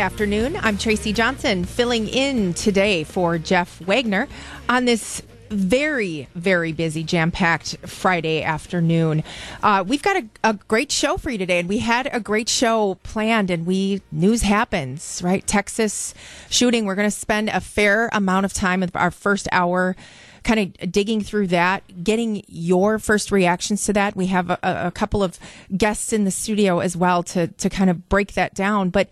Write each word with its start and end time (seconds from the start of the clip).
afternoon. 0.00 0.56
I'm 0.56 0.78
Tracy 0.78 1.12
Johnson, 1.12 1.66
filling 1.66 2.08
in 2.08 2.54
today 2.54 3.04
for 3.04 3.36
Jeff 3.36 3.78
Wagner 3.80 4.28
on 4.66 4.86
this 4.86 5.20
very, 5.50 6.26
very 6.34 6.72
busy, 6.72 7.04
jam 7.04 7.30
packed 7.30 7.76
Friday 7.86 8.42
afternoon. 8.42 9.22
Uh, 9.62 9.84
we've 9.86 10.02
got 10.02 10.16
a, 10.16 10.24
a, 10.42 10.54
great 10.68 10.90
show 10.90 11.18
for 11.18 11.28
you 11.28 11.36
today, 11.36 11.58
and 11.58 11.68
we 11.68 11.78
had 11.78 12.08
a 12.14 12.18
great 12.18 12.48
show 12.48 12.94
planned, 13.02 13.50
and 13.50 13.66
we 13.66 14.00
news 14.10 14.40
happens, 14.40 15.20
right? 15.22 15.46
Texas 15.46 16.14
shooting. 16.48 16.86
We're 16.86 16.94
going 16.94 17.06
to 17.06 17.10
spend 17.10 17.50
a 17.50 17.60
fair 17.60 18.08
amount 18.14 18.46
of 18.46 18.54
time 18.54 18.80
with 18.80 18.96
our 18.96 19.10
first 19.10 19.48
hour. 19.52 19.96
Kind 20.44 20.78
of 20.80 20.90
digging 20.90 21.20
through 21.20 21.48
that, 21.48 22.02
getting 22.02 22.42
your 22.48 22.98
first 22.98 23.30
reactions 23.30 23.84
to 23.84 23.92
that. 23.92 24.16
We 24.16 24.28
have 24.28 24.48
a, 24.48 24.58
a 24.62 24.90
couple 24.90 25.22
of 25.22 25.38
guests 25.76 26.14
in 26.14 26.24
the 26.24 26.30
studio 26.30 26.78
as 26.78 26.96
well 26.96 27.22
to 27.24 27.48
to 27.48 27.68
kind 27.68 27.90
of 27.90 28.08
break 28.08 28.32
that 28.32 28.54
down. 28.54 28.88
But 28.88 29.10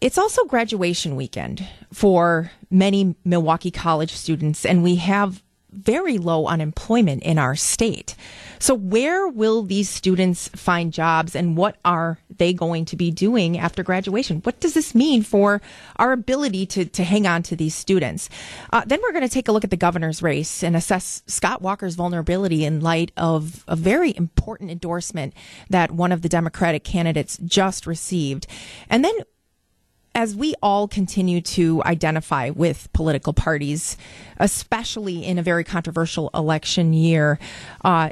it's 0.00 0.18
also 0.18 0.44
graduation 0.44 1.16
weekend 1.16 1.66
for 1.92 2.50
many 2.70 3.16
Milwaukee 3.24 3.70
College 3.70 4.12
students, 4.12 4.64
and 4.64 4.82
we 4.82 4.96
have 4.96 5.42
very 5.70 6.16
low 6.18 6.46
unemployment 6.46 7.22
in 7.22 7.38
our 7.38 7.54
state. 7.54 8.14
So, 8.58 8.74
where 8.74 9.28
will 9.28 9.62
these 9.62 9.88
students 9.88 10.48
find 10.48 10.92
jobs 10.92 11.36
and 11.36 11.56
what 11.56 11.76
are 11.84 12.18
they 12.38 12.52
going 12.52 12.86
to 12.86 12.96
be 12.96 13.10
doing 13.10 13.58
after 13.58 13.82
graduation? 13.82 14.38
What 14.38 14.60
does 14.60 14.74
this 14.74 14.94
mean 14.94 15.22
for 15.22 15.60
our 15.96 16.12
ability 16.12 16.66
to, 16.66 16.84
to 16.86 17.04
hang 17.04 17.26
on 17.26 17.42
to 17.44 17.56
these 17.56 17.74
students? 17.74 18.30
Uh, 18.72 18.82
then 18.86 19.00
we're 19.02 19.12
going 19.12 19.26
to 19.26 19.32
take 19.32 19.48
a 19.48 19.52
look 19.52 19.64
at 19.64 19.70
the 19.70 19.76
governor's 19.76 20.22
race 20.22 20.62
and 20.62 20.74
assess 20.74 21.22
Scott 21.26 21.60
Walker's 21.60 21.94
vulnerability 21.94 22.64
in 22.64 22.80
light 22.80 23.12
of 23.16 23.64
a 23.68 23.76
very 23.76 24.16
important 24.16 24.70
endorsement 24.70 25.34
that 25.70 25.90
one 25.90 26.12
of 26.12 26.22
the 26.22 26.28
Democratic 26.28 26.82
candidates 26.82 27.38
just 27.44 27.86
received. 27.86 28.46
And 28.88 29.04
then 29.04 29.14
as 30.18 30.34
we 30.34 30.52
all 30.60 30.88
continue 30.88 31.40
to 31.40 31.80
identify 31.84 32.50
with 32.50 32.92
political 32.92 33.32
parties, 33.32 33.96
especially 34.38 35.24
in 35.24 35.38
a 35.38 35.44
very 35.44 35.62
controversial 35.62 36.28
election 36.34 36.92
year, 36.92 37.38
uh, 37.84 38.10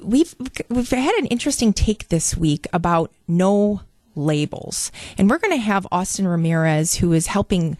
we've 0.00 0.34
we've 0.70 0.88
had 0.88 1.14
an 1.16 1.26
interesting 1.26 1.74
take 1.74 2.08
this 2.08 2.34
week 2.34 2.66
about 2.72 3.12
no 3.28 3.82
labels, 4.14 4.90
and 5.18 5.28
we're 5.28 5.36
going 5.36 5.52
to 5.52 5.58
have 5.58 5.86
Austin 5.92 6.26
Ramirez, 6.26 6.94
who 6.94 7.12
is 7.12 7.26
helping 7.26 7.76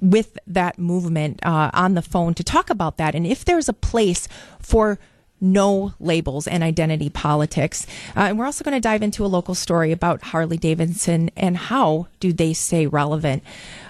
with 0.00 0.38
that 0.46 0.78
movement, 0.78 1.44
uh, 1.44 1.72
on 1.74 1.94
the 1.94 2.02
phone 2.02 2.34
to 2.34 2.44
talk 2.44 2.70
about 2.70 2.98
that, 2.98 3.16
and 3.16 3.26
if 3.26 3.44
there's 3.44 3.68
a 3.68 3.72
place 3.72 4.28
for 4.60 4.96
no 5.40 5.94
labels 6.00 6.46
and 6.46 6.62
identity 6.62 7.10
politics. 7.10 7.86
Uh, 8.16 8.20
and 8.20 8.38
we're 8.38 8.46
also 8.46 8.64
going 8.64 8.74
to 8.74 8.80
dive 8.80 9.02
into 9.02 9.24
a 9.24 9.28
local 9.28 9.54
story 9.54 9.92
about 9.92 10.22
Harley 10.22 10.56
Davidson 10.56 11.30
and 11.36 11.56
how 11.56 12.08
do 12.20 12.32
they 12.32 12.52
stay 12.52 12.86
relevant. 12.86 13.42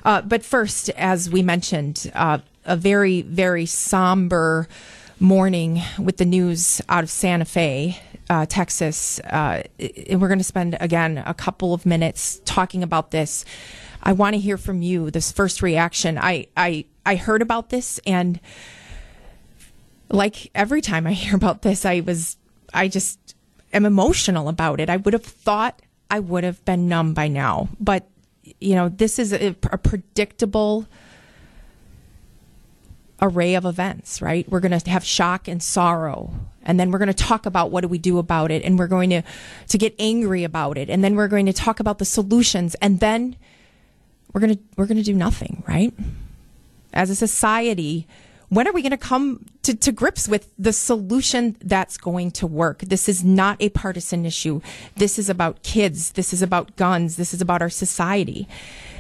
Uh, 0.05 0.23
but 0.23 0.45
first, 0.45 0.91
as 0.91 1.31
we 1.31 1.43
mentioned, 1.43 2.11
uh, 2.15 2.39
a 2.65 2.77
very, 2.77 3.23
very 3.23 3.67
somber 3.67 4.69
morning 5.21 5.83
with 5.99 6.19
the 6.19 6.25
news 6.25 6.81
out 6.89 7.03
of 7.03 7.11
Santa 7.11 7.45
Fe. 7.45 8.01
Uh, 8.31 8.45
Texas, 8.45 9.21
uh, 9.21 9.63
and 9.79 10.21
we're 10.21 10.29
going 10.29 10.37
to 10.37 10.45
spend 10.45 10.77
again 10.81 11.17
a 11.25 11.33
couple 11.33 11.73
of 11.73 11.87
minutes 11.87 12.43
talking 12.45 12.83
about 12.83 13.11
this. 13.11 13.47
I 14.03 14.13
want 14.13 14.35
to 14.35 14.39
hear 14.39 14.59
from 14.59 14.83
you. 14.83 15.11
This 15.11 15.33
first 15.33 15.63
reaction. 15.63 16.19
I 16.19 16.49
I 16.55 16.85
I 17.07 17.17
heard 17.17 17.41
about 17.41 17.71
this 17.71 17.99
and 18.07 18.39
like 20.11 20.51
every 20.55 20.81
time 20.81 21.07
I 21.07 21.13
hear 21.25 21.35
about 21.35 21.63
this, 21.63 21.85
I 21.85 22.01
was, 22.01 22.37
I 22.73 22.89
just 22.89 23.35
am 23.73 23.85
emotional 23.85 24.49
about 24.49 24.81
it. 24.81 24.91
I 24.91 24.97
would 24.97 25.13
have 25.15 25.25
thought 25.25 25.81
I 26.11 26.21
would 26.21 26.45
have 26.45 26.65
been 26.65 26.89
numb 26.89 27.15
by 27.15 27.29
now, 27.29 27.69
but 27.79 28.09
you 28.61 28.75
know, 28.75 28.89
this 28.89 29.19
is 29.19 29.33
a, 29.33 29.55
a 29.71 29.79
predictable 29.79 30.89
array 33.21 33.55
of 33.55 33.65
events, 33.65 34.23
right? 34.23 34.49
We're 34.49 34.61
going 34.61 34.79
to 34.79 34.91
have 34.91 35.05
shock 35.05 35.49
and 35.49 35.63
sorrow. 35.63 36.33
And 36.63 36.79
then 36.79 36.91
we're 36.91 36.99
going 36.99 37.09
to 37.09 37.15
talk 37.15 37.47
about 37.47 37.71
what 37.71 37.81
do 37.81 37.89
we 37.89 37.99
do 37.99 38.19
about 38.19 38.51
it. 38.51 38.63
And 38.63 38.79
we're 38.79 38.87
going 38.87 39.11
to, 39.11 39.23
to 39.69 39.79
get 39.79 39.95
angry 39.99 40.45
about 40.45 40.79
it. 40.79 40.89
And 40.89 41.03
then 41.03 41.15
we're 41.15 41.29
going 41.29 41.47
to 41.47 41.53
talk 41.53 41.81
about 41.81 41.99
the 41.99 42.05
solutions. 42.05 42.75
And 42.77 43.01
then 43.01 43.37
we're 44.33 44.41
going 44.41 44.55
to, 44.55 44.63
we're 44.77 44.87
going 44.87 44.99
to 44.99 45.03
do 45.03 45.15
nothing, 45.15 45.63
right? 45.67 45.93
As 46.93 47.11
a 47.11 47.17
society, 47.17 48.07
when 48.49 48.67
are 48.67 48.73
we 48.73 48.83
going 48.83 48.91
to 48.91 48.97
come 48.97 49.45
to, 49.63 49.75
to 49.75 49.93
grips 49.93 50.29
with 50.29 50.51
the 50.59 50.73
solution 50.73 51.57
that's 51.61 51.97
going 51.99 52.31
to 52.33 52.47
work? 52.47 52.81
This 52.81 53.09
is 53.09 53.23
not 53.23 53.61
a 53.61 53.69
partisan 53.71 54.25
issue. 54.25 54.61
This 54.97 55.19
is 55.19 55.29
about 55.29 55.63
kids. 55.63 56.13
This 56.13 56.33
is 56.33 56.43
about 56.43 56.77
guns. 56.77 57.17
This 57.17 57.35
is 57.35 57.41
about 57.41 57.63
our 57.63 57.71
society. 57.71 58.49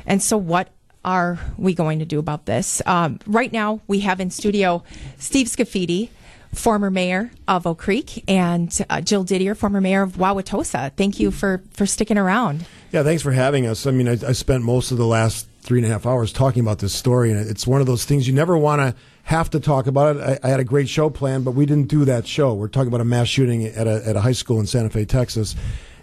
And 0.07 0.23
so, 0.23 0.37
what 0.37 0.71
are 1.05 1.39
we 1.57 1.75
going 1.75 1.99
to 2.01 2.05
do 2.05 2.19
about 2.19 2.47
this? 2.47 2.83
Um, 2.85 3.21
right 3.27 3.53
now, 3.53 3.81
we 3.87 4.01
have 4.01 4.21
in 4.21 4.31
studio 4.31 4.83
Steve 5.19 5.47
Scafidi, 5.47 6.11
former 6.55 6.91
mayor 6.91 7.31
of 7.47 7.67
Oak 7.67 7.79
Creek, 7.79 8.25
and 8.29 8.77
uh, 8.91 9.01
Jill 9.01 9.25
Didier, 9.25 9.55
former 9.55 9.81
mayor 9.81 10.03
of 10.03 10.15
Wauwatosa. 10.15 10.93
Thank 10.97 11.21
you 11.21 11.31
for, 11.31 11.63
for 11.73 11.87
sticking 11.87 12.19
around. 12.19 12.67
Yeah, 12.93 13.03
thanks 13.03 13.23
for 13.23 13.33
having 13.33 13.67
us. 13.67 13.87
I 13.87 13.91
mean, 13.91 14.09
I, 14.09 14.13
I 14.13 14.33
spent 14.33 14.65
most 14.65 14.91
of 14.91 14.99
the 14.99 15.07
last 15.07 15.47
three 15.61 15.79
and 15.79 15.87
a 15.87 15.91
half 15.91 16.07
hours 16.07 16.33
talking 16.33 16.61
about 16.61 16.79
this 16.79 16.95
story, 16.95 17.31
and 17.31 17.49
it's 17.49 17.67
one 17.67 17.81
of 17.81 17.87
those 17.87 18.05
things 18.05 18.27
you 18.27 18.35
never 18.35 18.57
want 18.57 18.81
to 18.81 18.95
have 19.29 19.51
to 19.51 19.61
talk 19.61 19.87
about 19.87 20.17
it. 20.17 20.23
I, 20.23 20.39
I, 20.47 20.51
had 20.51 20.59
a 20.59 20.65
great 20.65 20.89
show 20.89 21.11
planned, 21.11 21.45
but 21.45 21.51
we 21.51 21.67
didn't 21.67 21.89
do 21.89 22.07
that 22.07 22.27
show. 22.27 22.55
We're 22.55 22.69
talking 22.69 22.89
about 22.89 23.03
a 23.03 23.05
mass 23.05 23.29
shooting 23.29 23.67
at 23.67 23.87
a, 23.87 24.03
at 24.09 24.17
a 24.17 24.23
high 24.23 24.33
school 24.33 24.59
in 24.59 24.67
Santa 24.67 24.89
Fe, 24.89 25.05
Texas. 25.05 25.55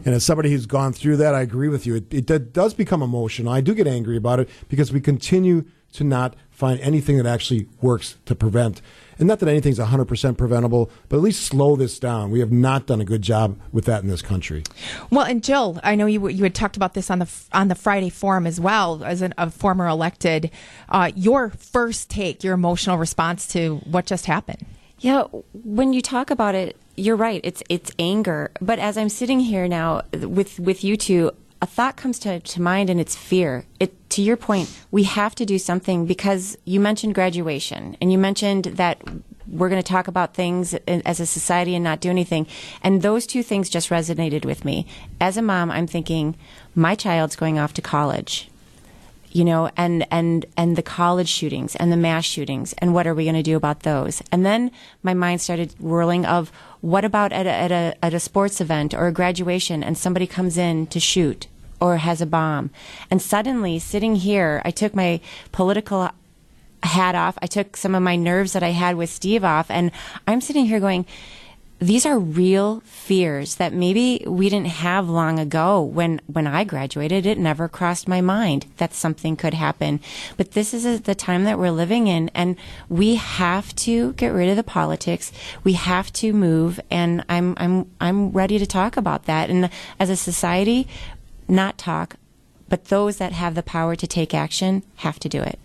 And 0.06 0.14
as 0.14 0.24
somebody 0.24 0.52
who's 0.52 0.68
gone 0.68 0.94
through 0.94 1.18
that, 1.18 1.34
I 1.34 1.42
agree 1.42 1.68
with 1.68 1.88
you. 1.88 1.96
It, 1.96 2.14
it 2.30 2.54
does 2.54 2.76
become 2.76 3.02
emotional. 3.02 3.52
I 3.52 3.62
do 3.62 3.74
get 3.74 3.88
angry 3.88 4.16
about 4.16 4.40
it 4.40 4.48
because 4.70 4.94
we 4.94 5.02
continue 5.02 5.66
to 5.94 6.04
not 6.04 6.36
find 6.52 6.80
anything 6.82 7.18
that 7.18 7.26
actually 7.26 7.68
works 7.82 8.16
to 8.26 8.36
prevent 8.36 8.80
and 9.18 9.28
not 9.28 9.40
that 9.40 9.50
anything's 9.50 9.80
100% 9.80 10.38
preventable, 10.38 10.90
but 11.10 11.18
at 11.18 11.24
least 11.24 11.46
slow 11.46 11.76
this 11.76 12.00
down. 12.00 12.32
We 12.32 12.40
have 12.40 12.52
not 12.52 12.86
done 12.86 13.02
a 13.02 13.06
good 13.06 13.22
job 13.22 13.58
with 13.72 13.86
that 13.86 14.04
in 14.04 14.10
this 14.10 14.22
country. 14.22 14.64
Well, 15.10 15.26
and 15.26 15.44
Jill, 15.44 15.80
I 15.84 15.96
know 15.96 16.06
you 16.06 16.28
you 16.28 16.44
had 16.44 16.56
talked 16.56 16.76
about 16.76 16.94
this 16.94 17.10
on 17.10 17.20
the 17.20 17.32
on 17.54 17.68
the 17.68 17.76
Friday 17.76 18.10
forum 18.10 18.46
as 18.48 18.60
well 18.60 19.04
as 19.04 19.22
an, 19.22 19.34
a 19.38 19.50
former 19.50 19.88
elected. 19.88 20.52
Uh, 20.90 21.12
your 21.16 21.50
first 21.50 22.10
take, 22.10 22.44
your 22.44 22.54
emotional 22.54 22.98
response 22.98 23.48
to 23.50 23.78
what 23.86 24.06
just 24.06 24.26
happened. 24.26 24.66
Yeah, 25.00 25.24
when 25.54 25.94
you 25.94 26.02
talk 26.02 26.32
about 26.32 26.56
it, 26.56 26.78
you're 26.96 27.16
right. 27.16 27.42
It's 27.44 27.62
it's 27.70 27.92
anger. 28.00 28.52
But 28.62 28.80
as 28.80 28.98
I'm 28.98 29.10
sitting 29.10 29.40
here 29.40 29.68
now 29.68 30.02
with 30.14 30.60
with 30.60 30.84
you 30.84 30.98
two, 30.98 31.32
a 31.62 31.66
thought 31.66 31.96
comes 31.96 32.20
to, 32.20 32.40
to 32.40 32.62
mind 32.62 32.90
and 32.90 33.00
it's 33.00 33.16
fear. 33.16 33.66
It, 33.80 34.10
to 34.12 34.22
your 34.22 34.38
point, 34.38 34.72
we 34.92 35.04
have 35.04 35.36
to 35.36 35.46
do 35.46 35.58
something 35.58 36.06
because 36.06 36.58
you 36.66 36.80
mentioned 36.80 37.16
graduation 37.16 37.98
and 38.02 38.12
you 38.12 38.18
mentioned 38.18 38.66
that 38.66 39.02
we're 39.48 39.70
going 39.70 39.82
to 39.82 39.88
talk 39.88 40.08
about 40.08 40.34
things 40.34 40.74
as 40.74 41.20
a 41.20 41.26
society 41.26 41.76
and 41.76 41.84
not 41.84 42.00
do 42.02 42.10
anything. 42.10 42.48
And 42.82 43.02
those 43.02 43.28
two 43.28 43.44
things 43.44 43.70
just 43.70 43.90
resonated 43.90 44.44
with 44.44 44.66
me. 44.66 44.88
As 45.22 45.38
a 45.38 45.42
mom, 45.42 45.72
I'm 45.72 45.88
thinking, 45.88 46.36
my 46.74 46.96
child's 46.96 47.36
going 47.36 47.60
off 47.60 47.74
to 47.76 47.82
college 47.82 48.50
you 49.36 49.44
know, 49.44 49.70
and, 49.76 50.08
and, 50.12 50.46
and 50.56 50.78
the 50.78 50.82
college 50.82 51.28
shootings 51.28 51.76
and 51.76 51.92
the 51.92 51.98
mass 51.98 52.24
shootings 52.24 52.72
and 52.78 52.94
what 52.94 53.06
are 53.06 53.14
we 53.14 53.26
going 53.26 53.36
to 53.36 53.44
do 53.44 53.58
about 53.58 53.82
those? 53.82 54.24
And 54.32 54.46
then 54.46 54.72
my 55.04 55.14
mind 55.14 55.42
started 55.42 55.76
whirling 55.78 56.26
of 56.26 56.54
what 56.80 57.04
about 57.04 57.34
at 57.34 57.46
a, 57.46 57.50
at 57.50 57.70
a, 57.70 57.98
at 58.02 58.14
a 58.14 58.20
sports 58.22 58.62
event 58.62 58.94
or 58.94 59.08
a 59.08 59.12
graduation 59.12 59.84
and 59.84 59.98
somebody 59.98 60.26
comes 60.26 60.58
in 60.58 60.88
to 60.88 61.00
shoot? 61.02 61.48
or 61.82 61.98
has 61.98 62.22
a 62.22 62.26
bomb. 62.26 62.70
And 63.12 63.22
suddenly, 63.22 63.80
sitting 63.80 64.16
here, 64.16 64.62
I 64.64 64.72
took 64.72 64.96
my 64.96 65.20
political 65.52 66.10
hat 66.84 67.16
off. 67.16 67.38
I 67.42 67.48
took 67.48 67.76
some 67.76 67.94
of 67.94 68.02
my 68.02 68.16
nerves 68.16 68.54
that 68.54 68.64
I 68.64 68.70
had 68.70 68.96
with 68.96 69.10
Steve 69.10 69.44
off, 69.44 69.70
and 69.70 69.92
I'm 70.26 70.40
sitting 70.40 70.68
here 70.68 70.80
going, 70.80 71.06
these 71.80 72.06
are 72.06 72.18
real 72.18 72.80
fears 72.82 73.56
that 73.56 73.74
maybe 73.74 74.24
we 74.26 74.50
didn't 74.50 74.68
have 74.68 75.10
long 75.10 75.40
ago 75.40 75.82
when 75.82 76.22
when 76.26 76.48
I 76.48 76.64
graduated. 76.64 77.26
It 77.26 77.38
never 77.38 77.68
crossed 77.68 78.08
my 78.08 78.22
mind 78.22 78.66
that 78.78 78.94
something 78.94 79.36
could 79.36 79.54
happen. 79.54 80.00
But 80.38 80.52
this 80.52 80.74
is 80.74 81.02
the 81.02 81.16
time 81.16 81.44
that 81.44 81.60
we're 81.60 81.72
living 81.72 82.08
in 82.08 82.30
and 82.34 82.56
we 82.88 83.16
have 83.16 83.76
to 83.78 84.14
get 84.14 84.30
rid 84.30 84.50
of 84.50 84.56
the 84.56 84.64
politics. 84.64 85.34
We 85.64 85.74
have 85.74 86.14
to 86.14 86.32
move 86.32 86.80
and 86.90 87.26
I'm 87.28 87.56
I'm 87.58 87.92
I'm 88.00 88.32
ready 88.32 88.58
to 88.58 88.66
talk 88.66 88.96
about 88.96 89.26
that. 89.26 89.50
And 89.50 89.70
as 90.00 90.10
a 90.10 90.16
society 90.16 90.88
not 91.48 91.78
talk, 91.78 92.16
but 92.70 92.86
those 92.86 93.18
that 93.18 93.32
have 93.34 93.54
the 93.54 93.64
power 93.64 93.96
to 93.96 94.08
take 94.08 94.34
action 94.34 94.84
have 94.98 95.20
to 95.20 95.30
do 95.30 95.42
it. 95.42 95.60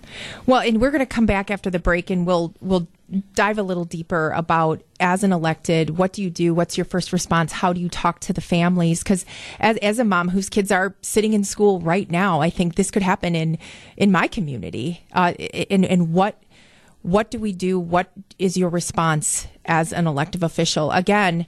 Well, 0.45 0.61
and 0.61 0.81
we're 0.81 0.91
going 0.91 1.01
to 1.01 1.07
come 1.07 1.27
back 1.27 1.51
after 1.51 1.71
the 1.71 1.79
break 1.79 2.11
and 2.11 2.27
we'll 2.27 2.53
we'll 2.61 2.89
dive 3.35 3.59
a 3.59 3.63
little 3.63 3.85
deeper 3.85 4.31
about 4.31 4.83
as 5.01 5.25
an 5.25 5.33
elected, 5.33 5.99
what 5.99 6.13
do 6.13 6.23
you 6.23 6.31
do? 6.31 6.55
What's 6.55 6.79
your 6.79 6.85
first 6.85 7.13
response? 7.13 7.53
How 7.53 7.73
do 7.73 7.81
you 7.81 7.89
talk 7.89 8.21
to 8.21 8.33
the 8.33 8.41
families? 8.41 9.03
Because 9.03 9.25
as 9.59 9.77
as 9.79 9.99
a 9.99 10.05
mom 10.05 10.29
whose 10.29 10.49
kids 10.49 10.71
are 10.71 10.95
sitting 11.03 11.33
in 11.33 11.45
school 11.45 11.81
right 11.81 12.11
now, 12.11 12.41
I 12.41 12.51
think 12.51 12.75
this 12.75 12.91
could 12.91 13.03
happen 13.03 13.35
in 13.35 13.59
in 13.97 14.13
my 14.13 14.29
community. 14.29 15.05
Uh, 15.13 15.33
and 15.71 15.85
and 15.85 16.13
what 16.13 16.43
what 17.03 17.31
do 17.31 17.39
we 17.39 17.53
do? 17.53 17.79
What 17.81 18.11
is 18.39 18.57
your 18.57 18.69
response 18.69 19.47
as 19.65 19.93
an 19.93 20.07
elective 20.07 20.43
official? 20.43 20.91
Again 20.93 21.47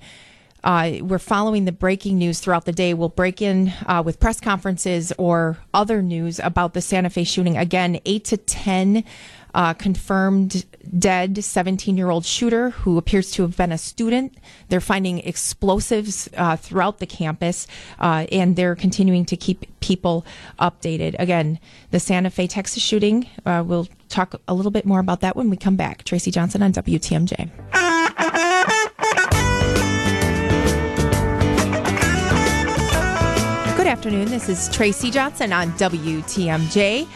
Uh, 0.65 0.99
we're 1.03 1.19
following 1.19 1.65
the 1.65 1.73
breaking 1.73 2.19
news 2.19 2.39
throughout 2.39 2.67
the 2.67 2.73
day. 2.73 2.95
We'll 2.95 3.09
break 3.09 3.43
in 3.43 3.73
uh, 3.87 4.03
with 4.05 4.21
press 4.21 4.41
conferences 4.41 5.13
or 5.19 5.59
other 5.75 6.03
news 6.03 6.39
about 6.39 6.73
the 6.73 6.81
Santa 6.81 7.11
Fe 7.11 7.25
shooting. 7.25 7.57
Again, 7.57 8.01
8 8.05 8.25
to 8.27 8.37
10 8.37 9.05
uh, 9.55 9.75
confirmed 9.75 10.65
dead 10.99 11.43
17 11.43 11.97
year 11.97 12.11
old 12.11 12.25
shooter 12.25 12.71
who 12.71 12.99
appears 12.99 13.31
to 13.33 13.43
have 13.43 13.57
been 13.57 13.73
a 13.73 13.79
student. 13.79 14.35
They're 14.69 14.81
finding 14.81 15.19
explosives 15.21 16.29
uh, 16.37 16.57
throughout 16.57 16.99
the 16.99 17.07
campus 17.07 17.67
uh, 17.99 18.27
and 18.33 18.57
they're 18.57 18.75
continuing 18.75 19.25
to 19.27 19.37
keep 19.37 19.67
people 19.81 20.25
updated. 20.59 21.17
Again, 21.19 21.59
the 21.91 22.01
Santa 22.01 22.31
Fe, 22.31 22.47
Texas 22.47 22.83
shooting, 22.83 23.29
uh, 23.47 23.63
we'll 23.67 23.89
talk 24.09 24.41
a 24.49 24.55
little 24.55 24.71
bit 24.71 24.85
more 24.85 25.01
about 25.01 25.21
that 25.21 25.37
when 25.37 25.51
we 25.51 25.57
come 25.57 25.77
back. 25.77 26.05
Tracy 26.05 26.31
Johnson 26.31 26.63
on 26.63 26.73
WTMJ. 26.73 27.51
Good 33.77 33.87
afternoon. 33.87 34.27
This 34.27 34.49
is 34.49 34.69
Tracy 34.71 35.11
Johnson 35.11 35.53
on 35.53 35.73
WTMJ. 35.73 37.09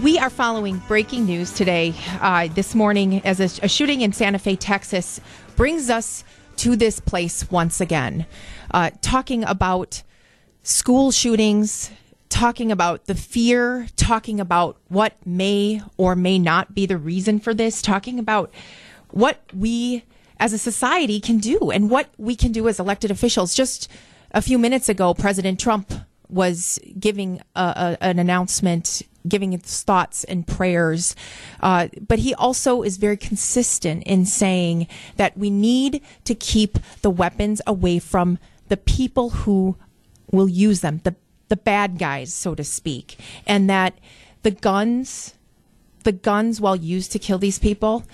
We 0.00 0.18
are 0.18 0.30
following 0.30 0.78
breaking 0.88 1.26
news 1.26 1.52
today, 1.52 1.94
uh, 2.20 2.48
this 2.48 2.74
morning, 2.74 3.24
as 3.24 3.38
a, 3.38 3.64
a, 3.64 3.68
shooting 3.68 4.00
in 4.00 4.12
Santa 4.12 4.38
Fe, 4.38 4.56
Texas, 4.56 5.20
brings 5.54 5.90
us 5.90 6.24
to 6.56 6.74
this 6.74 6.98
place 6.98 7.48
once 7.50 7.80
again. 7.80 8.26
Uh, 8.72 8.90
talking 9.00 9.44
about 9.44 10.02
school 10.64 11.12
shootings, 11.12 11.90
talking 12.28 12.72
about 12.72 13.04
the 13.06 13.14
fear, 13.14 13.86
talking 13.96 14.40
about 14.40 14.76
what 14.88 15.14
may 15.24 15.80
or 15.96 16.16
may 16.16 16.38
not 16.38 16.74
be 16.74 16.86
the 16.86 16.96
reason 16.96 17.38
for 17.38 17.54
this, 17.54 17.80
talking 17.80 18.18
about 18.18 18.52
what 19.10 19.40
we 19.54 20.04
as 20.40 20.52
a 20.52 20.58
society 20.58 21.20
can 21.20 21.38
do 21.38 21.70
and 21.70 21.90
what 21.90 22.08
we 22.18 22.34
can 22.34 22.50
do 22.50 22.66
as 22.66 22.80
elected 22.80 23.12
officials. 23.12 23.54
Just 23.54 23.88
a 24.32 24.42
few 24.42 24.58
minutes 24.58 24.88
ago, 24.88 25.14
President 25.14 25.60
Trump 25.60 25.92
was 26.32 26.78
giving 26.98 27.40
a, 27.54 27.96
a, 28.00 28.04
an 28.04 28.18
announcement 28.18 29.02
giving 29.26 29.52
his 29.52 29.82
thoughts 29.82 30.24
and 30.24 30.46
prayers. 30.46 31.14
Uh, 31.60 31.88
but 32.06 32.20
he 32.20 32.34
also 32.34 32.82
is 32.82 32.96
very 32.96 33.16
consistent 33.16 34.02
in 34.04 34.26
saying 34.26 34.86
that 35.16 35.36
we 35.36 35.50
need 35.50 36.02
to 36.24 36.34
keep 36.34 36.78
the 37.02 37.10
weapons 37.10 37.60
away 37.66 37.98
from 37.98 38.38
the 38.68 38.76
people 38.76 39.30
who 39.30 39.76
will 40.30 40.48
use 40.48 40.80
them, 40.80 41.00
the, 41.04 41.14
the 41.48 41.56
bad 41.56 41.98
guys, 41.98 42.32
so 42.32 42.54
to 42.54 42.64
speak, 42.64 43.18
and 43.46 43.68
that 43.68 43.94
the 44.42 44.50
guns, 44.50 45.34
the 46.04 46.12
guns, 46.12 46.60
while 46.60 46.76
used 46.76 47.12
to 47.12 47.18
kill 47.18 47.38
these 47.38 47.58
people, 47.58 48.04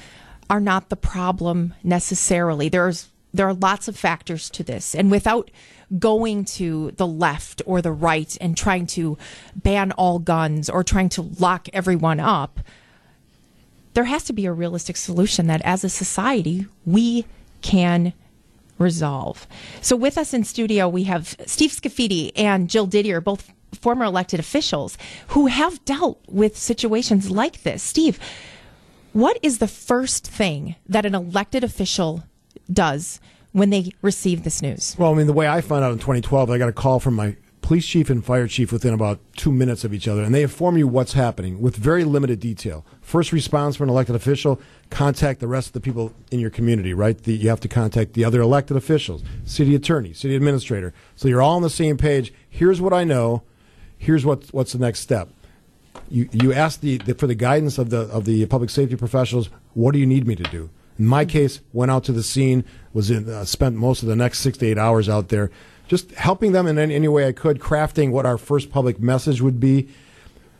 are 0.51 0.61
not 0.61 0.89
the 0.89 0.97
problem 0.97 1.75
necessarily. 1.83 2.69
There's 2.69 3.09
there 3.33 3.47
are 3.47 3.55
lots 3.55 3.89
of 3.89 3.97
factors 3.97 4.51
to 4.51 4.63
this, 4.63 4.95
and 4.95 5.11
without 5.11 5.51
going 5.99 6.45
to 6.45 6.91
the 6.93 7.07
left 7.07 7.63
or 7.67 7.81
the 7.81 7.93
right 7.93 8.37
and 8.41 8.57
trying 8.57 8.87
to 8.87 9.17
ban 9.55 9.93
all 9.93 10.19
guns 10.19 10.69
or 10.69 10.85
trying 10.85 11.09
to 11.09 11.23
lock 11.23 11.69
everyone 11.73 12.21
up, 12.21 12.61
there 13.95 14.05
has 14.05 14.25
to 14.25 14.33
be 14.33 14.47
a 14.47 14.53
realistic 14.53 14.97
solution 14.97 15.47
that 15.47 15.63
as 15.63 15.85
a 15.85 15.89
society 15.89 16.67
we 16.85 17.25
can 17.63 18.13
resolve. 18.79 19.47
So 19.81 19.97
with 19.97 20.17
us 20.17 20.33
in 20.33 20.45
studio 20.45 20.89
we 20.89 21.05
have 21.05 21.37
Steve 21.47 21.73
Scafidi 21.73 22.33
and 22.37 22.71
Jill 22.71 22.87
Didier, 22.87 23.21
both 23.21 23.51
former 23.81 24.05
elected 24.05 24.41
officials 24.41 24.97
who 25.29 25.47
have 25.47 25.85
dealt 25.85 26.21
with 26.29 26.57
situations 26.57 27.31
like 27.31 27.63
this. 27.63 27.83
Steve, 27.83 28.19
what 29.13 29.39
is 29.43 29.59
the 29.59 29.69
first 29.69 30.27
thing 30.27 30.77
that 30.87 31.07
an 31.07 31.15
elected 31.15 31.65
official 31.65 32.25
does 32.73 33.21
when 33.53 33.71
they 33.71 33.91
receive 34.03 34.45
this 34.45 34.63
news? 34.63 34.95
Well, 34.99 35.13
I 35.13 35.17
mean, 35.17 35.27
the 35.27 35.33
way 35.33 35.49
I 35.49 35.61
found 35.61 35.85
out 35.85 35.93
in 35.93 35.99
2012, 35.99 36.51
I 36.51 36.59
got 36.59 36.69
a 36.69 36.73
call 36.73 37.01
from 37.01 37.15
my 37.15 37.37
police 37.69 37.87
chief 37.87 38.09
and 38.09 38.25
fire 38.25 38.49
chief 38.49 38.73
within 38.73 38.95
about 38.95 39.21
two 39.37 39.53
minutes 39.53 39.85
of 39.85 39.93
each 39.93 40.09
other, 40.09 40.23
and 40.23 40.35
they 40.35 40.43
inform 40.43 40.79
you 40.79 40.89
what's 40.89 41.13
happening 41.13 41.61
with 41.61 41.77
very 41.77 42.03
limited 42.03 42.41
detail. 42.41 42.83
First 43.03 43.31
response 43.31 43.77
for 43.77 43.85
an 43.85 43.91
elected 43.91 44.17
official: 44.17 44.59
contact 44.89 45.41
the 45.41 45.47
rest 45.47 45.69
of 45.69 45.73
the 45.75 45.81
people 45.81 46.15
in 46.31 46.41
your 46.41 46.49
community. 46.49 46.95
Right, 46.95 47.23
the, 47.23 47.35
you 47.35 47.51
have 47.51 47.61
to 47.61 47.69
contact 47.69 48.15
the 48.15 48.25
other 48.25 48.41
elected 48.41 48.77
officials, 48.77 49.23
city 49.45 49.75
attorney, 49.75 50.15
city 50.15 50.35
administrator, 50.35 50.95
so 51.15 51.29
you're 51.29 51.43
all 51.43 51.57
on 51.57 51.63
the 51.63 51.69
same 51.69 51.99
page. 51.99 52.33
Here's 52.49 52.81
what 52.81 52.95
I 52.95 53.05
know. 53.05 53.43
Here's 53.99 54.25
what 54.25 54.45
what's 54.53 54.73
the 54.73 54.79
next 54.79 55.01
step. 55.01 55.29
You 56.09 56.29
you 56.33 56.55
ask 56.55 56.81
the, 56.81 56.97
the 56.99 57.15
for 57.15 57.27
the 57.27 57.35
guidance 57.35 57.77
of 57.77 57.91
the 57.91 58.03
of 58.09 58.25
the 58.25 58.47
public 58.47 58.71
safety 58.71 58.97
professionals. 58.97 59.51
What 59.75 59.93
do 59.93 59.99
you 59.99 60.07
need 60.07 60.27
me 60.27 60.37
to 60.37 60.45
do? 60.45 60.71
In 60.99 61.07
my 61.07 61.25
case, 61.25 61.61
went 61.73 61.91
out 61.91 62.05
to 62.05 62.13
the 62.13 62.23
scene, 62.23 62.65
was 62.93 63.11
in, 63.11 63.29
uh, 63.29 63.45
spent 63.45 63.77
most 63.77 64.03
of 64.03 64.09
the 64.09 64.17
next 64.17 64.41
six 64.41 64.59
to 64.59 64.67
eight 64.67 64.79
hours 64.79 65.09
out 65.09 65.29
there, 65.29 65.51
just 65.87 66.11
helping 66.13 66.53
them 66.53 66.67
in 66.67 66.79
any, 66.79 66.95
any 66.95 67.09
way 67.09 67.27
I 67.27 67.33
could, 67.33 67.61
crafting 67.61 68.11
what 68.11 68.27
our 68.27 68.37
first 68.37 68.71
public 68.71 69.01
message 69.01 69.41
would 69.41 69.61
be, 69.61 69.89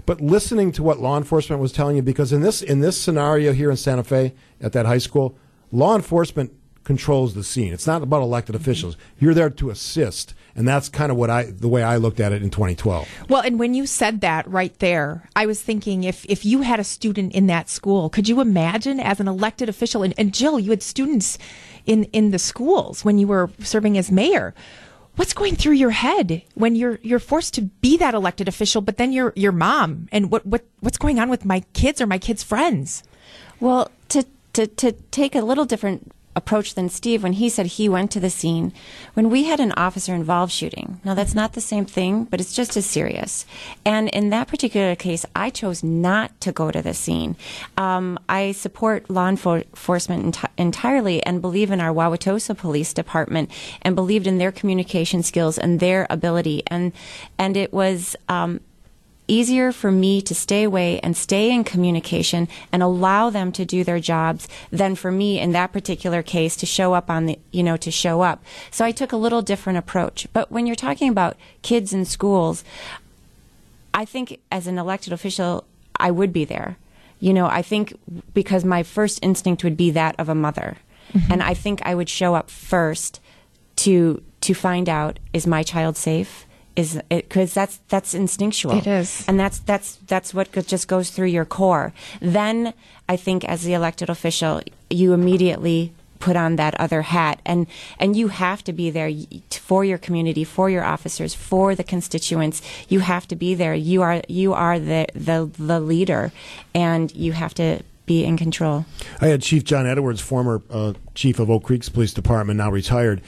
but 0.07 0.21
listening 0.21 0.73
to 0.73 0.83
what 0.83 1.01
law 1.01 1.19
enforcement 1.19 1.61
was 1.61 1.73
telling 1.73 1.97
you. 1.97 2.03
Because 2.03 2.33
in 2.33 2.41
this 2.41 2.63
in 2.63 2.81
this 2.81 2.99
scenario 2.99 3.53
here 3.53 3.71
in 3.71 3.77
Santa 3.77 4.05
Fe 4.05 4.33
at 4.61 4.73
that 4.73 4.87
high 4.87 4.99
school, 4.99 5.37
law 5.71 5.95
enforcement 5.95 6.53
controls 6.85 7.35
the 7.35 7.45
scene. 7.45 7.75
It's 7.75 7.87
not 7.87 8.03
about 8.03 8.23
elected 8.23 8.55
officials. 8.55 8.97
You're 9.19 9.35
there 9.35 9.51
to 9.51 9.71
assist 9.71 10.33
and 10.59 10.67
that's 10.67 10.89
kind 10.89 11.13
of 11.13 11.17
what 11.17 11.31
I, 11.31 11.45
the 11.45 11.69
way 11.69 11.85
I 11.85 11.97
looked 11.97 12.19
at 12.19 12.33
it 12.33 12.43
in 12.43 12.51
2012. 12.51 13.09
Well, 13.29 13.41
and 13.43 13.61
when 13.61 13.75
you 13.75 13.87
said 13.87 14.21
that 14.23 14.47
right 14.51 14.77
there, 14.81 15.29
I 15.37 15.47
was 15.47 15.63
thinking 15.63 16.03
if, 16.03 16.27
if 16.29 16.45
you 16.45 16.63
had 16.63 16.81
a 16.81 16.85
student 16.85 17.33
in 17.33 17.47
that 17.47 17.69
school, 17.69 18.11
could 18.11 18.29
you 18.29 18.41
imagine 18.41 18.99
as 18.99 19.21
an 19.21 19.29
elected 19.29 19.69
official, 19.69 20.03
and, 20.03 20.13
and 20.19 20.35
Jill, 20.35 20.59
you 20.59 20.71
had 20.71 20.83
students 20.83 21.39
in, 21.87 22.05
in 22.05 22.33
the 22.33 22.41
schools 22.41 23.05
when 23.05 23.19
you 23.19 23.29
were 23.29 23.51
serving 23.61 23.97
as 23.97 24.11
mayor 24.11 24.53
what's 25.15 25.33
going 25.33 25.57
through 25.57 25.73
your 25.73 25.91
head 25.91 26.43
when 26.55 26.77
you're 26.77 27.01
you're 27.03 27.19
forced 27.19 27.53
to 27.53 27.63
be 27.63 27.97
that 27.97 28.15
elected 28.15 28.47
official 28.47 28.81
but 28.81 28.99
then 28.99 29.11
you're 29.11 29.33
your 29.35 29.51
mom 29.51 30.09
and 30.13 30.31
what 30.31 30.47
what 30.47 30.65
what's 30.79 30.97
going 30.97 31.19
on 31.19 31.29
with 31.29 31.45
my 31.45 31.59
kids 31.73 32.01
or 32.01 32.07
my 32.07 32.19
kids 32.19 32.45
friends 32.45 33.03
well 33.59 33.91
to 34.09 34.25
to 34.53 34.69
to 34.69 34.93
take 35.11 35.35
a 35.35 35.41
little 35.41 35.65
different 35.65 36.13
approach 36.39 36.75
than 36.75 36.89
Steve 36.89 37.23
when 37.23 37.35
he 37.35 37.49
said 37.51 37.67
he 37.67 37.89
went 37.89 38.11
to 38.13 38.21
the 38.21 38.31
scene. 38.31 38.73
When 39.15 39.29
we 39.29 39.45
had 39.45 39.61
an 39.61 39.73
officer 39.73 40.15
involved 40.15 40.53
shooting, 40.53 41.01
now 41.05 41.13
that's 41.13 41.35
not 41.35 41.53
the 41.53 41.61
same 41.61 41.85
thing, 41.85 42.25
but 42.25 42.41
it's 42.41 42.55
just 42.55 42.77
as 42.77 42.87
serious. 42.87 43.45
And 43.85 44.09
in 44.09 44.31
that 44.31 44.49
particular 44.49 44.95
case, 44.97 45.27
I 45.37 45.51
chose 45.51 45.83
not 45.83 46.41
to 46.41 46.53
go 46.53 46.71
to 46.71 46.81
the 46.81 46.95
scene. 46.95 47.37
Um, 47.77 48.19
I 48.29 48.53
support 48.53 49.11
law 49.11 49.29
enforcement 49.29 50.37
enti- 50.37 50.51
entirely 50.57 51.23
and 51.25 51.43
believe 51.43 51.71
in 51.71 51.81
our 51.81 51.93
Wauwatosa 51.93 52.57
Police 52.57 52.95
Department 52.95 53.51
and 53.83 53.95
believed 53.95 54.27
in 54.27 54.39
their 54.39 54.53
communication 54.53 55.23
skills 55.23 55.59
and 55.59 55.81
their 55.81 56.07
ability. 56.09 56.63
And 56.69 56.93
and 57.37 57.57
it 57.57 57.73
was 57.73 58.17
um, 58.29 58.61
easier 59.29 59.71
for 59.71 59.93
me 59.93 60.21
to 60.23 60.35
stay 60.35 60.65
away 60.65 60.99
and 61.01 61.17
stay 61.17 61.53
in 61.53 61.63
communication 61.63 62.49
and 62.73 62.83
allow 62.83 63.31
them 63.31 63.53
to 63.53 63.65
do 63.65 63.85
their 63.85 64.01
jobs 64.01 64.49
than 64.73 64.95
for 64.95 65.13
me 65.13 65.39
in 65.39 65.53
that 65.53 65.73
particular 65.73 66.23
case 66.23 66.57
to 66.57 66.67
show 66.67 66.95
up 66.95 67.09
on 67.11 67.27
the, 67.27 67.39
you 67.53 67.63
know, 67.63 67.77
to 67.77 67.91
show 67.91 68.23
up. 68.23 68.43
So 68.71 68.85
I 68.85 68.91
took 68.91 69.13
a 69.13 69.17
little 69.17 69.43
different 69.43 69.79
approach. 69.79 70.27
But 70.33 70.51
when 70.51 70.67
you're 70.67 70.75
talking 70.75 71.11
about 71.11 71.37
kids 71.63 71.93
in 71.93 72.05
schools, 72.05 72.65
I 73.95 74.05
think 74.05 74.41
as 74.51 74.67
an 74.67 74.79
elected 74.79 75.13
official, 75.13 75.65
I 75.97 76.11
would 76.11 76.33
be 76.33 76.45
there. 76.45 76.77
You 77.21 77.33
know, 77.33 77.47
I 77.47 77.63
think 77.63 77.99
because 78.33 78.65
my 78.65 78.83
first 78.83 79.19
instinct 79.23 79.65
would 79.65 79.77
be 79.77 79.91
that 79.91 80.15
of 80.19 80.29
a 80.29 80.35
mother. 80.35 80.77
Mm-hmm. 81.13 81.33
And 81.33 81.43
I 81.43 81.55
think 81.55 81.81
I 81.83 81.95
would 81.95 82.09
show 82.09 82.35
up 82.35 82.51
first 82.51 83.21
to 83.77 84.23
to 84.41 84.55
find 84.55 84.89
out 84.89 85.19
is 85.33 85.47
my 85.47 85.63
child 85.63 85.97
safe? 85.97 86.47
Is 86.79 87.01
because 87.09 87.53
that's 87.53 87.81
that's 87.89 88.15
instinctual. 88.15 88.79
It 88.79 88.87
is, 88.87 89.25
and 89.27 89.39
that's 89.39 89.59
that's 89.59 89.97
that's 90.07 90.33
what 90.33 90.53
just 90.67 90.87
goes 90.87 91.11
through 91.11 91.27
your 91.27 91.45
core. 91.45 91.93
Then 92.21 92.73
I 93.09 93.17
think, 93.17 93.45
as 93.45 93.65
the 93.65 93.75
elected 93.75 94.09
official, 94.09 94.63
you 94.89 95.13
immediately 95.13 95.93
put 96.21 96.37
on 96.37 96.55
that 96.57 96.79
other 96.81 97.03
hat. 97.03 97.41
And 97.45 97.67
and 97.99 98.17
you 98.17 98.29
have 98.29 98.63
to 98.65 98.73
be 98.73 98.91
there 98.91 99.11
for 99.51 99.85
your 99.85 99.99
community 99.99 100.45
for 100.45 100.71
your 100.71 100.85
officers 100.85 101.35
for 101.35 101.75
the 101.75 101.85
constituents. 101.85 102.63
You 102.89 103.01
have 103.01 103.27
to 103.29 103.37
be 103.37 103.55
there. 103.55 103.75
You 103.75 104.03
are 104.03 104.23
you 104.29 104.55
are 104.55 104.79
the 104.79 105.07
the, 105.15 105.51
the 105.59 105.81
leader. 105.81 106.33
And 106.75 107.13
you 107.13 107.33
have 107.33 107.55
to 107.55 107.83
be 108.07 108.25
in 108.25 108.37
control. 108.37 108.87
I 109.21 109.27
had 109.27 109.43
chief 109.43 109.65
john 109.65 109.87
edwards 109.87 110.21
former 110.21 110.63
uh, 110.71 110.95
chief 111.15 111.39
of 111.39 111.51
oak 111.51 111.65
creek's 111.65 111.89
police 111.91 112.15
department 112.15 112.57
now 112.57 112.71
retired 112.71 113.21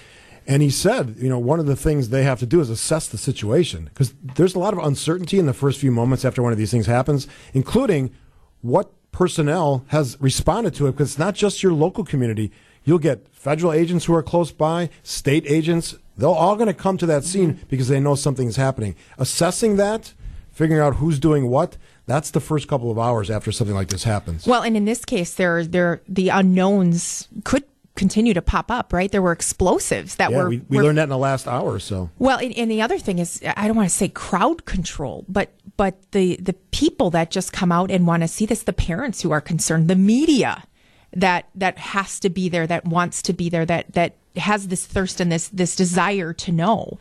and 0.50 0.62
he 0.62 0.69
said, 0.71 1.14
you 1.16 1.28
know, 1.28 1.38
one 1.38 1.61
of 1.61 1.66
the 1.66 1.76
things 1.76 2.09
they 2.09 2.25
have 2.25 2.40
to 2.40 2.47
do 2.47 2.61
is 2.61 2.71
assess 2.71 3.07
the 3.07 3.16
situation 3.16 3.85
because 3.85 4.12
there's 4.35 4.57
a 4.57 4.59
lot 4.59 4.73
of 4.73 4.80
uncertainty 4.80 5.38
in 5.38 5.47
the 5.47 5.52
first 5.52 5.78
few 5.78 5.92
moments 5.92 6.25
after 6.25 6.42
one 6.42 6.50
of 6.50 6.59
these 6.59 6.73
things 6.73 6.87
happens, 6.87 7.28
including 7.54 8.11
what 8.61 8.90
personnel 9.12 9.85
has 9.88 10.21
responded 10.21 10.75
to 10.75 10.88
it 10.88 10.92
because 10.92 11.12
it's 11.12 11.19
not 11.21 11.37
just 11.37 11.62
your 11.62 11.73
local 11.73 12.02
community. 12.02 12.50
You'll 12.83 12.99
get 12.99 13.28
federal 13.33 13.73
agents 13.73 14.07
who 14.07 14.14
are 14.16 14.25
close 14.25 14.50
by, 14.50 14.90
state 15.04 15.45
agents. 15.47 15.95
They're 16.16 16.28
all 16.28 16.57
going 16.57 16.66
to 16.66 16.75
come 16.75 16.99
to 16.99 17.07
that 17.07 17.23
scene 17.23 17.52
mm-hmm. 17.52 17.66
because 17.69 17.87
they 17.87 18.00
know 18.00 18.16
something's 18.16 18.57
happening. 18.57 18.97
Assessing 19.19 19.76
that, 19.76 20.14
figuring 20.50 20.83
out 20.83 20.97
who's 20.97 21.21
doing 21.21 21.49
what, 21.49 21.76
that's 22.07 22.33
the 22.33 22.40
first 22.40 22.66
couple 22.66 22.90
of 22.90 22.99
hours 22.99 23.30
after 23.30 23.52
something 23.52 23.76
like 23.76 23.87
this 23.87 24.02
happens. 24.02 24.49
Well, 24.49 24.62
and 24.62 24.76
in 24.76 24.85
this 24.85 25.04
case, 25.04 25.33
there, 25.35 25.64
there, 25.64 26.02
the 26.09 26.30
unknowns 26.30 27.28
could 27.45 27.62
continue 28.00 28.33
to 28.33 28.40
pop 28.40 28.71
up. 28.71 28.92
Right, 28.95 29.12
there 29.12 29.21
were 29.21 29.30
explosives 29.30 30.16
that 30.16 30.30
yeah, 30.30 30.38
were. 30.38 30.49
we, 30.49 30.62
we 30.69 30.78
were 30.78 30.85
learned 30.85 30.99
that 30.99 31.04
in 31.04 31.09
the 31.11 31.19
last 31.19 31.47
hour 31.47 31.71
or 31.71 31.78
so. 31.78 32.09
well, 32.19 32.38
and, 32.38 32.57
and 32.57 32.71
the 32.71 32.80
other 32.80 32.99
thing 32.99 33.19
is, 33.19 33.42
I 33.57 33.66
don't 33.66 33.76
want 33.76 33.90
to 33.90 33.95
say 33.95 34.09
crowd 34.09 34.64
control, 34.64 35.26
but 35.28 35.50
but 35.76 36.11
the 36.12 36.37
the 36.37 36.54
people 36.73 37.11
that 37.11 37.30
just 37.30 37.52
come 37.52 37.71
out 37.71 37.90
and 37.90 38.07
want 38.07 38.23
to 38.23 38.28
see 38.28 38.47
this, 38.47 38.62
the 38.62 38.73
parents 38.73 39.21
who 39.21 39.30
are 39.30 39.40
concerned, 39.42 39.88
the 39.88 39.97
media 39.97 40.64
that 41.12 41.49
that 41.54 41.76
has 41.78 42.19
to 42.21 42.30
be 42.30 42.49
there, 42.49 42.66
that 42.66 42.87
wants 42.87 43.21
to 43.23 43.35
be 43.35 43.50
there, 43.50 43.66
that 43.66 43.92
that 43.92 44.14
has 44.37 44.69
this 44.69 44.87
thirst 44.87 45.21
and 45.21 45.30
this 45.30 45.49
this 45.49 45.76
desire 45.76 46.33
to 46.33 46.50
know. 46.50 46.99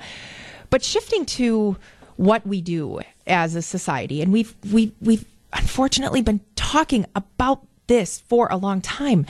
But 0.70 0.84
shifting 0.84 1.25
to 1.38 1.77
what 2.18 2.46
we 2.46 2.60
do 2.60 3.00
as 3.25 3.56
a 3.56 3.62
society, 3.62 4.22
and 4.22 4.34
we've 4.34 4.53
we 4.70 4.91
we've 5.00 5.25
unfortunately 5.53 6.22
been 6.22 6.41
talking 6.56 7.06
about 7.15 7.65
this 7.88 8.20
for 8.20 8.50
a 8.51 8.58
long 8.58 8.82
time 8.82 9.25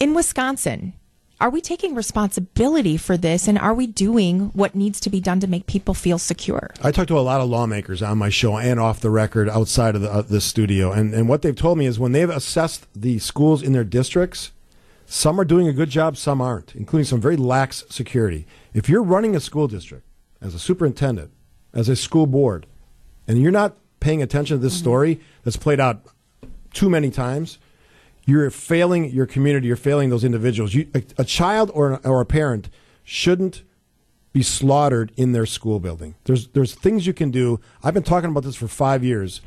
in 0.00 0.14
Wisconsin. 0.14 0.94
Are 1.40 1.50
we 1.50 1.60
taking 1.60 1.94
responsibility 1.94 2.96
for 2.96 3.16
this 3.16 3.48
and 3.48 3.58
are 3.58 3.72
we 3.72 3.86
doing 3.86 4.50
what 4.54 4.74
needs 4.74 4.98
to 5.00 5.10
be 5.10 5.20
done 5.20 5.40
to 5.40 5.46
make 5.46 5.66
people 5.66 5.94
feel 5.94 6.18
secure? 6.18 6.70
I 6.82 6.90
talked 6.90 7.08
to 7.08 7.18
a 7.18 7.20
lot 7.20 7.40
of 7.40 7.48
lawmakers 7.48 8.02
on 8.02 8.18
my 8.18 8.28
show 8.28 8.58
and 8.58 8.80
off 8.80 9.00
the 9.00 9.10
record 9.10 9.48
outside 9.48 9.94
of 9.94 10.02
the, 10.02 10.10
uh, 10.10 10.22
the 10.22 10.40
studio. 10.40 10.90
And, 10.92 11.14
and 11.14 11.28
what 11.28 11.42
they've 11.42 11.56
told 11.56 11.78
me 11.78 11.86
is 11.86 11.98
when 11.98 12.12
they've 12.12 12.28
assessed 12.28 12.86
the 12.94 13.18
schools 13.20 13.62
in 13.62 13.72
their 13.72 13.84
districts, 13.84 14.52
some 15.06 15.40
are 15.40 15.44
doing 15.44 15.66
a 15.66 15.72
good 15.72 15.88
job, 15.88 16.16
some 16.16 16.42
aren't, 16.42 16.74
including 16.74 17.04
some 17.06 17.20
very 17.20 17.36
lax 17.36 17.84
security. 17.88 18.46
If 18.74 18.88
you're 18.88 19.02
running 19.02 19.34
a 19.34 19.40
school 19.40 19.66
district 19.66 20.06
as 20.42 20.54
a 20.54 20.58
superintendent, 20.58 21.30
as 21.72 21.88
a 21.88 21.96
school 21.96 22.26
board, 22.26 22.66
and 23.26 23.40
you're 23.40 23.50
not 23.50 23.76
paying 23.98 24.22
attention 24.22 24.58
to 24.58 24.62
this 24.62 24.78
story 24.78 25.20
that's 25.42 25.56
played 25.56 25.80
out 25.80 26.02
too 26.72 26.90
many 26.90 27.10
times, 27.10 27.58
you're 28.30 28.50
failing 28.50 29.10
your 29.10 29.26
community. 29.26 29.66
You're 29.66 29.76
failing 29.76 30.10
those 30.10 30.24
individuals. 30.24 30.72
You, 30.74 30.88
a, 30.94 31.02
a 31.18 31.24
child 31.24 31.70
or, 31.74 32.00
or 32.06 32.20
a 32.20 32.26
parent 32.26 32.70
shouldn't 33.04 33.62
be 34.32 34.42
slaughtered 34.42 35.12
in 35.16 35.32
their 35.32 35.46
school 35.46 35.80
building. 35.80 36.14
There's 36.24 36.48
there's 36.48 36.74
things 36.74 37.06
you 37.06 37.12
can 37.12 37.30
do. 37.30 37.60
I've 37.82 37.94
been 37.94 38.04
talking 38.04 38.30
about 38.30 38.44
this 38.44 38.54
for 38.54 38.68
five 38.68 39.02
years. 39.02 39.40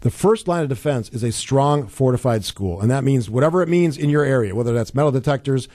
The 0.00 0.10
first 0.10 0.46
line 0.46 0.62
of 0.62 0.68
defense 0.68 1.08
is 1.08 1.24
a 1.24 1.32
strong, 1.32 1.88
fortified 1.88 2.44
school, 2.44 2.80
and 2.80 2.88
that 2.90 3.02
means 3.02 3.28
whatever 3.28 3.62
it 3.62 3.68
means 3.68 3.96
in 3.98 4.10
your 4.10 4.24
area, 4.24 4.54
whether 4.54 4.72
that's 4.72 4.94
metal 4.94 5.10
detectors, 5.10 5.66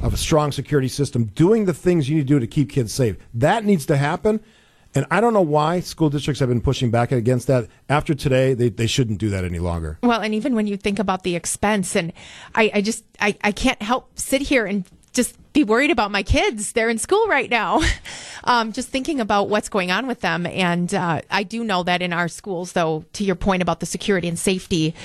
of 0.00 0.14
a 0.14 0.16
strong 0.16 0.52
security 0.52 0.86
system, 0.86 1.24
doing 1.24 1.64
the 1.64 1.74
things 1.74 2.08
you 2.08 2.16
need 2.16 2.28
to 2.28 2.34
do 2.34 2.38
to 2.38 2.46
keep 2.46 2.70
kids 2.70 2.92
safe. 2.92 3.16
That 3.34 3.64
needs 3.64 3.84
to 3.86 3.96
happen. 3.96 4.38
And 4.94 5.06
I 5.10 5.20
don't 5.20 5.32
know 5.32 5.40
why 5.40 5.80
school 5.80 6.10
districts 6.10 6.40
have 6.40 6.48
been 6.48 6.60
pushing 6.60 6.90
back 6.90 7.12
against 7.12 7.46
that. 7.46 7.68
After 7.88 8.14
today, 8.14 8.54
they, 8.54 8.68
they 8.68 8.86
shouldn't 8.86 9.18
do 9.18 9.30
that 9.30 9.44
any 9.44 9.58
longer. 9.58 9.98
Well, 10.02 10.20
and 10.20 10.34
even 10.34 10.54
when 10.54 10.66
you 10.66 10.76
think 10.76 10.98
about 10.98 11.22
the 11.22 11.34
expense, 11.34 11.96
and 11.96 12.12
I, 12.54 12.70
I 12.74 12.80
just 12.82 13.04
I, 13.20 13.36
I 13.42 13.52
can't 13.52 13.80
help 13.80 14.18
sit 14.18 14.42
here 14.42 14.66
and 14.66 14.84
just 15.12 15.36
be 15.52 15.64
worried 15.64 15.90
about 15.90 16.10
my 16.10 16.22
kids. 16.22 16.72
They're 16.72 16.90
in 16.90 16.98
school 16.98 17.26
right 17.26 17.50
now. 17.50 17.80
Um, 18.44 18.72
just 18.72 18.88
thinking 18.88 19.20
about 19.20 19.48
what's 19.48 19.68
going 19.68 19.92
on 19.92 20.08
with 20.08 20.20
them. 20.20 20.46
And 20.46 20.92
uh, 20.92 21.20
I 21.30 21.44
do 21.44 21.62
know 21.62 21.84
that 21.84 22.02
in 22.02 22.12
our 22.12 22.26
schools, 22.26 22.72
though, 22.72 23.04
to 23.12 23.22
your 23.22 23.36
point 23.36 23.62
about 23.62 23.78
the 23.78 23.86
security 23.86 24.26
and 24.26 24.36
safety, 24.36 24.96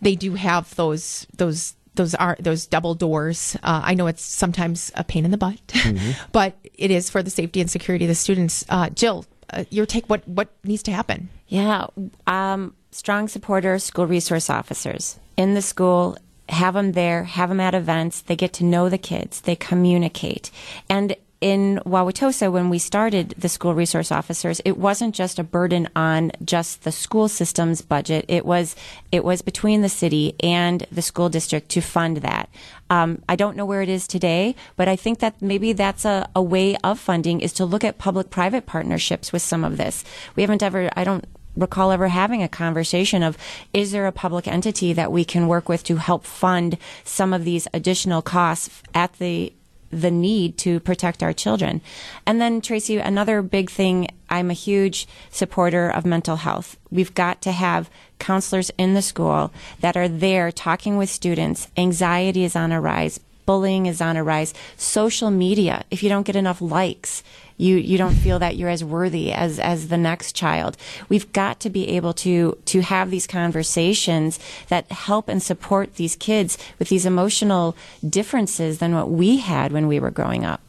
they 0.00 0.16
do 0.16 0.34
have 0.34 0.74
those 0.74 1.28
those 1.36 1.74
those 1.94 2.14
are 2.14 2.36
those 2.40 2.66
double 2.66 2.94
doors. 2.94 3.56
Uh, 3.62 3.82
I 3.84 3.94
know 3.94 4.06
it's 4.06 4.22
sometimes 4.22 4.92
a 4.94 5.04
pain 5.04 5.24
in 5.24 5.30
the 5.30 5.36
butt, 5.36 5.60
but 6.32 6.56
it 6.74 6.90
is 6.90 7.10
for 7.10 7.22
the 7.22 7.30
safety 7.30 7.60
and 7.60 7.70
security 7.70 8.04
of 8.04 8.08
the 8.08 8.14
students. 8.14 8.64
Uh, 8.68 8.90
Jill, 8.90 9.24
uh, 9.50 9.64
your 9.70 9.86
take. 9.86 10.06
What 10.06 10.26
what 10.26 10.48
needs 10.64 10.82
to 10.84 10.92
happen? 10.92 11.28
Yeah, 11.48 11.86
um, 12.26 12.74
strong 12.90 13.28
supporters, 13.28 13.84
school 13.84 14.06
resource 14.06 14.50
officers 14.50 15.18
in 15.36 15.54
the 15.54 15.62
school. 15.62 16.16
Have 16.48 16.74
them 16.74 16.92
there, 16.92 17.22
have 17.22 17.48
them 17.48 17.60
at 17.60 17.74
events. 17.74 18.22
They 18.22 18.34
get 18.34 18.52
to 18.54 18.64
know 18.64 18.88
the 18.88 18.98
kids, 18.98 19.42
they 19.42 19.54
communicate. 19.54 20.50
And 20.88 21.14
in 21.40 21.80
Wauwatosa, 21.86 22.52
when 22.52 22.68
we 22.68 22.78
started 22.78 23.30
the 23.38 23.48
school 23.48 23.74
resource 23.74 24.12
officers, 24.12 24.60
it 24.64 24.76
wasn't 24.76 25.14
just 25.14 25.38
a 25.38 25.44
burden 25.44 25.88
on 25.96 26.32
just 26.44 26.84
the 26.84 26.92
school 26.92 27.28
system's 27.28 27.80
budget. 27.80 28.26
It 28.28 28.44
was 28.44 28.76
it 29.10 29.24
was 29.24 29.40
between 29.40 29.80
the 29.80 29.88
city 29.88 30.34
and 30.40 30.86
the 30.92 31.00
school 31.02 31.30
district 31.30 31.70
to 31.70 31.80
fund 31.80 32.18
that. 32.18 32.50
Um, 32.90 33.22
I 33.28 33.36
don't 33.36 33.56
know 33.56 33.64
where 33.64 33.80
it 33.80 33.88
is 33.88 34.06
today, 34.06 34.54
but 34.76 34.86
I 34.86 34.96
think 34.96 35.20
that 35.20 35.40
maybe 35.40 35.72
that's 35.72 36.04
a, 36.04 36.28
a 36.36 36.42
way 36.42 36.76
of 36.84 36.98
funding 36.98 37.40
is 37.40 37.52
to 37.54 37.64
look 37.64 37.84
at 37.84 37.98
public-private 37.98 38.66
partnerships 38.66 39.32
with 39.32 39.42
some 39.42 39.64
of 39.64 39.78
this. 39.78 40.04
We 40.36 40.42
haven't 40.42 40.62
ever. 40.62 40.90
I 40.94 41.04
don't 41.04 41.24
recall 41.56 41.90
ever 41.90 42.08
having 42.08 42.42
a 42.42 42.48
conversation 42.48 43.22
of 43.22 43.36
is 43.72 43.92
there 43.92 44.06
a 44.06 44.12
public 44.12 44.46
entity 44.46 44.92
that 44.92 45.10
we 45.10 45.24
can 45.24 45.48
work 45.48 45.68
with 45.68 45.82
to 45.84 45.96
help 45.96 46.24
fund 46.24 46.78
some 47.04 47.32
of 47.32 47.44
these 47.44 47.66
additional 47.74 48.22
costs 48.22 48.82
at 48.94 49.12
the 49.14 49.52
the 49.90 50.10
need 50.10 50.56
to 50.58 50.80
protect 50.80 51.22
our 51.22 51.32
children. 51.32 51.80
And 52.26 52.40
then 52.40 52.60
Tracy, 52.60 52.98
another 52.98 53.42
big 53.42 53.70
thing, 53.70 54.08
I'm 54.28 54.50
a 54.50 54.54
huge 54.54 55.08
supporter 55.30 55.90
of 55.90 56.06
mental 56.06 56.36
health. 56.36 56.76
We've 56.90 57.14
got 57.14 57.42
to 57.42 57.52
have 57.52 57.90
counselors 58.18 58.70
in 58.78 58.94
the 58.94 59.02
school 59.02 59.52
that 59.80 59.96
are 59.96 60.08
there 60.08 60.52
talking 60.52 60.96
with 60.96 61.10
students. 61.10 61.68
Anxiety 61.76 62.44
is 62.44 62.54
on 62.54 62.72
a 62.72 62.80
rise. 62.80 63.18
Bullying 63.46 63.86
is 63.86 64.00
on 64.00 64.16
a 64.16 64.22
rise. 64.22 64.54
Social 64.76 65.30
media, 65.30 65.84
if 65.90 66.02
you 66.04 66.08
don't 66.08 66.26
get 66.26 66.36
enough 66.36 66.60
likes, 66.60 67.24
you, 67.60 67.76
you 67.76 67.98
don't 67.98 68.14
feel 68.14 68.38
that 68.38 68.56
you're 68.56 68.70
as 68.70 68.82
worthy 68.82 69.32
as, 69.32 69.58
as 69.58 69.88
the 69.88 69.96
next 69.96 70.34
child. 70.34 70.76
We've 71.08 71.30
got 71.32 71.60
to 71.60 71.70
be 71.70 71.88
able 71.88 72.14
to, 72.14 72.56
to 72.64 72.80
have 72.80 73.10
these 73.10 73.26
conversations 73.26 74.38
that 74.68 74.90
help 74.90 75.28
and 75.28 75.42
support 75.42 75.96
these 75.96 76.16
kids 76.16 76.56
with 76.78 76.88
these 76.88 77.04
emotional 77.04 77.76
differences 78.08 78.78
than 78.78 78.94
what 78.94 79.10
we 79.10 79.38
had 79.38 79.72
when 79.72 79.86
we 79.86 80.00
were 80.00 80.10
growing 80.10 80.44
up. 80.44 80.60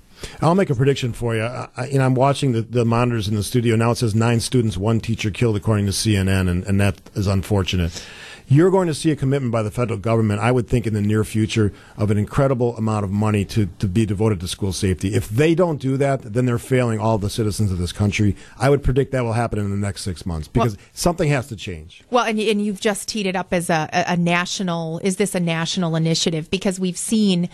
I'll 0.41 0.55
make 0.55 0.69
a 0.69 0.75
prediction 0.75 1.13
for 1.13 1.35
you. 1.35 1.43
I, 1.43 1.87
you 1.91 1.97
know, 1.97 2.05
I'm 2.05 2.13
watching 2.13 2.51
the, 2.51 2.61
the 2.61 2.85
monitors 2.85 3.27
in 3.27 3.35
the 3.35 3.43
studio 3.43 3.75
now. 3.75 3.91
It 3.91 3.95
says 3.95 4.13
nine 4.13 4.39
students, 4.39 4.77
one 4.77 4.99
teacher 4.99 5.31
killed, 5.31 5.55
according 5.55 5.85
to 5.87 5.91
CNN, 5.91 6.49
and, 6.49 6.63
and 6.65 6.79
that 6.79 7.01
is 7.15 7.25
unfortunate. 7.25 8.05
You're 8.47 8.71
going 8.71 8.87
to 8.87 8.93
see 8.93 9.11
a 9.11 9.15
commitment 9.15 9.51
by 9.51 9.63
the 9.63 9.71
federal 9.71 9.99
government, 9.99 10.41
I 10.41 10.51
would 10.51 10.67
think, 10.67 10.85
in 10.87 10.93
the 10.93 11.01
near 11.01 11.23
future, 11.23 11.71
of 11.97 12.11
an 12.11 12.17
incredible 12.17 12.75
amount 12.77 13.05
of 13.05 13.11
money 13.11 13.45
to, 13.45 13.67
to 13.79 13.87
be 13.87 14.05
devoted 14.05 14.39
to 14.41 14.47
school 14.47 14.73
safety. 14.73 15.13
If 15.13 15.29
they 15.29 15.55
don't 15.55 15.77
do 15.77 15.97
that, 15.97 16.21
then 16.21 16.45
they're 16.45 16.57
failing 16.57 16.99
all 16.99 17.17
the 17.17 17.29
citizens 17.29 17.71
of 17.71 17.77
this 17.77 17.91
country. 17.91 18.35
I 18.57 18.69
would 18.69 18.83
predict 18.83 19.11
that 19.11 19.23
will 19.23 19.33
happen 19.33 19.59
in 19.59 19.69
the 19.69 19.77
next 19.77 20.01
six 20.01 20.25
months 20.25 20.47
because 20.47 20.75
Well- 20.75 20.85
something 20.93 21.29
has 21.29 21.47
to 21.47 21.55
change. 21.55 22.03
Well, 22.09 22.25
and, 22.25 22.39
and 22.39 22.63
you've 22.63 22.81
just 22.81 23.07
teed 23.07 23.25
it 23.25 23.35
up 23.35 23.53
as 23.53 23.69
a, 23.69 23.89
a, 23.93 24.13
a 24.13 24.17
national. 24.17 24.99
Is 24.99 25.17
this 25.17 25.35
a 25.35 25.39
national 25.39 25.95
initiative? 25.95 26.49
Because 26.49 26.79
we've 26.79 26.97
seen 26.97 27.49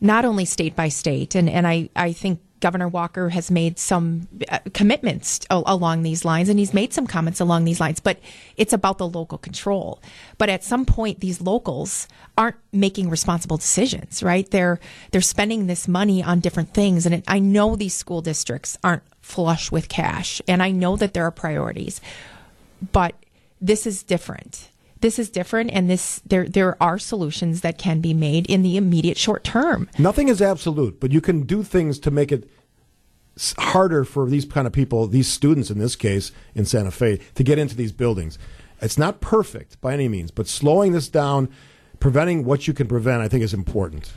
not 0.00 0.24
only 0.24 0.44
state 0.44 0.74
by 0.74 0.88
state, 0.88 1.34
and, 1.34 1.48
and 1.48 1.66
I, 1.66 1.88
I 1.94 2.12
think 2.12 2.40
Governor 2.62 2.88
Walker 2.88 3.28
has 3.30 3.50
made 3.50 3.78
some 3.78 4.28
uh, 4.48 4.60
commitments 4.72 5.40
along 5.50 6.04
these 6.04 6.24
lines, 6.24 6.48
and 6.48 6.58
he's 6.58 6.72
made 6.72 6.94
some 6.94 7.08
comments 7.08 7.40
along 7.40 7.64
these 7.64 7.80
lines. 7.80 8.00
But 8.00 8.18
it's 8.56 8.72
about 8.72 8.98
the 8.98 9.06
local 9.06 9.36
control. 9.36 10.00
But 10.38 10.48
at 10.48 10.64
some 10.64 10.86
point, 10.86 11.20
these 11.20 11.40
locals 11.40 12.06
aren't 12.38 12.56
making 12.72 13.10
responsible 13.10 13.56
decisions, 13.58 14.22
right? 14.22 14.48
They're 14.50 14.78
they're 15.10 15.20
spending 15.20 15.66
this 15.66 15.86
money 15.86 16.22
on 16.22 16.40
different 16.40 16.72
things, 16.72 17.04
and 17.04 17.16
it, 17.16 17.24
I 17.26 17.40
know 17.40 17.76
these 17.76 17.94
school 17.94 18.22
districts 18.22 18.78
aren't 18.82 19.02
flush 19.20 19.70
with 19.72 19.88
cash, 19.88 20.40
and 20.46 20.62
I 20.62 20.70
know 20.70 20.96
that 20.96 21.14
there 21.14 21.26
are 21.26 21.32
priorities, 21.32 22.00
but 22.92 23.14
this 23.60 23.86
is 23.86 24.02
different. 24.04 24.68
This 25.02 25.18
is 25.18 25.30
different, 25.30 25.72
and 25.72 25.90
this 25.90 26.20
there 26.24 26.48
there 26.48 26.80
are 26.80 26.96
solutions 26.96 27.60
that 27.62 27.76
can 27.76 28.00
be 28.00 28.14
made 28.14 28.46
in 28.46 28.62
the 28.62 28.76
immediate 28.76 29.18
short 29.18 29.42
term. 29.42 29.90
Nothing 29.98 30.28
is 30.28 30.40
absolute, 30.40 31.00
but 31.00 31.10
you 31.10 31.20
can 31.20 31.42
do 31.42 31.64
things 31.64 31.98
to 31.98 32.10
make 32.12 32.30
it 32.30 32.48
harder 33.58 34.04
for 34.04 34.28
these 34.28 34.44
kind 34.44 34.66
of 34.66 34.72
people, 34.72 35.08
these 35.08 35.26
students 35.26 35.70
in 35.70 35.78
this 35.78 35.96
case 35.96 36.30
in 36.54 36.64
Santa 36.64 36.92
Fe, 36.92 37.18
to 37.34 37.42
get 37.42 37.58
into 37.58 37.74
these 37.74 37.90
buildings. 37.90 38.38
It's 38.80 38.96
not 38.96 39.20
perfect 39.20 39.80
by 39.80 39.92
any 39.92 40.08
means, 40.08 40.30
but 40.30 40.46
slowing 40.46 40.92
this 40.92 41.08
down, 41.08 41.48
preventing 41.98 42.44
what 42.44 42.68
you 42.68 42.74
can 42.74 42.86
prevent, 42.86 43.22
I 43.22 43.28
think 43.28 43.42
is 43.42 43.54
important. 43.54 44.12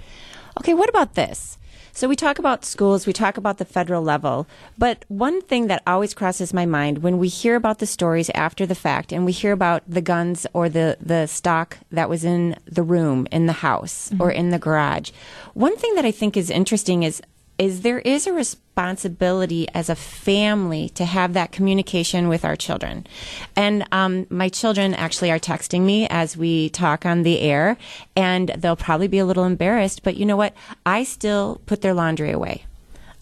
Okay, 0.60 0.76
what 0.76 0.90
about 0.90 1.16
this? 1.16 1.58
So 1.96 2.10
we 2.10 2.18
talk 2.18 2.40
about 2.40 2.66
schools, 2.66 3.08
we 3.08 3.14
talk 3.14 3.38
about 3.38 3.58
the 3.58 3.64
federal 3.64 4.02
level, 4.04 4.48
but 4.78 5.06
one 5.08 5.42
thing 5.42 5.68
that 5.68 5.82
always 5.88 6.14
crosses 6.14 6.54
my 6.54 6.66
mind 6.66 6.98
when 6.98 7.18
we 7.18 7.30
hear 7.30 7.56
about 7.56 7.80
the 7.80 7.86
stories 7.86 8.30
after 8.32 8.66
the 8.66 8.76
fact 8.76 9.14
and 9.14 9.24
we 9.24 9.32
hear 9.32 9.54
about 9.54 9.82
the 9.88 10.02
guns 10.02 10.46
or 10.52 10.68
the, 10.68 10.98
the 11.00 11.26
stock 11.26 11.78
that 11.94 12.10
was 12.10 12.26
in 12.26 12.58
the 12.66 12.84
room, 12.84 13.30
in 13.32 13.46
the 13.46 13.54
house, 13.54 14.12
or 14.20 14.28
mm-hmm. 14.28 14.40
in 14.40 14.50
the 14.50 14.60
garage, 14.60 15.12
one 15.54 15.78
thing 15.78 15.96
that 15.96 16.04
I 16.04 16.12
think 16.12 16.36
is 16.36 16.50
interesting 16.50 17.04
is 17.04 17.22
is 17.58 17.82
there 17.82 18.00
is 18.00 18.28
a 18.28 18.34
responsibility 18.34 19.68
as 19.74 19.90
a 19.90 19.96
family 19.96 20.90
to 20.90 21.06
have 21.06 21.34
that 21.34 21.52
communication 21.52 22.28
with 22.28 22.44
our 22.44 22.56
children. 22.56 23.08
And 23.56 23.88
um, 23.92 24.28
my 24.30 24.50
children 24.50 24.94
actually 24.94 25.32
are 25.32 25.40
texting 25.40 25.82
me 25.82 26.08
as 26.10 26.36
we 26.36 26.70
talk 26.70 27.06
on 27.06 27.24
the 27.24 27.40
air, 27.40 27.78
and 28.16 28.50
they'll 28.58 28.76
probably 28.76 29.08
be 29.08 29.20
a 29.20 29.26
little 29.26 29.46
embarrassed, 29.46 30.04
but 30.04 30.18
you 30.18 30.26
know 30.26 30.38
what? 30.38 30.54
I 30.86 31.04
still 31.04 31.62
put 31.66 31.82
their 31.82 31.94
laundry 31.94 32.32
away. 32.32 32.66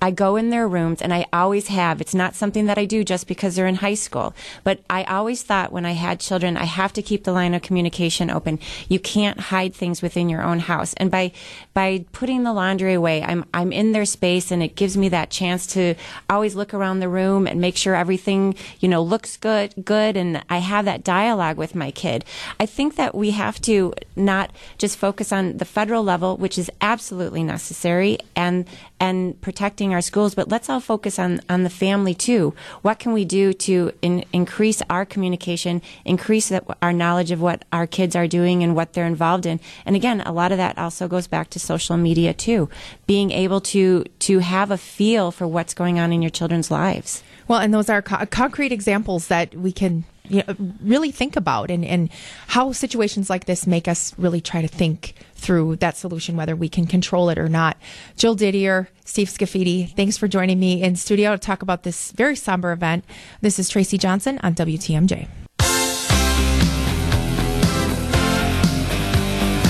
I 0.04 0.12
go 0.12 0.36
in 0.36 0.50
their 0.50 0.68
rooms 0.68 1.02
and 1.02 1.14
I 1.14 1.26
always 1.32 1.70
have. 1.70 2.02
It's 2.02 2.14
not 2.14 2.36
something 2.36 2.66
that 2.66 2.78
I 2.78 2.84
do 2.84 3.06
just 3.06 3.26
because 3.26 3.56
they're 3.56 3.68
in 3.68 3.76
high 3.76 3.94
school, 3.94 4.34
but 4.66 4.82
I 4.90 5.06
always 5.06 5.44
thought 5.44 5.72
when 5.72 5.86
I 5.86 5.94
had 5.94 6.20
children, 6.20 6.58
I 6.58 6.66
have 6.66 6.92
to 6.94 7.02
keep 7.02 7.24
the 7.24 7.32
line 7.32 7.54
of 7.54 7.62
communication 7.62 8.30
open. 8.30 8.60
You 8.90 9.00
can't 9.00 9.40
hide 9.40 9.74
things 9.74 10.02
within 10.02 10.28
your 10.28 10.44
own 10.44 10.60
house. 10.60 10.94
And 10.96 11.10
by, 11.10 11.32
by 11.74 12.04
putting 12.12 12.44
the 12.44 12.52
laundry 12.52 12.94
away, 12.94 13.24
I'm, 13.24 13.46
I'm 13.54 13.72
in 13.72 13.94
their 13.94 14.04
space 14.04 14.52
and 14.52 14.62
it 14.62 14.76
gives 14.76 14.98
me 14.98 15.08
that 15.08 15.30
chance 15.30 15.66
to 15.68 15.96
always 16.30 16.54
look 16.54 16.74
around 16.74 17.00
the 17.00 17.08
room 17.08 17.48
and 17.48 17.62
make 17.62 17.78
sure 17.78 17.96
everything, 17.96 18.56
you 18.82 18.90
know, 18.90 19.02
looks 19.02 19.38
good, 19.38 19.74
good. 19.86 20.18
And 20.18 20.44
I 20.50 20.58
have 20.58 20.84
that 20.84 21.06
dialogue 21.06 21.56
with 21.56 21.76
my 21.76 21.92
kid. 21.92 22.26
I 22.60 22.66
think 22.66 22.98
that 22.98 23.16
we 23.16 23.32
have 23.32 23.62
to 23.62 23.94
not 24.18 24.52
just 24.78 24.98
focus 24.98 25.32
on 25.32 25.60
the 25.60 25.66
federal 25.66 26.04
level, 26.04 26.36
which 26.36 26.58
is 26.58 26.70
absolutely 26.82 27.42
necessary 27.42 28.18
and, 28.36 28.68
and 29.04 29.40
protecting 29.42 29.94
our 29.94 30.00
schools, 30.00 30.34
but 30.34 30.48
let's 30.48 30.70
all 30.70 30.80
focus 30.80 31.20
on, 31.20 31.42
on 31.50 31.64
the 31.64 31.70
family 31.70 32.14
too. 32.14 32.56
What 32.84 33.00
can 33.00 33.12
we 33.12 33.26
do 33.26 33.52
to 33.52 33.92
in, 34.02 34.24
increase 34.32 34.82
our 34.90 35.06
communication, 35.06 35.82
increase 36.06 36.48
that, 36.48 36.64
our 36.82 36.94
knowledge 36.94 37.30
of 37.30 37.42
what 37.42 37.66
our 37.74 37.86
kids 37.86 38.16
are 38.16 38.28
doing 38.28 38.64
and 38.64 38.78
what 38.78 38.94
they're 38.94 39.06
involved 39.06 39.46
in? 39.46 39.60
And 39.86 39.98
again, 39.98 40.22
a 40.22 40.32
lot 40.32 40.54
of 40.54 40.58
that 40.58 40.78
also 40.78 41.10
goes 41.10 41.28
back 41.28 41.50
to 41.50 41.60
social 41.60 41.98
media 41.98 42.34
too. 42.34 42.70
Being 43.06 43.32
able 43.32 43.60
to, 43.76 44.06
to 44.20 44.40
have 44.40 44.72
a 44.72 44.78
feel 44.78 45.32
for 45.32 45.48
what's 45.48 45.74
going 45.74 46.00
on 46.00 46.14
in 46.14 46.22
your 46.22 46.32
children's 46.32 46.72
lives. 46.72 47.24
Well, 47.50 47.60
and 47.60 47.74
those 47.74 47.90
are 47.90 48.02
co- 48.02 48.26
concrete 48.28 48.72
examples 48.72 49.28
that 49.28 49.54
we 49.54 49.74
can 49.74 50.06
you 50.30 50.44
know, 50.48 50.56
really 50.82 51.12
think 51.12 51.36
about 51.36 51.70
and, 51.70 51.84
and 51.84 52.10
how 52.48 52.72
situations 52.72 53.30
like 53.30 53.46
this 53.46 53.68
make 53.68 53.88
us 53.88 54.14
really 54.18 54.40
try 54.40 54.62
to 54.62 54.68
think 54.68 55.16
through 55.36 55.76
that 55.78 55.98
solution, 55.98 56.38
whether 56.38 56.56
we 56.56 56.70
can 56.70 56.88
control 56.88 57.30
it 57.30 57.38
or 57.38 57.50
not. 57.50 57.78
Jill 58.16 58.36
Didier, 58.36 58.88
Steve 59.04 59.28
Scafidi, 59.28 59.94
thanks 59.96 60.18
for 60.18 60.28
joining 60.28 60.60
me 60.60 60.82
in 60.82 60.96
studio 60.96 61.32
to 61.32 61.38
talk 61.38 61.62
about 61.62 61.84
this 61.84 62.12
very 62.12 62.36
somber 62.36 62.72
event. 62.72 63.04
This 63.42 63.60
is 63.60 63.68
Tracy 63.68 63.98
Johnson 63.98 64.40
on 64.42 64.56
WTMJ. 64.56 65.28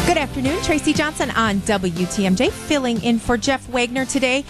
Good 0.06 0.18
afternoon, 0.18 0.62
Tracy 0.62 0.94
Johnson 0.94 1.32
on 1.32 1.62
WTMJ, 1.62 2.52
filling 2.52 3.04
in 3.04 3.18
for 3.18 3.38
Jeff 3.38 3.68
Wagner 3.70 4.06
today 4.06 4.46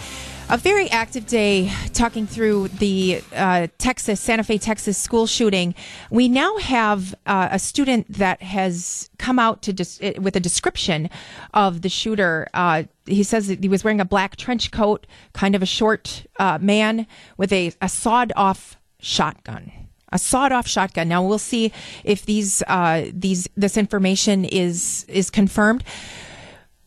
a 0.50 0.58
very 0.58 0.90
active 0.90 1.26
day 1.26 1.72
talking 1.94 2.26
through 2.26 2.68
the 2.68 3.22
uh, 3.34 3.66
Texas, 3.78 4.20
Santa 4.20 4.44
Fe, 4.44 4.58
Texas 4.58 4.98
school 4.98 5.26
shooting. 5.26 5.74
We 6.10 6.28
now 6.28 6.58
have 6.58 7.14
uh, 7.26 7.48
a 7.50 7.58
student 7.58 8.06
that 8.12 8.42
has 8.42 9.08
come 9.18 9.38
out 9.38 9.62
to 9.62 9.72
dis- 9.72 10.00
with 10.18 10.36
a 10.36 10.40
description 10.40 11.08
of 11.54 11.82
the 11.82 11.88
shooter. 11.88 12.48
Uh, 12.52 12.84
he 13.06 13.22
says 13.22 13.48
he 13.48 13.68
was 13.68 13.84
wearing 13.84 14.00
a 14.00 14.04
black 14.04 14.36
trench 14.36 14.70
coat, 14.70 15.06
kind 15.32 15.54
of 15.54 15.62
a 15.62 15.66
short 15.66 16.26
uh, 16.38 16.58
man 16.60 17.06
with 17.36 17.52
a, 17.52 17.72
a 17.80 17.88
sawed 17.88 18.32
off 18.36 18.76
shotgun 19.00 19.72
a 20.12 20.18
sawed-off 20.18 20.68
shotgun. 20.68 21.08
Now 21.08 21.26
we'll 21.26 21.40
see 21.40 21.72
if 22.04 22.24
these 22.24 22.62
uh, 22.68 23.06
these 23.12 23.48
this 23.56 23.76
information 23.76 24.44
is 24.44 25.04
is 25.08 25.28
confirmed. 25.28 25.82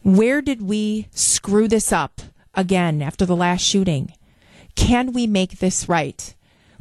Where 0.04 0.41
did 0.41 0.62
we 0.62 1.08
screw 1.12 1.67
this 1.67 1.91
up 1.91 2.21
again 2.54 3.02
after 3.02 3.26
the 3.26 3.36
last 3.36 3.62
shooting? 3.62 4.13
Can 4.76 5.12
we 5.12 5.28
make 5.28 5.60
this 5.60 5.89
right? 5.89 6.34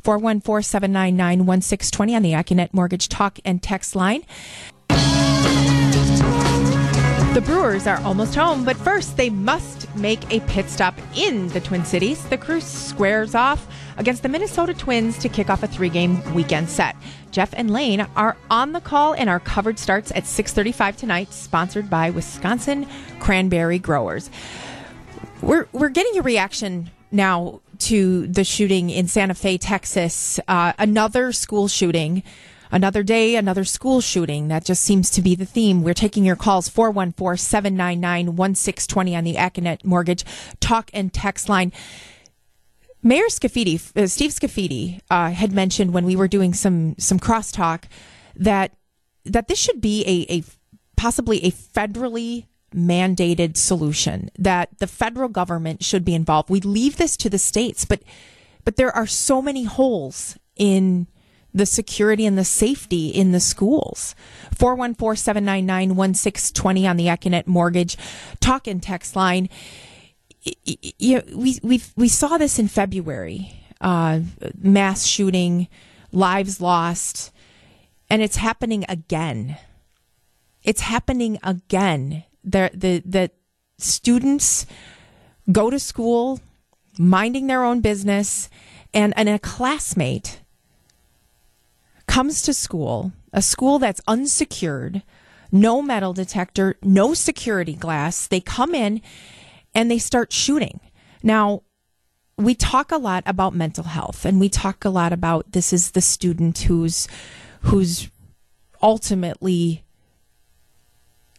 414 0.03 0.63
799 0.63 1.47
1620 1.47 2.15
on 2.15 2.23
the 2.23 2.33
AccuNet 2.33 2.73
Mortgage 2.73 3.09
Talk 3.09 3.41
and 3.45 3.61
Text 3.63 3.97
line. 3.97 4.25
The 7.37 7.43
Brewers 7.43 7.87
are 7.87 8.01
almost 8.01 8.35
home, 8.35 8.65
but 8.65 8.79
first 8.79 9.19
they 9.19 9.29
must 9.29 9.95
make 9.95 10.33
a 10.33 10.41
pit 10.47 10.71
stop 10.71 10.99
in 11.15 11.49
the 11.49 11.61
Twin 11.61 11.85
Cities. 11.85 12.25
The 12.25 12.39
crew 12.39 12.63
squares 12.63 13.35
off 13.35 13.67
against 13.99 14.23
the 14.23 14.31
Minnesota 14.31 14.73
Twins 14.73 15.19
to 15.19 15.29
kick 15.29 15.51
off 15.51 15.63
a 15.63 15.67
three-game 15.67 16.33
weekend 16.33 16.71
set. 16.71 16.97
Jeff 17.33 17.53
and 17.53 17.71
Lane 17.71 18.07
are 18.17 18.39
on 18.51 18.73
the 18.73 18.81
call, 18.81 19.13
and 19.13 19.29
our 19.29 19.39
coverage 19.39 19.77
starts 19.77 20.11
at 20.13 20.25
6:35 20.25 20.97
tonight. 20.97 21.31
Sponsored 21.31 21.91
by 21.91 22.09
Wisconsin 22.09 22.87
Cranberry 23.21 23.79
Growers. 23.79 24.31
We're 25.43 25.69
we're 25.75 25.91
getting 25.91 26.19
a 26.19 26.23
reaction 26.23 26.89
now 27.13 27.61
to 27.81 28.29
the 28.29 28.45
shooting 28.45 28.89
in 28.89 29.09
Santa 29.09 29.35
Fe, 29.35 29.59
Texas. 29.59 30.41
Uh, 30.49 30.73
another 30.79 31.33
school 31.33 31.69
shooting 31.69 32.23
Another 32.71 33.03
day, 33.03 33.37
another 33.37 33.65
school 33.65 34.01
shooting. 34.01 34.49
That 34.49 34.65
just 34.65 34.83
seems 34.83 35.11
to 35.11 35.23
be 35.23 35.35
the 35.35 35.47
theme. 35.47 35.83
We're 35.83 35.95
taking 35.95 36.25
your 36.25 36.37
calls 36.37 36.69
414 36.69 37.37
799 37.37 38.37
1620 38.37 39.17
on 39.17 39.25
the 39.25 39.35
AccuNet 39.35 39.85
Mortgage 39.85 40.25
talk 40.61 40.91
and 40.93 41.13
text 41.13 41.49
line. 41.49 41.73
Mayor 43.03 43.27
Scafidi, 43.29 43.77
uh, 43.97 44.07
Steve 44.09 44.33
Scafidi, 44.33 45.01
uh, 45.11 45.31
had 45.31 45.53
mentioned 45.53 45.93
when 45.93 46.05
we 46.05 46.17
were 46.17 46.29
doing 46.29 46.53
some 46.53 46.97
some 46.99 47.21
crosstalk 47.21 47.85
that 48.35 48.73
that 49.25 49.49
this 49.49 49.59
should 49.59 49.81
be 49.81 50.05
a, 50.05 50.39
a 50.39 50.45
possibly 50.97 51.45
a 51.45 51.51
federally 51.53 52.47
mandated 52.75 53.57
solution. 53.57 54.31
That 54.39 54.79
the 54.79 54.89
federal 54.89 55.29
government 55.29 55.85
should 55.85 56.05
be 56.05 56.15
involved. 56.15 56.51
We 56.51 56.61
leave 56.61 56.97
this 56.97 57.17
to 57.19 57.31
the 57.31 57.39
states, 57.39 57.85
but 57.85 58.03
but 58.65 58.75
there 58.75 58.95
are 58.95 59.07
so 59.07 59.41
many 59.41 59.65
holes 59.65 60.37
in 60.57 61.07
the 61.57 61.67
security 61.67 62.27
and 62.27 62.37
the 62.37 62.45
safety 62.45 63.09
in 63.09 63.33
the 63.33 63.41
schools. 63.41 64.15
414-799-1620 64.55 66.89
on 66.89 66.97
the 66.97 67.07
Accunet 67.07 67.47
Mortgage 67.47 67.97
talk 68.41 68.67
and 68.67 68.83
text 68.83 69.17
line. 69.17 69.49
You 70.63 71.17
know, 71.17 71.23
we 71.35 71.59
we 71.63 71.83
we 71.97 72.09
saw 72.09 72.39
this 72.39 72.59
in 72.59 72.69
February. 72.69 73.53
Uh, 73.81 74.21
mass 74.57 75.05
shooting, 75.05 75.69
lives 76.13 76.61
lost, 76.61 77.33
and 78.09 78.23
it's 78.23 78.37
happening 78.37 78.85
again. 78.89 79.57
It's 80.63 80.83
happening 80.83 81.39
again. 81.43 82.23
The 82.45 82.71
the 82.73 83.03
the 83.05 83.33
students 83.79 84.67
go 85.51 85.71
to 85.71 85.79
school 85.79 86.41
minding 86.99 87.47
their 87.47 87.65
own 87.65 87.81
business 87.81 88.49
and, 88.95 89.13
and 89.17 89.29
a 89.29 89.39
classmate 89.39 90.41
comes 92.17 92.41
to 92.41 92.55
school, 92.55 93.13
a 93.35 93.43
school 93.43 93.79
that's 93.79 94.01
unsecured, 94.09 95.03
no 95.53 95.83
metal 95.83 96.15
detector, 96.15 96.75
no 96.83 97.13
security 97.13 97.75
glass. 97.75 98.27
They 98.27 98.41
come 98.41 98.75
in 98.75 99.03
and 99.75 99.91
they 99.91 99.99
start 99.99 100.33
shooting. 100.33 100.81
Now, 101.23 101.63
we 102.39 102.55
talk 102.55 102.91
a 102.91 102.97
lot 102.97 103.23
about 103.27 103.55
mental 103.55 103.85
health 103.85 104.25
and 104.25 104.41
we 104.41 104.49
talk 104.49 104.83
a 104.87 104.89
lot 104.89 105.13
about 105.13 105.53
this 105.53 105.75
is 105.75 105.91
the 105.91 106.01
student 106.01 106.61
who's 106.61 107.07
who's 107.65 108.09
ultimately 108.83 109.85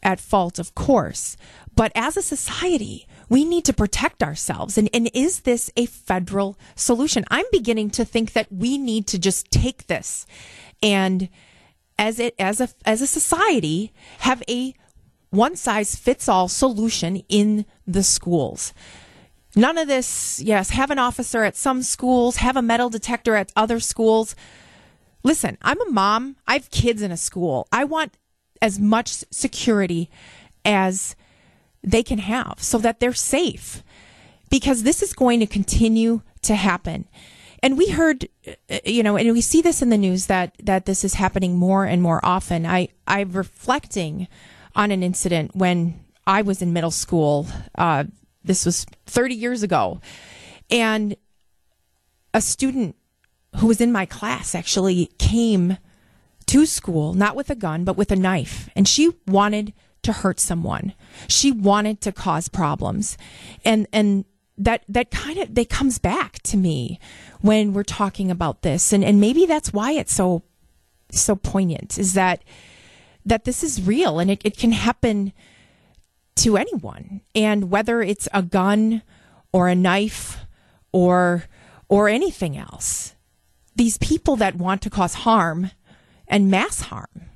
at 0.03 0.19
fault, 0.19 0.59
of 0.59 0.75
course. 0.75 1.37
But 1.75 1.91
as 1.95 2.17
a 2.17 2.21
society, 2.21 3.07
we 3.29 3.45
need 3.45 3.65
to 3.65 3.73
protect 3.73 4.23
ourselves. 4.23 4.77
And, 4.77 4.89
and 4.93 5.09
is 5.13 5.41
this 5.41 5.69
a 5.75 5.85
federal 5.85 6.57
solution? 6.75 7.25
I'm 7.29 7.45
beginning 7.51 7.89
to 7.91 8.05
think 8.05 8.33
that 8.33 8.51
we 8.51 8.77
need 8.77 9.07
to 9.07 9.19
just 9.19 9.51
take 9.51 9.87
this 9.87 10.25
and 10.81 11.29
as 11.99 12.19
it 12.19 12.35
as 12.37 12.61
a 12.61 12.69
as 12.85 13.01
a 13.01 13.07
society 13.07 13.91
have 14.19 14.43
a 14.47 14.73
one 15.29 15.55
size 15.55 15.95
fits 15.95 16.29
all 16.29 16.47
solution 16.47 17.17
in 17.29 17.65
the 17.85 18.03
schools. 18.03 18.73
None 19.55 19.77
of 19.77 19.87
this, 19.87 20.39
yes, 20.39 20.69
have 20.69 20.91
an 20.91 20.99
officer 20.99 21.43
at 21.43 21.55
some 21.55 21.81
schools, 21.81 22.37
have 22.37 22.55
a 22.55 22.61
metal 22.61 22.89
detector 22.89 23.35
at 23.35 23.51
other 23.55 23.79
schools. 23.79 24.35
Listen, 25.23 25.57
I'm 25.61 25.81
a 25.81 25.91
mom. 25.91 26.37
I 26.47 26.53
have 26.53 26.69
kids 26.69 27.01
in 27.01 27.11
a 27.11 27.17
school. 27.17 27.67
I 27.71 27.83
want 27.83 28.13
as 28.61 28.79
much 28.79 29.23
security 29.31 30.09
as 30.63 31.15
they 31.83 32.03
can 32.03 32.19
have 32.19 32.57
so 32.59 32.77
that 32.77 32.99
they're 32.99 33.13
safe 33.13 33.83
because 34.49 34.83
this 34.83 35.01
is 35.01 35.13
going 35.13 35.39
to 35.39 35.47
continue 35.47 36.21
to 36.43 36.55
happen. 36.55 37.07
And 37.63 37.77
we 37.77 37.89
heard, 37.89 38.27
uh, 38.47 38.79
you 38.85 39.03
know, 39.03 39.17
and 39.17 39.31
we 39.31 39.41
see 39.41 39.61
this 39.61 39.81
in 39.81 39.89
the 39.89 39.97
news 39.97 40.27
that 40.27 40.55
that 40.63 40.85
this 40.85 41.03
is 41.03 41.15
happening 41.15 41.55
more 41.55 41.85
and 41.85 42.01
more 42.01 42.23
often. 42.23 42.65
I 42.65 42.89
I'm 43.07 43.31
reflecting 43.31 44.27
on 44.75 44.91
an 44.91 45.03
incident 45.03 45.55
when 45.55 45.99
I 46.25 46.41
was 46.41 46.61
in 46.61 46.73
middle 46.73 46.91
school. 46.91 47.47
Uh, 47.75 48.05
this 48.43 48.65
was 48.65 48.85
30 49.07 49.35
years 49.35 49.63
ago, 49.63 49.99
and 50.69 51.15
a 52.33 52.41
student 52.41 52.95
who 53.57 53.67
was 53.67 53.81
in 53.81 53.91
my 53.91 54.05
class 54.05 54.53
actually 54.53 55.07
came 55.17 55.77
to 56.45 56.65
school 56.65 57.13
not 57.13 57.35
with 57.35 57.49
a 57.49 57.55
gun 57.55 57.83
but 57.83 57.97
with 57.97 58.11
a 58.11 58.15
knife, 58.15 58.69
and 58.75 58.87
she 58.87 59.11
wanted 59.25 59.73
to 60.03 60.13
hurt 60.13 60.39
someone. 60.39 60.93
She 61.27 61.51
wanted 61.51 62.01
to 62.01 62.11
cause 62.11 62.47
problems, 62.47 63.17
and 63.65 63.87
and 63.91 64.25
that 64.57 64.83
that 64.89 65.11
kind 65.11 65.37
of 65.37 65.53
that 65.53 65.69
comes 65.69 65.99
back 65.99 66.39
to 66.43 66.57
me 66.57 66.99
when 67.41 67.73
we're 67.73 67.83
talking 67.83 68.31
about 68.31 68.61
this. 68.61 68.91
And 68.91 69.03
and 69.03 69.19
maybe 69.21 69.45
that's 69.45 69.73
why 69.73 69.91
it's 69.91 70.13
so 70.13 70.43
so 71.11 71.35
poignant 71.35 71.97
is 71.97 72.13
that 72.13 72.43
that 73.25 73.45
this 73.45 73.63
is 73.63 73.85
real 73.85 74.19
and 74.19 74.31
it, 74.31 74.41
it 74.43 74.57
can 74.57 74.71
happen 74.71 75.33
to 76.35 76.57
anyone. 76.57 77.21
And 77.35 77.69
whether 77.69 78.01
it's 78.01 78.27
a 78.33 78.41
gun 78.41 79.01
or 79.51 79.67
a 79.67 79.75
knife 79.75 80.45
or 80.91 81.45
or 81.89 82.07
anything 82.07 82.57
else 82.57 83.15
these 83.75 83.97
people 83.99 84.35
that 84.35 84.55
want 84.55 84.81
to 84.81 84.89
cause 84.89 85.13
harm 85.13 85.71
and 86.27 86.49
mass 86.49 86.81
harm 86.81 87.29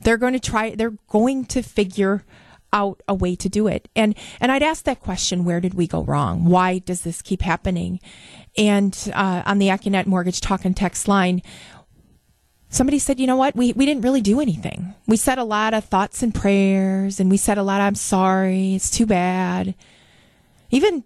they're 0.00 0.16
going 0.16 0.32
to 0.32 0.40
try 0.40 0.74
they're 0.74 0.98
going 1.08 1.44
to 1.44 1.62
figure 1.62 2.24
out 2.72 3.02
a 3.08 3.14
way 3.14 3.34
to 3.36 3.48
do 3.48 3.66
it. 3.66 3.88
And 3.96 4.14
and 4.40 4.52
I'd 4.52 4.62
ask 4.62 4.84
that 4.84 5.00
question: 5.00 5.44
Where 5.44 5.60
did 5.60 5.74
we 5.74 5.86
go 5.86 6.02
wrong? 6.02 6.44
Why 6.44 6.78
does 6.78 7.02
this 7.02 7.22
keep 7.22 7.42
happening? 7.42 8.00
And 8.56 8.96
uh, 9.14 9.42
on 9.46 9.58
the 9.58 9.68
Accunet 9.68 10.06
Mortgage 10.06 10.40
Talk 10.40 10.64
and 10.64 10.76
Text 10.76 11.08
line, 11.08 11.42
somebody 12.68 12.98
said, 12.98 13.20
"You 13.20 13.26
know 13.26 13.36
what? 13.36 13.56
We 13.56 13.72
we 13.72 13.86
didn't 13.86 14.02
really 14.02 14.20
do 14.20 14.40
anything. 14.40 14.94
We 15.06 15.16
said 15.16 15.38
a 15.38 15.44
lot 15.44 15.74
of 15.74 15.84
thoughts 15.84 16.22
and 16.22 16.34
prayers, 16.34 17.20
and 17.20 17.30
we 17.30 17.36
said 17.36 17.58
a 17.58 17.62
lot. 17.62 17.80
Of, 17.80 17.86
I'm 17.86 17.94
sorry. 17.94 18.74
It's 18.74 18.90
too 18.90 19.06
bad." 19.06 19.74
Even 20.70 21.04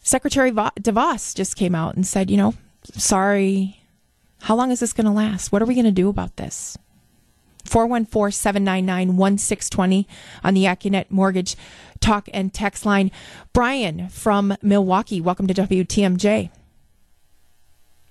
Secretary 0.00 0.50
DeVos 0.50 1.34
just 1.36 1.56
came 1.56 1.74
out 1.74 1.94
and 1.94 2.06
said, 2.06 2.30
"You 2.30 2.36
know, 2.36 2.54
sorry. 2.92 3.78
How 4.40 4.56
long 4.56 4.72
is 4.72 4.80
this 4.80 4.92
going 4.92 5.06
to 5.06 5.12
last? 5.12 5.52
What 5.52 5.62
are 5.62 5.66
we 5.66 5.74
going 5.74 5.84
to 5.84 5.92
do 5.92 6.08
about 6.08 6.36
this?" 6.36 6.76
414 7.64 8.32
799 8.32 9.16
1620 9.16 10.08
on 10.44 10.54
the 10.54 10.64
Accunet 10.64 11.10
Mortgage 11.10 11.56
Talk 12.00 12.28
and 12.32 12.52
Text 12.52 12.84
line. 12.84 13.10
Brian 13.52 14.08
from 14.08 14.56
Milwaukee, 14.62 15.20
welcome 15.20 15.46
to 15.46 15.54
WTMJ. 15.54 16.50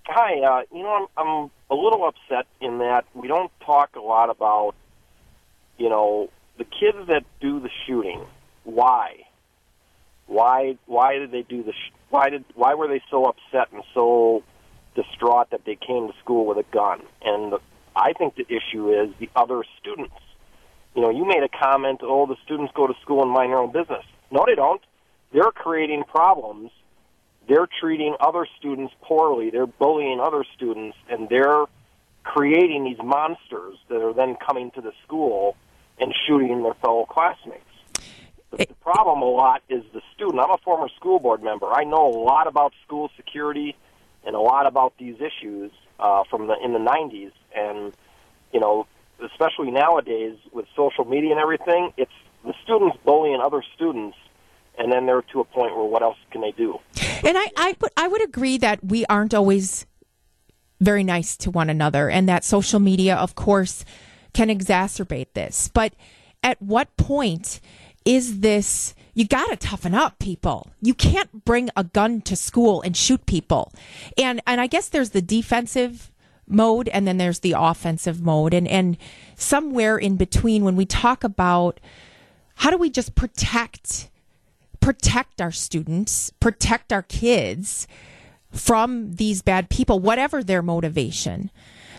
Hi, 0.07 0.39
uh, 0.41 0.63
you 0.75 0.83
know, 0.83 1.07
I'm, 1.17 1.27
I'm 1.27 1.51
a 1.69 1.75
little 1.75 2.05
upset 2.05 2.47
in 2.59 2.79
that 2.79 3.05
we 3.13 3.27
don't 3.27 3.51
talk 3.65 3.95
a 3.95 4.01
lot 4.01 4.29
about, 4.29 4.75
you 5.77 5.89
know, 5.89 6.29
the 6.57 6.65
kids 6.65 7.07
that 7.07 7.23
do 7.39 7.59
the 7.59 7.69
shooting. 7.85 8.25
Why? 8.63 9.25
Why? 10.27 10.77
Why 10.85 11.17
did 11.17 11.31
they 11.31 11.43
do 11.43 11.63
the? 11.63 11.71
Sh- 11.71 11.93
why 12.09 12.29
did? 12.29 12.45
Why 12.55 12.73
were 12.73 12.87
they 12.87 13.01
so 13.09 13.25
upset 13.25 13.69
and 13.73 13.83
so 13.93 14.43
distraught 14.95 15.49
that 15.51 15.65
they 15.65 15.75
came 15.75 16.07
to 16.07 16.13
school 16.19 16.45
with 16.45 16.57
a 16.57 16.65
gun? 16.71 17.01
And 17.21 17.53
the, 17.53 17.59
I 17.95 18.13
think 18.13 18.35
the 18.35 18.45
issue 18.47 18.89
is 18.91 19.13
the 19.19 19.29
other 19.35 19.63
students. 19.79 20.15
You 20.95 21.01
know, 21.01 21.09
you 21.09 21.25
made 21.25 21.43
a 21.43 21.49
comment, 21.49 22.01
oh, 22.03 22.25
the 22.25 22.35
students 22.43 22.73
go 22.75 22.87
to 22.87 22.93
school 23.01 23.21
and 23.21 23.31
mind 23.31 23.51
their 23.51 23.59
own 23.59 23.71
business. 23.71 24.03
No, 24.29 24.43
they 24.45 24.55
don't. 24.55 24.81
They're 25.33 25.51
creating 25.51 26.03
problems. 26.03 26.71
They're 27.47 27.67
treating 27.79 28.15
other 28.19 28.47
students 28.59 28.93
poorly. 29.01 29.49
They're 29.49 29.67
bullying 29.67 30.19
other 30.19 30.45
students, 30.55 30.97
and 31.09 31.29
they're 31.29 31.65
creating 32.23 32.83
these 32.83 32.99
monsters 33.03 33.77
that 33.89 34.01
are 34.01 34.13
then 34.13 34.35
coming 34.35 34.71
to 34.71 34.81
the 34.81 34.91
school 35.03 35.55
and 35.99 36.13
shooting 36.27 36.61
their 36.63 36.73
fellow 36.75 37.05
classmates. 37.05 37.63
The, 38.51 38.57
the 38.57 38.73
problem 38.81 39.21
a 39.21 39.25
lot 39.25 39.63
is 39.69 39.83
the 39.93 40.01
student. 40.13 40.39
I'm 40.39 40.51
a 40.51 40.57
former 40.57 40.89
school 40.97 41.19
board 41.19 41.41
member. 41.41 41.67
I 41.67 41.83
know 41.83 42.07
a 42.07 42.17
lot 42.19 42.47
about 42.47 42.73
school 42.85 43.09
security 43.15 43.75
and 44.25 44.35
a 44.35 44.39
lot 44.39 44.67
about 44.67 44.93
these 44.97 45.15
issues 45.15 45.71
uh, 46.01 46.23
from 46.29 46.47
the 46.47 46.55
in 46.63 46.73
the 46.73 46.79
90s, 46.79 47.31
and 47.55 47.93
you 48.51 48.59
know, 48.59 48.87
especially 49.23 49.71
nowadays 49.71 50.37
with 50.51 50.65
social 50.75 51.05
media 51.05 51.31
and 51.31 51.39
everything, 51.39 51.93
it's 51.97 52.11
the 52.43 52.53
students 52.63 52.97
bullying 53.05 53.39
other 53.39 53.63
students, 53.75 54.17
and 54.77 54.91
then 54.91 55.05
they're 55.05 55.21
to 55.21 55.39
a 55.39 55.45
point 55.45 55.75
where 55.75 55.85
what 55.85 56.01
else 56.01 56.17
can 56.31 56.41
they 56.41 56.51
do? 56.51 56.79
And 57.23 57.37
I, 57.37 57.51
I, 57.55 57.75
I 57.97 58.07
would 58.07 58.23
agree 58.23 58.57
that 58.57 58.83
we 58.83 59.05
aren't 59.05 59.33
always 59.33 59.85
very 60.79 61.03
nice 61.03 61.37
to 61.37 61.51
one 61.51 61.69
another, 61.69 62.09
and 62.09 62.27
that 62.27 62.43
social 62.43 62.79
media, 62.79 63.15
of 63.15 63.35
course, 63.35 63.85
can 64.33 64.49
exacerbate 64.49 65.33
this. 65.33 65.69
But 65.73 65.93
at 66.41 66.61
what 66.61 66.95
point 66.97 67.61
is 68.05 68.39
this? 68.39 68.95
You 69.13 69.25
got 69.27 69.47
to 69.49 69.55
toughen 69.55 69.93
up, 69.93 70.19
people. 70.19 70.67
You 70.81 70.93
can't 70.93 71.43
bring 71.45 71.69
a 71.75 71.83
gun 71.83 72.21
to 72.21 72.35
school 72.35 72.81
and 72.81 72.95
shoot 72.95 73.25
people. 73.25 73.73
And 74.17 74.41
and 74.47 74.61
I 74.61 74.67
guess 74.67 74.89
there's 74.89 75.11
the 75.11 75.21
defensive 75.21 76.11
mode 76.47 76.89
and 76.89 77.07
then 77.07 77.17
there's 77.17 77.39
the 77.39 77.55
offensive 77.57 78.21
mode 78.21 78.53
and 78.53 78.67
and 78.67 78.97
somewhere 79.35 79.97
in 79.97 80.17
between 80.17 80.63
when 80.63 80.75
we 80.75 80.85
talk 80.85 81.23
about 81.23 81.79
how 82.55 82.69
do 82.69 82.77
we 82.77 82.89
just 82.89 83.15
protect 83.15 84.09
protect 84.79 85.41
our 85.41 85.51
students, 85.51 86.31
protect 86.39 86.91
our 86.91 87.03
kids 87.03 87.87
from 88.51 89.13
these 89.13 89.41
bad 89.41 89.69
people 89.69 89.99
whatever 89.99 90.43
their 90.43 90.61
motivation. 90.61 91.51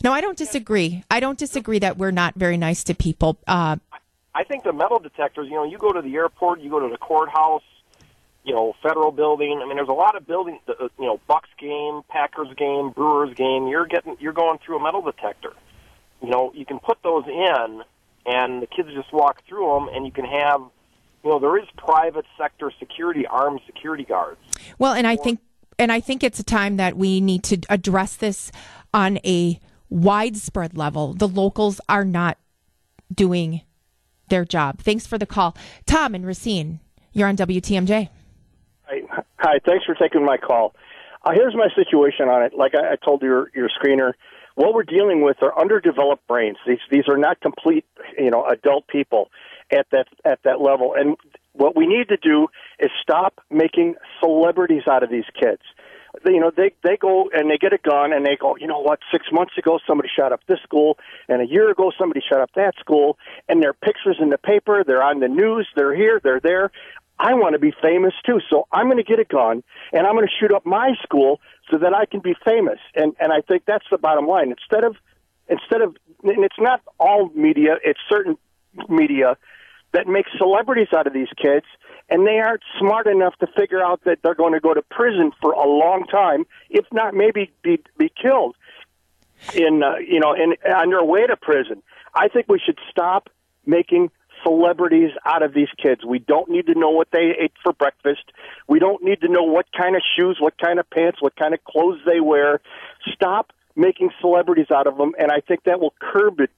No, 0.05 0.13
I 0.13 0.21
don't 0.21 0.37
disagree. 0.37 1.05
I 1.11 1.21
don't 1.21 1.39
disagree 1.39 1.79
that 1.79 1.97
we're 1.97 2.11
not 2.11 2.35
very 2.35 2.57
nice 2.57 2.83
to 2.85 2.95
people. 2.95 3.39
Uh, 3.47 3.77
I 4.35 4.45
think 4.45 4.65
the 4.65 4.73
metal 4.73 4.99
detectors, 4.99 5.49
you 5.49 5.55
know, 5.55 5.65
you 5.65 5.79
go 5.79 5.93
to 5.93 6.01
the 6.01 6.15
airport, 6.15 6.61
you 6.61 6.71
go 6.71 6.81
to 6.81 6.89
the 6.89 6.97
courthouse, 6.97 7.63
you 8.45 8.55
know, 8.55 8.75
federal 8.83 9.13
building. 9.13 9.61
I 9.63 9.67
mean, 9.67 9.77
there's 9.77 9.89
a 9.89 9.93
lot 9.93 10.17
of 10.17 10.27
buildings, 10.27 10.61
uh, 10.69 10.89
you 10.99 11.07
know, 11.07 11.21
Bucks 11.29 11.51
game, 11.59 12.03
Packers 12.09 12.49
game, 12.57 12.91
Brewers 12.91 13.35
game. 13.35 13.69
You're 13.69 13.87
getting, 13.87 14.17
you're 14.21 14.33
going 14.33 14.59
through 14.65 14.79
a 14.79 14.83
metal 14.83 15.03
detector. 15.03 15.53
You 16.23 16.31
know, 16.31 16.53
you 16.55 16.65
can 16.65 16.79
put 16.79 16.99
those 17.03 17.25
in, 17.27 17.83
and 18.27 18.63
the 18.63 18.67
kids 18.67 18.89
just 18.95 19.13
walk 19.13 19.43
through 19.47 19.67
them, 19.67 19.89
and 19.95 20.07
you 20.07 20.13
can 20.13 20.25
have, 20.25 20.61
you 21.25 21.31
know, 21.31 21.39
there 21.39 21.59
is 21.59 21.69
private 21.77 22.25
sector 22.39 22.73
security, 22.79 23.27
armed 23.27 23.61
security 23.67 24.05
guards. 24.05 24.41
Well, 24.79 24.95
and 24.95 25.07
I 25.07 25.17
think, 25.17 25.41
and 25.79 25.93
I 25.93 26.01
think 26.01 26.23
it's 26.25 26.39
a 26.39 26.45
time 26.45 26.77
that 26.77 26.97
we 26.97 27.21
need 27.21 27.43
to 27.45 27.59
address 27.69 28.17
this 28.17 28.51
on 28.95 29.19
a 29.25 29.61
widespread 29.91 30.77
level. 30.77 31.13
The 31.13 31.29
locals 31.29 31.81
are 31.89 32.05
not 32.05 32.39
doing 33.13 33.63
their 34.33 34.45
job. 34.47 34.79
Thanks 34.81 35.07
for 35.07 35.19
the 35.19 35.27
call. 35.27 35.55
Tom 35.87 36.15
and 36.15 36.27
Racine, 36.27 36.81
you're 37.13 37.29
on 37.29 37.37
WTMJ. 37.37 38.09
Hi, 38.85 39.01
Hi 39.39 39.59
thanks 39.65 39.85
for 39.85 39.95
taking 39.95 40.25
my 40.25 40.39
call. 40.39 40.75
Uh, 41.23 41.33
here's 41.35 41.55
my 41.55 41.69
situation 41.77 42.29
on 42.29 42.43
it. 42.43 42.55
Like 42.57 42.75
I, 42.75 42.95
I 42.95 42.97
told 42.97 43.21
your, 43.21 43.51
your 43.55 43.69
screener, 43.69 44.15
what 44.55 44.73
we're 44.73 44.85
dealing 44.85 45.23
with 45.23 45.37
are 45.43 45.59
underdeveloped 45.61 46.27
brains. 46.27 46.57
These, 46.67 46.79
these 46.91 47.05
are 47.09 47.19
not 47.19 47.41
complete, 47.43 47.85
you 48.19 48.31
know, 48.31 48.47
adult 48.47 48.89
people 48.89 49.29
at 49.71 49.87
that, 49.93 50.07
at 50.25 50.41
that 50.45 50.63
level. 50.63 50.95
And 50.97 51.17
what 51.53 51.77
we 51.77 51.87
need 51.87 52.09
to 52.09 52.17
do 52.17 52.49
is 52.81 52.91
stop 53.03 53.35
making 53.51 53.97
celebrities 54.19 54.85
out 54.91 55.03
of 55.03 55.11
these 55.11 55.29
kids 55.39 55.61
you 56.25 56.41
know, 56.41 56.51
they 56.55 56.73
they 56.83 56.97
go 56.97 57.31
and 57.33 57.51
they 57.51 57.59
get 57.59 57.73
a 57.73 57.79
gun 57.79 58.13
and 58.13 58.25
they 58.25 58.37
go, 58.37 58.57
you 58.57 58.67
know 58.67 58.81
what? 58.81 59.01
Six 59.11 59.27
months 59.33 59.57
ago, 59.59 59.79
somebody 59.87 60.09
shot 60.15 60.33
up 60.33 60.41
this 60.47 60.61
school, 60.63 60.99
and 61.29 61.43
a 61.43 61.47
year 61.47 61.71
ago, 61.71 61.93
somebody 61.99 62.21
shot 62.21 62.41
up 62.41 62.51
that 62.55 62.75
school, 62.79 63.19
and 63.49 63.63
their 63.63 63.73
pictures 63.73 64.17
in 64.21 64.31
the 64.31 64.39
paper. 64.39 64.85
They're 64.87 65.03
on 65.03 65.21
the 65.21 65.29
news. 65.29 65.69
They're 65.75 65.95
here. 65.95 66.21
They're 66.23 66.41
there. 66.41 66.71
I 67.19 67.35
want 67.35 67.53
to 67.53 67.59
be 67.59 67.73
famous 67.81 68.15
too, 68.27 68.41
so 68.51 68.67
I'm 68.73 68.87
going 68.87 68.97
to 68.97 69.05
get 69.05 69.21
a 69.21 69.25
gun 69.25 69.63
and 69.93 70.07
I'm 70.07 70.15
going 70.15 70.27
to 70.27 70.33
shoot 70.41 70.53
up 70.53 70.67
my 70.67 70.95
school 71.03 71.41
so 71.71 71.79
that 71.79 71.95
I 71.95 72.07
can 72.07 72.21
be 72.21 72.35
famous. 72.45 72.79
And 72.95 73.15
and 73.21 73.33
I 73.33 73.41
think 73.43 73.65
that's 73.65 73.85
the 73.91 73.99
bottom 73.99 74.27
line. 74.27 74.51
Instead 74.51 74.85
of 74.85 74.97
instead 75.49 75.83
of 75.83 75.97
and 76.25 76.45
it's 76.45 76.59
not 76.59 76.81
all 76.99 77.31
media, 77.35 77.77
it's 77.85 78.01
certain 78.09 78.37
media 78.89 79.37
that 79.93 80.07
makes 80.07 80.31
celebrities 80.37 80.89
out 80.97 81.07
of 81.07 81.13
these 81.13 81.29
kids 81.41 81.67
and 82.13 82.27
they 82.27 82.39
aren't 82.39 82.63
smart 82.79 83.07
enough 83.07 83.35
to 83.39 83.47
figure 83.59 83.83
out 83.83 84.05
that 84.05 84.19
they're 84.23 84.35
going 84.35 84.53
to 84.53 84.61
go 84.61 84.75
to 84.75 84.83
prison 84.83 85.33
for 85.41 85.53
a 85.53 85.67
long 85.67 86.05
time, 86.07 86.45
if 86.69 86.85
not 86.93 87.15
maybe 87.15 87.51
be 87.63 87.83
be 87.99 88.13
killed 88.21 88.55
in 89.55 89.83
uh, 89.83 89.97
you 89.97 90.21
know 90.21 90.35
in 90.35 90.53
on 90.71 90.91
their 90.91 91.03
way 91.03 91.27
to 91.27 91.37
prison. 91.37 91.83
I 92.15 92.29
think 92.29 92.49
we 92.49 92.61
should 92.65 92.79
stop 92.91 93.31
making 93.65 94.11
celebrities 94.43 95.13
out 95.25 95.43
of 95.43 95.55
these 95.55 95.71
kids. 95.83 96.05
We 96.05 96.19
don't 96.19 96.51
need 96.51 96.67
to 96.67 96.75
know 96.75 96.91
what 96.91 97.09
they 97.13 97.35
ate 97.41 97.53
for 97.63 97.73
breakfast. 97.73 98.25
We 98.69 98.79
don't 98.79 99.03
need 99.03 99.23
to 99.23 99.29
know 99.29 99.45
what 99.45 99.67
kind 99.73 99.97
of 99.97 100.03
shoes, 100.15 100.37
what 100.39 100.59
kind 100.59 100.79
of 100.79 100.91
pants, 100.91 101.23
what 101.23 101.35
kind 101.37 101.55
of 101.55 101.65
clothes 101.65 102.01
they 102.05 102.21
wear. 102.21 102.61
Stop 103.15 103.55
making 103.75 104.11
celebrities 104.21 104.71
out 104.71 104.87
of 104.87 104.99
them, 104.99 105.15
and 105.19 105.33
I 105.33 105.41
think 105.41 105.65
that 105.65 105.81
will 105.81 105.95
curb 105.99 106.41
it 106.41 106.51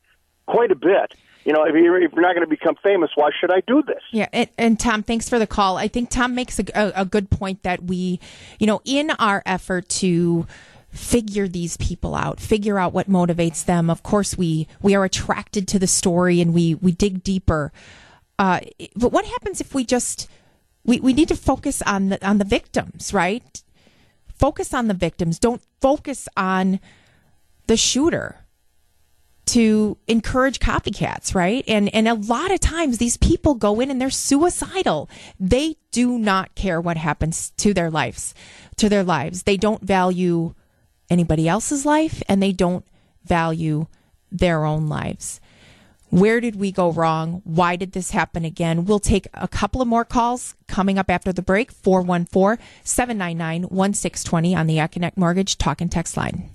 quite 0.47 0.73
a 0.73 0.77
bit. 0.77 1.15
You 1.45 1.53
know, 1.53 1.65
if 1.65 1.75
you're, 1.75 2.03
if 2.03 2.13
you're 2.13 2.23
not 2.23 2.35
going 2.35 2.47
to 2.47 2.51
become 2.51 2.75
famous, 2.83 3.11
why 3.17 3.31
should 3.39 3.53
I 3.53 3.61
do 3.67 3.83
this? 3.83 4.03
Yeah, 4.13 4.29
and, 4.33 4.49
and, 4.57 4.81
Tom, 4.81 5.03
thanks 5.03 5.29
for 5.29 5.39
the 5.39 5.47
call. 5.47 5.77
I 5.77 5.89
think 5.89 6.09
Tom 6.09 6.35
makes 6.35 6.59
a, 6.59 6.65
a, 6.75 7.03
a 7.03 7.05
good 7.05 7.29
point 7.29 7.63
that 7.65 7.85
we, 7.85 8.19
you 8.59 8.67
know, 8.67 8.81
in 8.85 9.11
our 9.13 9.43
effort 9.45 9.89
to 9.91 10.47
figure 10.91 11.47
these 11.47 11.77
people 11.77 12.15
out, 12.15 12.41
figure 12.41 12.79
out 12.79 12.93
what 12.95 13.11
motivates 13.11 13.65
them. 13.65 13.91
Of 13.91 14.03
course, 14.03 14.39
we 14.39 14.69
we 14.81 14.95
are 14.95 15.05
attracted 15.05 15.69
to 15.69 15.79
the 15.79 15.87
story 15.87 16.41
and 16.41 16.55
we 16.55 16.77
we 16.77 16.93
dig 16.93 17.23
deeper. 17.23 17.73
Uh, 18.39 18.61
but 18.97 19.13
what 19.13 19.27
happens 19.27 19.61
if 19.61 19.75
we 19.75 19.85
just 19.85 20.29
we, 20.85 21.01
we 21.01 21.13
need 21.13 21.29
to 21.29 21.37
focus 21.37 21.83
on 21.83 22.09
the 22.09 22.27
on 22.27 22.39
the 22.39 22.45
victims, 22.45 23.13
right? 23.13 23.63
Focus 24.29 24.73
on 24.73 24.89
the 24.89 24.95
victims. 24.95 25.39
Don't 25.39 25.63
focus 25.81 26.29
on 26.37 26.81
the 27.67 27.77
shooter 27.77 28.44
to 29.47 29.97
encourage 30.09 30.59
copycats, 30.59 31.35
right? 31.35 31.65
And 31.69 31.95
and 31.95 32.09
a 32.09 32.15
lot 32.15 32.51
of 32.51 32.61
times 32.61 32.99
these 32.99 33.17
people 33.17 33.55
go 33.55 33.81
in 33.81 33.91
and 33.91 34.01
they're 34.01 34.11
suicidal. 34.11 35.09
They 35.39 35.77
do 35.93 36.19
not 36.19 36.55
care 36.55 36.81
what 36.81 36.97
happens 36.97 37.51
to 37.59 37.75
their 37.75 37.91
lives, 37.91 38.35
to 38.77 38.89
their 38.89 39.05
lives. 39.05 39.43
They 39.43 39.57
don't 39.57 39.83
value 39.83 40.55
anybody 41.11 41.49
else's 41.49 41.85
life 41.85 42.23
and 42.29 42.43
they 42.43 42.53
don't 42.53 42.85
value 43.25 43.87
their 44.31 44.65
own 44.65 44.89
lives. 44.89 45.41
Where 46.11 46.41
did 46.41 46.57
we 46.57 46.71
go 46.71 46.93
wrong? 46.93 47.43
Why 47.45 47.75
did 47.75 47.93
this 47.93 48.13
happen 48.13 48.45
again? 48.45 48.85
We'll 48.85 49.01
take 49.01 49.27
a 49.35 49.49
couple 49.49 49.83
of 49.83 49.89
more 49.89 50.05
calls 50.05 50.55
coming 50.69 50.97
up 50.97 51.11
after 51.11 51.33
the 51.33 51.43
break 51.43 51.73
414 51.73 52.65
799 52.85 53.63
1620 53.63 54.55
on 54.55 54.67
the 54.69 54.77
Accunet 54.77 55.17
Mortgage 55.17 55.59
Talk 55.59 55.81
and 55.81 55.91
Text 55.91 56.17
line. 56.17 56.51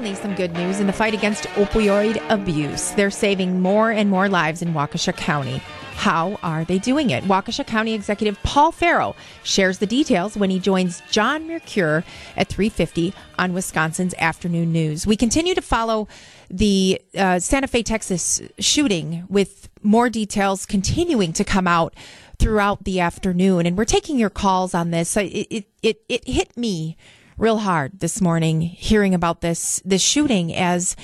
Finally, 0.00 0.16
some 0.16 0.34
good 0.34 0.54
news 0.54 0.80
in 0.80 0.86
the 0.86 0.94
fight 0.94 1.12
against 1.12 1.44
opioid 1.58 2.24
abuse. 2.30 2.92
They're 2.92 3.10
saving 3.10 3.60
more 3.60 3.90
and 3.90 4.08
more 4.08 4.30
lives 4.30 4.62
in 4.62 4.72
Waukesha 4.72 5.14
County. 5.14 5.58
How 5.92 6.38
are 6.42 6.64
they 6.64 6.78
doing 6.78 7.10
it? 7.10 7.22
Waukesha 7.24 7.66
County 7.66 7.92
Executive 7.92 8.42
Paul 8.42 8.72
Farrow 8.72 9.14
shares 9.42 9.76
the 9.76 9.84
details 9.84 10.38
when 10.38 10.48
he 10.48 10.58
joins 10.58 11.02
John 11.10 11.46
Mercure 11.46 12.02
at 12.34 12.48
350 12.48 13.12
on 13.38 13.52
Wisconsin's 13.52 14.14
Afternoon 14.14 14.72
News. 14.72 15.06
We 15.06 15.16
continue 15.18 15.54
to 15.54 15.60
follow 15.60 16.08
the 16.48 16.98
uh, 17.14 17.38
Santa 17.38 17.66
Fe, 17.66 17.82
Texas 17.82 18.40
shooting 18.58 19.26
with 19.28 19.68
more 19.82 20.08
details 20.08 20.64
continuing 20.64 21.34
to 21.34 21.44
come 21.44 21.66
out 21.68 21.92
throughout 22.38 22.84
the 22.84 23.00
afternoon. 23.00 23.66
And 23.66 23.76
we're 23.76 23.84
taking 23.84 24.18
your 24.18 24.30
calls 24.30 24.72
on 24.72 24.92
this. 24.92 25.14
It, 25.18 25.46
it, 25.50 25.66
it, 25.82 26.00
it 26.08 26.26
hit 26.26 26.56
me 26.56 26.96
real 27.40 27.58
hard 27.58 28.00
this 28.00 28.20
morning 28.20 28.60
hearing 28.60 29.14
about 29.14 29.40
this, 29.40 29.80
this 29.82 30.02
shooting 30.02 30.54
as, 30.54 30.94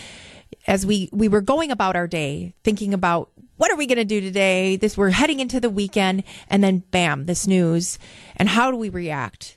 as 0.67 0.85
we, 0.85 1.09
we 1.11 1.29
were 1.29 1.41
going 1.41 1.71
about 1.71 1.97
our 1.97 2.07
day, 2.07 2.55
thinking 2.63 2.93
about 2.93 3.31
what 3.57 3.73
are 3.73 3.77
we 3.77 3.87
going 3.87 3.97
to 3.97 4.05
do 4.05 4.21
today? 4.21 4.77
This 4.77 4.99
we're 4.99 5.11
heading 5.11 5.41
into 5.41 5.61
the 5.61 5.71
weekend 5.71 6.25
and 6.49 6.63
then 6.63 6.85
bam, 6.91 7.25
this 7.25 7.47
news. 7.47 7.99
And 8.37 8.51
how 8.51 8.71
do 8.71 8.77
we 8.77 8.91
react? 8.91 9.57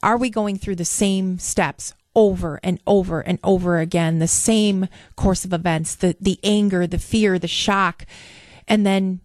Are 0.00 0.16
we 0.16 0.30
going 0.30 0.58
through 0.58 0.76
the 0.76 0.84
same 0.84 1.40
steps 1.40 1.92
over 2.14 2.60
and 2.62 2.78
over 2.86 3.20
and 3.20 3.40
over 3.42 3.80
again, 3.80 4.20
the 4.20 4.28
same 4.28 4.86
course 5.16 5.44
of 5.44 5.52
events, 5.52 5.96
the 5.96 6.16
the 6.20 6.38
anger, 6.44 6.86
the 6.86 6.98
fear, 6.98 7.36
the 7.40 7.48
shock, 7.48 8.06
and 8.68 8.86
then 8.86 9.20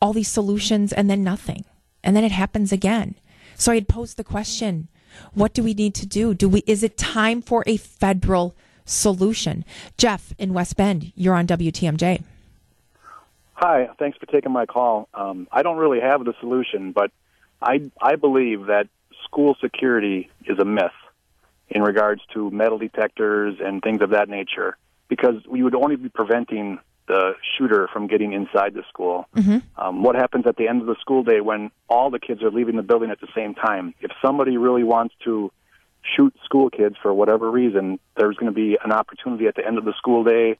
all 0.00 0.12
these 0.12 0.28
solutions 0.28 0.92
and 0.92 1.10
then 1.10 1.24
nothing. 1.24 1.64
And 2.04 2.14
then 2.14 2.22
it 2.22 2.30
happens 2.30 2.70
again. 2.70 3.16
So 3.56 3.72
I 3.72 3.74
had 3.74 3.88
posed 3.88 4.16
the 4.16 4.22
question, 4.22 4.86
what 5.34 5.52
do 5.54 5.62
we 5.62 5.74
need 5.74 5.94
to 5.96 6.06
do? 6.06 6.34
Do 6.34 6.48
we 6.48 6.62
is 6.66 6.82
it 6.82 6.96
time 6.96 7.42
for 7.42 7.64
a 7.66 7.76
federal 7.76 8.54
solution? 8.84 9.64
Jeff 9.96 10.32
in 10.38 10.54
West 10.54 10.76
Bend, 10.76 11.12
you're 11.14 11.34
on 11.34 11.46
WTMJ. 11.46 12.22
Hi, 13.54 13.88
thanks 13.98 14.16
for 14.18 14.26
taking 14.26 14.52
my 14.52 14.66
call. 14.66 15.08
Um, 15.14 15.48
I 15.50 15.62
don't 15.62 15.78
really 15.78 16.00
have 16.00 16.24
the 16.24 16.34
solution, 16.40 16.92
but 16.92 17.10
I 17.60 17.90
I 18.00 18.16
believe 18.16 18.66
that 18.66 18.88
school 19.24 19.56
security 19.60 20.30
is 20.46 20.58
a 20.58 20.64
myth 20.64 20.92
in 21.68 21.82
regards 21.82 22.22
to 22.32 22.50
metal 22.50 22.78
detectors 22.78 23.56
and 23.60 23.82
things 23.82 24.00
of 24.00 24.10
that 24.10 24.28
nature, 24.28 24.76
because 25.08 25.44
we 25.46 25.62
would 25.62 25.74
only 25.74 25.96
be 25.96 26.08
preventing 26.08 26.78
the 27.08 27.32
shooter 27.56 27.88
from 27.92 28.06
getting 28.06 28.32
inside 28.32 28.74
the 28.74 28.84
school. 28.88 29.26
Mm-hmm. 29.36 29.58
Um, 29.80 30.02
what 30.02 30.14
happens 30.14 30.46
at 30.46 30.56
the 30.56 30.68
end 30.68 30.80
of 30.80 30.86
the 30.86 30.96
school 31.00 31.24
day 31.24 31.40
when 31.40 31.70
all 31.88 32.10
the 32.10 32.20
kids 32.20 32.42
are 32.42 32.50
leaving 32.50 32.76
the 32.76 32.82
building 32.82 33.10
at 33.10 33.20
the 33.20 33.28
same 33.34 33.54
time? 33.54 33.94
If 34.00 34.12
somebody 34.22 34.56
really 34.56 34.84
wants 34.84 35.14
to 35.24 35.50
shoot 36.16 36.34
school 36.44 36.70
kids 36.70 36.96
for 37.02 37.12
whatever 37.12 37.50
reason, 37.50 37.98
there's 38.16 38.36
going 38.36 38.52
to 38.52 38.54
be 38.54 38.78
an 38.82 38.92
opportunity 38.92 39.46
at 39.46 39.56
the 39.56 39.66
end 39.66 39.78
of 39.78 39.84
the 39.84 39.94
school 39.98 40.22
day 40.22 40.58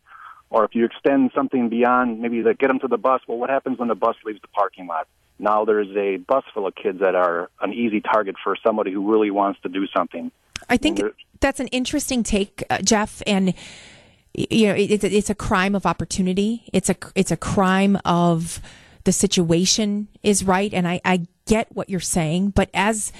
or 0.50 0.64
if 0.64 0.74
you 0.74 0.84
extend 0.84 1.30
something 1.34 1.68
beyond, 1.68 2.20
maybe 2.20 2.42
to 2.42 2.54
get 2.54 2.68
them 2.68 2.78
to 2.80 2.88
the 2.88 2.96
bus, 2.96 3.20
well, 3.28 3.38
what 3.38 3.50
happens 3.50 3.78
when 3.78 3.88
the 3.88 3.94
bus 3.94 4.16
leaves 4.24 4.40
the 4.40 4.48
parking 4.48 4.86
lot? 4.86 5.06
Now 5.38 5.64
there's 5.64 5.94
a 5.96 6.16
bus 6.16 6.44
full 6.54 6.66
of 6.66 6.74
kids 6.74 7.00
that 7.00 7.14
are 7.14 7.50
an 7.60 7.72
easy 7.72 8.00
target 8.00 8.36
for 8.42 8.56
somebody 8.64 8.92
who 8.92 9.10
really 9.10 9.30
wants 9.30 9.60
to 9.62 9.68
do 9.68 9.86
something. 9.94 10.32
I 10.68 10.76
think 10.76 11.00
that's 11.40 11.60
an 11.60 11.68
interesting 11.68 12.22
take, 12.22 12.64
uh, 12.68 12.78
Jeff, 12.78 13.22
and 13.26 13.54
you 14.34 14.68
know, 14.68 14.74
it's 14.76 15.04
a, 15.04 15.16
it's 15.16 15.30
a 15.30 15.34
crime 15.34 15.74
of 15.74 15.86
opportunity. 15.86 16.68
It's 16.72 16.90
a 16.90 16.96
it's 17.14 17.30
a 17.30 17.36
crime 17.36 17.98
of 18.04 18.60
the 19.04 19.12
situation 19.12 20.08
is 20.22 20.44
right, 20.44 20.72
and 20.72 20.86
I, 20.86 21.00
I 21.04 21.26
get 21.46 21.74
what 21.74 21.88
you're 21.88 22.00
saying, 22.00 22.50
but 22.50 22.70
as 22.74 23.12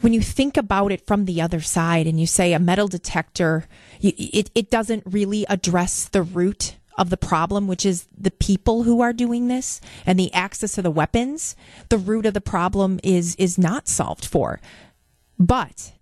when 0.00 0.12
you 0.12 0.20
think 0.20 0.56
about 0.56 0.92
it 0.92 1.06
from 1.06 1.24
the 1.24 1.40
other 1.40 1.60
side 1.60 2.06
and 2.06 2.20
you 2.20 2.26
say 2.26 2.52
a 2.52 2.58
metal 2.58 2.88
detector, 2.88 3.66
it, 4.00 4.50
it 4.54 4.70
doesn't 4.70 5.02
really 5.06 5.46
address 5.48 6.08
the 6.08 6.22
root 6.22 6.76
of 6.98 7.10
the 7.10 7.16
problem, 7.16 7.66
which 7.66 7.86
is 7.86 8.06
the 8.16 8.30
people 8.30 8.82
who 8.82 9.00
are 9.00 9.12
doing 9.12 9.48
this 9.48 9.80
and 10.04 10.18
the 10.18 10.32
access 10.34 10.72
to 10.72 10.82
the 10.82 10.90
weapons. 10.90 11.56
The 11.88 11.98
root 11.98 12.26
of 12.26 12.34
the 12.34 12.40
problem 12.40 13.00
is 13.02 13.34
is 13.36 13.56
not 13.56 13.88
solved 13.88 14.24
for. 14.24 14.60
But 15.38 15.92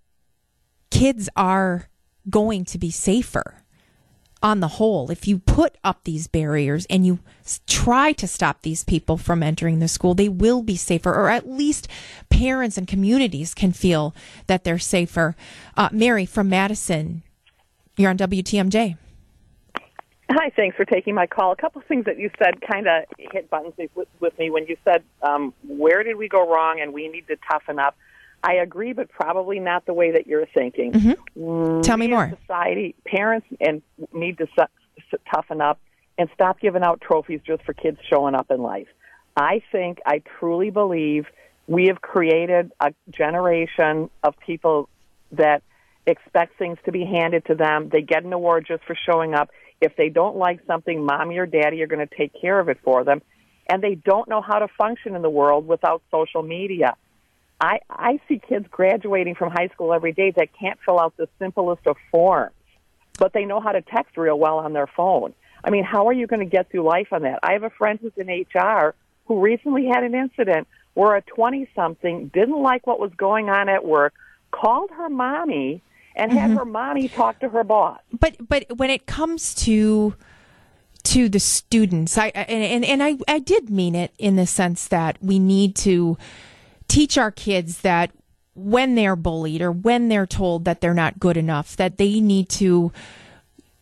kids 0.91 1.29
are 1.35 1.89
going 2.29 2.65
to 2.65 2.77
be 2.77 2.91
safer 2.91 3.62
on 4.43 4.59
the 4.59 4.67
whole, 4.67 5.09
if 5.09 5.25
you 5.25 5.39
put 5.39 5.77
up 5.83 6.03
these 6.03 6.27
barriers 6.27 6.85
and 6.89 7.07
you 7.07 7.19
try 7.65 8.11
to 8.11 8.27
stop 8.27 8.61
these 8.61 8.83
people 8.83 9.17
from 9.17 9.41
entering 9.41 9.79
the 9.79 9.87
school, 9.87 10.13
they 10.13 10.27
will 10.27 10.61
be 10.61 10.75
safer, 10.75 11.13
or 11.13 11.29
at 11.29 11.49
least 11.49 11.87
parents 12.29 12.77
and 12.77 12.87
communities 12.87 13.53
can 13.53 13.71
feel 13.71 14.13
that 14.47 14.65
they're 14.65 14.77
safer. 14.77 15.35
Uh, 15.77 15.87
Mary 15.93 16.25
from 16.25 16.49
Madison, 16.49 17.23
you're 17.95 18.09
on 18.09 18.17
WTMJ. 18.17 18.97
Hi, 20.29 20.49
thanks 20.55 20.75
for 20.75 20.85
taking 20.85 21.15
my 21.15 21.27
call. 21.27 21.51
A 21.51 21.55
couple 21.55 21.81
of 21.81 21.87
things 21.87 22.05
that 22.05 22.17
you 22.17 22.29
said 22.37 22.59
kind 22.61 22.87
of 22.87 23.03
hit 23.17 23.49
buttons 23.49 23.73
with, 23.95 24.07
with 24.19 24.37
me 24.39 24.49
when 24.49 24.65
you 24.67 24.77
said, 24.83 25.03
um, 25.21 25.53
Where 25.67 26.03
did 26.03 26.17
we 26.17 26.27
go 26.27 26.49
wrong 26.49 26.81
and 26.81 26.93
we 26.93 27.07
need 27.07 27.27
to 27.27 27.37
toughen 27.49 27.79
up? 27.79 27.95
I 28.43 28.55
agree, 28.55 28.91
but 28.91 29.09
probably 29.09 29.59
not 29.59 29.85
the 29.85 29.93
way 29.93 30.11
that 30.11 30.27
you're 30.27 30.45
thinking. 30.45 30.91
Mm-hmm. 30.91 31.81
Tell 31.81 31.97
me 31.97 32.09
more. 32.09 32.37
Society, 32.41 32.93
parents, 33.05 33.47
and 33.61 33.81
need 34.11 34.37
to 34.39 34.47
su- 34.57 35.17
toughen 35.33 35.61
up 35.61 35.79
and 36.17 36.29
stop 36.33 36.59
giving 36.59 36.83
out 36.83 36.99
trophies 36.99 37.39
just 37.45 37.63
for 37.63 37.73
kids 37.73 37.97
showing 38.09 38.35
up 38.35 38.51
in 38.51 38.61
life. 38.61 38.87
I 39.37 39.63
think, 39.71 39.99
I 40.05 40.21
truly 40.39 40.69
believe, 40.69 41.25
we 41.67 41.87
have 41.87 42.01
created 42.01 42.71
a 42.81 42.93
generation 43.09 44.09
of 44.21 44.35
people 44.45 44.89
that 45.31 45.63
expect 46.05 46.59
things 46.59 46.77
to 46.85 46.91
be 46.91 47.05
handed 47.05 47.45
to 47.45 47.55
them. 47.55 47.89
They 47.89 48.01
get 48.01 48.25
an 48.25 48.33
award 48.33 48.65
just 48.67 48.83
for 48.83 48.95
showing 49.09 49.33
up. 49.33 49.49
If 49.79 49.95
they 49.95 50.09
don't 50.09 50.35
like 50.35 50.59
something, 50.67 51.03
mommy 51.03 51.37
or 51.37 51.45
daddy 51.45 51.81
are 51.81 51.87
going 51.87 52.05
to 52.05 52.15
take 52.15 52.33
care 52.39 52.59
of 52.59 52.67
it 52.67 52.77
for 52.83 53.05
them. 53.05 53.21
And 53.69 53.81
they 53.81 53.95
don't 53.95 54.27
know 54.27 54.41
how 54.41 54.59
to 54.59 54.67
function 54.77 55.15
in 55.15 55.21
the 55.21 55.29
world 55.29 55.65
without 55.65 56.03
social 56.11 56.43
media. 56.43 56.95
I, 57.59 57.79
I 57.89 58.19
see 58.27 58.39
kids 58.39 58.65
graduating 58.69 59.35
from 59.35 59.51
high 59.51 59.69
school 59.69 59.93
every 59.93 60.11
day 60.11 60.31
that 60.31 60.49
can't 60.59 60.79
fill 60.85 60.99
out 60.99 61.15
the 61.17 61.29
simplest 61.39 61.87
of 61.87 61.95
forms, 62.11 62.53
but 63.17 63.33
they 63.33 63.45
know 63.45 63.61
how 63.61 63.71
to 63.71 63.81
text 63.81 64.17
real 64.17 64.37
well 64.37 64.59
on 64.59 64.73
their 64.73 64.87
phone. 64.87 65.33
I 65.63 65.69
mean, 65.69 65.83
how 65.83 66.07
are 66.07 66.13
you 66.13 66.27
going 66.27 66.41
to 66.41 66.45
get 66.45 66.69
through 66.69 66.83
life 66.83 67.07
on 67.11 67.21
that? 67.21 67.39
I 67.41 67.53
have 67.53 67.63
a 67.63 67.69
friend 67.69 67.99
who's 68.01 68.11
in 68.17 68.27
HR 68.27 68.95
who 69.25 69.39
recently 69.39 69.85
had 69.87 70.03
an 70.03 70.13
incident 70.13 70.67
where 70.93 71.15
a 71.15 71.21
20 71.21 71.69
something 71.75 72.27
didn't 72.33 72.61
like 72.61 72.85
what 72.85 72.99
was 72.99 73.11
going 73.15 73.49
on 73.49 73.69
at 73.69 73.85
work, 73.85 74.13
called 74.51 74.91
her 74.91 75.09
mommy, 75.09 75.81
and 76.15 76.31
mm-hmm. 76.31 76.39
had 76.39 76.51
her 76.51 76.65
mommy 76.65 77.07
talk 77.07 77.39
to 77.39 77.49
her 77.49 77.63
boss. 77.63 77.99
But 78.11 78.47
but 78.47 78.77
when 78.77 78.89
it 78.89 79.05
comes 79.05 79.55
to 79.55 80.15
to 81.03 81.29
the 81.29 81.39
students, 81.39 82.17
I 82.17 82.27
and 82.27 82.83
and, 82.83 82.85
and 82.85 83.03
I 83.03 83.17
I 83.27 83.39
did 83.39 83.69
mean 83.69 83.95
it 83.95 84.13
in 84.17 84.35
the 84.35 84.45
sense 84.45 84.87
that 84.89 85.17
we 85.21 85.39
need 85.39 85.75
to 85.77 86.17
teach 86.93 87.17
our 87.17 87.31
kids 87.31 87.79
that 87.79 88.11
when 88.53 88.93
they're 88.93 89.15
bullied 89.15 89.63
or 89.63 89.71
when 89.71 90.09
they're 90.09 90.27
told 90.27 90.63
that 90.65 90.79
they're 90.79 90.93
not 90.93 91.19
good 91.19 91.37
enough, 91.37 91.75
that 91.75 91.97
they 91.97 92.19
need 92.19 92.47
to 92.47 92.91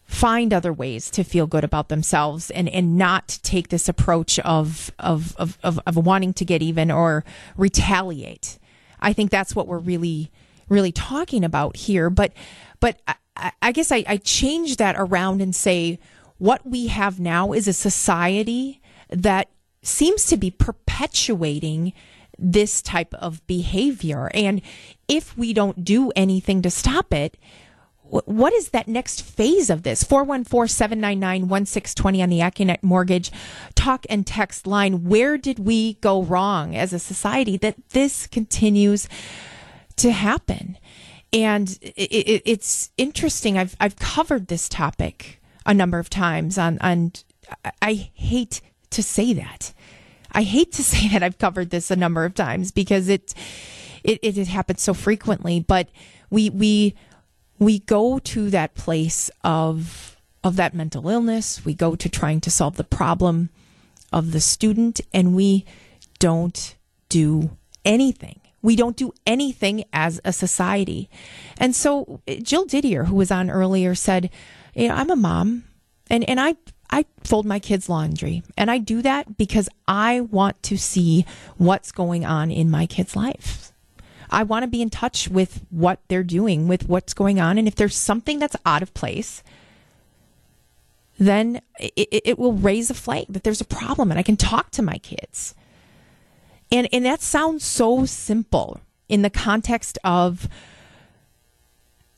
find 0.06 0.54
other 0.54 0.72
ways 0.72 1.12
to 1.12 1.22
feel 1.22 1.46
good 1.46 1.66
about 1.66 1.90
themselves 1.90 2.50
and, 2.52 2.70
and 2.70 2.98
not 2.98 3.38
take 3.44 3.68
this 3.68 3.90
approach 3.90 4.40
of, 4.40 4.92
of, 4.98 5.36
of, 5.36 5.58
of, 5.62 5.78
of 5.86 5.98
wanting 5.98 6.34
to 6.34 6.46
get 6.46 6.62
even 6.62 6.90
or 6.90 7.26
retaliate. 7.58 8.58
I 9.02 9.12
think 9.12 9.30
that's 9.30 9.54
what 9.54 9.68
we're 9.68 9.78
really, 9.80 10.32
really 10.70 10.94
talking 10.94 11.44
about 11.44 11.76
here. 11.76 12.10
But, 12.10 12.32
but 12.80 13.02
I, 13.36 13.52
I 13.62 13.72
guess 13.74 13.92
I, 13.92 14.06
I 14.08 14.18
change 14.18 14.78
that 14.78 14.96
around 14.98 15.42
and 15.42 15.54
say 15.54 16.00
what 16.38 16.66
we 16.66 16.88
have 16.88 17.20
now 17.20 17.52
is 17.52 17.68
a 17.68 17.74
society 17.74 18.82
that 19.10 19.50
seems 19.84 20.26
to 20.28 20.38
be 20.38 20.50
perpetuating 20.50 21.92
this 22.42 22.82
type 22.82 23.14
of 23.14 23.46
behavior. 23.48 24.32
And 24.34 24.62
if 25.08 25.38
we 25.38 25.54
don't 25.54 25.86
do 25.86 26.12
anything 26.16 26.62
to 26.64 26.72
stop 26.72 27.14
it, 27.14 27.38
what 28.04 28.52
is 28.52 28.70
that 28.70 28.90
next 28.90 29.22
phase 29.22 29.70
of 29.70 29.84
this? 29.84 30.04
414 30.04 30.68
799 30.68 31.48
1620 31.48 32.22
on 32.22 32.30
the 32.30 32.40
Accunet 32.40 32.84
Mortgage 32.84 33.32
talk 33.74 34.06
and 34.10 34.28
text 34.28 34.68
line. 34.68 35.06
Where 35.06 35.38
did 35.38 35.60
we 35.60 35.94
go 35.96 36.22
wrong 36.22 36.76
as 36.76 36.92
a 36.92 37.00
society 37.00 37.56
that 37.58 37.78
this 37.90 38.28
continues 38.28 39.08
to 39.96 40.12
happen? 40.12 40.78
And 41.32 41.70
it, 41.82 42.12
it, 42.12 42.42
it's 42.44 42.92
interesting. 42.98 43.58
I've, 43.58 43.78
I've 43.80 43.96
covered 43.96 44.48
this 44.48 44.68
topic 44.68 45.42
a 45.66 45.74
number 45.74 45.98
of 45.98 46.10
times 46.10 46.58
on, 46.58 46.80
on, 46.80 47.14
I 47.82 47.94
hate 48.14 48.60
to 48.90 49.02
say 49.02 49.32
that. 49.34 49.74
I 50.32 50.44
hate 50.44 50.72
to 50.74 50.84
say 50.92 51.10
that 51.10 51.24
I've 51.24 51.38
covered 51.38 51.70
this 51.70 51.92
a 51.92 51.96
number 51.96 52.26
of 52.26 52.36
times 52.36 52.72
because 52.72 53.10
it, 53.10 53.34
it, 54.04 54.20
it 54.24 54.48
happens 54.48 54.82
so 54.82 54.94
frequently, 54.94 55.60
but 55.60 55.90
we, 56.30 56.50
we, 56.50 56.96
we 57.60 57.80
go 57.80 58.20
to 58.20 58.50
that 58.50 58.74
place 58.74 59.30
of 59.44 60.08
of 60.44 60.56
that 60.56 60.74
mental 60.74 61.08
illness. 61.08 61.64
We 61.64 61.76
go 61.76 61.96
to 61.96 62.10
trying 62.10 62.42
to 62.42 62.50
solve 62.50 62.76
the 62.76 62.84
problem 62.84 63.50
of 64.12 64.32
the 64.32 64.42
student 64.42 65.00
and 65.14 65.36
we 65.36 65.66
don't 66.18 66.76
do 67.10 67.56
anything. 67.86 68.40
We 68.64 68.76
don't 68.76 68.98
do 68.98 69.14
anything 69.28 69.84
as 69.94 70.20
a 70.26 70.34
society. 70.34 71.12
And 71.60 71.76
so 71.76 72.22
jill 72.42 72.66
didier 72.66 73.04
who 73.04 73.16
was 73.16 73.30
on 73.30 73.52
earlier 73.52 73.94
said 73.94 74.32
you 74.74 74.88
know 74.88 74.96
i'm 74.96 75.10
a 75.10 75.16
mom 75.16 75.64
and 76.10 76.28
and 76.30 76.40
i 76.40 76.56
I 76.92 77.06
fold 77.24 77.46
my 77.46 77.60
kids' 77.60 77.88
laundry 77.88 78.44
and 78.58 78.70
I 78.70 78.78
do 78.78 79.02
that 79.02 79.38
because 79.38 79.70
I 79.88 80.22
want 80.22 80.62
to 80.64 80.78
see 80.78 81.26
what's 81.58 81.92
going 81.92 82.26
on 82.26 82.52
in 82.52 82.70
my 82.70 82.86
kids' 82.86 83.16
life. 83.16 83.72
I 84.30 84.44
want 84.44 84.64
to 84.64 84.68
be 84.68 84.82
in 84.82 84.90
touch 84.90 85.28
with 85.28 85.66
what 85.70 86.00
they're 86.08 86.24
doing, 86.24 86.68
with 86.68 86.88
what's 86.88 87.14
going 87.14 87.40
on. 87.40 87.58
And 87.58 87.68
if 87.68 87.76
there's 87.76 87.96
something 87.96 88.40
that's 88.40 88.56
out 88.66 88.82
of 88.82 88.94
place, 88.94 89.44
then 91.18 91.62
it, 91.80 92.22
it 92.26 92.40
will 92.40 92.54
raise 92.54 92.90
a 92.90 92.94
flag 92.94 93.26
that 93.30 93.44
there's 93.44 93.62
a 93.62 93.66
problem 93.66 94.10
and 94.10 94.20
I 94.20 94.24
can 94.24 94.38
talk 94.38 94.72
to 94.72 94.82
my 94.82 94.98
kids. 94.98 95.54
And, 96.72 96.88
and 96.92 97.06
that 97.06 97.22
sounds 97.22 97.66
so 97.66 98.06
simple 98.06 98.80
in 99.10 99.22
the 99.22 99.30
context 99.30 99.98
of 100.04 100.48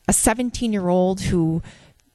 a 0.07 0.13
17 0.13 0.71
year 0.71 0.89
old 0.89 1.21
who 1.21 1.61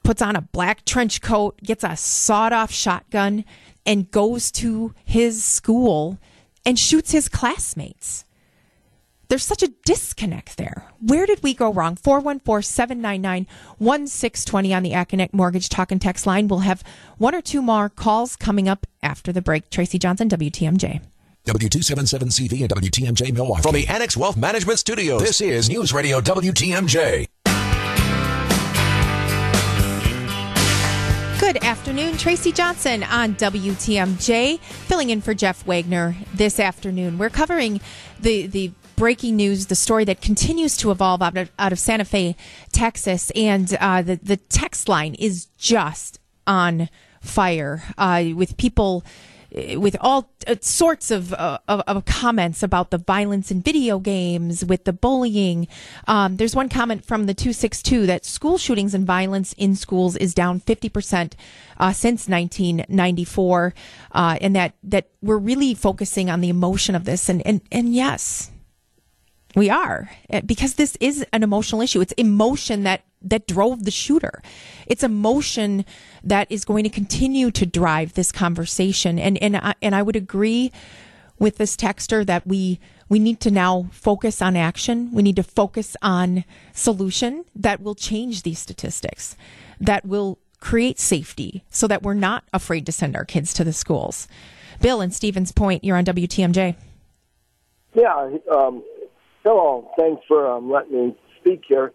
puts 0.09 0.23
on 0.23 0.35
a 0.35 0.41
black 0.41 0.83
trench 0.85 1.21
coat, 1.21 1.55
gets 1.61 1.83
a 1.83 1.95
sawed 1.95 2.51
off 2.51 2.71
shotgun, 2.71 3.45
and 3.85 4.09
goes 4.09 4.51
to 4.51 4.91
his 5.05 5.43
school 5.43 6.17
and 6.65 6.79
shoots 6.79 7.11
his 7.11 7.29
classmates. 7.29 8.25
There's 9.27 9.43
such 9.43 9.61
a 9.61 9.71
disconnect 9.85 10.57
there. 10.57 10.87
Where 10.99 11.27
did 11.27 11.43
we 11.43 11.53
go 11.53 11.71
wrong? 11.71 11.95
414 11.95 12.63
799 12.63 13.45
1620 13.77 14.73
on 14.73 14.81
the 14.81 14.93
Accunet 14.93 15.31
Mortgage 15.31 15.69
Talk 15.69 15.91
and 15.91 16.01
Text 16.01 16.25
line. 16.25 16.47
We'll 16.47 16.61
have 16.61 16.83
one 17.19 17.35
or 17.35 17.41
two 17.41 17.61
more 17.61 17.87
calls 17.87 18.35
coming 18.35 18.67
up 18.67 18.87
after 19.03 19.31
the 19.31 19.43
break. 19.43 19.69
Tracy 19.69 19.99
Johnson, 19.99 20.27
WTMJ. 20.27 21.01
W277CV 21.45 22.61
and 22.61 22.69
WTMJ 22.69 23.33
Milwaukee. 23.33 23.61
From 23.61 23.75
the 23.75 23.87
Annex 23.87 24.17
Wealth 24.17 24.37
Management 24.37 24.79
Studios, 24.79 25.21
this 25.21 25.41
is 25.41 25.69
News 25.69 25.93
Radio 25.93 26.19
WTMJ. 26.19 27.27
Good 31.39 31.63
afternoon. 31.63 32.17
Tracy 32.17 32.51
Johnson 32.51 33.01
on 33.01 33.35
WTMJ, 33.35 34.59
filling 34.59 35.09
in 35.09 35.21
for 35.21 35.33
Jeff 35.33 35.65
Wagner 35.65 36.17
this 36.33 36.59
afternoon. 36.59 37.17
We're 37.17 37.29
covering 37.29 37.79
the, 38.19 38.45
the 38.45 38.73
breaking 38.97 39.37
news, 39.37 39.67
the 39.67 39.75
story 39.75 40.03
that 40.03 40.19
continues 40.19 40.75
to 40.77 40.91
evolve 40.91 41.21
out 41.21 41.37
of, 41.37 41.49
out 41.57 41.71
of 41.71 41.79
Santa 41.79 42.03
Fe, 42.03 42.35
Texas, 42.73 43.31
and 43.35 43.73
uh, 43.79 44.01
the 44.01 44.17
the 44.17 44.35
text 44.35 44.89
line 44.89 45.15
is 45.15 45.45
just 45.57 46.19
on 46.45 46.89
fire 47.21 47.83
uh, 47.97 48.25
with 48.35 48.57
people 48.57 49.05
with 49.51 49.95
all 49.99 50.31
uh, 50.47 50.55
sorts 50.61 51.11
of, 51.11 51.33
uh, 51.33 51.59
of, 51.67 51.81
of, 51.87 52.05
comments 52.05 52.61
about 52.61 52.91
the 52.91 52.97
violence 52.97 53.49
in 53.51 53.61
video 53.61 53.99
games, 53.99 54.63
with 54.63 54.83
the 54.83 54.93
bullying. 54.93 55.67
Um, 56.07 56.37
there's 56.37 56.55
one 56.55 56.69
comment 56.69 57.05
from 57.05 57.25
the 57.25 57.33
262 57.33 58.05
that 58.05 58.25
school 58.25 58.57
shootings 58.57 58.93
and 58.93 59.05
violence 59.07 59.53
in 59.53 59.75
schools 59.75 60.15
is 60.15 60.33
down 60.33 60.61
50% 60.61 61.33
uh, 61.79 61.93
since 61.93 62.27
1994, 62.27 63.73
uh, 64.11 64.37
and 64.39 64.55
that, 64.55 64.75
that 64.83 65.09
we're 65.21 65.37
really 65.37 65.73
focusing 65.73 66.29
on 66.29 66.41
the 66.41 66.49
emotion 66.49 66.93
of 66.95 67.05
this. 67.05 67.29
And, 67.29 67.45
and, 67.45 67.61
and 67.71 67.93
yes, 67.93 68.51
we 69.55 69.69
are 69.69 70.09
eh, 70.29 70.41
because 70.41 70.75
this 70.75 70.97
is 70.99 71.25
an 71.33 71.43
emotional 71.43 71.81
issue. 71.81 72.01
It's 72.01 72.13
emotion 72.13 72.83
that 72.83 73.03
that 73.21 73.47
drove 73.47 73.83
the 73.83 73.91
shooter. 73.91 74.41
It's 74.87 75.03
emotion 75.03 75.85
that 76.23 76.47
is 76.49 76.63
going 76.63 76.83
to 76.83 76.89
continue 76.89 77.51
to 77.51 77.65
drive 77.65 78.13
this 78.13 78.31
conversation. 78.31 79.19
And 79.19 79.37
and 79.41 79.57
I, 79.57 79.75
and 79.81 79.95
I 79.95 80.01
would 80.01 80.15
agree 80.15 80.71
with 81.37 81.57
this 81.57 81.75
texter 81.75 82.25
that 82.25 82.45
we 82.45 82.79
we 83.07 83.17
need 83.17 83.39
to 83.41 83.51
now 83.51 83.87
focus 83.91 84.41
on 84.41 84.55
action. 84.55 85.11
We 85.11 85.23
need 85.23 85.35
to 85.37 85.43
focus 85.43 85.97
on 86.01 86.43
solution 86.73 87.45
that 87.55 87.81
will 87.81 87.95
change 87.95 88.43
these 88.43 88.59
statistics, 88.59 89.35
that 89.79 90.05
will 90.05 90.37
create 90.59 90.99
safety, 90.99 91.63
so 91.69 91.87
that 91.87 92.03
we're 92.03 92.13
not 92.13 92.43
afraid 92.53 92.85
to 92.85 92.91
send 92.91 93.15
our 93.15 93.25
kids 93.25 93.53
to 93.55 93.63
the 93.63 93.73
schools. 93.73 94.27
Bill 94.81 95.01
and 95.01 95.13
Stevens 95.13 95.51
Point, 95.51 95.83
you're 95.83 95.97
on 95.97 96.05
WTMJ. 96.05 96.75
Yeah, 97.95 98.29
um, 98.51 98.83
Hello, 99.43 99.89
thanks 99.97 100.21
for 100.27 100.51
um, 100.51 100.69
letting 100.69 100.91
me 100.91 101.15
speak 101.39 101.63
here. 101.65 101.93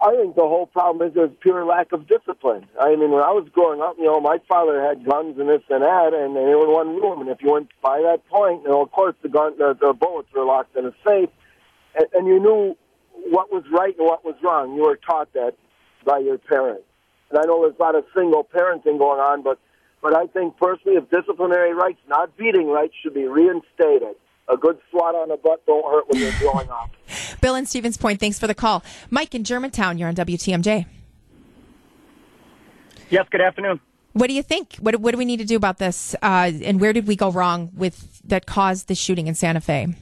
I 0.00 0.16
think 0.16 0.34
the 0.34 0.48
whole 0.48 0.66
problem 0.66 1.06
is 1.06 1.14
there's 1.14 1.30
pure 1.40 1.64
lack 1.64 1.92
of 1.92 2.08
discipline. 2.08 2.66
I 2.80 2.96
mean, 2.96 3.10
when 3.10 3.22
I 3.22 3.32
was 3.32 3.48
growing 3.52 3.82
up, 3.82 3.96
you 3.98 4.04
know, 4.04 4.18
my 4.20 4.38
father 4.48 4.82
had 4.82 5.04
guns 5.04 5.38
and 5.38 5.48
this 5.48 5.60
and 5.68 5.82
that, 5.82 6.14
and 6.14 6.34
they 6.34 6.54
were 6.56 6.64
in 6.64 6.72
one 6.72 6.96
room. 6.96 7.20
And 7.20 7.28
if 7.28 7.42
you 7.42 7.52
went 7.52 7.68
by 7.82 8.00
that 8.00 8.26
point, 8.28 8.62
you 8.62 8.70
know, 8.70 8.82
of 8.82 8.90
course, 8.92 9.14
the 9.22 9.28
gun, 9.28 9.58
the, 9.58 9.76
the 9.78 9.92
bullets 9.92 10.28
were 10.34 10.44
locked 10.44 10.74
in 10.74 10.86
a 10.86 10.92
safe, 11.06 11.28
and, 11.96 12.06
and 12.14 12.26
you 12.26 12.40
knew 12.40 12.76
what 13.28 13.52
was 13.52 13.64
right 13.70 13.94
and 13.98 14.06
what 14.06 14.24
was 14.24 14.36
wrong. 14.42 14.74
You 14.74 14.82
were 14.84 14.96
taught 14.96 15.32
that 15.34 15.52
by 16.04 16.18
your 16.18 16.38
parents. 16.38 16.84
And 17.28 17.38
I 17.38 17.42
know 17.42 17.60
there's 17.60 17.76
a 17.78 17.82
lot 17.82 17.94
of 17.94 18.04
single 18.14 18.44
parenting 18.44 18.98
going 18.98 19.20
on, 19.20 19.42
but 19.42 19.58
but 20.00 20.14
I 20.16 20.26
think 20.28 20.56
personally, 20.56 20.96
if 20.96 21.10
disciplinary 21.10 21.74
rights, 21.74 21.98
not 22.08 22.36
beating 22.36 22.68
rights, 22.68 22.94
should 23.02 23.14
be 23.14 23.26
reinstated 23.26 24.16
a 24.48 24.56
good 24.56 24.78
swat 24.90 25.14
on 25.14 25.28
the 25.28 25.36
butt 25.36 25.64
don't 25.66 25.84
hurt 25.84 26.08
when 26.08 26.20
you're 26.20 26.32
growing 26.38 26.68
up. 26.70 26.90
Bill 27.40 27.54
and 27.54 27.68
Stevens 27.68 27.96
Point, 27.96 28.20
thanks 28.20 28.38
for 28.38 28.46
the 28.46 28.54
call. 28.54 28.84
Mike 29.10 29.34
in 29.34 29.44
Germantown, 29.44 29.98
you're 29.98 30.08
on 30.08 30.14
WTMJ. 30.14 30.86
Yes, 33.10 33.26
good 33.30 33.40
afternoon. 33.40 33.80
What 34.12 34.28
do 34.28 34.34
you 34.34 34.42
think? 34.42 34.76
What, 34.76 34.96
what 34.96 35.12
do 35.12 35.18
we 35.18 35.24
need 35.24 35.38
to 35.38 35.44
do 35.44 35.56
about 35.56 35.78
this? 35.78 36.14
Uh, 36.22 36.50
and 36.64 36.80
where 36.80 36.92
did 36.92 37.06
we 37.06 37.16
go 37.16 37.30
wrong 37.30 37.70
with 37.76 38.20
that 38.22 38.46
caused 38.46 38.88
the 38.88 38.94
shooting 38.94 39.26
in 39.26 39.34
Santa 39.34 39.60
Fe? 39.60 39.94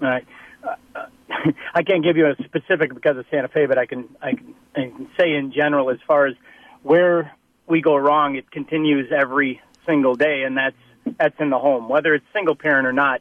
All 0.00 0.08
right. 0.08 0.26
Uh, 0.62 0.74
uh 0.94 1.06
I 1.74 1.82
can't 1.82 2.04
give 2.04 2.16
you 2.16 2.26
a 2.26 2.36
specific 2.44 2.94
because 2.94 3.16
of 3.16 3.24
Santa 3.30 3.48
Fe, 3.48 3.66
but 3.66 3.78
I 3.78 3.86
can, 3.86 4.08
I 4.22 4.34
can, 4.34 4.54
I 4.74 4.80
can 4.80 5.08
say 5.18 5.34
in 5.34 5.52
general 5.52 5.90
as 5.90 5.98
far 6.06 6.26
as 6.26 6.34
where 6.82 7.32
we 7.66 7.80
go 7.80 7.96
wrong, 7.96 8.36
it 8.36 8.50
continues 8.50 9.12
every 9.12 9.60
single 9.86 10.14
day, 10.14 10.42
and 10.42 10.56
that's 10.56 10.76
that's 11.18 11.34
in 11.40 11.50
the 11.50 11.58
home, 11.58 11.88
whether 11.88 12.14
it's 12.14 12.24
single 12.32 12.54
parent 12.54 12.86
or 12.86 12.92
not 12.92 13.20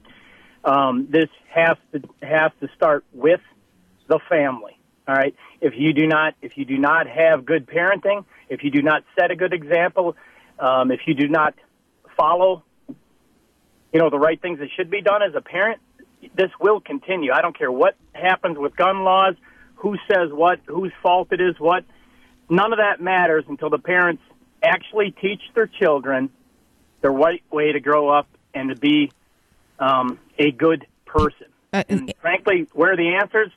um, 0.63 1.07
this 1.09 1.29
has 1.49 1.77
to 1.91 2.01
has 2.21 2.51
to 2.61 2.69
start 2.75 3.05
with 3.13 3.41
the 4.07 4.19
family. 4.29 4.77
All 5.07 5.15
right. 5.15 5.35
If 5.61 5.73
you 5.77 5.93
do 5.93 6.07
not 6.07 6.35
if 6.41 6.57
you 6.57 6.65
do 6.65 6.77
not 6.77 7.07
have 7.07 7.45
good 7.45 7.67
parenting, 7.67 8.25
if 8.49 8.63
you 8.63 8.71
do 8.71 8.81
not 8.81 9.03
set 9.17 9.31
a 9.31 9.35
good 9.35 9.53
example, 9.53 10.15
um, 10.59 10.91
if 10.91 11.01
you 11.07 11.13
do 11.13 11.27
not 11.27 11.55
follow, 12.17 12.63
you 12.87 13.99
know, 13.99 14.09
the 14.09 14.19
right 14.19 14.39
things 14.41 14.59
that 14.59 14.69
should 14.75 14.91
be 14.91 15.01
done 15.01 15.23
as 15.23 15.33
a 15.35 15.41
parent, 15.41 15.79
this 16.35 16.51
will 16.59 16.79
continue. 16.79 17.31
I 17.31 17.41
don't 17.41 17.57
care 17.57 17.71
what 17.71 17.95
happens 18.13 18.57
with 18.57 18.75
gun 18.75 19.03
laws, 19.03 19.35
who 19.75 19.95
says 20.07 20.31
what, 20.31 20.59
whose 20.65 20.91
fault 21.01 21.29
it 21.31 21.41
is 21.41 21.55
what. 21.59 21.85
None 22.49 22.73
of 22.73 22.79
that 22.79 22.99
matters 22.99 23.45
until 23.47 23.69
the 23.69 23.77
parents 23.77 24.21
actually 24.61 25.11
teach 25.11 25.41
their 25.55 25.67
children 25.67 26.29
the 27.01 27.09
right 27.09 27.43
way 27.51 27.71
to 27.71 27.79
grow 27.79 28.09
up 28.09 28.27
and 28.53 28.69
to 28.69 28.75
be 28.75 29.11
um, 29.79 30.19
a 30.39 30.51
good 30.51 30.87
person. 31.05 31.47
Uh, 31.71 31.83
and 31.89 32.11
frankly, 32.21 32.67
where 32.73 32.93
are 32.93 32.97
the 32.97 33.15
answers? 33.21 33.51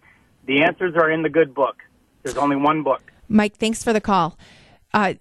The 0.46 0.62
answers 0.62 0.94
are 0.96 1.10
in 1.10 1.22
the 1.22 1.30
good 1.30 1.54
book. 1.54 1.82
There's 2.22 2.36
only 2.36 2.56
one 2.56 2.82
book. 2.82 3.10
Mike, 3.28 3.56
thanks 3.56 3.82
for 3.82 3.92
the 3.92 4.00
call. 4.00 4.38
Uh, 4.92 5.14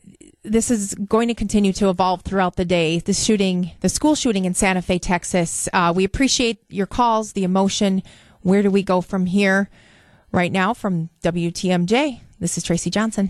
this 0.43 0.69
is 0.69 0.95
going 0.95 1.27
to 1.27 1.33
continue 1.33 1.71
to 1.73 1.89
evolve 1.89 2.23
throughout 2.23 2.55
the 2.55 2.65
day. 2.65 2.99
The 2.99 3.13
shooting, 3.13 3.71
the 3.79 3.89
school 3.89 4.15
shooting 4.15 4.45
in 4.45 4.53
Santa 4.53 4.81
Fe, 4.81 4.99
Texas. 4.99 5.69
Uh, 5.71 5.93
we 5.95 6.03
appreciate 6.03 6.59
your 6.67 6.87
calls, 6.87 7.33
the 7.33 7.43
emotion. 7.43 8.03
Where 8.41 8.61
do 8.61 8.71
we 8.71 8.83
go 8.83 9.01
from 9.01 9.27
here? 9.27 9.69
Right 10.31 10.51
now, 10.51 10.73
from 10.73 11.09
WTMJ, 11.23 12.21
this 12.39 12.57
is 12.57 12.63
Tracy 12.63 12.89
Johnson. 12.89 13.29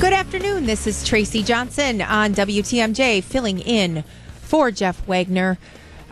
Good 0.00 0.12
afternoon. 0.12 0.66
This 0.66 0.86
is 0.86 1.04
Tracy 1.04 1.42
Johnson 1.42 2.02
on 2.02 2.34
WTMJ, 2.34 3.22
filling 3.24 3.58
in 3.58 4.04
for 4.52 4.70
Jeff 4.70 5.06
Wagner 5.06 5.56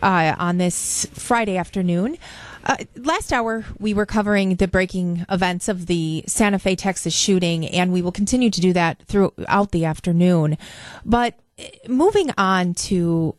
uh, 0.03 0.35
on 0.39 0.57
this 0.57 1.07
Friday 1.13 1.59
afternoon. 1.59 2.17
Uh, 2.65 2.77
last 2.97 3.35
hour, 3.35 3.67
we 3.79 3.93
were 3.93 4.07
covering 4.07 4.55
the 4.55 4.67
breaking 4.67 5.27
events 5.29 5.69
of 5.69 5.85
the 5.85 6.25
Santa 6.27 6.59
Fe, 6.59 6.75
Texas 6.75 7.13
shooting, 7.13 7.67
and 7.67 7.93
we 7.93 8.01
will 8.01 8.11
continue 8.11 8.49
to 8.49 8.63
do 8.63 8.73
that 8.73 9.03
throughout 9.03 9.73
the 9.73 9.85
afternoon. 9.85 10.57
But 11.05 11.35
uh, 11.59 11.65
moving 11.87 12.31
on 12.39 12.73
to 12.89 13.37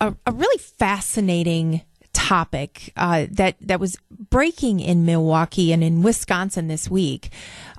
a, 0.00 0.16
a 0.26 0.32
really 0.32 0.58
fascinating 0.58 1.82
topic 2.12 2.92
uh, 2.96 3.26
that 3.30 3.54
that 3.60 3.78
was 3.78 3.98
breaking 4.10 4.80
in 4.80 5.06
Milwaukee 5.06 5.72
and 5.72 5.84
in 5.84 6.02
Wisconsin 6.02 6.66
this 6.66 6.90
week. 6.90 7.30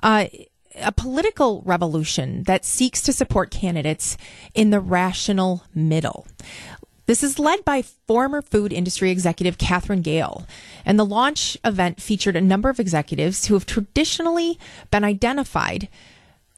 Uh, 0.02 0.24
a 0.80 0.92
political 0.92 1.62
revolution 1.64 2.44
that 2.44 2.64
seeks 2.64 3.02
to 3.02 3.12
support 3.12 3.50
candidates 3.50 4.16
in 4.54 4.70
the 4.70 4.80
rational 4.80 5.64
middle. 5.74 6.26
This 7.06 7.24
is 7.24 7.38
led 7.38 7.64
by 7.64 7.82
former 7.82 8.42
food 8.42 8.72
industry 8.72 9.10
executive 9.10 9.58
Katherine 9.58 10.02
Gehl. 10.02 10.46
And 10.84 10.98
the 10.98 11.04
launch 11.04 11.58
event 11.64 12.00
featured 12.00 12.36
a 12.36 12.40
number 12.40 12.70
of 12.70 12.78
executives 12.78 13.46
who 13.46 13.54
have 13.54 13.66
traditionally 13.66 14.58
been 14.90 15.04
identified 15.04 15.88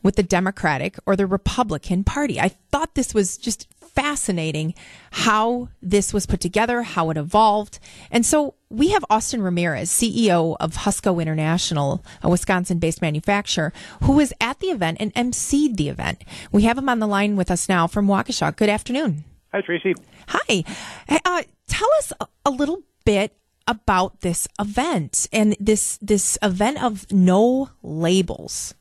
with 0.04 0.14
the 0.14 0.22
Democratic 0.22 0.96
or 1.06 1.16
the 1.16 1.26
Republican 1.26 2.04
Party. 2.04 2.38
I 2.38 2.50
thought 2.70 2.94
this 2.94 3.12
was 3.12 3.36
just 3.36 3.66
fascinating 3.94 4.74
how 5.10 5.68
this 5.80 6.12
was 6.12 6.26
put 6.26 6.40
together, 6.40 6.82
how 6.82 7.10
it 7.10 7.16
evolved. 7.16 7.78
And 8.10 8.26
so 8.26 8.54
we 8.68 8.88
have 8.90 9.04
Austin 9.08 9.40
Ramirez, 9.40 9.90
CEO 9.90 10.56
of 10.60 10.74
Husco 10.74 11.22
International, 11.22 12.04
a 12.22 12.28
Wisconsin 12.28 12.78
based 12.78 13.00
manufacturer, 13.00 13.72
who 14.02 14.12
was 14.12 14.32
at 14.40 14.60
the 14.60 14.68
event 14.68 14.98
and 15.00 15.14
emceed 15.14 15.76
the 15.76 15.88
event. 15.88 16.24
We 16.52 16.62
have 16.62 16.76
him 16.76 16.88
on 16.88 16.98
the 16.98 17.06
line 17.06 17.36
with 17.36 17.50
us 17.50 17.68
now 17.68 17.86
from 17.86 18.06
Waukesha. 18.06 18.54
Good 18.56 18.68
afternoon. 18.68 19.24
Hi, 19.52 19.60
Tracy. 19.60 19.94
Hi. 20.28 20.64
Uh, 21.08 21.42
tell 21.68 21.88
us 21.98 22.12
a 22.44 22.50
little 22.50 22.82
bit 23.04 23.36
about 23.66 24.20
this 24.20 24.46
event 24.60 25.26
and 25.32 25.56
this 25.58 25.98
this 26.02 26.36
event 26.42 26.82
of 26.82 27.10
no 27.10 27.70
labels. 27.82 28.74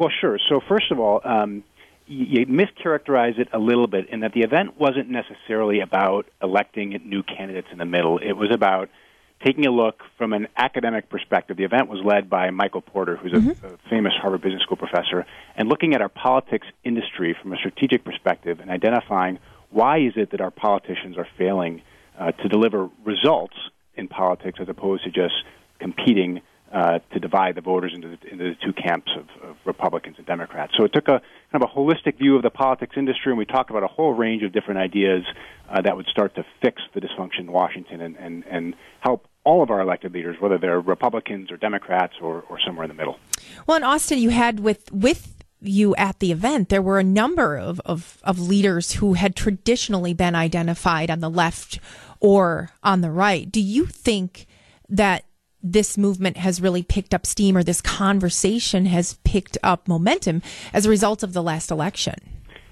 Well, 0.00 0.10
sure. 0.18 0.38
So 0.48 0.60
first 0.66 0.90
of 0.90 0.98
all, 0.98 1.20
um, 1.24 1.62
you, 2.06 2.40
you 2.40 2.46
mischaracterize 2.46 3.38
it 3.38 3.48
a 3.52 3.58
little 3.58 3.86
bit 3.86 4.08
in 4.08 4.20
that 4.20 4.32
the 4.32 4.40
event 4.40 4.80
wasn't 4.80 5.10
necessarily 5.10 5.80
about 5.80 6.24
electing 6.42 6.98
new 7.04 7.22
candidates 7.22 7.68
in 7.70 7.76
the 7.76 7.84
middle. 7.84 8.16
It 8.16 8.32
was 8.32 8.48
about 8.50 8.88
taking 9.44 9.66
a 9.66 9.70
look 9.70 10.02
from 10.16 10.32
an 10.32 10.48
academic 10.56 11.10
perspective. 11.10 11.58
The 11.58 11.64
event 11.64 11.88
was 11.88 12.00
led 12.02 12.30
by 12.30 12.48
Michael 12.48 12.80
Porter, 12.80 13.16
who's 13.16 13.32
mm-hmm. 13.32 13.66
a, 13.66 13.74
a 13.74 13.78
famous 13.90 14.14
Harvard 14.18 14.40
Business 14.40 14.62
School 14.62 14.78
professor, 14.78 15.26
and 15.54 15.68
looking 15.68 15.94
at 15.94 16.00
our 16.00 16.08
politics 16.08 16.66
industry 16.82 17.36
from 17.40 17.52
a 17.52 17.56
strategic 17.56 18.02
perspective 18.02 18.60
and 18.60 18.70
identifying 18.70 19.38
why 19.68 19.98
is 19.98 20.14
it 20.16 20.30
that 20.30 20.40
our 20.40 20.50
politicians 20.50 21.18
are 21.18 21.28
failing 21.36 21.82
uh, 22.18 22.32
to 22.32 22.48
deliver 22.48 22.88
results 23.04 23.56
in 23.96 24.08
politics 24.08 24.58
as 24.62 24.68
opposed 24.70 25.04
to 25.04 25.10
just 25.10 25.34
competing 25.78 26.40
uh, 26.72 27.00
to 27.12 27.18
divide 27.18 27.56
the 27.56 27.60
voters 27.60 27.92
into 27.94 28.08
the, 28.08 28.30
into 28.30 28.44
the 28.44 28.54
two 28.64 28.72
camps 28.72 29.10
of, 29.16 29.26
of, 29.42 29.56
Republicans 29.64 30.16
and 30.18 30.26
Democrats. 30.26 30.72
So 30.76 30.84
it 30.84 30.92
took 30.92 31.08
a 31.08 31.20
kind 31.50 31.62
of 31.62 31.62
a 31.62 31.66
holistic 31.66 32.16
view 32.18 32.36
of 32.36 32.42
the 32.42 32.50
politics 32.50 32.94
industry, 32.96 33.32
and 33.32 33.38
we 33.38 33.44
talked 33.44 33.70
about 33.70 33.82
a 33.82 33.88
whole 33.88 34.12
range 34.12 34.42
of 34.42 34.52
different 34.52 34.78
ideas 34.78 35.24
uh, 35.68 35.80
that 35.82 35.96
would 35.96 36.06
start 36.06 36.34
to 36.36 36.44
fix 36.62 36.80
the 36.94 37.00
dysfunction 37.00 37.40
in 37.40 37.52
Washington 37.52 38.00
and, 38.00 38.16
and, 38.16 38.44
and 38.48 38.74
help 39.00 39.26
all 39.42 39.62
of 39.62 39.70
our 39.70 39.80
elected 39.80 40.12
leaders, 40.12 40.36
whether 40.38 40.58
they're 40.58 40.80
Republicans 40.80 41.50
or 41.50 41.56
Democrats 41.56 42.14
or, 42.20 42.42
or 42.48 42.58
somewhere 42.64 42.84
in 42.84 42.88
the 42.88 42.94
middle. 42.94 43.18
Well, 43.66 43.76
in 43.76 43.82
Austin, 43.82 44.18
you 44.18 44.30
had 44.30 44.60
with 44.60 44.92
with 44.92 45.34
you 45.60 45.94
at 45.96 46.18
the 46.20 46.32
event, 46.32 46.68
there 46.68 46.82
were 46.82 46.98
a 46.98 47.04
number 47.04 47.56
of, 47.56 47.80
of, 47.80 48.18
of 48.24 48.38
leaders 48.38 48.92
who 48.92 49.14
had 49.14 49.36
traditionally 49.36 50.14
been 50.14 50.34
identified 50.34 51.10
on 51.10 51.20
the 51.20 51.28
left 51.28 51.78
or 52.18 52.70
on 52.82 53.02
the 53.02 53.10
right. 53.10 53.50
Do 53.50 53.60
you 53.60 53.86
think 53.86 54.46
that 54.88 55.24
this 55.62 55.98
movement 55.98 56.36
has 56.38 56.60
really 56.60 56.82
picked 56.82 57.14
up 57.14 57.26
steam 57.26 57.56
or 57.56 57.62
this 57.62 57.80
conversation 57.80 58.86
has 58.86 59.14
picked 59.24 59.58
up 59.62 59.86
momentum 59.86 60.42
as 60.72 60.86
a 60.86 60.90
result 60.90 61.22
of 61.22 61.32
the 61.32 61.42
last 61.42 61.70
election? 61.70 62.14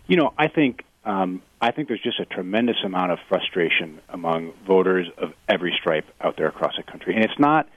You 0.06 0.16
know, 0.16 0.32
I 0.38 0.48
think 0.48 0.84
um, 1.04 1.42
I 1.60 1.70
think 1.70 1.88
there's 1.88 2.02
just 2.02 2.20
a 2.20 2.24
tremendous 2.24 2.76
amount 2.84 3.12
of 3.12 3.18
frustration 3.28 4.00
among 4.08 4.52
voters 4.66 5.06
of 5.16 5.32
every 5.48 5.74
stripe 5.78 6.04
out 6.20 6.36
there 6.36 6.48
across 6.48 6.76
the 6.76 6.82
country, 6.82 7.14
and 7.14 7.24
it's 7.24 7.38
not 7.38 7.68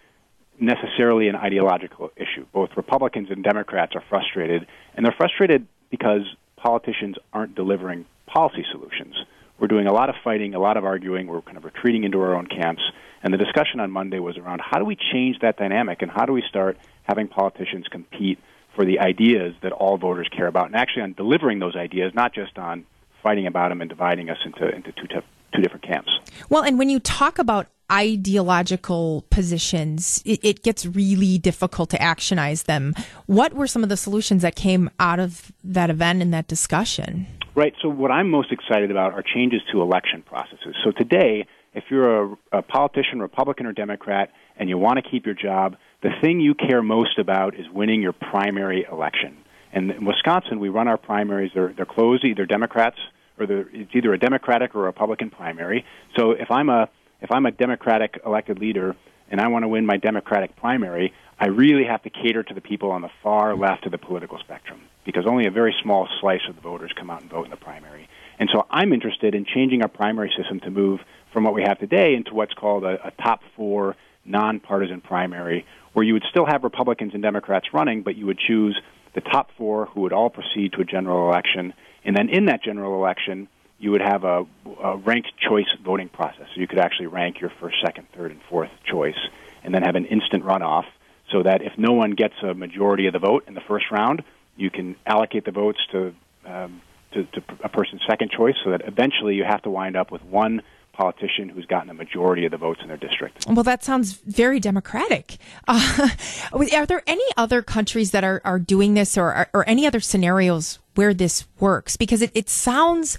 necessarily 0.59 1.27
an 1.27 1.35
ideological 1.35 2.11
issue. 2.15 2.45
Both 2.53 2.71
Republicans 2.77 3.29
and 3.31 3.43
Democrats 3.43 3.95
are 3.95 4.03
frustrated, 4.09 4.67
and 4.95 5.05
they're 5.05 5.15
frustrated 5.17 5.65
because 5.89 6.21
politicians 6.55 7.15
aren't 7.33 7.55
delivering 7.55 8.05
policy 8.27 8.65
solutions. 8.71 9.15
We're 9.61 9.67
doing 9.67 9.85
a 9.85 9.93
lot 9.93 10.09
of 10.09 10.15
fighting, 10.23 10.55
a 10.55 10.59
lot 10.59 10.75
of 10.75 10.85
arguing. 10.85 11.27
We're 11.27 11.43
kind 11.43 11.55
of 11.55 11.63
retreating 11.63 12.03
into 12.03 12.19
our 12.19 12.35
own 12.35 12.47
camps. 12.47 12.81
And 13.21 13.31
the 13.31 13.37
discussion 13.37 13.79
on 13.79 13.91
Monday 13.91 14.17
was 14.17 14.35
around 14.35 14.59
how 14.59 14.79
do 14.79 14.85
we 14.85 14.97
change 15.13 15.37
that 15.41 15.55
dynamic 15.57 16.01
and 16.01 16.09
how 16.09 16.25
do 16.25 16.33
we 16.33 16.41
start 16.49 16.79
having 17.03 17.27
politicians 17.27 17.85
compete 17.87 18.39
for 18.75 18.85
the 18.85 18.99
ideas 18.99 19.53
that 19.61 19.71
all 19.71 19.99
voters 19.99 20.27
care 20.35 20.47
about 20.47 20.65
and 20.65 20.75
actually 20.75 21.03
on 21.03 21.13
delivering 21.13 21.59
those 21.59 21.75
ideas, 21.75 22.11
not 22.15 22.33
just 22.33 22.57
on 22.57 22.85
fighting 23.21 23.45
about 23.45 23.69
them 23.69 23.81
and 23.81 23.89
dividing 23.89 24.31
us 24.31 24.39
into, 24.45 24.67
into 24.67 24.91
two, 24.93 25.05
two 25.53 25.61
different 25.61 25.83
camps. 25.83 26.09
Well, 26.49 26.63
and 26.63 26.79
when 26.79 26.89
you 26.89 26.99
talk 26.99 27.37
about 27.37 27.67
ideological 27.91 29.25
positions, 29.29 30.23
it, 30.25 30.39
it, 30.41 30.63
gets 30.63 30.87
really 30.87 31.37
difficult 31.37 31.91
to 31.91 31.97
actionize 31.99 32.63
them. 32.63 32.95
What 33.27 33.53
were 33.53 33.67
some 33.67 33.83
of 33.83 33.89
the 33.89 33.97
solutions 33.97 34.41
that 34.41 34.55
came 34.55 34.89
out 34.99 35.19
of 35.19 35.51
that 35.63 35.91
event 35.91 36.23
and 36.23 36.33
that 36.33 36.47
discussion? 36.47 37.27
Right. 37.61 37.75
So, 37.83 37.89
what 37.89 38.09
I'm 38.09 38.31
most 38.31 38.51
excited 38.51 38.89
about 38.89 39.13
are 39.13 39.21
changes 39.21 39.61
to 39.71 39.83
election 39.83 40.23
processes. 40.23 40.75
So, 40.83 40.89
today, 40.89 41.45
if 41.75 41.83
you're 41.91 42.23
a, 42.23 42.37
a 42.53 42.61
politician, 42.63 43.19
Republican 43.19 43.67
or 43.67 43.71
Democrat, 43.71 44.31
and 44.57 44.67
you 44.67 44.79
want 44.79 44.97
to 44.97 45.07
keep 45.07 45.27
your 45.27 45.35
job, 45.35 45.75
the 46.01 46.09
thing 46.23 46.39
you 46.39 46.55
care 46.55 46.81
most 46.81 47.19
about 47.19 47.53
is 47.53 47.67
winning 47.71 48.01
your 48.01 48.13
primary 48.13 48.87
election. 48.91 49.37
And 49.71 49.91
in 49.91 50.05
Wisconsin, 50.05 50.59
we 50.59 50.69
run 50.69 50.87
our 50.87 50.97
primaries. 50.97 51.51
They're, 51.53 51.71
they're 51.71 51.85
closed, 51.85 52.25
either 52.25 52.47
Democrats 52.47 52.97
or 53.37 53.45
it's 53.47 53.91
either 53.93 54.11
a 54.11 54.17
Democratic 54.17 54.73
or 54.73 54.81
a 54.81 54.85
Republican 54.85 55.29
primary. 55.29 55.85
So 56.17 56.31
if 56.31 56.49
I'm 56.49 56.69
a 56.69 56.89
if 57.21 57.31
I'm 57.31 57.45
a 57.45 57.51
Democratic 57.51 58.19
elected 58.25 58.57
leader 58.57 58.95
and 59.31 59.39
I 59.39 59.47
want 59.47 59.63
to 59.63 59.69
win 59.69 59.85
my 59.85 59.97
Democratic 59.97 60.55
primary, 60.57 61.13
I 61.39 61.47
really 61.47 61.85
have 61.85 62.03
to 62.03 62.09
cater 62.09 62.43
to 62.43 62.53
the 62.53 62.61
people 62.61 62.91
on 62.91 63.01
the 63.01 63.09
far 63.23 63.55
left 63.55 63.85
of 63.85 63.91
the 63.91 63.97
political 63.97 64.37
spectrum 64.37 64.81
because 65.05 65.25
only 65.25 65.47
a 65.47 65.51
very 65.51 65.73
small 65.81 66.07
slice 66.19 66.41
of 66.47 66.55
the 66.55 66.61
voters 66.61 66.91
come 66.95 67.09
out 67.09 67.21
and 67.21 67.31
vote 67.31 67.45
in 67.45 67.49
the 67.49 67.57
primary. 67.57 68.07
And 68.37 68.49
so 68.53 68.67
I'm 68.69 68.93
interested 68.93 69.33
in 69.33 69.45
changing 69.45 69.81
our 69.81 69.87
primary 69.87 70.31
system 70.37 70.59
to 70.59 70.69
move 70.69 70.99
from 71.33 71.43
what 71.43 71.53
we 71.53 71.63
have 71.63 71.79
today 71.79 72.13
into 72.13 72.35
what's 72.35 72.53
called 72.53 72.83
a, 72.83 73.07
a 73.07 73.11
top 73.11 73.41
four 73.55 73.95
nonpartisan 74.25 75.01
primary, 75.01 75.65
where 75.93 76.05
you 76.05 76.13
would 76.13 76.25
still 76.29 76.45
have 76.45 76.63
Republicans 76.63 77.13
and 77.13 77.23
Democrats 77.23 77.67
running, 77.73 78.03
but 78.03 78.15
you 78.15 78.25
would 78.27 78.37
choose 78.37 78.79
the 79.15 79.21
top 79.21 79.49
four 79.57 79.87
who 79.87 80.01
would 80.01 80.13
all 80.13 80.29
proceed 80.29 80.73
to 80.73 80.81
a 80.81 80.85
general 80.85 81.27
election. 81.29 81.73
And 82.03 82.15
then 82.15 82.29
in 82.29 82.45
that 82.45 82.63
general 82.63 82.95
election, 82.95 83.47
you 83.81 83.91
would 83.91 84.01
have 84.01 84.23
a, 84.23 84.45
a 84.81 84.97
ranked 84.97 85.31
choice 85.39 85.65
voting 85.83 86.07
process. 86.07 86.45
So 86.53 86.61
you 86.61 86.67
could 86.67 86.77
actually 86.77 87.07
rank 87.07 87.41
your 87.41 87.51
first, 87.59 87.77
second, 87.83 88.07
third, 88.15 88.31
and 88.31 88.39
fourth 88.47 88.69
choice, 88.85 89.17
and 89.63 89.73
then 89.73 89.81
have 89.81 89.95
an 89.95 90.05
instant 90.05 90.45
runoff 90.45 90.85
so 91.31 91.43
that 91.43 91.63
if 91.63 91.73
no 91.77 91.91
one 91.91 92.11
gets 92.11 92.35
a 92.43 92.53
majority 92.53 93.07
of 93.07 93.13
the 93.13 93.19
vote 93.19 93.45
in 93.47 93.55
the 93.55 93.61
first 93.61 93.85
round, 93.89 94.23
you 94.55 94.69
can 94.69 94.95
allocate 95.05 95.45
the 95.45 95.51
votes 95.51 95.79
to, 95.91 96.13
um, 96.45 96.81
to, 97.13 97.23
to 97.23 97.41
a 97.63 97.69
person's 97.69 98.01
second 98.07 98.29
choice 98.29 98.55
so 98.63 98.69
that 98.69 98.81
eventually 98.85 99.35
you 99.35 99.43
have 99.43 99.63
to 99.63 99.69
wind 99.69 99.95
up 99.95 100.11
with 100.11 100.23
one 100.25 100.61
politician 100.93 101.49
who's 101.49 101.65
gotten 101.65 101.89
a 101.89 101.93
majority 101.93 102.45
of 102.45 102.51
the 102.51 102.57
votes 102.57 102.81
in 102.83 102.87
their 102.87 102.97
district. 102.97 103.45
Well, 103.47 103.63
that 103.63 103.83
sounds 103.83 104.13
very 104.13 104.59
democratic. 104.59 105.37
Uh, 105.67 106.09
are 106.53 106.85
there 106.85 107.01
any 107.07 107.23
other 107.35 107.63
countries 107.63 108.11
that 108.11 108.23
are, 108.23 108.41
are 108.43 108.59
doing 108.59 108.93
this 108.93 109.17
or, 109.17 109.47
or 109.53 109.67
any 109.67 109.87
other 109.87 110.01
scenarios 110.01 110.77
where 110.93 111.13
this 111.13 111.45
works? 111.59 111.97
Because 111.97 112.21
it, 112.21 112.31
it 112.35 112.49
sounds 112.49 113.17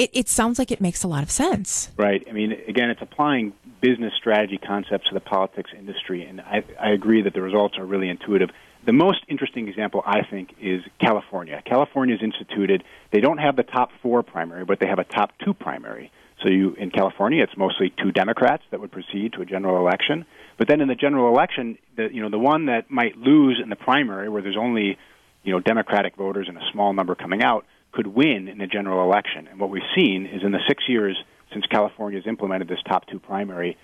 it, 0.00 0.10
it 0.12 0.28
sounds 0.28 0.58
like 0.58 0.70
it 0.70 0.80
makes 0.80 1.04
a 1.04 1.08
lot 1.08 1.22
of 1.22 1.30
sense. 1.30 1.90
Right. 1.96 2.26
I 2.28 2.32
mean, 2.32 2.52
again, 2.66 2.90
it's 2.90 3.02
applying 3.02 3.52
business 3.80 4.12
strategy 4.16 4.58
concepts 4.58 5.08
to 5.08 5.14
the 5.14 5.20
politics 5.20 5.70
industry, 5.76 6.24
and 6.24 6.40
I, 6.40 6.64
I 6.78 6.90
agree 6.90 7.22
that 7.22 7.34
the 7.34 7.42
results 7.42 7.78
are 7.78 7.84
really 7.84 8.08
intuitive. 8.08 8.50
The 8.84 8.92
most 8.92 9.24
interesting 9.28 9.68
example, 9.68 10.02
I 10.06 10.22
think, 10.22 10.54
is 10.60 10.82
California. 11.00 11.62
California 11.64 11.90
California's 11.90 12.20
instituted, 12.22 12.84
they 13.10 13.20
don't 13.20 13.38
have 13.38 13.56
the 13.56 13.62
top 13.62 13.90
four 14.02 14.22
primary, 14.22 14.64
but 14.64 14.80
they 14.80 14.86
have 14.86 14.98
a 14.98 15.04
top 15.04 15.32
two 15.44 15.54
primary. 15.54 16.10
So 16.42 16.48
you, 16.48 16.74
in 16.74 16.90
California, 16.90 17.42
it's 17.42 17.56
mostly 17.56 17.92
two 18.02 18.12
Democrats 18.12 18.62
that 18.70 18.80
would 18.80 18.90
proceed 18.90 19.34
to 19.34 19.42
a 19.42 19.44
general 19.44 19.76
election. 19.76 20.24
But 20.56 20.68
then 20.68 20.80
in 20.80 20.88
the 20.88 20.94
general 20.94 21.28
election, 21.28 21.78
the, 21.96 22.08
you 22.12 22.22
know, 22.22 22.30
the 22.30 22.38
one 22.38 22.66
that 22.66 22.90
might 22.90 23.16
lose 23.16 23.60
in 23.62 23.68
the 23.68 23.76
primary, 23.76 24.28
where 24.28 24.40
there's 24.40 24.56
only, 24.56 24.98
you 25.42 25.52
know, 25.52 25.60
Democratic 25.60 26.16
voters 26.16 26.48
and 26.48 26.56
a 26.56 26.62
small 26.72 26.92
number 26.94 27.14
coming 27.14 27.42
out, 27.42 27.66
could 27.92 28.06
win 28.06 28.48
in 28.48 28.58
the 28.58 28.66
general 28.66 29.02
election. 29.04 29.48
And 29.48 29.58
what 29.58 29.70
we've 29.70 29.82
seen 29.94 30.26
is 30.26 30.42
in 30.42 30.52
the 30.52 30.60
six 30.68 30.88
years 30.88 31.16
since 31.52 31.66
California 31.66 32.18
has 32.18 32.26
implemented 32.26 32.68
this 32.68 32.82
top 32.86 33.06
two 33.06 33.18
primary, 33.18 33.76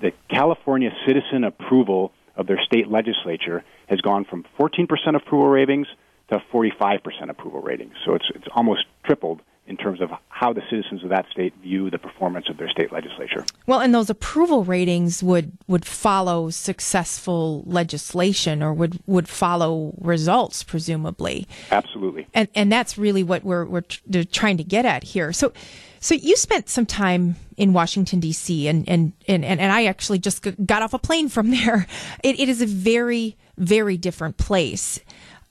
the 0.00 0.12
California 0.28 0.90
citizen 1.06 1.44
approval 1.44 2.12
of 2.36 2.46
their 2.46 2.60
state 2.62 2.88
legislature 2.88 3.62
has 3.88 4.00
gone 4.00 4.24
from 4.24 4.44
14% 4.58 4.88
approval 5.16 5.48
ratings 5.48 5.86
to 5.86 5.94
to 6.32 6.42
45% 6.52 7.28
approval 7.28 7.60
ratings. 7.60 7.94
So 8.04 8.14
it's 8.14 8.24
it's 8.34 8.46
almost 8.52 8.84
tripled 9.04 9.40
in 9.66 9.76
terms 9.76 10.00
of 10.00 10.10
how 10.28 10.52
the 10.52 10.62
citizens 10.68 11.04
of 11.04 11.10
that 11.10 11.24
state 11.30 11.54
view 11.62 11.88
the 11.88 11.98
performance 11.98 12.48
of 12.48 12.56
their 12.56 12.68
state 12.68 12.92
legislature. 12.92 13.44
Well, 13.66 13.80
and 13.80 13.94
those 13.94 14.10
approval 14.10 14.64
ratings 14.64 15.22
would 15.22 15.52
would 15.68 15.84
follow 15.84 16.50
successful 16.50 17.62
legislation 17.66 18.62
or 18.62 18.74
would 18.74 18.98
would 19.06 19.28
follow 19.28 19.94
results 19.98 20.64
presumably. 20.64 21.46
Absolutely. 21.70 22.26
And 22.34 22.48
and 22.54 22.72
that's 22.72 22.98
really 22.98 23.22
what 23.22 23.44
we're 23.44 23.64
we're 23.64 23.84
trying 24.32 24.56
to 24.56 24.64
get 24.64 24.84
at 24.84 25.04
here. 25.04 25.32
So 25.32 25.52
so 26.00 26.16
you 26.16 26.34
spent 26.34 26.68
some 26.68 26.86
time 26.86 27.36
in 27.56 27.72
Washington 27.72 28.18
D.C. 28.18 28.66
and 28.66 28.88
and 28.88 29.12
and 29.28 29.44
and 29.44 29.60
I 29.60 29.84
actually 29.84 30.18
just 30.18 30.44
got 30.66 30.82
off 30.82 30.92
a 30.92 30.98
plane 30.98 31.28
from 31.28 31.50
there. 31.52 31.86
It, 32.24 32.40
it 32.40 32.48
is 32.48 32.60
a 32.60 32.66
very 32.66 33.36
very 33.56 33.96
different 33.96 34.38
place. 34.38 34.98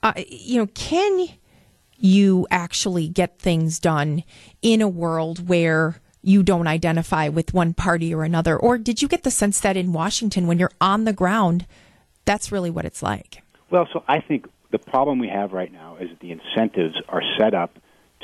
Uh, 0.02 0.12
you 0.28 0.58
know, 0.58 0.66
can 0.74 1.28
you 2.02 2.46
actually 2.50 3.08
get 3.08 3.38
things 3.38 3.78
done 3.78 4.24
in 4.60 4.82
a 4.82 4.88
world 4.88 5.48
where 5.48 6.00
you 6.20 6.42
don't 6.42 6.66
identify 6.66 7.28
with 7.28 7.54
one 7.54 7.74
party 7.74 8.14
or 8.14 8.24
another? 8.24 8.56
Or 8.56 8.76
did 8.76 9.02
you 9.02 9.08
get 9.08 9.22
the 9.22 9.30
sense 9.30 9.60
that 9.60 9.76
in 9.76 9.92
Washington, 9.92 10.46
when 10.46 10.58
you're 10.58 10.72
on 10.80 11.04
the 11.04 11.12
ground, 11.12 11.66
that's 12.24 12.50
really 12.50 12.70
what 12.70 12.84
it's 12.84 13.02
like? 13.02 13.42
Well, 13.70 13.88
so 13.92 14.04
I 14.08 14.20
think 14.20 14.46
the 14.70 14.78
problem 14.78 15.18
we 15.18 15.28
have 15.28 15.52
right 15.52 15.72
now 15.72 15.96
is 15.96 16.10
that 16.10 16.20
the 16.20 16.32
incentives 16.32 16.96
are 17.08 17.22
set 17.38 17.54
up 17.54 17.78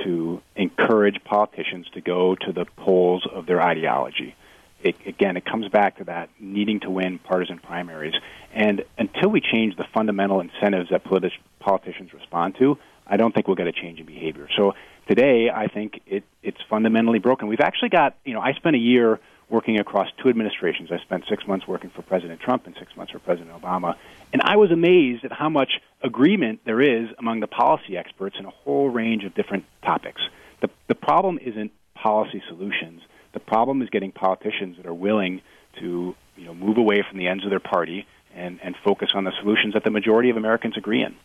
to 0.04 0.40
encourage 0.56 1.22
politicians 1.24 1.86
to 1.94 2.00
go 2.00 2.34
to 2.34 2.52
the 2.52 2.64
poles 2.76 3.26
of 3.32 3.46
their 3.46 3.62
ideology. 3.62 4.34
It, 4.82 4.96
again, 5.06 5.36
it 5.36 5.44
comes 5.44 5.68
back 5.68 5.98
to 5.98 6.04
that 6.04 6.30
needing 6.38 6.80
to 6.80 6.90
win 6.90 7.18
partisan 7.18 7.58
primaries. 7.58 8.14
And 8.52 8.84
until 8.96 9.28
we 9.28 9.40
change 9.40 9.76
the 9.76 9.86
fundamental 9.92 10.40
incentives 10.40 10.90
that 10.90 11.04
politi- 11.04 11.32
politicians 11.58 12.12
respond 12.12 12.56
to, 12.58 12.78
I 13.08 13.16
don't 13.16 13.34
think 13.34 13.46
we'll 13.48 13.56
get 13.56 13.66
a 13.66 13.72
change 13.72 14.00
in 14.00 14.06
behavior. 14.06 14.48
So 14.56 14.74
today, 15.06 15.50
I 15.50 15.68
think 15.68 16.00
it, 16.06 16.24
it's 16.42 16.60
fundamentally 16.68 17.18
broken. 17.18 17.48
We've 17.48 17.60
actually 17.60 17.88
got, 17.90 18.16
you 18.24 18.34
know, 18.34 18.40
I 18.40 18.52
spent 18.52 18.76
a 18.76 18.78
year 18.78 19.18
working 19.50 19.80
across 19.80 20.08
two 20.22 20.28
administrations. 20.28 20.90
I 20.92 20.98
spent 20.98 21.24
six 21.28 21.46
months 21.46 21.66
working 21.66 21.90
for 21.90 22.02
President 22.02 22.40
Trump 22.40 22.66
and 22.66 22.76
six 22.78 22.94
months 22.96 23.12
for 23.12 23.18
President 23.18 23.50
Obama. 23.58 23.96
And 24.32 24.42
I 24.42 24.56
was 24.56 24.70
amazed 24.70 25.24
at 25.24 25.32
how 25.32 25.48
much 25.48 25.80
agreement 26.02 26.60
there 26.64 26.82
is 26.82 27.08
among 27.18 27.40
the 27.40 27.46
policy 27.46 27.96
experts 27.96 28.36
in 28.38 28.44
a 28.44 28.50
whole 28.50 28.90
range 28.90 29.24
of 29.24 29.34
different 29.34 29.64
topics. 29.82 30.20
The, 30.60 30.68
the 30.86 30.94
problem 30.94 31.38
isn't 31.38 31.72
policy 31.94 32.42
solutions. 32.48 33.00
The 33.32 33.40
problem 33.40 33.80
is 33.80 33.88
getting 33.88 34.12
politicians 34.12 34.76
that 34.76 34.86
are 34.86 34.94
willing 34.94 35.40
to 35.80 36.14
you 36.36 36.44
know, 36.44 36.54
move 36.54 36.76
away 36.76 37.02
from 37.08 37.18
the 37.18 37.28
ends 37.28 37.44
of 37.44 37.50
their 37.50 37.60
party 37.60 38.06
and, 38.34 38.60
and 38.62 38.76
focus 38.84 39.10
on 39.14 39.24
the 39.24 39.32
solutions 39.40 39.74
that 39.74 39.84
the 39.84 39.90
majority 39.90 40.30
of 40.30 40.36
Americans 40.36 40.76
agree 40.76 41.02
in. 41.02 41.16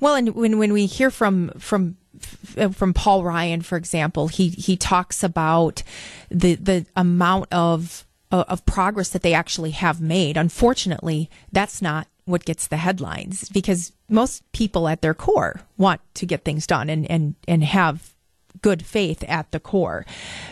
Well, 0.00 0.14
and 0.14 0.34
when 0.34 0.58
when 0.58 0.72
we 0.72 0.86
hear 0.86 1.10
from 1.10 1.50
from 1.58 1.96
uh, 2.56 2.68
from 2.68 2.94
Paul 2.94 3.24
Ryan, 3.24 3.62
for 3.62 3.76
example, 3.76 4.28
he 4.28 4.48
he 4.48 4.76
talks 4.76 5.22
about 5.22 5.82
the 6.30 6.54
the 6.54 6.86
amount 6.96 7.52
of 7.52 8.06
uh, 8.32 8.44
of 8.48 8.64
progress 8.66 9.10
that 9.10 9.22
they 9.22 9.34
actually 9.34 9.72
have 9.72 10.00
made. 10.00 10.36
Unfortunately, 10.36 11.30
that's 11.52 11.80
not 11.80 12.08
what 12.24 12.44
gets 12.44 12.66
the 12.66 12.76
headlines 12.76 13.48
because 13.50 13.92
most 14.08 14.42
people 14.52 14.88
at 14.88 15.00
their 15.00 15.14
core 15.14 15.60
want 15.76 16.00
to 16.14 16.26
get 16.26 16.44
things 16.44 16.66
done 16.66 16.90
and 16.90 17.08
and 17.10 17.34
and 17.46 17.64
have 17.64 18.14
good 18.62 18.84
faith 18.84 19.24
at 19.28 19.50
the 19.52 19.60
core. 19.60 20.04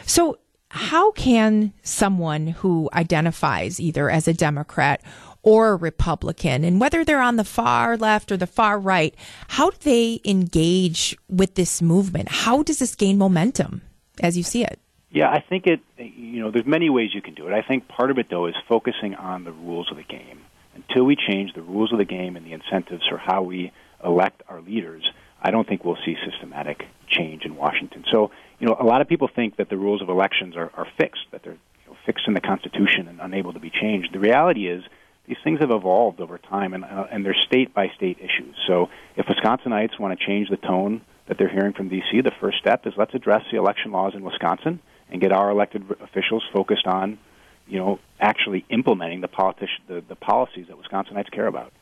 So 0.07 0.39
how 0.71 1.13
can 1.13 1.73
someone 1.83 2.49
who 2.49 2.89
identifies 2.93 3.81
either 3.81 4.11
as 4.11 4.27
a 4.27 4.35
Democrat 4.35 5.01
or 5.45 5.73
a 5.73 5.77
Republican, 5.77 6.65
and 6.65 6.81
whether 6.81 7.05
they're 7.05 7.21
on 7.21 7.37
the 7.37 7.45
far 7.45 7.97
left 7.97 8.33
or 8.33 8.37
the 8.37 8.47
far 8.47 8.79
right, 8.79 9.15
how 9.49 9.71
do 9.71 9.77
they 9.81 10.21
engage 10.25 11.17
with 11.29 11.55
this 11.55 11.83
movement? 11.83 12.29
How 12.31 12.63
does 12.63 12.79
this 12.79 12.95
gain 12.95 13.19
momentum 13.19 13.83
as 14.21 14.37
you 14.37 14.43
see 14.43 14.65
it? 14.65 14.81
Yeah, 15.11 15.31
I 15.31 15.45
think 15.49 15.67
it, 15.67 15.81
you 15.97 16.41
know, 16.41 16.51
there's 16.51 16.67
many 16.67 16.91
ways 16.91 17.11
you 17.15 17.23
can 17.23 17.35
do 17.35 17.47
it. 17.47 17.53
I 17.53 17.63
think 17.63 17.87
part 17.87 18.11
of 18.11 18.19
it, 18.19 18.27
though, 18.31 18.47
is 18.47 18.55
focusing 18.69 19.15
on 19.15 19.45
the 19.45 19.53
rules 19.53 19.91
of 19.91 19.97
the 19.97 20.03
game. 20.03 20.41
Until 20.75 21.05
we 21.05 21.15
change 21.15 21.53
the 21.55 21.63
rules 21.63 21.93
of 21.93 21.99
the 21.99 22.05
game 22.05 22.35
and 22.35 22.45
the 22.45 22.53
incentives 22.53 23.07
for 23.09 23.17
how 23.17 23.43
we 23.43 23.71
elect 24.05 24.43
our 24.49 24.61
leaders, 24.61 25.05
I 25.41 25.53
don't 25.53 25.69
think 25.69 25.85
we'll 25.85 25.99
see 26.05 26.17
systematic 26.29 26.85
change 27.07 27.45
in 27.45 27.55
Washington. 27.55 28.05
So, 28.11 28.33
you 28.59 28.67
know, 28.67 28.77
a 28.81 28.85
lot 28.85 29.03
of 29.03 29.09
people 29.09 29.29
think 29.29 29.57
that 29.59 29.69
the 29.69 29.77
rules 29.77 30.03
of 30.03 30.09
elections 30.09 30.57
are, 30.57 30.73
are 30.75 30.89
fixed, 30.99 31.27
that 31.31 31.45
they're 31.45 31.53
you 31.53 31.91
know, 31.91 31.97
fixed 32.07 32.27
in 32.27 32.35
the 32.35 32.41
Constitution 32.41 33.07
and 33.07 33.21
unable 33.21 33.53
to 33.53 33.61
be 33.61 33.71
changed. 33.71 34.13
The 34.13 34.19
reality 34.19 34.67
is 34.67 34.83
these 35.27 35.37
things 35.43 35.61
have 35.61 35.71
evolved 35.71 36.21
over 36.21 36.39
time, 36.39 36.75
and, 36.75 36.85
uh, 36.85 37.07
and 37.11 37.25
they're 37.25 37.35
state 37.35 37.73
by 37.75 37.89
state 37.97 38.19
issues. 38.19 38.55
So 38.67 38.89
if 39.17 39.27
Wisconsinites 39.27 39.99
want 39.99 40.19
to 40.19 40.27
change 40.27 40.49
the 40.51 40.57
tone 40.57 41.01
that 41.27 41.39
they're 41.39 41.49
hearing 41.49 41.73
from 41.73 41.89
D.C., 41.89 42.21
the 42.21 42.33
first 42.41 42.59
step 42.59 42.87
is 42.87 42.93
let's 42.97 43.15
address 43.15 43.43
the 43.51 43.57
election 43.57 43.93
laws 43.93 44.15
in 44.15 44.23
Wisconsin 44.23 44.81
and 45.11 45.21
get 45.21 45.33
our 45.33 45.51
elected 45.51 45.85
officials 46.01 46.43
focused 46.53 46.87
on, 46.87 47.19
you 47.67 47.79
know, 47.79 47.99
actually 48.21 48.65
implementing 48.69 49.23
the, 49.23 49.29
politici- 49.29 49.69
the, 49.89 50.03
the 50.09 50.17
policies 50.17 50.67
that 50.69 50.77
Wisconsinites 50.77 51.31
care 51.31 51.47
about. 51.47 51.73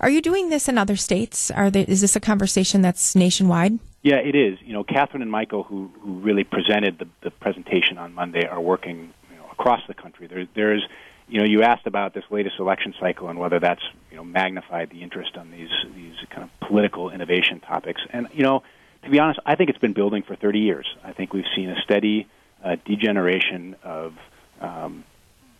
Are 0.00 0.10
you 0.10 0.20
doing 0.20 0.50
this 0.50 0.68
in 0.68 0.78
other 0.78 0.96
states? 0.96 1.50
Are 1.50 1.70
they, 1.70 1.82
is 1.82 2.00
this 2.02 2.14
a 2.14 2.20
conversation 2.20 2.82
that's 2.82 3.16
nationwide? 3.16 3.78
Yeah, 4.02 4.16
it 4.16 4.34
is. 4.34 4.58
You 4.62 4.72
know, 4.72 4.84
Katherine 4.84 5.22
and 5.22 5.30
Michael, 5.30 5.62
who, 5.62 5.90
who 6.00 6.20
really 6.20 6.44
presented 6.44 6.98
the, 6.98 7.08
the 7.22 7.30
presentation 7.30 7.98
on 7.98 8.14
Monday, 8.14 8.46
are 8.46 8.60
working 8.60 9.12
you 9.30 9.36
know, 9.36 9.46
across 9.50 9.80
the 9.86 9.94
country. 9.94 10.26
There, 10.26 10.46
there's 10.54 10.82
you 11.28 11.38
know, 11.38 11.44
you 11.44 11.62
asked 11.62 11.86
about 11.86 12.14
this 12.14 12.24
latest 12.30 12.56
election 12.58 12.94
cycle 13.00 13.28
and 13.28 13.38
whether 13.38 13.58
that's 13.58 13.82
you 14.10 14.16
know 14.16 14.24
magnified 14.24 14.90
the 14.90 15.02
interest 15.02 15.36
on 15.36 15.50
these 15.50 15.70
these 15.94 16.14
kind 16.30 16.42
of 16.42 16.68
political 16.68 17.10
innovation 17.10 17.60
topics. 17.60 18.00
And 18.10 18.28
you 18.32 18.42
know, 18.42 18.62
to 19.04 19.10
be 19.10 19.18
honest, 19.18 19.40
I 19.46 19.56
think 19.56 19.70
it's 19.70 19.78
been 19.78 19.94
building 19.94 20.22
for 20.22 20.36
30 20.36 20.58
years. 20.60 20.86
I 21.04 21.12
think 21.12 21.32
we've 21.32 21.44
seen 21.56 21.70
a 21.70 21.80
steady 21.82 22.28
uh, 22.64 22.76
degeneration 22.84 23.76
of 23.82 24.14
um, 24.60 25.04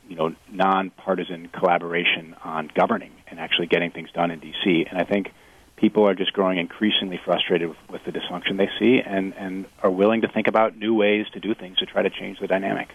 you 0.08 0.16
know 0.16 0.34
nonpartisan 0.50 1.48
collaboration 1.48 2.36
on 2.44 2.70
governing 2.74 3.12
and 3.28 3.40
actually 3.40 3.66
getting 3.66 3.90
things 3.90 4.10
done 4.12 4.30
in 4.30 4.40
D.C. 4.40 4.86
And 4.90 5.00
I 5.00 5.04
think 5.04 5.32
people 5.76 6.08
are 6.08 6.14
just 6.14 6.32
growing 6.32 6.58
increasingly 6.58 7.20
frustrated 7.24 7.68
with, 7.68 7.78
with 7.90 8.04
the 8.04 8.12
dysfunction 8.12 8.56
they 8.56 8.68
see 8.78 9.00
and, 9.04 9.34
and 9.34 9.66
are 9.82 9.90
willing 9.90 10.20
to 10.20 10.28
think 10.28 10.46
about 10.46 10.76
new 10.76 10.94
ways 10.94 11.26
to 11.32 11.40
do 11.40 11.54
things 11.54 11.78
to 11.78 11.86
try 11.86 12.02
to 12.02 12.10
change 12.10 12.38
the 12.38 12.46
dynamic 12.46 12.88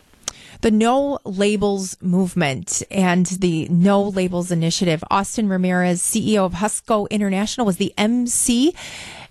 the 0.62 0.72
No 0.72 1.20
Labels 1.24 1.98
movement 2.02 2.84
and 2.90 3.26
the 3.26 3.68
No 3.70 4.04
Labels 4.04 4.52
initiative. 4.52 5.04
Austin 5.10 5.50
Ramirez, 5.50 6.02
CEO 6.02 6.46
of 6.46 6.54
Husco 6.54 7.10
International, 7.10 7.66
was 7.66 7.78
the 7.78 7.94
MC 7.98 8.74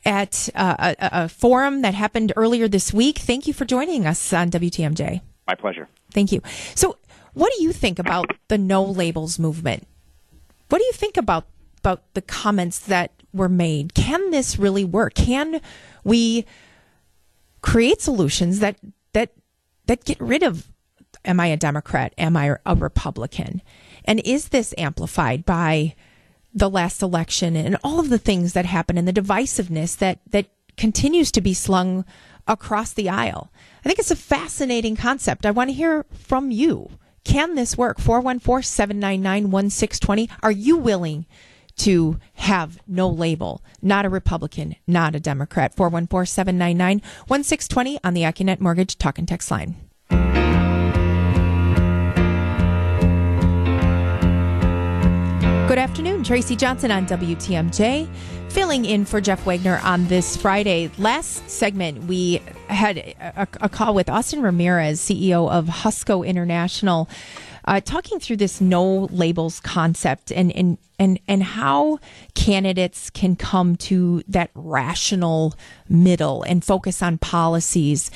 at 0.05 0.49
uh, 0.55 0.95
a, 0.99 1.09
a, 1.24 1.29
forum 1.29 1.83
that 1.83 1.95
happened 1.95 2.33
earlier 2.37 2.68
this 2.68 2.93
week. 2.93 3.18
Thank 3.18 3.47
you 3.47 3.53
for 3.53 3.64
joining 3.64 4.07
us 4.07 4.33
on 4.33 4.51
WTMJ. 4.51 5.20
My 5.47 5.55
pleasure. 5.55 5.89
Thank 6.12 6.33
you. 6.33 6.41
So, 6.74 6.97
what 7.35 7.53
do 7.57 7.62
you 7.62 7.72
think 7.72 7.99
about 7.99 8.27
the 8.49 8.57
No 8.57 8.85
Labels 8.85 9.39
movement? 9.39 9.87
What 10.68 10.79
do 10.79 10.85
you 10.85 10.93
think 10.93 11.16
about 11.16 11.47
about 11.79 12.03
the 12.14 12.22
comments 12.22 12.79
that 12.81 13.12
were 13.33 13.49
made? 13.49 13.95
Can 13.95 14.31
this 14.31 14.59
really 14.59 14.85
work? 14.85 15.14
Can 15.14 15.61
we 16.05 16.47
create 17.61 18.01
solutions 18.01 18.61
that 18.61 18.77
that 19.12 19.33
that 19.87 20.05
get 20.05 20.20
rid 20.20 20.43
of 20.43 20.66
Am 21.27 21.41
I 21.41 21.47
a 21.49 21.57
Democrat? 21.57 22.14
Am 22.16 22.37
I 22.37 22.57
a 22.64 22.74
Republican? 22.74 23.61
And 24.05 24.20
is 24.24 24.49
this 24.49 24.72
amplified 24.79 25.45
by 25.45 25.95
the 26.55 26.70
last 26.70 27.03
election 27.03 27.57
and 27.57 27.77
all 27.85 27.99
of 27.99 28.09
the 28.09 28.18
things 28.18 28.53
that 28.53 28.64
happen 28.64 28.97
and 28.97 29.07
the 29.07 29.12
divisiveness 29.12 29.97
that, 29.99 30.20
that 30.31 30.47
continues 30.77 31.33
to 31.33 31.41
be 31.41 31.53
slung 31.53 32.05
across 32.47 32.93
the 32.93 33.09
aisle? 33.09 33.51
I 33.85 33.89
think 33.89 33.99
it's 33.99 34.12
a 34.12 34.16
fascinating 34.16 34.95
concept. 34.95 35.45
I 35.45 35.51
want 35.51 35.68
to 35.68 35.74
hear 35.74 36.07
from 36.12 36.53
you. 36.53 36.91
Can 37.24 37.57
this 37.57 37.77
work? 37.77 37.99
414 37.99 38.62
799 38.62 39.51
1620. 39.51 40.31
Are 40.45 40.53
you 40.53 40.77
willing 40.77 41.27
to 41.79 42.18
have 42.35 42.79
no 42.87 43.09
label, 43.09 43.62
not 43.83 44.07
a 44.07 44.09
Republican, 44.09 44.77
not 44.87 45.16
a 45.16 45.20
Democrat? 45.20 45.74
414 45.74 46.24
799 46.24 47.01
1620 47.27 47.99
on 48.05 48.14
the 48.14 48.22
AccuNet 48.22 48.61
Mortgage 48.61 48.97
Talk 48.97 49.18
and 49.18 49.27
Text 49.27 49.51
line. 49.51 49.74
Good 55.68 55.78
afternoon. 55.78 56.22
Tracy 56.22 56.54
Johnson 56.54 56.92
on 56.92 57.06
WTMJ, 57.06 58.08
filling 58.52 58.84
in 58.84 59.04
for 59.04 59.20
Jeff 59.20 59.44
Wagner 59.44 59.80
on 59.82 60.06
this 60.06 60.36
Friday. 60.36 60.92
Last 60.96 61.50
segment, 61.50 62.04
we 62.04 62.40
had 62.68 62.98
a, 62.98 63.48
a 63.60 63.68
call 63.68 63.92
with 63.92 64.08
Austin 64.08 64.42
Ramirez, 64.42 65.00
CEO 65.00 65.50
of 65.50 65.66
Husco 65.66 66.24
International, 66.24 67.08
uh, 67.64 67.80
talking 67.80 68.20
through 68.20 68.36
this 68.36 68.60
no 68.60 69.08
labels 69.10 69.58
concept 69.58 70.30
and, 70.30 70.54
and, 70.54 70.78
and, 71.00 71.18
and 71.26 71.42
how 71.42 71.98
candidates 72.36 73.10
can 73.10 73.34
come 73.34 73.74
to 73.74 74.22
that 74.28 74.50
rational 74.54 75.52
middle 75.88 76.44
and 76.44 76.64
focus 76.64 77.02
on 77.02 77.18
policies. 77.18 78.12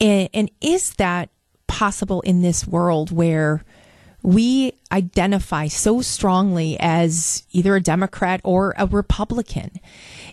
And, 0.00 0.30
and 0.32 0.50
is 0.62 0.94
that 0.94 1.28
possible 1.66 2.22
in 2.22 2.40
this 2.40 2.66
world 2.66 3.12
where 3.12 3.62
we 4.24 4.72
identify 4.90 5.68
so 5.68 6.00
strongly 6.00 6.78
as 6.80 7.44
either 7.52 7.76
a 7.76 7.80
Democrat 7.80 8.40
or 8.42 8.74
a 8.78 8.86
Republican. 8.86 9.70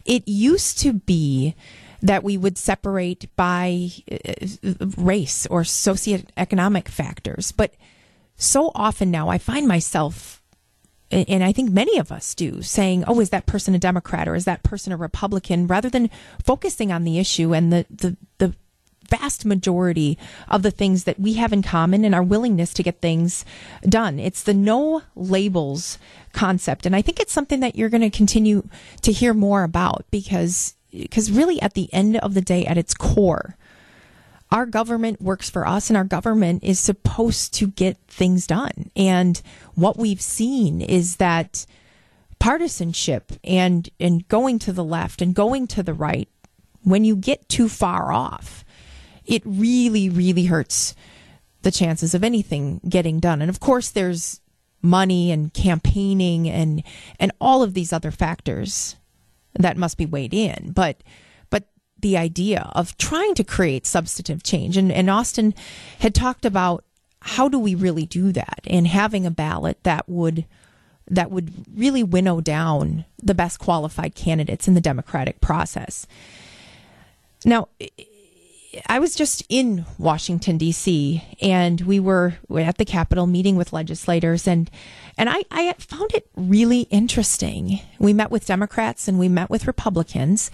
It 0.05 0.25
used 0.25 0.79
to 0.79 0.93
be 0.93 1.55
that 2.01 2.23
we 2.23 2.37
would 2.37 2.57
separate 2.57 3.29
by 3.35 3.89
uh, 4.09 4.87
race 4.97 5.45
or 5.47 5.63
socioeconomic 5.63 6.87
factors, 6.87 7.51
but 7.51 7.75
so 8.37 8.71
often 8.73 9.11
now 9.11 9.27
I 9.27 9.37
find 9.37 9.67
myself, 9.67 10.41
and 11.11 11.43
I 11.43 11.51
think 11.51 11.69
many 11.69 11.99
of 11.99 12.13
us 12.13 12.33
do, 12.33 12.61
saying, 12.61 13.03
oh, 13.07 13.19
is 13.19 13.29
that 13.31 13.45
person 13.45 13.75
a 13.75 13.79
Democrat 13.79 14.27
or 14.27 14.35
is 14.35 14.45
that 14.45 14.63
person 14.63 14.93
a 14.93 14.97
Republican, 14.97 15.67
rather 15.67 15.89
than 15.89 16.09
focusing 16.43 16.93
on 16.93 17.03
the 17.03 17.19
issue 17.19 17.53
and 17.53 17.73
the, 17.73 17.85
the, 17.89 18.17
the 18.37 18.55
vast 19.11 19.45
majority 19.45 20.17
of 20.47 20.63
the 20.63 20.71
things 20.71 21.03
that 21.03 21.19
we 21.19 21.33
have 21.33 21.53
in 21.53 21.61
common 21.61 22.05
and 22.05 22.15
our 22.15 22.23
willingness 22.23 22.73
to 22.73 22.83
get 22.83 23.01
things 23.01 23.45
done. 23.83 24.19
It's 24.19 24.41
the 24.41 24.53
no 24.53 25.03
labels 25.15 25.99
concept. 26.33 26.85
And 26.85 26.95
I 26.95 27.01
think 27.01 27.19
it's 27.19 27.33
something 27.33 27.59
that 27.59 27.75
you're 27.75 27.89
going 27.89 28.09
to 28.09 28.17
continue 28.17 28.67
to 29.01 29.11
hear 29.11 29.33
more 29.33 29.63
about 29.63 30.05
because, 30.09 30.75
because 30.91 31.29
really 31.29 31.61
at 31.61 31.73
the 31.73 31.93
end 31.93 32.17
of 32.17 32.33
the 32.33 32.41
day, 32.41 32.65
at 32.65 32.77
its 32.77 32.93
core, 32.93 33.57
our 34.49 34.65
government 34.65 35.21
works 35.21 35.49
for 35.49 35.67
us 35.67 35.89
and 35.89 35.97
our 35.97 36.03
government 36.03 36.63
is 36.63 36.79
supposed 36.79 37.53
to 37.55 37.67
get 37.67 37.97
things 38.07 38.47
done. 38.47 38.91
And 38.95 39.41
what 39.75 39.97
we've 39.97 40.21
seen 40.21 40.81
is 40.81 41.17
that 41.17 41.65
partisanship 42.39 43.33
and, 43.43 43.89
and 43.99 44.27
going 44.27 44.59
to 44.59 44.73
the 44.73 44.83
left 44.83 45.21
and 45.21 45.35
going 45.35 45.67
to 45.67 45.83
the 45.83 45.93
right, 45.93 46.27
when 46.83 47.05
you 47.05 47.15
get 47.15 47.47
too 47.47 47.69
far 47.69 48.11
off, 48.11 48.65
it 49.31 49.41
really, 49.45 50.09
really 50.09 50.45
hurts 50.45 50.93
the 51.61 51.71
chances 51.71 52.13
of 52.13 52.23
anything 52.23 52.81
getting 52.87 53.19
done. 53.19 53.41
And 53.41 53.49
of 53.49 53.61
course, 53.61 53.89
there's 53.89 54.41
money 54.81 55.31
and 55.31 55.53
campaigning 55.53 56.49
and 56.49 56.83
and 57.19 57.31
all 57.39 57.63
of 57.63 57.73
these 57.73 57.93
other 57.93 58.11
factors 58.11 58.97
that 59.53 59.77
must 59.77 59.97
be 59.97 60.05
weighed 60.05 60.33
in. 60.33 60.73
But 60.73 60.97
but 61.49 61.69
the 61.99 62.17
idea 62.17 62.69
of 62.75 62.97
trying 62.97 63.33
to 63.35 63.43
create 63.43 63.85
substantive 63.85 64.43
change 64.43 64.75
and, 64.75 64.91
and 64.91 65.09
Austin 65.09 65.53
had 65.99 66.13
talked 66.13 66.45
about 66.45 66.83
how 67.21 67.47
do 67.47 67.57
we 67.57 67.73
really 67.73 68.05
do 68.05 68.33
that 68.33 68.61
and 68.65 68.85
having 68.85 69.25
a 69.25 69.31
ballot 69.31 69.81
that 69.83 70.09
would 70.09 70.45
that 71.09 71.31
would 71.31 71.53
really 71.73 72.03
winnow 72.03 72.41
down 72.41 73.05
the 73.21 73.35
best 73.35 73.59
qualified 73.59 74.13
candidates 74.13 74.67
in 74.67 74.73
the 74.73 74.81
democratic 74.81 75.39
process. 75.39 76.05
Now, 77.45 77.69
I 78.87 78.99
was 78.99 79.15
just 79.15 79.43
in 79.49 79.85
Washington 79.97 80.57
D.C. 80.57 81.23
and 81.41 81.81
we 81.81 81.99
were 81.99 82.35
at 82.55 82.77
the 82.77 82.85
Capitol 82.85 83.27
meeting 83.27 83.55
with 83.55 83.73
legislators 83.73 84.47
and 84.47 84.69
and 85.17 85.29
I, 85.29 85.43
I 85.51 85.73
found 85.73 86.13
it 86.13 86.29
really 86.35 86.81
interesting. 86.83 87.81
We 87.99 88.13
met 88.13 88.31
with 88.31 88.45
Democrats 88.45 89.07
and 89.07 89.19
we 89.19 89.29
met 89.29 89.49
with 89.49 89.67
Republicans, 89.67 90.49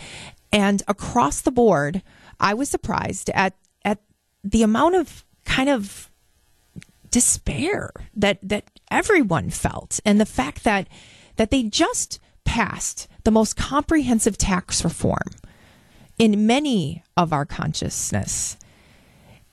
and 0.51 0.81
across 0.87 1.41
the 1.41 1.51
board, 1.51 2.01
I 2.39 2.53
was 2.53 2.69
surprised 2.69 3.29
at 3.31 3.55
at 3.85 3.99
the 4.43 4.63
amount 4.63 4.95
of 4.95 5.23
kind 5.45 5.69
of 5.69 6.09
despair 7.11 7.91
that 8.15 8.39
that 8.41 8.69
everyone 8.89 9.51
felt, 9.51 9.99
and 10.05 10.19
the 10.19 10.25
fact 10.25 10.63
that 10.63 10.87
that 11.35 11.51
they 11.51 11.63
just 11.63 12.19
passed 12.45 13.07
the 13.23 13.31
most 13.31 13.55
comprehensive 13.55 14.37
tax 14.37 14.83
reform 14.83 15.29
in 16.17 16.47
many 16.47 17.03
of 17.15 17.31
our 17.31 17.45
consciousness. 17.45 18.57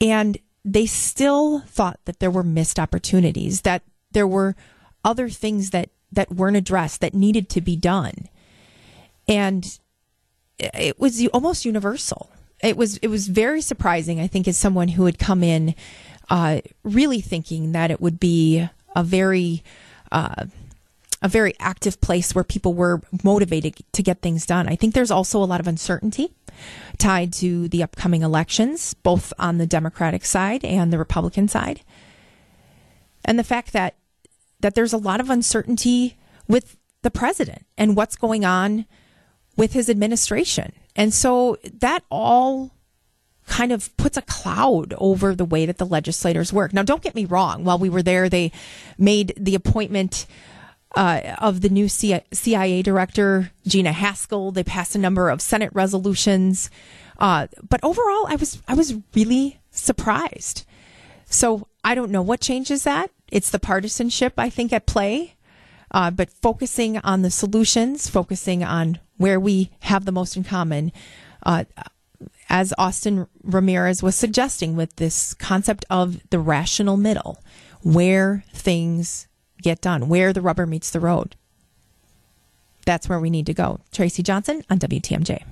And 0.00 0.38
they 0.64 0.86
still 0.86 1.60
thought 1.60 2.00
that 2.06 2.20
there 2.20 2.30
were 2.30 2.42
missed 2.42 2.78
opportunities, 2.78 3.62
that 3.62 3.82
there 4.12 4.26
were 4.26 4.56
other 5.04 5.28
things 5.28 5.70
that, 5.70 5.90
that 6.12 6.32
weren't 6.32 6.56
addressed 6.56 7.00
that 7.00 7.14
needed 7.14 7.48
to 7.50 7.60
be 7.60 7.76
done. 7.76 8.28
And 9.28 9.78
it 10.58 10.98
was 10.98 11.26
almost 11.28 11.64
universal. 11.64 12.30
It 12.62 12.76
was 12.76 12.96
it 12.98 13.08
was 13.08 13.28
very 13.28 13.60
surprising, 13.60 14.20
I 14.20 14.26
think, 14.26 14.48
as 14.48 14.56
someone 14.56 14.88
who 14.88 15.04
had 15.06 15.18
come 15.18 15.42
in 15.42 15.74
uh, 16.30 16.60
really 16.82 17.20
thinking 17.20 17.72
that 17.72 17.90
it 17.90 18.00
would 18.00 18.18
be 18.18 18.68
a 18.94 19.04
very 19.04 19.62
uh, 20.12 20.46
a 21.20 21.28
very 21.28 21.54
active 21.58 22.00
place 22.00 22.34
where 22.34 22.44
people 22.44 22.74
were 22.74 23.02
motivated 23.22 23.76
to 23.92 24.02
get 24.02 24.20
things 24.20 24.46
done. 24.46 24.68
I 24.68 24.76
think 24.76 24.94
there's 24.94 25.10
also 25.10 25.42
a 25.42 25.46
lot 25.46 25.60
of 25.60 25.66
uncertainty 25.66 26.32
tied 26.98 27.32
to 27.34 27.68
the 27.68 27.82
upcoming 27.82 28.22
elections, 28.22 28.94
both 28.94 29.32
on 29.38 29.58
the 29.58 29.66
Democratic 29.66 30.24
side 30.24 30.64
and 30.64 30.92
the 30.92 30.98
Republican 30.98 31.48
side. 31.48 31.82
And 33.24 33.38
the 33.38 33.44
fact 33.44 33.72
that 33.72 33.96
that 34.60 34.74
there's 34.74 34.92
a 34.94 34.98
lot 34.98 35.20
of 35.20 35.28
uncertainty 35.28 36.16
with 36.48 36.78
the 37.02 37.10
president 37.10 37.66
and 37.76 37.96
what's 37.96 38.16
going 38.16 38.44
on 38.44 38.86
with 39.56 39.74
his 39.74 39.90
administration. 39.90 40.72
And 40.96 41.12
so 41.12 41.58
that 41.80 42.02
all 42.10 42.72
kind 43.46 43.72
of 43.72 43.94
puts 43.96 44.16
a 44.16 44.22
cloud 44.22 44.94
over 44.96 45.34
the 45.34 45.44
way 45.44 45.66
that 45.66 45.76
the 45.76 45.86
legislators 45.86 46.52
work. 46.52 46.72
Now, 46.72 46.82
don't 46.82 47.02
get 47.02 47.14
me 47.14 47.26
wrong. 47.26 47.64
While 47.64 47.78
we 47.78 47.90
were 47.90 48.02
there, 48.02 48.28
they 48.28 48.52
made 48.96 49.34
the 49.36 49.54
appointment 49.54 50.26
uh, 50.96 51.36
of 51.38 51.60
the 51.60 51.68
new 51.68 51.88
CIA 51.88 52.82
director, 52.82 53.50
Gina 53.66 53.92
Haspel. 53.92 54.54
They 54.54 54.64
passed 54.64 54.94
a 54.94 54.98
number 54.98 55.28
of 55.28 55.40
Senate 55.40 55.70
resolutions. 55.72 56.70
Uh, 57.18 57.46
but 57.68 57.80
overall, 57.82 58.26
I 58.28 58.36
was 58.36 58.62
I 58.68 58.74
was 58.74 58.94
really 59.14 59.60
surprised. 59.70 60.66
So 61.26 61.68
I 61.82 61.94
don't 61.94 62.10
know 62.10 62.22
what 62.22 62.40
changes 62.40 62.84
that. 62.84 63.10
It's 63.30 63.50
the 63.50 63.58
partisanship 63.58 64.34
I 64.38 64.50
think 64.50 64.72
at 64.72 64.86
play, 64.86 65.34
uh, 65.90 66.10
but 66.10 66.30
focusing 66.30 66.98
on 66.98 67.22
the 67.22 67.30
solutions, 67.30 68.08
focusing 68.08 68.62
on 68.62 68.98
where 69.16 69.40
we 69.40 69.70
have 69.80 70.04
the 70.04 70.12
most 70.12 70.36
in 70.36 70.44
common. 70.44 70.92
Uh, 71.42 71.64
as 72.48 72.72
Austin 72.78 73.26
Ramirez 73.42 74.02
was 74.02 74.14
suggesting 74.14 74.76
with 74.76 74.94
this 74.96 75.34
concept 75.34 75.84
of 75.90 76.20
the 76.30 76.38
rational 76.38 76.96
middle, 76.96 77.42
where 77.82 78.44
things 78.52 79.26
get 79.64 79.80
done, 79.80 80.08
where 80.08 80.32
the 80.32 80.42
rubber 80.42 80.66
meets 80.66 80.90
the 80.90 81.00
road. 81.00 81.34
That's 82.86 83.08
where 83.08 83.18
we 83.18 83.30
need 83.30 83.46
to 83.46 83.54
go. 83.54 83.80
Tracy 83.90 84.22
Johnson 84.22 84.62
on 84.70 84.78
WTMJ. 84.78 85.42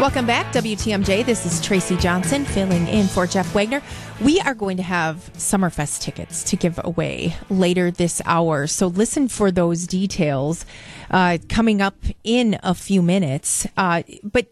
Welcome 0.00 0.26
back, 0.26 0.54
WTMJ. 0.54 1.26
This 1.26 1.44
is 1.44 1.60
Tracy 1.60 1.96
Johnson 1.96 2.46
filling 2.46 2.86
in 2.86 3.08
for 3.08 3.26
Jeff 3.26 3.52
Wagner. 3.52 3.82
We 4.22 4.40
are 4.40 4.54
going 4.54 4.78
to 4.78 4.82
have 4.82 5.30
Summerfest 5.34 6.00
tickets 6.00 6.42
to 6.44 6.56
give 6.56 6.80
away 6.82 7.36
later 7.50 7.90
this 7.90 8.22
hour. 8.24 8.66
So 8.68 8.86
listen 8.86 9.28
for 9.28 9.50
those 9.50 9.86
details 9.86 10.64
uh, 11.10 11.38
coming 11.48 11.82
up 11.82 11.96
in 12.24 12.58
a 12.62 12.74
few 12.74 13.02
minutes. 13.02 13.66
Uh, 13.76 14.04
but 14.22 14.46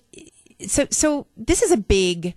so, 0.66 0.88
so 0.90 1.26
this 1.36 1.62
is 1.62 1.70
a 1.70 1.78
big 1.78 2.34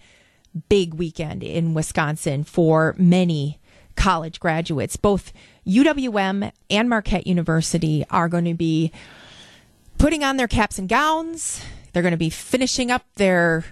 big 0.70 0.95
weekend 0.95 1.43
in 1.43 1.74
Wisconsin 1.74 2.43
for 2.43 2.95
many 2.97 3.60
college 3.95 4.39
graduates. 4.39 4.95
Both 4.95 5.32
UWM 5.68 6.51
and 6.70 6.89
Marquette 6.89 7.28
University 7.28 8.05
are 8.10 8.30
going 8.30 8.45
to 8.45 8.53
be 8.53 8.91
putting 9.97 10.24
on 10.24 10.38
their 10.38 10.47
caps 10.47 10.80
and 10.80 10.89
gowns. 10.89 11.62
They're 11.93 12.03
going 12.03 12.12
to 12.12 12.18
be 12.18 12.30
finishing 12.30 12.91
up 12.91 13.05
their 13.16 13.66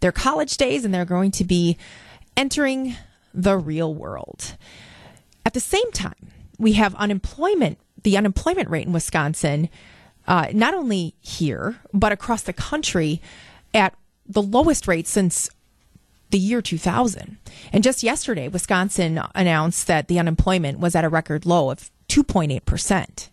their 0.00 0.12
college 0.12 0.56
days 0.56 0.84
and 0.84 0.92
they're 0.92 1.04
going 1.04 1.30
to 1.30 1.44
be 1.44 1.78
entering 2.36 2.96
the 3.32 3.56
real 3.56 3.94
world. 3.94 4.56
At 5.46 5.54
the 5.54 5.60
same 5.60 5.90
time, 5.92 6.30
we 6.58 6.72
have 6.74 6.94
unemployment, 6.96 7.78
the 8.02 8.16
unemployment 8.16 8.68
rate 8.70 8.86
in 8.86 8.92
Wisconsin, 8.92 9.68
uh, 10.26 10.48
not 10.52 10.74
only 10.74 11.14
here, 11.20 11.76
but 11.92 12.12
across 12.12 12.42
the 12.42 12.52
country 12.52 13.20
at 13.72 13.94
the 14.26 14.42
lowest 14.42 14.86
rate 14.86 15.06
since 15.06 15.50
the 16.30 16.38
year 16.38 16.62
2000. 16.62 17.36
And 17.72 17.84
just 17.84 18.02
yesterday, 18.02 18.48
Wisconsin 18.48 19.20
announced 19.34 19.86
that 19.86 20.08
the 20.08 20.18
unemployment 20.18 20.78
was 20.78 20.94
at 20.94 21.04
a 21.04 21.08
record 21.08 21.46
low 21.46 21.70
of 21.70 21.90
2.8%. 22.08 23.28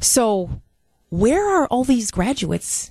So, 0.00 0.60
where 1.10 1.46
are 1.48 1.66
all 1.66 1.84
these 1.84 2.10
graduates 2.10 2.90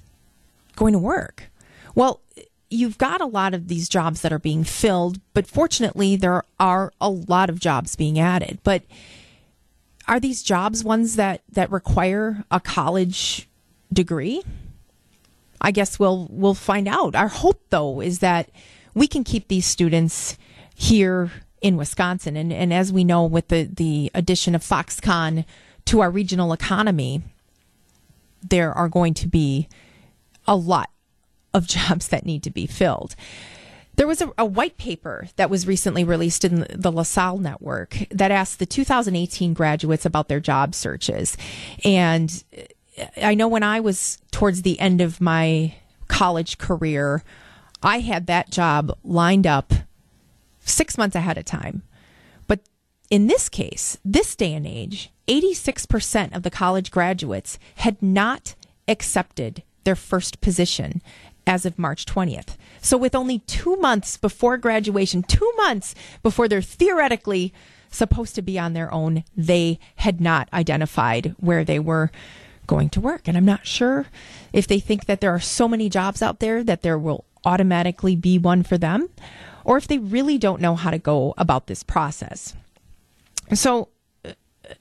going 0.75 0.93
to 0.93 0.99
work? 0.99 1.49
Well, 1.95 2.21
you've 2.69 2.97
got 2.97 3.19
a 3.21 3.25
lot 3.25 3.53
of 3.53 3.67
these 3.67 3.89
jobs 3.89 4.21
that 4.21 4.31
are 4.31 4.39
being 4.39 4.63
filled, 4.63 5.19
but 5.33 5.47
fortunately, 5.47 6.15
there 6.15 6.43
are 6.59 6.93
a 7.01 7.09
lot 7.09 7.49
of 7.49 7.59
jobs 7.59 7.95
being 7.95 8.19
added. 8.19 8.59
But 8.63 8.83
are 10.07 10.19
these 10.19 10.43
jobs 10.43 10.83
ones 10.83 11.15
that, 11.15 11.41
that 11.51 11.71
require 11.71 12.45
a 12.49 12.59
college 12.59 13.49
degree? 13.91 14.43
I 15.61 15.71
guess 15.71 15.99
we'll 15.99 16.27
we'll 16.31 16.55
find 16.55 16.87
out. 16.87 17.15
Our 17.15 17.27
hope 17.27 17.61
though 17.69 18.01
is 18.01 18.19
that 18.19 18.49
we 18.93 19.07
can 19.07 19.23
keep 19.23 19.47
these 19.47 19.65
students 19.65 20.37
here 20.75 21.31
in 21.61 21.77
Wisconsin. 21.77 22.35
And, 22.35 22.51
and 22.51 22.73
as 22.73 22.91
we 22.91 23.03
know, 23.03 23.25
with 23.25 23.47
the, 23.49 23.63
the 23.63 24.11
addition 24.13 24.55
of 24.55 24.63
Foxconn 24.63 25.45
to 25.85 26.01
our 26.01 26.09
regional 26.09 26.53
economy, 26.53 27.21
there 28.41 28.73
are 28.73 28.89
going 28.89 29.13
to 29.15 29.27
be 29.27 29.67
a 30.47 30.55
lot 30.55 30.89
of 31.53 31.67
jobs 31.67 32.07
that 32.09 32.25
need 32.25 32.43
to 32.43 32.51
be 32.51 32.65
filled. 32.65 33.15
There 33.95 34.07
was 34.07 34.21
a, 34.21 34.31
a, 34.37 34.45
white 34.45 34.77
paper 34.77 35.27
that 35.35 35.49
was 35.49 35.67
recently 35.67 36.03
released 36.03 36.45
in 36.45 36.65
the 36.73 36.91
LaSalle 36.91 37.37
Network 37.37 37.97
that 38.09 38.31
asked 38.31 38.57
the 38.59 38.65
2018 38.65 39.53
graduates 39.53 40.05
about 40.05 40.27
their 40.29 40.39
job 40.39 40.73
searches. 40.73 41.37
And 41.83 42.43
uh, 42.97 43.05
I 43.21 43.35
know 43.35 43.49
when 43.49 43.63
I 43.63 43.81
was 43.81 44.17
towards 44.31 44.61
the 44.61 44.79
end 44.79 45.01
of 45.01 45.19
my 45.19 45.75
college 46.07 46.57
career, 46.57 47.21
I 47.83 47.99
had 47.99 48.27
that 48.27 48.51
job 48.51 48.97
lined 49.03 49.47
up 49.47 49.73
six 50.59 50.97
months 50.97 51.15
ahead 51.15 51.37
of 51.37 51.45
time. 51.45 51.83
But 52.47 52.61
in 53.09 53.27
this 53.27 53.49
case, 53.49 53.97
this 54.05 54.35
day 54.35 54.53
and 54.53 54.67
age, 54.67 55.11
86% 55.27 56.35
of 56.35 56.43
the 56.43 56.51
college 56.51 56.91
graduates 56.91 57.57
had 57.75 58.01
not 58.01 58.55
accepted 58.87 59.63
their 59.83 59.95
first 59.95 60.41
position 60.41 61.01
as 61.47 61.65
of 61.65 61.79
March 61.79 62.05
20th. 62.05 62.55
So, 62.81 62.97
with 62.97 63.15
only 63.15 63.39
two 63.39 63.75
months 63.77 64.17
before 64.17 64.57
graduation, 64.57 65.23
two 65.23 65.51
months 65.57 65.95
before 66.21 66.47
they're 66.47 66.61
theoretically 66.61 67.53
supposed 67.89 68.35
to 68.35 68.41
be 68.41 68.59
on 68.59 68.73
their 68.73 68.93
own, 68.93 69.23
they 69.35 69.79
had 69.97 70.21
not 70.21 70.49
identified 70.53 71.35
where 71.39 71.63
they 71.63 71.79
were 71.79 72.11
going 72.67 72.89
to 72.89 73.01
work. 73.01 73.27
And 73.27 73.35
I'm 73.35 73.45
not 73.45 73.65
sure 73.65 74.07
if 74.53 74.67
they 74.67 74.79
think 74.79 75.05
that 75.05 75.19
there 75.19 75.33
are 75.33 75.39
so 75.39 75.67
many 75.67 75.89
jobs 75.89 76.21
out 76.21 76.39
there 76.39 76.63
that 76.63 76.83
there 76.83 76.97
will 76.97 77.25
automatically 77.45 78.15
be 78.15 78.37
one 78.37 78.63
for 78.63 78.77
them, 78.77 79.09
or 79.63 79.77
if 79.77 79.87
they 79.87 79.97
really 79.97 80.37
don't 80.37 80.61
know 80.61 80.75
how 80.75 80.91
to 80.91 80.97
go 80.97 81.33
about 81.37 81.67
this 81.67 81.83
process. 81.83 82.55
So, 83.53 83.89
uh, 84.23 84.33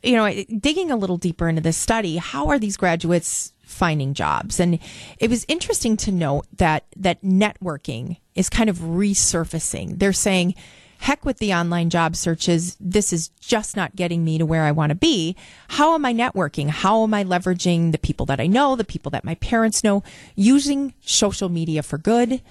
you 0.03 0.15
know, 0.17 0.45
digging 0.59 0.91
a 0.91 0.97
little 0.97 1.17
deeper 1.17 1.49
into 1.49 1.61
this 1.61 1.77
study, 1.77 2.17
how 2.17 2.49
are 2.49 2.59
these 2.59 2.77
graduates 2.77 3.53
finding 3.63 4.15
jobs? 4.15 4.61
And 4.61 4.79
it 5.19 5.31
was 5.31 5.45
interesting 5.49 5.97
to 5.99 6.13
note 6.13 6.47
that 6.57 6.85
that 6.97 7.23
networking 7.23 8.19
is 8.35 8.49
kind 8.49 8.71
of 8.71 8.79
resurfacing. 8.79 9.99
They're 9.99 10.13
saying, 10.13 10.55
heck 11.01 11.25
with 11.25 11.39
the 11.39 11.53
online 11.53 11.91
job 11.91 12.15
searches. 12.15 12.77
This 12.79 13.13
is 13.13 13.29
just 13.41 13.77
not 13.77 13.97
getting 13.97 14.25
me 14.25 14.39
to 14.39 14.47
where 14.47 14.65
I 14.65 14.71
want 14.71 14.91
to 14.91 14.95
be. 14.95 15.35
How 15.69 15.95
am 15.95 16.05
I 16.05 16.13
networking? 16.13 16.69
How 16.69 17.03
am 17.03 17.15
I 17.15 17.25
leveraging 17.25 17.93
the 17.93 17.99
people 17.99 18.27
that 18.27 18.41
I 18.41 18.47
know, 18.47 18.77
the 18.77 18.85
people 18.85 19.11
that 19.11 19.25
my 19.25 19.35
parents 19.37 19.83
know, 19.83 20.03
using 20.37 20.95
social 21.01 21.49
media 21.49 21.83
for 21.83 21.99
good? 21.99 22.43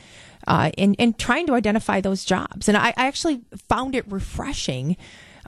Uh, 0.48 0.72
and, 0.78 0.96
and 0.98 1.18
trying 1.20 1.46
to 1.46 1.54
identify 1.54 2.02
those 2.02 2.26
jobs. 2.26 2.68
And 2.68 2.78
I, 2.78 2.90
I 2.98 3.06
actually 3.06 3.42
found 3.68 3.94
it 3.94 4.10
refreshing 4.10 4.98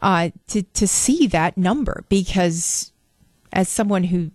uh, 0.01 0.31
to 0.47 0.63
to 0.63 0.87
see 0.87 1.27
that 1.27 1.57
number 1.57 2.03
because 2.09 2.91
as 3.53 3.69
someone 3.69 4.05
who 4.05 4.31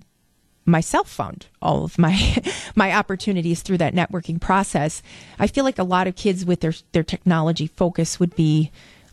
myself 0.66 1.08
found 1.08 1.46
all 1.62 1.84
of 1.84 1.98
my 1.98 2.36
my 2.74 2.92
opportunities 2.92 3.62
through 3.62 3.78
that 3.78 3.94
networking 3.94 4.40
process, 4.40 5.02
I 5.38 5.46
feel 5.46 5.64
like 5.64 5.78
a 5.78 5.84
lot 5.84 6.06
of 6.06 6.16
kids 6.16 6.44
with 6.44 6.60
their 6.60 6.74
their 6.92 7.04
technology 7.04 7.66
focus 7.66 8.20
would 8.20 8.36
be 8.36 8.70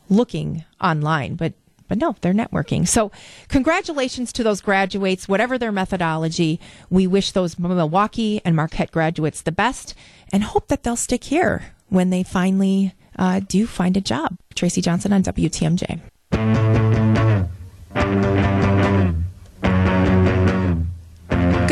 looking 0.09 0.65
online, 0.81 1.35
but 1.35 1.53
but 1.87 1.97
no, 1.99 2.15
they're 2.21 2.33
networking. 2.33 2.87
So, 2.87 3.11
congratulations 3.49 4.33
to 4.33 4.43
those 4.43 4.61
graduates, 4.61 5.27
whatever 5.27 5.57
their 5.57 5.71
methodology. 5.71 6.59
We 6.89 7.05
wish 7.05 7.31
those 7.31 7.59
Milwaukee 7.59 8.41
and 8.43 8.55
Marquette 8.55 8.91
graduates 8.91 9.41
the 9.41 9.51
best 9.51 9.93
and 10.31 10.43
hope 10.43 10.69
that 10.69 10.83
they'll 10.83 10.95
stick 10.95 11.25
here 11.25 11.73
when 11.89 12.09
they 12.09 12.23
finally 12.23 12.93
uh, 13.19 13.41
do 13.47 13.67
find 13.67 13.95
a 13.95 14.01
job. 14.01 14.37
Tracy 14.55 14.81
Johnson 14.81 15.13
on 15.13 15.21
WTMJ. 15.23 16.01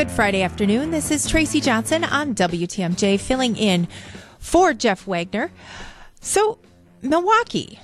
Good 0.02 0.10
Friday 0.10 0.41
afternoon. 0.41 0.89
This 0.89 1.12
is 1.12 1.30
Tracy 1.30 1.62
Johnson 1.62 2.04
on 2.04 2.34
WTMJ 2.34 3.20
filling 3.20 3.56
in 3.56 3.88
for 4.39 4.74
Jeff 4.74 5.06
Wagner. 5.06 5.52
So, 6.20 6.58
Milwaukee 7.04 7.78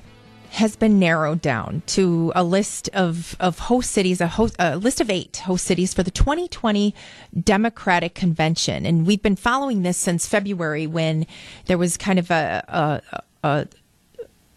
has 0.50 0.76
been 0.76 0.98
narrowed 0.98 1.44
down 1.44 1.84
to 1.86 2.32
a 2.34 2.44
list 2.44 2.90
of, 2.94 3.36
of 3.40 3.60
host 3.60 3.92
cities, 3.92 4.20
a, 4.20 4.26
host, 4.26 4.56
a 4.58 4.78
list 4.78 5.00
of 5.00 5.12
eight 5.12 5.38
host 5.46 5.64
cities 5.64 5.94
for 5.94 6.02
the 6.02 6.10
2020 6.10 6.96
Democratic 7.44 8.16
Convention. 8.16 8.88
And 8.88 9.06
we've 9.06 9.22
been 9.22 9.36
following 9.36 9.84
this 9.84 10.00
since 10.00 10.26
February 10.26 10.88
when 10.88 11.28
there 11.68 11.78
was 11.78 11.98
kind 11.98 12.18
of 12.18 12.32
a, 12.32 13.02
a, 13.44 13.48
a, 13.48 13.68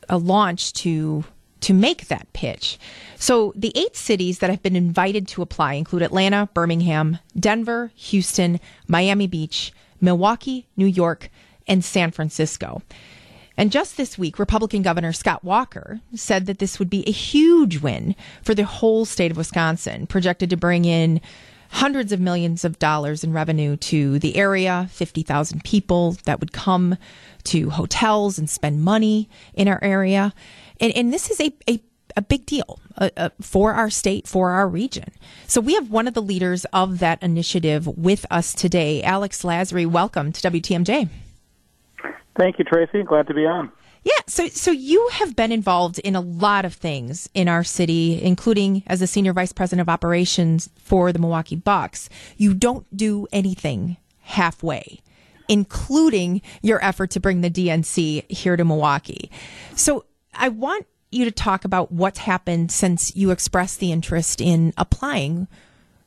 a 0.08 0.16
launch 0.16 0.72
to 0.72 1.24
to 1.60 1.74
make 1.74 2.08
that 2.08 2.32
pitch. 2.32 2.78
So 3.16 3.52
the 3.56 3.72
eight 3.74 3.96
cities 3.96 4.38
that 4.38 4.50
have 4.50 4.62
been 4.62 4.76
invited 4.76 5.28
to 5.28 5.42
apply 5.42 5.74
include 5.74 6.02
Atlanta, 6.02 6.48
Birmingham, 6.54 7.18
Denver, 7.38 7.92
Houston, 7.94 8.60
Miami 8.88 9.26
Beach, 9.26 9.72
Milwaukee, 10.00 10.66
New 10.76 10.86
York, 10.86 11.30
and 11.66 11.84
San 11.84 12.10
Francisco. 12.10 12.82
And 13.56 13.70
just 13.70 13.98
this 13.98 14.16
week, 14.16 14.38
Republican 14.38 14.80
Governor 14.80 15.12
Scott 15.12 15.44
Walker 15.44 16.00
said 16.14 16.46
that 16.46 16.60
this 16.60 16.78
would 16.78 16.88
be 16.88 17.06
a 17.06 17.12
huge 17.12 17.82
win 17.82 18.14
for 18.42 18.54
the 18.54 18.64
whole 18.64 19.04
state 19.04 19.30
of 19.30 19.36
Wisconsin, 19.36 20.06
projected 20.06 20.48
to 20.48 20.56
bring 20.56 20.86
in 20.86 21.20
hundreds 21.72 22.10
of 22.10 22.20
millions 22.20 22.64
of 22.64 22.78
dollars 22.78 23.22
in 23.22 23.32
revenue 23.32 23.76
to 23.76 24.18
the 24.18 24.36
area, 24.36 24.88
50,000 24.90 25.62
people 25.62 26.16
that 26.24 26.40
would 26.40 26.52
come 26.52 26.96
to 27.44 27.70
hotels 27.70 28.38
and 28.38 28.50
spend 28.50 28.82
money 28.82 29.28
in 29.54 29.68
our 29.68 29.78
area. 29.82 30.32
And, 30.80 30.92
and 30.96 31.12
this 31.12 31.30
is 31.30 31.40
a, 31.40 31.52
a, 31.68 31.80
a 32.16 32.22
big 32.22 32.46
deal 32.46 32.80
uh, 32.96 33.10
uh, 33.16 33.30
for 33.40 33.74
our 33.74 33.90
state, 33.90 34.26
for 34.26 34.50
our 34.50 34.66
region. 34.66 35.12
So 35.46 35.60
we 35.60 35.74
have 35.74 35.90
one 35.90 36.08
of 36.08 36.14
the 36.14 36.22
leaders 36.22 36.64
of 36.72 36.98
that 37.00 37.22
initiative 37.22 37.86
with 37.86 38.24
us 38.30 38.54
today. 38.54 39.02
Alex 39.02 39.42
Lasry, 39.42 39.86
welcome 39.86 40.32
to 40.32 40.50
WTMJ. 40.50 41.08
Thank 42.38 42.58
you, 42.58 42.64
Tracy. 42.64 43.02
Glad 43.02 43.26
to 43.28 43.34
be 43.34 43.46
on. 43.46 43.70
Yeah, 44.02 44.12
so 44.26 44.48
so 44.48 44.70
you 44.70 45.10
have 45.12 45.36
been 45.36 45.52
involved 45.52 45.98
in 45.98 46.16
a 46.16 46.22
lot 46.22 46.64
of 46.64 46.72
things 46.72 47.28
in 47.34 47.48
our 47.48 47.62
city, 47.62 48.22
including 48.22 48.82
as 48.86 49.00
the 49.00 49.06
senior 49.06 49.34
vice 49.34 49.52
president 49.52 49.82
of 49.82 49.90
operations 49.90 50.70
for 50.76 51.12
the 51.12 51.18
Milwaukee 51.18 51.56
Bucks. 51.56 52.08
You 52.38 52.54
don't 52.54 52.86
do 52.96 53.26
anything 53.30 53.98
halfway, 54.20 55.00
including 55.48 56.40
your 56.62 56.82
effort 56.82 57.10
to 57.10 57.20
bring 57.20 57.42
the 57.42 57.50
DNC 57.50 58.30
here 58.30 58.56
to 58.56 58.64
Milwaukee. 58.64 59.30
So 59.74 60.06
I 60.34 60.48
want 60.48 60.86
you 61.10 61.24
to 61.24 61.30
talk 61.30 61.64
about 61.64 61.90
what's 61.90 62.20
happened 62.20 62.70
since 62.70 63.14
you 63.16 63.30
expressed 63.30 63.80
the 63.80 63.92
interest 63.92 64.40
in 64.40 64.72
applying 64.76 65.48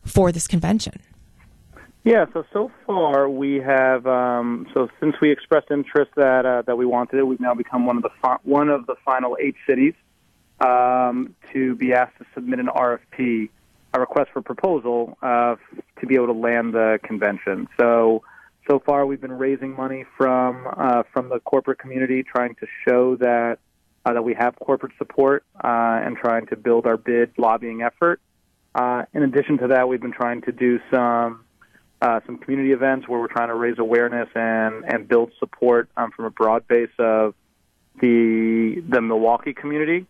for 0.04 0.32
this 0.32 0.48
convention. 0.48 1.02
Yeah, 2.04 2.26
so 2.34 2.44
so 2.52 2.72
far 2.86 3.30
we 3.30 3.56
have 3.62 4.06
um, 4.06 4.68
so 4.74 4.90
since 5.00 5.16
we 5.22 5.32
expressed 5.32 5.72
interest 5.72 6.12
that 6.18 6.46
uh, 6.46 6.62
that 6.64 6.78
we 6.78 6.86
wanted 6.86 7.20
it, 7.20 7.24
we've 7.24 7.40
now 7.40 7.54
become 7.54 7.86
one 7.86 7.96
of 7.96 8.04
the 8.04 8.10
fi- 8.22 8.40
one 8.44 8.68
of 8.68 8.86
the 8.88 8.96
final 9.06 9.38
eight 9.40 9.56
cities 9.68 9.94
um, 10.60 11.34
to 11.54 11.76
be 11.76 11.94
asked 11.94 12.18
to 12.18 12.26
submit 12.34 12.60
an 12.60 12.68
RFP, 12.68 13.50
a 13.94 14.00
request 14.00 14.32
for 14.34 14.42
proposal, 14.42 15.18
uh, 15.22 15.56
to 16.02 16.06
be 16.06 16.16
able 16.16 16.28
to 16.28 16.34
land 16.34 16.74
the 16.74 17.00
convention. 17.04 17.70
So 17.80 18.24
so 18.70 18.80
far 18.80 19.06
we've 19.06 19.22
been 19.22 19.38
raising 19.38 19.74
money 19.74 20.04
from 20.18 20.68
uh, 20.76 21.04
from 21.14 21.30
the 21.30 21.40
corporate 21.40 21.80
community, 21.80 22.22
trying 22.22 22.56
to 22.56 22.68
show 22.86 23.16
that 23.18 23.60
uh, 24.06 24.14
that 24.14 24.24
we 24.24 24.34
have 24.34 24.56
corporate 24.58 24.94
support 24.98 25.44
uh, 25.64 26.02
and 26.04 26.18
trying 26.18 26.46
to 26.48 26.56
build 26.56 26.86
our 26.86 26.98
bid 26.98 27.32
lobbying 27.38 27.82
effort. 27.82 28.20
Uh, 28.76 29.04
in 29.14 29.24
addition 29.24 29.58
to 29.60 29.68
that, 29.68 29.88
we've 29.88 30.02
been 30.02 30.12
trying 30.12 30.42
to 30.42 30.52
do 30.52 30.80
some 30.92 31.46
uh, 32.02 32.20
some 32.26 32.38
community 32.38 32.74
events 32.74 33.08
where 33.08 33.20
we're 33.20 33.28
trying 33.28 33.48
to 33.48 33.56
raise 33.56 33.80
awareness 33.80 34.28
and 34.36 34.84
and 34.86 35.08
build 35.08 35.32
support 35.40 35.90
um, 35.96 36.12
from 36.12 36.26
a 36.26 36.30
broad 36.30 36.68
base 36.68 36.90
of 37.00 37.34
the 38.02 38.84
the 38.90 39.02
Milwaukee 39.02 39.54
community. 39.54 40.06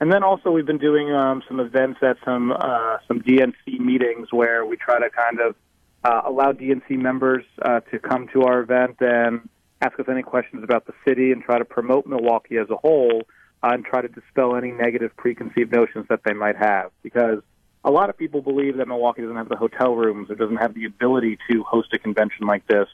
And 0.00 0.12
then 0.12 0.22
also 0.22 0.50
we've 0.50 0.66
been 0.66 0.78
doing 0.78 1.12
um, 1.12 1.42
some 1.46 1.60
events 1.60 2.00
at 2.02 2.16
some 2.24 2.52
uh, 2.52 2.98
some 3.06 3.22
DNC 3.22 3.78
meetings 3.78 4.32
where 4.32 4.66
we 4.66 4.76
try 4.76 4.98
to 4.98 5.08
kind 5.08 5.40
of 5.40 5.54
uh, 6.02 6.22
allow 6.24 6.52
DNC 6.52 6.90
members 6.90 7.44
to 7.62 7.98
come 7.98 8.28
to 8.32 8.42
our 8.42 8.60
event 8.60 8.96
and 9.00 9.48
ask 9.80 9.98
us 9.98 10.06
any 10.08 10.22
questions 10.22 10.62
about 10.62 10.86
the 10.86 10.92
city 11.06 11.32
and 11.32 11.42
try 11.42 11.58
to 11.58 11.64
promote 11.64 12.06
Milwaukee 12.06 12.56
as 12.58 12.68
a 12.70 12.76
whole 12.76 13.22
uh, 13.62 13.70
and 13.72 13.84
try 13.84 14.00
to 14.02 14.08
dispel 14.08 14.56
any 14.56 14.70
negative 14.70 15.16
preconceived 15.16 15.72
notions 15.72 16.06
that 16.08 16.20
they 16.24 16.32
might 16.32 16.56
have 16.56 16.90
because 17.02 17.40
a 17.84 17.90
lot 17.90 18.10
of 18.10 18.16
people 18.16 18.42
believe 18.42 18.76
that 18.76 18.88
Milwaukee 18.88 19.22
doesn't 19.22 19.36
have 19.36 19.48
the 19.48 19.56
hotel 19.56 19.94
rooms 19.94 20.30
or 20.30 20.34
doesn't 20.34 20.56
have 20.56 20.74
the 20.74 20.84
ability 20.84 21.38
to 21.50 21.62
host 21.62 21.88
a 21.94 21.98
convention 21.98 22.46
like 22.46 22.66
this, 22.66 22.86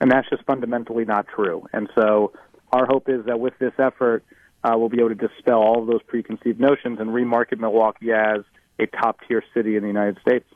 and 0.00 0.10
that's 0.10 0.28
just 0.30 0.44
fundamentally 0.44 1.04
not 1.04 1.26
true. 1.28 1.66
And 1.72 1.88
so, 1.94 2.32
our 2.72 2.86
hope 2.86 3.08
is 3.08 3.24
that 3.26 3.38
with 3.38 3.52
this 3.58 3.72
effort, 3.78 4.24
uh, 4.64 4.74
we'll 4.76 4.88
be 4.88 4.98
able 4.98 5.10
to 5.10 5.14
dispel 5.14 5.60
all 5.60 5.80
of 5.80 5.86
those 5.86 6.02
preconceived 6.02 6.58
notions 6.58 6.98
and 6.98 7.10
remarket 7.10 7.60
Milwaukee 7.60 8.12
as 8.12 8.40
a 8.80 8.86
top 8.86 9.18
tier 9.28 9.44
city 9.54 9.76
in 9.76 9.82
the 9.82 9.88
United 9.88 10.18
States. 10.20 10.46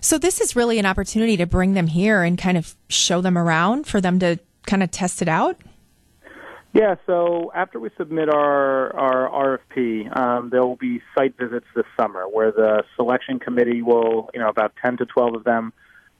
So, 0.00 0.18
this 0.18 0.40
is 0.40 0.54
really 0.54 0.78
an 0.78 0.86
opportunity 0.86 1.36
to 1.38 1.46
bring 1.46 1.74
them 1.74 1.88
here 1.88 2.22
and 2.22 2.38
kind 2.38 2.56
of 2.56 2.76
show 2.88 3.20
them 3.20 3.36
around 3.36 3.88
for 3.88 4.00
them 4.00 4.20
to 4.20 4.38
kind 4.66 4.82
of 4.82 4.90
test 4.90 5.22
it 5.22 5.28
out. 5.28 5.60
Yeah, 6.74 6.94
so 7.06 7.52
after 7.54 7.78
we 7.78 7.90
submit 7.98 8.30
our 8.30 8.96
our 8.96 9.58
RFP, 9.76 10.16
um, 10.16 10.48
there 10.50 10.62
will 10.62 10.76
be 10.76 11.02
site 11.14 11.36
visits 11.36 11.66
this 11.76 11.84
summer 12.00 12.24
where 12.24 12.50
the 12.50 12.82
selection 12.96 13.38
committee 13.38 13.82
will, 13.82 14.30
you 14.32 14.40
know, 14.40 14.48
about 14.48 14.72
ten 14.82 14.96
to 14.96 15.04
twelve 15.06 15.34
of 15.34 15.44
them 15.44 15.74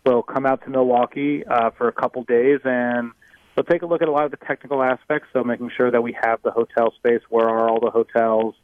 will 0.05 0.23
come 0.23 0.45
out 0.45 0.63
to 0.65 0.71
Milwaukee 0.71 1.45
uh, 1.47 1.71
for 1.71 1.89
a 1.89 1.93
couple 1.93 2.25
days 2.25 2.61
and 2.65 3.13
they'll 3.55 3.65
take 3.65 3.83
a 3.83 3.87
look 3.87 4.03
at 4.03 4.09
a 4.09 4.11
lot 4.11 4.25
of 4.25 4.31
the 4.31 4.37
technical 4.39 4.83
aspects. 4.83 5.29
So 5.33 5.45
making 5.45 5.71
sure 5.77 5.91
that 5.91 6.03
we 6.03 6.17
have 6.23 6.43
the 6.43 6.51
hotel 6.51 6.93
space. 6.97 7.23
Where 7.29 7.49
are 7.49 7.69
all 7.69 7.81
the 7.81 7.91
hotels? 7.91 8.55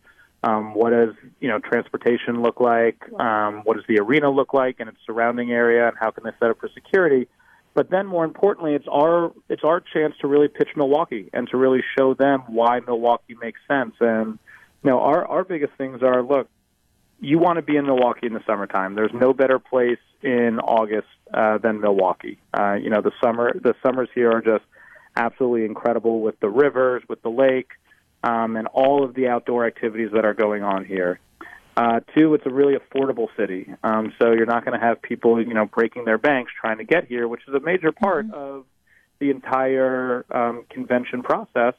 Um, 0.42 0.74
what 0.74 0.90
does 0.90 1.14
you 1.40 1.48
know 1.48 1.58
transportation 1.58 2.42
look 2.42 2.60
like? 2.60 3.02
Um, 3.18 3.62
what 3.64 3.76
does 3.76 3.84
the 3.88 3.98
arena 3.98 4.30
look 4.30 4.52
like 4.52 4.76
and 4.78 4.88
its 4.88 4.98
surrounding 5.06 5.50
area? 5.50 5.88
And 5.88 5.96
how 5.98 6.10
can 6.10 6.24
they 6.24 6.30
set 6.38 6.50
up 6.50 6.60
for 6.60 6.68
security? 6.74 7.28
But 7.78 7.90
then, 7.90 8.08
more 8.08 8.24
importantly, 8.24 8.74
it's 8.74 8.88
our 8.90 9.30
it's 9.48 9.62
our 9.62 9.78
chance 9.78 10.12
to 10.20 10.26
really 10.26 10.48
pitch 10.48 10.70
Milwaukee 10.74 11.30
and 11.32 11.48
to 11.50 11.56
really 11.56 11.84
show 11.96 12.12
them 12.12 12.42
why 12.48 12.80
Milwaukee 12.80 13.36
makes 13.40 13.60
sense. 13.68 13.94
And 14.00 14.40
you 14.82 14.90
know, 14.90 14.98
our 14.98 15.24
our 15.24 15.44
biggest 15.44 15.74
things 15.78 16.02
are 16.02 16.20
look, 16.20 16.48
you 17.20 17.38
want 17.38 17.58
to 17.58 17.62
be 17.62 17.76
in 17.76 17.86
Milwaukee 17.86 18.26
in 18.26 18.32
the 18.32 18.42
summertime. 18.48 18.96
There's 18.96 19.14
no 19.14 19.32
better 19.32 19.60
place 19.60 20.00
in 20.24 20.58
August 20.58 21.06
uh, 21.32 21.58
than 21.58 21.80
Milwaukee. 21.80 22.40
Uh, 22.52 22.72
you 22.72 22.90
know, 22.90 23.00
the 23.00 23.12
summer 23.22 23.52
the 23.54 23.76
summers 23.80 24.08
here 24.12 24.32
are 24.32 24.42
just 24.42 24.64
absolutely 25.14 25.64
incredible 25.64 26.20
with 26.20 26.40
the 26.40 26.48
rivers, 26.48 27.04
with 27.08 27.22
the 27.22 27.30
lake, 27.30 27.70
um, 28.24 28.56
and 28.56 28.66
all 28.66 29.04
of 29.04 29.14
the 29.14 29.28
outdoor 29.28 29.68
activities 29.68 30.10
that 30.14 30.24
are 30.24 30.34
going 30.34 30.64
on 30.64 30.84
here. 30.84 31.20
Uh, 31.78 32.00
two, 32.12 32.34
it's 32.34 32.44
a 32.44 32.50
really 32.50 32.74
affordable 32.74 33.28
city, 33.36 33.72
um, 33.84 34.12
so 34.20 34.32
you're 34.32 34.46
not 34.46 34.64
going 34.64 34.76
to 34.76 34.84
have 34.84 35.00
people, 35.00 35.40
you 35.40 35.54
know, 35.54 35.64
breaking 35.64 36.04
their 36.04 36.18
banks 36.18 36.50
trying 36.60 36.78
to 36.78 36.82
get 36.82 37.06
here, 37.06 37.28
which 37.28 37.42
is 37.46 37.54
a 37.54 37.60
major 37.60 37.92
part 37.92 38.26
mm-hmm. 38.26 38.34
of 38.34 38.64
the 39.20 39.30
entire 39.30 40.26
um, 40.28 40.64
convention 40.70 41.22
process. 41.22 41.74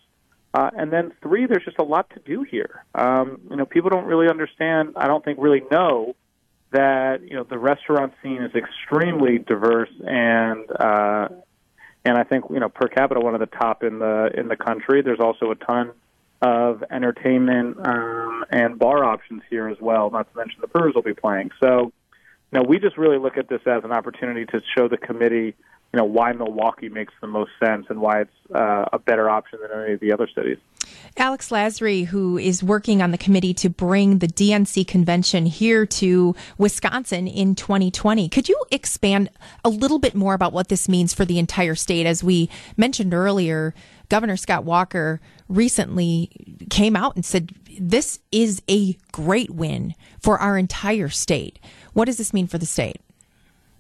Uh, 0.54 0.70
and 0.78 0.94
then 0.94 1.12
three, 1.22 1.48
there's 1.48 1.66
just 1.66 1.80
a 1.80 1.84
lot 1.84 2.10
to 2.12 2.22
do 2.22 2.44
here. 2.44 2.86
Um, 2.96 3.42
you 3.50 3.58
know, 3.58 3.66
people 3.66 3.90
don't 3.90 4.06
really 4.06 4.30
understand. 4.30 4.94
I 4.96 5.08
don't 5.08 5.24
think 5.24 5.38
really 5.38 5.64
know 5.70 6.16
that 6.72 7.18
you 7.22 7.36
know 7.36 7.44
the 7.44 7.58
restaurant 7.58 8.14
scene 8.24 8.42
is 8.42 8.52
extremely 8.56 9.38
diverse 9.40 9.90
and 10.08 10.70
uh, 10.80 11.28
and 12.06 12.18
I 12.18 12.24
think 12.24 12.46
you 12.50 12.62
know 12.62 12.70
per 12.70 12.88
capita 12.88 13.20
one 13.20 13.34
of 13.34 13.42
the 13.42 13.48
top 13.48 13.84
in 13.84 14.00
the 14.00 14.30
in 14.34 14.48
the 14.48 14.56
country. 14.56 15.02
There's 15.02 15.20
also 15.20 15.52
a 15.52 15.56
ton 15.56 15.92
of 16.42 16.84
entertainment 16.90 17.78
um, 17.86 18.46
and 18.50 18.80
bar 18.80 19.04
options 19.04 19.42
here 19.50 19.68
as 19.68 19.78
well. 19.82 20.10
Not 20.10 20.32
to 20.32 20.38
mention 20.38 20.62
the 20.62 20.68
Brewers 20.68 20.96
will 20.96 21.02
be 21.02 21.14
playing. 21.14 21.52
So, 21.62 21.92
you 22.52 22.60
know, 22.60 22.64
we 22.64 22.80
just 22.80 22.98
really 22.98 23.18
look 23.18 23.38
at 23.38 23.50
this 23.50 23.62
as 23.66 23.84
an 23.84 23.92
opportunity 23.92 24.46
to 24.46 24.62
show 24.76 24.88
the 24.88 24.98
committee, 24.98 25.56
you 25.94 25.98
know, 25.98 26.06
why 26.06 26.32
Milwaukee 26.32 26.90
makes 26.90 27.14
the 27.22 27.28
most 27.28 27.52
sense 27.64 27.88
and 27.90 28.00
why 28.00 28.22
it's 28.22 28.54
uh, 28.56 28.86
a 28.94 29.00
better 29.00 29.30
option 29.30 29.60
than 29.62 29.84
any 29.84 29.94
of 29.94 30.00
the 30.00 30.14
other 30.14 30.28
cities. 30.34 30.58
Alex 31.18 31.50
Lasry, 31.50 32.06
who 32.06 32.38
is 32.38 32.64
working 32.64 33.02
on 33.02 33.12
the 33.12 33.18
committee 33.18 33.54
to 33.56 33.70
bring 33.70 34.20
the 34.20 34.28
DNC 34.28 34.88
convention 34.88 35.46
here 35.46 35.86
to 35.86 36.36
Wisconsin 36.58 37.28
in 37.28 37.56
2020. 37.56 38.30
Could 38.30 38.48
you 38.48 38.64
expand 38.72 39.30
a 39.64 39.70
little 39.70 40.00
bit 40.00 40.16
more 40.16 40.34
about 40.34 40.54
what 40.54 40.70
this 40.70 40.88
means 40.88 41.14
for 41.14 41.26
the 41.26 41.38
entire 41.38 41.76
state? 41.76 42.06
As 42.06 42.24
we 42.24 42.50
mentioned 42.78 43.14
earlier, 43.14 43.74
Governor 44.10 44.38
Scott 44.38 44.66
Walker 44.66 45.22
recently 45.48 46.30
came 46.70 46.96
out 46.96 47.16
and 47.16 47.24
said 47.24 47.52
this 47.80 48.20
is 48.32 48.62
a 48.70 48.98
great 49.12 49.52
win 49.52 49.96
for 50.20 50.38
our 50.40 50.58
entire 50.58 51.10
state. 51.10 51.60
What 51.94 52.06
does 52.06 52.18
this 52.18 52.34
mean 52.34 52.48
for 52.48 52.58
the 52.58 52.66
state? 52.66 53.02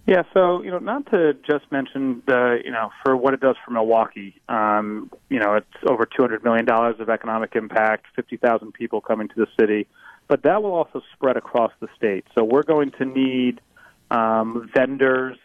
Yeah, 0.05 0.23
so 0.33 0.63
you 0.63 0.71
know, 0.71 0.79
not 0.79 1.05
to 1.11 1.33
just 1.47 1.71
mention 1.71 2.23
the 2.25 2.59
you 2.63 2.71
know 2.71 2.89
for 3.03 3.15
what 3.15 3.35
it 3.35 3.41
does 3.41 3.55
for 3.63 3.71
Milwaukee. 3.71 4.41
Um, 4.49 5.11
you 5.29 5.39
know, 5.39 5.53
it's 5.55 5.67
over 5.87 6.05
two 6.05 6.23
hundred 6.23 6.43
million 6.43 6.65
dollars 6.65 6.95
of 6.99 7.09
economic 7.09 7.55
impact, 7.55 8.07
fifty 8.15 8.37
thousand 8.37 8.73
people 8.73 9.01
coming 9.01 9.27
to 9.27 9.35
the 9.35 9.47
city, 9.59 9.87
but 10.27 10.41
that 10.43 10.63
will 10.63 10.73
also 10.73 11.03
spread 11.13 11.37
across 11.37 11.71
the 11.79 11.87
state. 11.95 12.25
So 12.35 12.43
we're 12.43 12.63
going 12.63 12.91
to 12.97 13.05
need 13.05 13.61
um, 14.09 14.69
vendors 14.73 15.37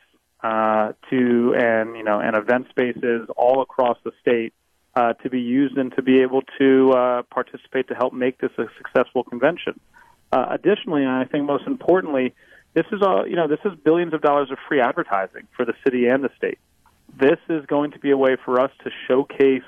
uh, 0.43 0.93
to 1.11 1.55
and 1.59 1.97
you 1.97 2.05
know 2.05 2.20
and 2.20 2.35
event 2.35 2.68
spaces 2.70 3.28
all 3.37 3.61
across 3.61 3.99
the 4.05 4.12
state 4.22 4.55
uh, 4.97 5.12
to 5.14 5.30
be 5.30 5.40
used 5.40 5.76
and 5.76 5.95
to 5.97 6.03
be 6.03 6.20
able 6.20 6.42
to 6.59 6.92
uh, 6.92 7.22
participate 7.22 7.88
to 7.88 7.95
help 7.95 8.12
make 8.12 8.38
this 8.38 8.53
a 8.59 8.64
successful 8.78 9.24
convention. 9.24 9.78
Uh, 10.32 10.47
additionally, 10.51 11.03
and 11.03 11.12
I 11.12 11.24
think 11.24 11.45
most 11.45 11.66
importantly 11.66 12.34
this 12.74 12.86
is 12.90 13.03
all 13.03 13.26
you 13.26 13.36
know. 13.36 13.47
This 13.47 13.61
is 13.64 13.72
billions 13.84 14.12
of 14.14 14.20
dollars 14.20 14.51
of 14.51 14.59
free 14.68 14.80
advertising 14.80 15.47
for 15.57 15.64
the 15.64 15.74
city 15.84 16.07
and 16.09 16.24
the 16.24 16.30
state. 16.36 16.59
This 17.16 17.38
is 17.49 17.64
going 17.66 17.92
to 17.92 18.01
be 18.01 18.11
a 18.11 18.16
way 18.16 18.36
for 18.45 18.61
us 18.61 18.72
to 18.82 18.90
showcase 19.07 19.62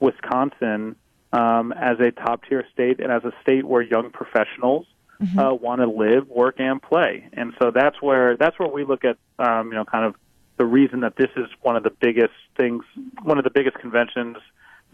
Wisconsin 0.00 0.96
um, 1.32 1.72
as 1.72 2.00
a 2.00 2.10
top 2.10 2.42
tier 2.48 2.64
state 2.72 3.00
and 3.00 3.12
as 3.12 3.22
a 3.24 3.32
state 3.42 3.66
where 3.66 3.82
young 3.82 4.10
professionals 4.10 4.86
mm-hmm. 5.20 5.38
uh, 5.38 5.52
want 5.52 5.82
to 5.82 5.86
live, 5.86 6.26
work, 6.28 6.58
and 6.58 6.80
play. 6.80 7.28
And 7.34 7.52
so 7.60 7.70
that's 7.70 8.00
where 8.00 8.38
that's 8.38 8.58
where 8.58 8.68
we 8.68 8.84
look 8.84 9.04
at 9.04 9.18
um, 9.38 9.68
you 9.68 9.74
know 9.74 9.84
kind 9.84 10.06
of 10.06 10.14
the 10.56 10.64
reason 10.64 11.00
that 11.00 11.16
this 11.16 11.30
is 11.36 11.46
one 11.60 11.76
of 11.76 11.82
the 11.82 11.92
biggest 12.00 12.34
things, 12.56 12.82
one 13.22 13.36
of 13.36 13.44
the 13.44 13.50
biggest 13.50 13.78
conventions 13.78 14.38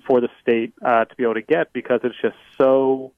for 0.06 0.20
the 0.20 0.28
state 0.42 0.72
uh, 0.84 1.04
to 1.04 1.14
be 1.16 1.22
able 1.22 1.34
to 1.34 1.42
get 1.42 1.72
because 1.72 2.00
it's 2.04 2.16
just 2.20 2.36
so 2.58 3.12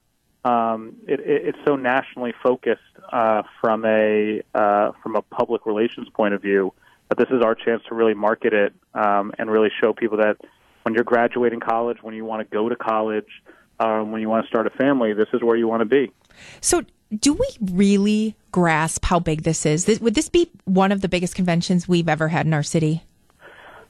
um, 0.44 0.96
it, 1.08 1.20
it, 1.20 1.48
it's 1.48 1.58
so 1.66 1.76
nationally 1.76 2.32
focused 2.42 2.80
uh, 3.12 3.42
from 3.60 3.84
a 3.84 4.42
uh, 4.54 4.92
from 5.02 5.16
a 5.16 5.22
public 5.22 5.66
relations 5.66 6.08
point 6.14 6.34
of 6.34 6.42
view 6.42 6.72
that 7.08 7.18
this 7.18 7.28
is 7.30 7.42
our 7.42 7.54
chance 7.54 7.82
to 7.88 7.94
really 7.94 8.14
market 8.14 8.52
it 8.52 8.72
um, 8.94 9.32
and 9.38 9.50
really 9.50 9.70
show 9.80 9.92
people 9.92 10.18
that 10.18 10.36
when 10.82 10.94
you're 10.94 11.04
graduating 11.04 11.60
college, 11.60 11.98
when 12.02 12.14
you 12.14 12.24
want 12.24 12.48
to 12.48 12.54
go 12.54 12.68
to 12.68 12.76
college, 12.76 13.42
um, 13.80 14.12
when 14.12 14.20
you 14.20 14.28
want 14.28 14.44
to 14.44 14.48
start 14.48 14.66
a 14.66 14.70
family, 14.70 15.12
this 15.12 15.28
is 15.32 15.42
where 15.42 15.56
you 15.56 15.66
want 15.66 15.80
to 15.80 15.84
be. 15.84 16.12
So, 16.60 16.84
do 17.16 17.32
we 17.32 17.48
really 17.60 18.36
grasp 18.52 19.04
how 19.04 19.20
big 19.20 19.42
this 19.42 19.66
is? 19.66 19.84
This, 19.84 20.00
would 20.00 20.14
this 20.14 20.28
be 20.28 20.50
one 20.64 20.92
of 20.92 21.00
the 21.00 21.08
biggest 21.08 21.34
conventions 21.34 21.86
we've 21.86 22.08
ever 22.08 22.28
had 22.28 22.46
in 22.46 22.54
our 22.54 22.62
city? 22.62 23.02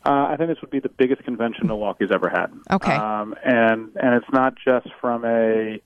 Uh, 0.07 0.29
I 0.29 0.37
think 0.37 0.49
this 0.49 0.61
would 0.61 0.71
be 0.71 0.81
the 0.81 0.89
biggest 0.89 1.25
convention 1.25 1.67
Milwaukee's 1.67 2.11
ever 2.13 2.29
had. 2.29 2.53
Okay, 2.71 2.95
um, 2.95 3.35
and 3.45 3.91
and 3.97 4.15
it's 4.15 4.33
not 4.33 4.55
just 4.65 4.89
from 5.01 5.25
a 5.25 5.81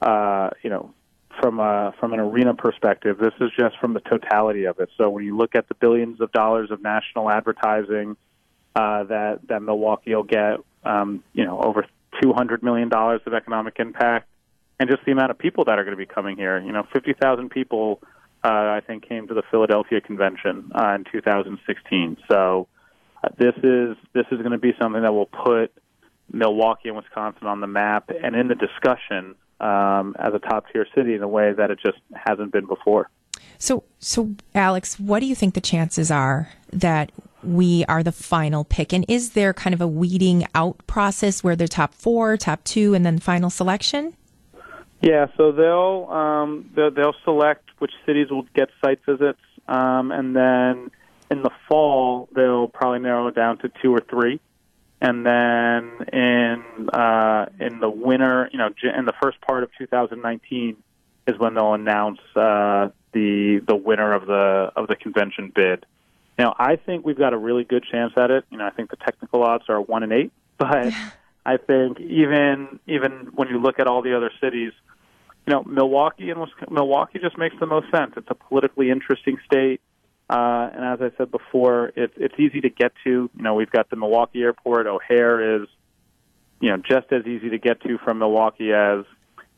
uh, 0.00 0.50
you 0.62 0.70
know, 0.70 0.94
from 1.40 1.58
a, 1.60 1.92
from 1.98 2.12
an 2.12 2.20
arena 2.20 2.54
perspective, 2.54 3.18
this 3.18 3.34
is 3.40 3.50
just 3.58 3.76
from 3.78 3.94
the 3.94 4.00
totality 4.00 4.64
of 4.64 4.78
it. 4.78 4.90
So 4.96 5.10
when 5.10 5.24
you 5.24 5.36
look 5.36 5.54
at 5.54 5.68
the 5.68 5.74
billions 5.74 6.20
of 6.20 6.32
dollars 6.32 6.70
of 6.70 6.82
national 6.82 7.30
advertising 7.30 8.16
uh, 8.74 9.04
that 9.04 9.40
that 9.48 9.62
Milwaukee 9.62 10.14
will 10.14 10.22
get, 10.22 10.58
um, 10.84 11.24
you 11.32 11.44
know, 11.44 11.58
over 11.60 11.86
two 12.22 12.32
hundred 12.34 12.62
million 12.62 12.90
dollars 12.90 13.22
of 13.26 13.32
economic 13.32 13.76
impact, 13.78 14.28
and 14.78 14.90
just 14.90 15.02
the 15.06 15.12
amount 15.12 15.30
of 15.30 15.38
people 15.38 15.64
that 15.64 15.78
are 15.78 15.84
going 15.84 15.96
to 15.96 15.98
be 15.98 16.06
coming 16.06 16.36
here. 16.36 16.58
You 16.60 16.72
know, 16.72 16.86
fifty 16.92 17.14
thousand 17.14 17.50
people, 17.50 18.00
uh, 18.44 18.48
I 18.48 18.82
think, 18.86 19.08
came 19.08 19.28
to 19.28 19.34
the 19.34 19.42
Philadelphia 19.50 20.02
convention 20.02 20.70
uh, 20.74 20.94
in 20.94 21.04
2016. 21.10 22.18
So 22.28 22.68
this 23.38 23.54
is 23.62 23.96
this 24.12 24.26
is 24.30 24.38
going 24.38 24.52
to 24.52 24.58
be 24.58 24.72
something 24.80 25.02
that 25.02 25.12
will 25.12 25.26
put 25.26 25.72
Milwaukee 26.32 26.88
and 26.88 26.96
Wisconsin 26.96 27.46
on 27.46 27.60
the 27.60 27.66
map 27.66 28.10
and 28.22 28.34
in 28.34 28.48
the 28.48 28.54
discussion 28.54 29.34
um, 29.60 30.14
as 30.18 30.34
a 30.34 30.38
top 30.38 30.66
tier 30.72 30.86
city 30.94 31.14
in 31.14 31.22
a 31.22 31.28
way 31.28 31.52
that 31.52 31.70
it 31.70 31.78
just 31.84 31.98
hasn't 32.14 32.52
been 32.52 32.66
before. 32.66 33.10
So, 33.58 33.84
so 33.98 34.34
Alex, 34.54 34.98
what 35.00 35.20
do 35.20 35.26
you 35.26 35.34
think 35.34 35.54
the 35.54 35.60
chances 35.60 36.10
are 36.10 36.50
that 36.72 37.12
we 37.42 37.84
are 37.86 38.02
the 38.02 38.12
final 38.12 38.64
pick? 38.64 38.92
And 38.92 39.04
is 39.08 39.30
there 39.30 39.54
kind 39.54 39.72
of 39.72 39.80
a 39.80 39.86
weeding 39.86 40.46
out 40.54 40.86
process 40.86 41.42
where 41.42 41.56
the 41.56 41.68
top 41.68 41.94
four, 41.94 42.36
top 42.36 42.64
two, 42.64 42.94
and 42.94 43.06
then 43.06 43.18
final 43.18 43.50
selection? 43.50 44.14
Yeah, 45.00 45.26
so 45.36 45.52
they'll 45.52 46.08
um, 46.10 46.70
they'll, 46.74 46.90
they'll 46.90 47.14
select 47.24 47.70
which 47.78 47.92
cities 48.04 48.30
will 48.30 48.46
get 48.54 48.70
site 48.82 49.00
visits, 49.06 49.40
um, 49.68 50.10
and 50.10 50.34
then 50.34 50.90
in 51.30 51.42
the 51.42 51.50
fall 51.68 52.28
they'll 52.34 52.68
probably 52.68 53.00
narrow 53.00 53.28
it 53.28 53.34
down 53.34 53.58
to 53.58 53.70
two 53.82 53.94
or 53.94 54.00
three 54.08 54.40
and 55.00 55.26
then 55.26 56.06
in 56.12 56.88
uh, 56.90 57.46
in 57.60 57.80
the 57.80 57.90
winter, 57.90 58.48
you 58.52 58.58
know, 58.58 58.70
in 58.96 59.04
the 59.04 59.12
first 59.22 59.40
part 59.42 59.62
of 59.62 59.70
2019 59.78 60.76
is 61.26 61.38
when 61.38 61.54
they'll 61.54 61.74
announce 61.74 62.20
uh, 62.34 62.88
the 63.12 63.60
the 63.66 63.76
winner 63.76 64.12
of 64.14 64.26
the 64.26 64.72
of 64.74 64.88
the 64.88 64.96
convention 64.96 65.52
bid. 65.54 65.84
Now, 66.38 66.54
I 66.58 66.76
think 66.76 67.04
we've 67.04 67.18
got 67.18 67.32
a 67.32 67.38
really 67.38 67.64
good 67.64 67.84
chance 67.90 68.12
at 68.16 68.30
it. 68.30 68.44
You 68.50 68.58
know, 68.58 68.66
I 68.66 68.70
think 68.70 68.90
the 68.90 68.96
technical 68.96 69.42
odds 69.42 69.64
are 69.68 69.80
one 69.80 70.02
in 70.02 70.12
eight, 70.12 70.32
but 70.58 70.92
I 71.44 71.58
think 71.58 72.00
even 72.00 72.80
even 72.86 73.30
when 73.34 73.48
you 73.48 73.58
look 73.58 73.78
at 73.78 73.86
all 73.86 74.00
the 74.00 74.16
other 74.16 74.30
cities, 74.40 74.72
you 75.46 75.52
know, 75.52 75.62
Milwaukee 75.64 76.30
and 76.30 76.40
Milwaukee 76.70 77.18
just 77.18 77.36
makes 77.36 77.56
the 77.60 77.66
most 77.66 77.90
sense. 77.90 78.14
It's 78.16 78.30
a 78.30 78.34
politically 78.34 78.90
interesting 78.90 79.36
state. 79.44 79.82
Uh, 80.28 80.70
and 80.74 80.84
as 80.84 81.00
I 81.00 81.16
said 81.16 81.30
before, 81.30 81.92
it, 81.94 82.12
it's 82.16 82.34
easy 82.38 82.60
to 82.62 82.70
get 82.70 82.92
to. 83.04 83.30
You 83.34 83.42
know, 83.42 83.54
we've 83.54 83.70
got 83.70 83.90
the 83.90 83.96
Milwaukee 83.96 84.42
airport. 84.42 84.86
O'Hare 84.86 85.62
is, 85.62 85.68
you 86.60 86.70
know, 86.70 86.78
just 86.78 87.12
as 87.12 87.24
easy 87.26 87.50
to 87.50 87.58
get 87.58 87.80
to 87.82 87.98
from 87.98 88.18
Milwaukee 88.18 88.72
as, 88.72 89.04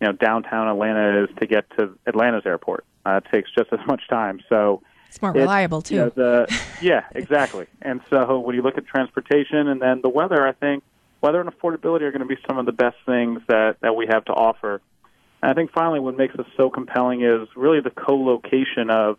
you 0.00 0.06
know, 0.06 0.12
downtown 0.12 0.68
Atlanta 0.68 1.24
is 1.24 1.30
to 1.40 1.46
get 1.46 1.64
to 1.78 1.96
Atlanta's 2.06 2.44
airport. 2.44 2.84
Uh, 3.06 3.20
it 3.24 3.30
takes 3.32 3.50
just 3.56 3.72
as 3.72 3.80
much 3.86 4.02
time. 4.08 4.40
So 4.48 4.82
it's 5.08 5.22
more 5.22 5.32
reliable 5.32 5.80
too. 5.80 5.94
You 5.94 6.00
know, 6.00 6.10
the, 6.10 6.60
yeah, 6.82 7.04
exactly. 7.14 7.66
And 7.80 8.02
so 8.10 8.38
when 8.38 8.54
you 8.54 8.62
look 8.62 8.76
at 8.76 8.86
transportation 8.86 9.68
and 9.68 9.80
then 9.80 10.02
the 10.02 10.10
weather, 10.10 10.46
I 10.46 10.52
think 10.52 10.84
weather 11.22 11.40
and 11.40 11.50
affordability 11.50 12.02
are 12.02 12.12
going 12.12 12.20
to 12.20 12.26
be 12.26 12.38
some 12.46 12.58
of 12.58 12.66
the 12.66 12.72
best 12.72 12.96
things 13.06 13.40
that 13.48 13.76
that 13.80 13.96
we 13.96 14.06
have 14.06 14.24
to 14.26 14.32
offer. 14.32 14.82
And 15.42 15.50
I 15.50 15.54
think 15.54 15.72
finally, 15.72 16.00
what 16.00 16.16
makes 16.16 16.34
us 16.34 16.46
so 16.56 16.68
compelling 16.68 17.22
is 17.22 17.48
really 17.56 17.80
the 17.80 17.90
co-location 17.90 18.90
of 18.90 19.16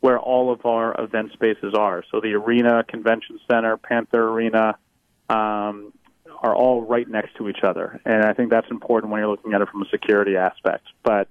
where 0.00 0.18
all 0.18 0.52
of 0.52 0.64
our 0.66 0.94
event 1.00 1.32
spaces 1.32 1.74
are. 1.74 2.04
So 2.10 2.20
the 2.20 2.34
arena, 2.34 2.84
convention 2.84 3.40
center, 3.50 3.76
Panther 3.76 4.28
Arena, 4.28 4.76
um, 5.28 5.92
are 6.42 6.54
all 6.54 6.82
right 6.82 7.08
next 7.08 7.34
to 7.36 7.48
each 7.48 7.62
other, 7.62 8.00
and 8.04 8.24
I 8.24 8.34
think 8.34 8.50
that's 8.50 8.70
important 8.70 9.10
when 9.10 9.20
you're 9.20 9.30
looking 9.30 9.54
at 9.54 9.62
it 9.62 9.68
from 9.68 9.82
a 9.82 9.88
security 9.88 10.36
aspect. 10.36 10.86
But 11.02 11.28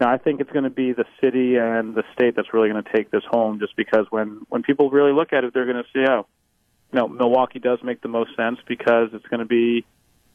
no, 0.00 0.08
I 0.08 0.16
think 0.16 0.40
it's 0.40 0.50
going 0.50 0.64
to 0.64 0.70
be 0.70 0.92
the 0.92 1.04
city 1.20 1.56
and 1.56 1.94
the 1.94 2.04
state 2.14 2.34
that's 2.34 2.52
really 2.52 2.68
going 2.68 2.82
to 2.82 2.92
take 2.92 3.10
this 3.10 3.22
home, 3.30 3.60
just 3.60 3.76
because 3.76 4.06
when 4.10 4.46
when 4.48 4.62
people 4.62 4.90
really 4.90 5.12
look 5.12 5.32
at 5.32 5.44
it, 5.44 5.54
they're 5.54 5.66
going 5.66 5.82
to 5.82 5.88
see, 5.92 6.04
oh, 6.08 6.26
you 6.92 6.98
know, 6.98 7.06
Milwaukee 7.06 7.58
does 7.58 7.78
make 7.82 8.00
the 8.00 8.08
most 8.08 8.34
sense 8.36 8.58
because 8.66 9.10
it's 9.12 9.26
going 9.26 9.40
to 9.40 9.46
be 9.46 9.84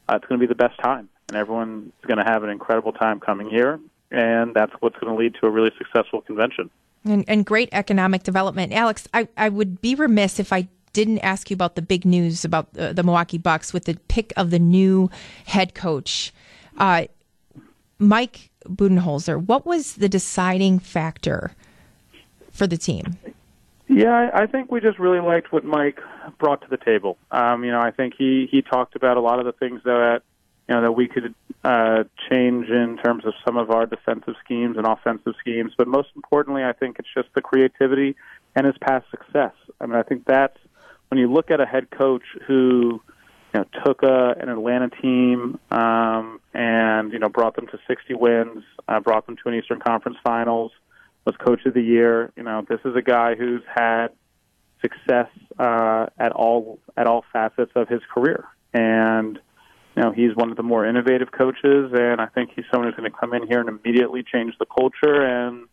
uh, 0.07 0.15
it's 0.15 0.25
going 0.27 0.39
to 0.39 0.47
be 0.47 0.49
the 0.51 0.55
best 0.55 0.79
time, 0.79 1.09
and 1.27 1.37
everyone's 1.37 1.91
going 2.07 2.17
to 2.17 2.23
have 2.23 2.43
an 2.43 2.49
incredible 2.49 2.93
time 2.93 3.19
coming 3.19 3.49
here, 3.49 3.79
and 4.11 4.53
that's 4.53 4.71
what's 4.79 4.97
going 4.99 5.11
to 5.11 5.19
lead 5.19 5.35
to 5.41 5.47
a 5.47 5.49
really 5.49 5.71
successful 5.77 6.21
convention. 6.21 6.69
And, 7.05 7.23
and 7.27 7.45
great 7.45 7.69
economic 7.71 8.23
development. 8.23 8.73
Alex, 8.73 9.07
I, 9.13 9.27
I 9.37 9.49
would 9.49 9.79
be 9.79 9.93
remiss 9.93 10.39
if 10.39 10.51
I 10.51 10.67
didn't 10.91 11.19
ask 11.19 11.51
you 11.51 11.53
about 11.53 11.75
the 11.75 11.81
big 11.81 12.03
news 12.03 12.43
about 12.43 12.73
the, 12.73 12.93
the 12.93 13.03
Milwaukee 13.03 13.37
Bucks 13.37 13.73
with 13.73 13.85
the 13.85 13.95
pick 14.07 14.33
of 14.35 14.49
the 14.49 14.57
new 14.57 15.11
head 15.45 15.75
coach, 15.75 16.33
uh, 16.77 17.05
Mike 17.99 18.49
Budenholzer. 18.67 19.45
What 19.45 19.65
was 19.65 19.95
the 19.95 20.09
deciding 20.09 20.79
factor 20.79 21.51
for 22.51 22.65
the 22.65 22.77
team? 22.77 23.17
Yeah, 23.87 24.31
I 24.33 24.47
think 24.47 24.71
we 24.71 24.79
just 24.79 24.97
really 24.97 25.19
liked 25.19 25.51
what 25.51 25.63
Mike 25.63 25.99
brought 26.39 26.61
to 26.61 26.67
the 26.69 26.77
table. 26.77 27.17
Um, 27.29 27.63
you 27.63 27.71
know, 27.71 27.81
I 27.81 27.91
think 27.91 28.15
he 28.17 28.47
he 28.49 28.63
talked 28.63 28.95
about 28.95 29.17
a 29.17 29.21
lot 29.21 29.39
of 29.39 29.45
the 29.45 29.51
things 29.51 29.81
that 29.83 30.23
you 30.67 30.75
know 30.75 30.81
that 30.81 30.91
we 30.91 31.07
could 31.07 31.33
uh, 31.63 32.03
change 32.29 32.69
in 32.69 32.97
terms 33.03 33.25
of 33.25 33.33
some 33.45 33.57
of 33.57 33.71
our 33.71 33.85
defensive 33.85 34.35
schemes 34.43 34.77
and 34.77 34.85
offensive 34.85 35.33
schemes, 35.39 35.73
but 35.77 35.87
most 35.87 36.09
importantly, 36.15 36.63
I 36.63 36.73
think 36.73 36.97
it's 36.99 37.07
just 37.13 37.29
the 37.35 37.41
creativity 37.41 38.15
and 38.55 38.65
his 38.65 38.75
past 38.79 39.05
success. 39.11 39.53
I 39.79 39.85
mean, 39.85 39.95
I 39.95 40.03
think 40.03 40.25
that's 40.25 40.57
when 41.09 41.19
you 41.19 41.31
look 41.31 41.51
at 41.51 41.59
a 41.59 41.65
head 41.65 41.91
coach 41.91 42.23
who 42.47 43.01
you 43.53 43.59
know 43.59 43.65
took 43.85 44.03
a, 44.03 44.35
an 44.39 44.49
Atlanta 44.49 44.89
team 44.89 45.59
um, 45.71 46.39
and 46.53 47.13
you 47.13 47.19
know 47.19 47.29
brought 47.29 47.55
them 47.55 47.67
to 47.67 47.79
60 47.87 48.13
wins, 48.15 48.63
uh, 48.87 48.99
brought 48.99 49.25
them 49.25 49.35
to 49.43 49.49
an 49.49 49.55
Eastern 49.55 49.79
Conference 49.79 50.17
Finals 50.23 50.71
was 51.25 51.35
Coach 51.37 51.65
of 51.65 51.73
the 51.73 51.81
Year. 51.81 52.31
You 52.35 52.43
know, 52.43 52.63
this 52.67 52.79
is 52.85 52.95
a 52.95 53.01
guy 53.01 53.35
who's 53.35 53.63
had 53.73 54.09
success 54.81 55.29
uh, 55.57 56.07
at 56.17 56.31
all 56.31 56.79
at 56.95 57.07
all 57.07 57.25
facets 57.33 57.71
of 57.75 57.89
his 57.89 58.01
career, 58.13 58.45
and 58.73 59.39
you 59.95 60.03
know 60.03 60.11
he's 60.11 60.35
one 60.35 60.51
of 60.51 60.57
the 60.57 60.63
more 60.63 60.85
innovative 60.85 61.31
coaches, 61.31 61.91
and 61.93 62.19
I 62.21 62.27
think 62.27 62.51
he's 62.55 62.65
someone 62.71 62.89
who's 62.89 62.97
going 62.97 63.11
to 63.11 63.17
come 63.17 63.33
in 63.33 63.47
here 63.47 63.59
and 63.59 63.69
immediately 63.69 64.23
change 64.23 64.53
the 64.59 64.65
culture, 64.65 65.21
and 65.21 65.67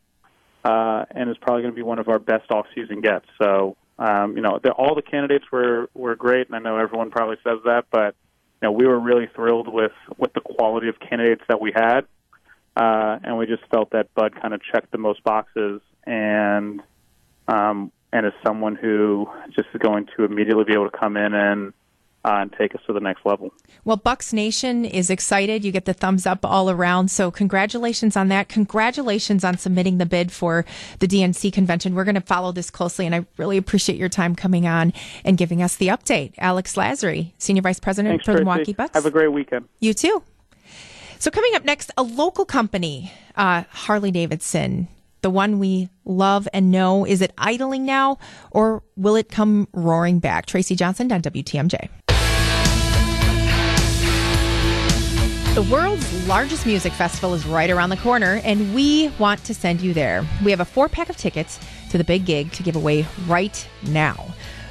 uh, 0.64 1.04
and 1.10 1.30
is 1.30 1.36
probably 1.38 1.62
going 1.62 1.74
to 1.74 1.76
be 1.76 1.82
one 1.82 1.98
of 1.98 2.08
our 2.08 2.18
best 2.18 2.50
off-season 2.50 3.00
gets. 3.00 3.26
So. 3.40 3.76
Um, 3.98 4.34
you 4.34 4.42
know, 4.42 4.58
all 4.78 4.96
the 4.96 5.02
candidates 5.02 5.44
were 5.52 5.88
were 5.94 6.16
great, 6.16 6.48
and 6.48 6.56
I 6.56 6.58
know 6.58 6.76
everyone 6.78 7.10
probably 7.10 7.36
says 7.44 7.58
that, 7.66 7.84
but 7.92 8.16
you 8.60 8.66
know, 8.66 8.72
we 8.72 8.86
were 8.86 8.98
really 8.98 9.28
thrilled 9.36 9.68
with 9.72 9.92
with 10.16 10.32
the 10.32 10.40
quality 10.40 10.88
of 10.88 10.98
candidates 10.98 11.42
that 11.48 11.60
we 11.60 11.72
had 11.72 12.06
uh, 12.76 13.18
and 13.22 13.36
we 13.36 13.46
just 13.46 13.62
felt 13.70 13.90
that 13.90 14.14
Bud 14.14 14.34
kind 14.40 14.54
of 14.54 14.60
checked 14.62 14.92
the 14.92 14.98
most 14.98 15.22
boxes, 15.24 15.80
and 16.06 16.80
um, 17.48 17.92
and 18.12 18.26
is 18.26 18.32
someone 18.44 18.76
who 18.76 19.28
just 19.54 19.68
is 19.74 19.80
going 19.80 20.08
to 20.16 20.24
immediately 20.24 20.64
be 20.64 20.72
able 20.72 20.88
to 20.90 20.96
come 20.96 21.16
in 21.16 21.34
and 21.34 21.72
uh, 22.24 22.38
and 22.40 22.52
take 22.52 22.74
us 22.74 22.80
to 22.86 22.92
the 22.92 23.00
next 23.00 23.26
level. 23.26 23.52
Well, 23.84 23.96
Bucks 23.96 24.32
Nation 24.32 24.84
is 24.84 25.10
excited. 25.10 25.64
You 25.64 25.72
get 25.72 25.86
the 25.86 25.94
thumbs 25.94 26.26
up 26.26 26.44
all 26.44 26.70
around. 26.70 27.10
So, 27.10 27.30
congratulations 27.30 28.16
on 28.16 28.28
that. 28.28 28.48
Congratulations 28.48 29.44
on 29.44 29.58
submitting 29.58 29.98
the 29.98 30.06
bid 30.06 30.30
for 30.30 30.64
the 31.00 31.08
DNC 31.08 31.52
convention. 31.52 31.94
We're 31.94 32.04
going 32.04 32.14
to 32.14 32.20
follow 32.20 32.52
this 32.52 32.70
closely, 32.70 33.06
and 33.06 33.14
I 33.14 33.26
really 33.36 33.56
appreciate 33.56 33.98
your 33.98 34.08
time 34.08 34.36
coming 34.36 34.66
on 34.66 34.92
and 35.24 35.36
giving 35.36 35.62
us 35.62 35.76
the 35.76 35.88
update. 35.88 36.34
Alex 36.38 36.76
Lasry, 36.76 37.32
Senior 37.38 37.62
Vice 37.62 37.80
President 37.80 38.12
Thanks, 38.12 38.24
for 38.24 38.34
the 38.34 38.44
Milwaukee 38.44 38.72
Bucks. 38.72 38.94
Have 38.94 39.06
a 39.06 39.10
great 39.10 39.32
weekend. 39.32 39.68
You 39.80 39.94
too. 39.94 40.22
So, 41.18 41.30
coming 41.30 41.54
up 41.54 41.64
next, 41.64 41.90
a 41.96 42.02
local 42.02 42.44
company, 42.44 43.12
uh, 43.36 43.64
Harley 43.70 44.10
Davidson, 44.10 44.88
the 45.22 45.30
one 45.30 45.58
we 45.58 45.88
love 46.04 46.48
and 46.52 46.70
know. 46.70 47.06
Is 47.06 47.22
it 47.22 47.32
idling 47.38 47.84
now 47.84 48.18
or 48.50 48.82
will 48.96 49.16
it 49.16 49.28
come 49.28 49.68
roaring 49.72 50.18
back? 50.18 50.46
Tracy 50.46 50.74
Johnson 50.76 51.10
on 51.10 51.22
WTMJ. 51.22 51.88
The 55.54 55.68
world's 55.70 56.26
largest 56.26 56.64
music 56.64 56.94
festival 56.94 57.34
is 57.34 57.44
right 57.44 57.68
around 57.68 57.90
the 57.90 57.98
corner, 57.98 58.40
and 58.42 58.74
we 58.74 59.08
want 59.18 59.44
to 59.44 59.52
send 59.52 59.82
you 59.82 59.92
there. 59.92 60.24
We 60.42 60.50
have 60.50 60.60
a 60.60 60.64
four 60.64 60.88
pack 60.88 61.10
of 61.10 61.18
tickets 61.18 61.60
to 61.90 61.98
the 61.98 62.04
big 62.04 62.24
gig 62.24 62.52
to 62.52 62.62
give 62.62 62.74
away 62.74 63.04
right 63.26 63.68
now. 63.86 64.28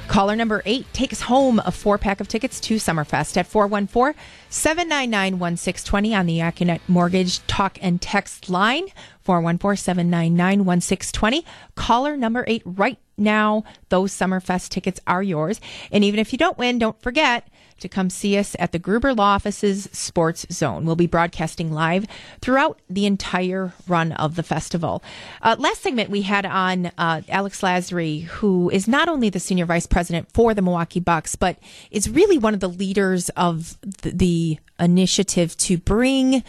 Caller 0.08 0.34
number 0.34 0.60
eight 0.66 0.92
takes 0.92 1.20
home 1.20 1.62
a 1.64 1.70
four 1.70 1.98
pack 1.98 2.20
of 2.20 2.26
tickets 2.26 2.58
to 2.62 2.74
Summerfest 2.76 3.36
at 3.36 3.46
414 3.46 4.20
799 4.50 5.38
1620 5.38 6.14
on 6.16 6.26
the 6.26 6.38
Accunet 6.40 6.80
Mortgage 6.88 7.46
Talk 7.46 7.78
and 7.80 8.02
Text 8.02 8.50
line. 8.50 8.88
414 9.20 9.76
799 9.76 10.64
1620. 10.64 11.46
Caller 11.76 12.16
number 12.16 12.44
eight 12.48 12.62
right 12.66 12.98
now. 13.16 13.62
Those 13.88 14.12
Summerfest 14.12 14.70
tickets 14.70 14.98
are 15.06 15.22
yours. 15.22 15.60
And 15.92 16.02
even 16.02 16.18
if 16.18 16.32
you 16.32 16.38
don't 16.38 16.58
win, 16.58 16.80
don't 16.80 17.00
forget 17.00 17.46
to 17.82 17.88
come 17.88 18.10
see 18.10 18.38
us 18.38 18.56
at 18.58 18.72
the 18.72 18.78
Gruber 18.78 19.12
Law 19.12 19.34
Office's 19.34 19.88
Sports 19.92 20.46
Zone. 20.50 20.84
We'll 20.86 20.96
be 20.96 21.06
broadcasting 21.06 21.72
live 21.72 22.06
throughout 22.40 22.80
the 22.88 23.06
entire 23.06 23.74
run 23.86 24.12
of 24.12 24.36
the 24.36 24.42
festival. 24.42 25.02
Uh, 25.42 25.56
last 25.58 25.82
segment, 25.82 26.10
we 26.10 26.22
had 26.22 26.46
on 26.46 26.86
uh, 26.96 27.22
Alex 27.28 27.60
Lasry, 27.60 28.24
who 28.24 28.70
is 28.70 28.88
not 28.88 29.08
only 29.08 29.28
the 29.28 29.40
senior 29.40 29.66
vice 29.66 29.86
president 29.86 30.32
for 30.32 30.54
the 30.54 30.62
Milwaukee 30.62 31.00
Bucks, 31.00 31.36
but 31.36 31.58
is 31.90 32.08
really 32.08 32.38
one 32.38 32.54
of 32.54 32.60
the 32.60 32.68
leaders 32.68 33.28
of 33.30 33.76
the 34.02 34.58
initiative 34.78 35.56
to 35.58 35.76
bring 35.76 36.42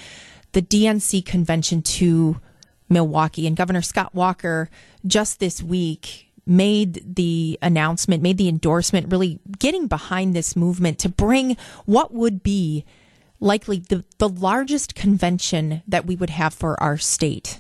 the 0.54 0.62
DNC 0.62 1.26
convention 1.26 1.82
to 1.82 2.40
Milwaukee. 2.90 3.48
And 3.48 3.58
Governor 3.58 3.82
Scott 3.82 4.14
Walker 4.14 4.70
just 5.06 5.40
this 5.40 5.62
week 5.62 6.30
made 6.46 7.16
the 7.16 7.58
announcement, 7.62 8.22
made 8.22 8.38
the 8.38 8.50
endorsement, 8.50 9.12
really 9.12 9.40
getting 9.60 9.88
behind 9.88 10.36
this 10.36 10.56
movement 10.56 11.00
to 11.00 11.10
bring 11.10 11.56
what 11.86 12.14
would 12.14 12.44
be 12.44 12.86
likely 13.40 13.80
the, 13.90 14.04
the 14.18 14.30
largest 14.30 14.96
convention 14.96 15.84
that 15.88 16.06
we 16.06 16.16
would 16.16 16.30
have 16.30 16.54
for 16.54 16.82
our 16.82 16.98
state, 16.98 17.60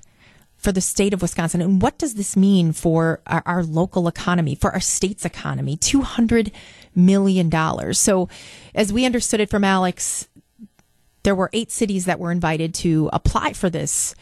for 0.55 0.71
the 0.71 0.81
state 0.81 1.13
of 1.13 1.21
Wisconsin. 1.21 1.61
And 1.61 1.81
what 1.81 1.97
does 1.97 2.15
this 2.15 2.35
mean 2.35 2.71
for 2.71 3.21
our, 3.27 3.43
our 3.45 3.63
local 3.63 4.07
economy, 4.07 4.55
for 4.55 4.71
our 4.71 4.79
state's 4.79 5.25
economy? 5.25 5.77
$200 5.77 6.51
million. 6.95 7.93
So, 7.93 8.29
as 8.73 8.91
we 8.91 9.05
understood 9.05 9.39
it 9.39 9.49
from 9.49 9.63
Alex, 9.63 10.27
there 11.23 11.35
were 11.35 11.49
eight 11.53 11.71
cities 11.71 12.05
that 12.05 12.19
were 12.19 12.31
invited 12.31 12.73
to 12.75 13.09
apply 13.13 13.53
for 13.53 13.69
this 13.69 14.15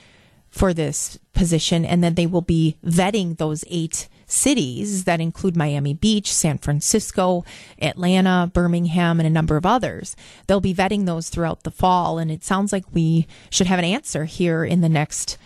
for 0.49 0.74
this 0.74 1.18
position 1.34 1.86
and 1.86 2.03
then 2.03 2.16
they 2.16 2.28
will 2.28 2.41
be 2.41 2.76
vetting 2.86 3.38
those 3.38 3.64
eight 3.70 4.09
cities 4.32 5.04
that 5.04 5.22
include 5.22 5.56
Miami 5.56 5.94
Beach, 5.94 6.34
San 6.34 6.58
Francisco, 6.58 7.44
Atlanta, 7.82 8.50
Birmingham, 8.54 9.20
and 9.20 9.28
a 9.28 9.32
number 9.32 9.58
of 9.58 9.66
others. 9.66 10.16
They'll 10.48 10.62
be 10.62 10.74
vetting 10.74 11.06
those 11.06 11.30
throughout 11.30 11.64
the 11.64 11.72
fall, 11.72 12.18
and 12.18 12.32
it 12.32 12.44
sounds 12.44 12.72
like 12.72 12.86
we 12.94 13.28
should 13.50 13.68
have 13.68 13.80
an 13.80 13.86
answer 13.86 14.26
here 14.26 14.64
in 14.64 14.82
the 14.82 14.90
next 14.90 15.38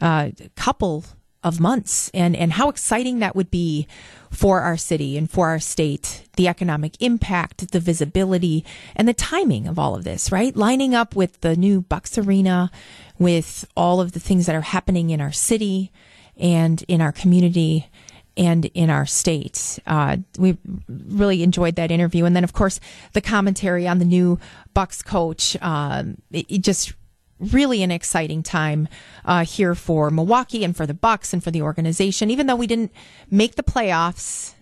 uh, 0.00 0.30
couple 0.56 1.04
of 1.44 1.60
months. 1.60 2.10
And 2.14 2.36
and 2.36 2.52
how 2.52 2.68
exciting 2.68 3.18
that 3.18 3.34
would 3.34 3.50
be 3.50 3.86
for 4.30 4.60
our 4.60 4.76
city 4.76 5.16
and 5.18 5.30
for 5.30 5.48
our 5.48 5.58
state, 5.58 6.24
the 6.36 6.48
economic 6.48 7.00
impact, 7.00 7.72
the 7.72 7.80
visibility, 7.80 8.64
and 8.96 9.06
the 9.06 9.14
timing 9.14 9.66
of 9.66 9.78
all 9.78 9.94
of 9.94 10.04
this, 10.04 10.32
right? 10.32 10.56
Lining 10.56 10.94
up 10.94 11.14
with 11.14 11.40
the 11.40 11.54
new 11.56 11.82
Bucks 11.82 12.16
Arena, 12.16 12.70
with 13.18 13.66
all 13.76 14.00
of 14.00 14.12
the 14.12 14.20
things 14.20 14.46
that 14.46 14.56
are 14.56 14.62
happening 14.62 15.10
in 15.10 15.20
our 15.20 15.32
city 15.32 15.92
and 16.36 16.82
in 16.88 17.00
our 17.00 17.12
community 17.12 17.88
and 18.36 18.66
in 18.66 18.90
our 18.90 19.06
state. 19.06 19.78
Uh, 19.86 20.18
we 20.38 20.56
really 20.88 21.42
enjoyed 21.42 21.76
that 21.76 21.90
interview. 21.90 22.24
And 22.24 22.34
then, 22.34 22.44
of 22.44 22.52
course, 22.52 22.80
the 23.12 23.20
commentary 23.20 23.86
on 23.86 23.98
the 23.98 24.04
new 24.04 24.38
Bucks 24.74 25.02
coach. 25.02 25.56
Um, 25.60 26.18
it, 26.30 26.46
it 26.48 26.58
just 26.62 26.94
really 27.38 27.82
an 27.82 27.90
exciting 27.90 28.42
time 28.42 28.88
uh, 29.24 29.44
here 29.44 29.74
for 29.74 30.10
Milwaukee 30.10 30.64
and 30.64 30.76
for 30.76 30.86
the 30.86 30.94
Bucks 30.94 31.32
and 31.32 31.42
for 31.42 31.50
the 31.50 31.62
organization. 31.62 32.30
Even 32.30 32.46
though 32.46 32.56
we 32.56 32.66
didn't 32.66 32.92
make 33.30 33.56
the 33.56 33.62
playoffs, 33.62 34.54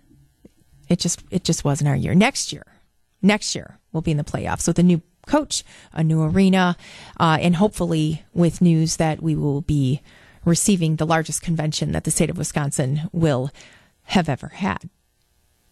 it 0.88 0.98
just 0.98 1.22
it 1.30 1.44
just 1.44 1.64
wasn't 1.64 1.88
our 1.88 1.96
year. 1.96 2.14
Next 2.14 2.52
year, 2.52 2.66
next 3.22 3.54
year 3.54 3.78
we'll 3.92 4.02
be 4.02 4.10
in 4.10 4.16
the 4.16 4.24
playoffs 4.24 4.66
with 4.66 4.78
a 4.78 4.82
new 4.82 5.02
coach, 5.26 5.62
a 5.92 6.02
new 6.02 6.22
arena, 6.22 6.76
uh, 7.18 7.38
and 7.40 7.56
hopefully 7.56 8.24
with 8.32 8.60
news 8.60 8.96
that 8.96 9.22
we 9.22 9.36
will 9.36 9.60
be 9.60 10.00
receiving 10.44 10.96
the 10.96 11.06
largest 11.06 11.42
convention 11.42 11.92
that 11.92 12.04
the 12.04 12.10
state 12.10 12.30
of 12.30 12.38
Wisconsin 12.38 13.08
will 13.12 13.50
have 14.04 14.28
ever 14.28 14.48
had. 14.48 14.88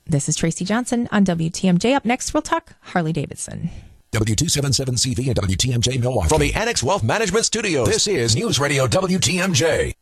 This 0.06 0.28
is 0.28 0.36
Tracy 0.36 0.64
Johnson 0.64 1.08
on 1.12 1.24
WTMJ. 1.24 1.94
Up 1.94 2.04
next, 2.04 2.32
we'll 2.32 2.42
talk 2.42 2.74
Harley 2.80 3.12
Davidson. 3.12 3.70
W277CV 4.12 5.26
and 5.26 5.36
WTMJ 5.36 6.00
Milwaukee. 6.00 6.28
From 6.28 6.40
the 6.40 6.54
Annex 6.54 6.82
Wealth 6.82 7.02
Management 7.02 7.44
Studios, 7.44 7.86
this 7.86 8.06
is 8.06 8.34
News 8.34 8.58
Radio 8.58 8.86
WTMJ. 8.86 9.92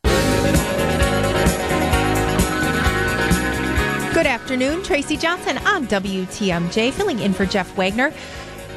Good 4.15 4.27
afternoon, 4.27 4.83
Tracy 4.85 5.17
Johnson 5.17 5.59
on 5.59 5.89
WTMJ, 5.89 6.93
filling 6.93 7.19
in 7.19 7.35
for 7.35 7.45
Jeff 7.45 7.77
Wagner. 7.77 8.15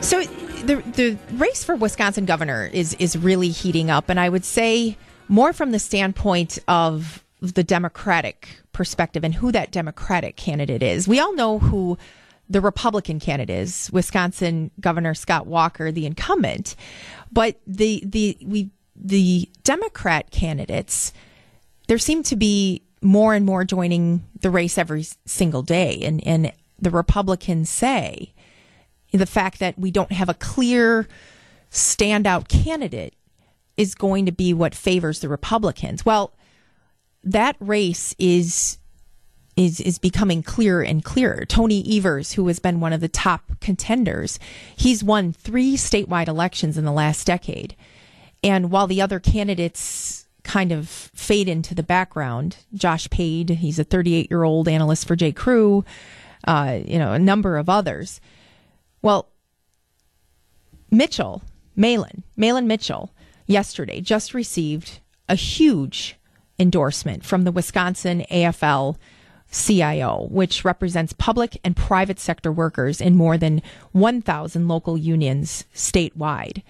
So 0.02 0.24
the 0.24 0.78
the 0.96 1.18
race 1.34 1.64
for 1.64 1.76
Wisconsin 1.76 2.26
governor 2.26 2.66
is 2.74 2.96
is 2.96 3.16
really 3.16 3.50
heating 3.50 3.92
up, 3.92 4.10
and 4.10 4.20
I 4.20 4.30
would 4.30 4.44
say 4.44 4.98
more 5.30 5.54
from 5.54 5.72
the 5.72 5.80
standpoint 5.80 6.60
of 6.68 7.24
the 7.40 7.64
Democratic 7.64 8.60
perspective 8.74 9.24
and 9.24 9.34
who 9.36 9.52
that 9.52 9.72
Democratic 9.72 10.36
candidate 10.36 10.84
is. 10.84 11.08
We 11.08 11.20
all 11.20 11.34
know 11.34 11.60
who 11.60 11.98
the 12.50 12.60
Republican 12.60 13.20
candidate 13.20 13.56
is, 13.56 13.90
Wisconsin 13.94 14.72
Governor 14.82 15.14
Scott 15.14 15.48
Walker, 15.48 15.92
the 15.92 16.06
incumbent, 16.06 16.76
but 17.32 17.62
the 17.66 18.04
the 18.06 18.38
we 18.46 18.72
the 18.96 19.48
Democrat 19.64 20.32
candidates 20.32 21.14
there 21.88 21.98
seem 21.98 22.22
to 22.24 22.36
be 22.36 22.84
more 23.02 23.34
and 23.34 23.46
more 23.46 23.64
joining 23.64 24.24
the 24.42 24.52
race 24.52 24.78
every 24.78 25.06
single 25.26 25.64
day. 25.64 26.00
And, 26.04 26.26
and 26.26 26.52
the 26.78 26.92
Republicans 26.92 27.70
say 27.70 28.34
the 29.12 29.26
fact 29.26 29.60
that 29.60 29.78
we 29.78 29.90
don't 29.90 30.12
have 30.12 30.30
a 30.30 30.36
clear 30.36 31.08
standout 31.72 32.48
candidate 32.48 33.16
is 33.80 33.96
going 33.96 34.26
to 34.26 34.32
be 34.32 34.54
what 34.54 34.76
favors 34.76 35.22
the 35.22 35.30
Republicans. 35.30 36.06
Well, 36.06 36.34
that 37.24 37.56
race 37.60 38.14
is 38.20 38.78
is 39.56 39.80
is 39.80 40.00
becoming 40.00 40.44
clearer 40.44 40.84
and 40.84 41.04
clearer. 41.04 41.46
Tony 41.46 41.98
Evers, 41.98 42.34
who 42.34 42.48
has 42.48 42.60
been 42.60 42.82
one 42.82 42.92
of 42.92 43.00
the 43.00 43.08
top 43.08 43.60
contenders, 43.62 44.38
he's 44.76 45.04
won 45.04 45.32
three 45.32 45.76
statewide 45.76 46.28
elections 46.28 46.78
in 46.78 46.84
the 46.84 46.92
last 46.92 47.26
decade. 47.26 47.76
And 48.44 48.70
while 48.70 48.88
the 48.88 49.02
other 49.02 49.20
candidates 49.20 50.28
kind 50.44 50.72
of 50.72 50.90
fade 50.90 51.48
into 51.48 51.76
the 51.76 51.84
background. 51.84 52.58
Josh 52.74 53.08
Pade, 53.10 53.50
he's 53.52 53.78
a 53.78 53.84
38 53.84 54.30
year 54.30 54.44
old 54.44 54.68
analyst 54.68 55.08
for 55.08 55.16
J. 55.16 55.32
Crew, 55.32 55.86
uh, 56.48 56.80
you 56.84 56.98
know, 56.98 57.14
a 57.14 57.20
number 57.20 57.58
of 57.58 57.70
others. 57.70 58.20
Well, 59.02 59.30
Mitchell, 60.90 61.44
Mahlon, 61.78 62.24
Mahlon 62.38 62.66
Mitchell, 62.66 63.14
yesterday 63.50 64.00
just 64.00 64.34
received 64.34 65.00
a 65.28 65.36
huge 65.36 66.16
endorsement 66.58 67.26
from 67.26 67.44
the 67.44 67.52
Wisconsin 67.52 68.26
AFL 68.32 68.98
CIO, 69.52 70.28
which 70.30 70.64
represents 70.64 71.14
public 71.14 71.60
and 71.64 71.76
private 71.76 72.20
sector 72.20 72.52
workers 72.52 73.02
in 73.02 73.16
more 73.16 73.38
than 73.38 73.62
1,000 73.94 74.68
local 74.68 74.98
unions 74.98 75.66
statewide. 75.74 76.62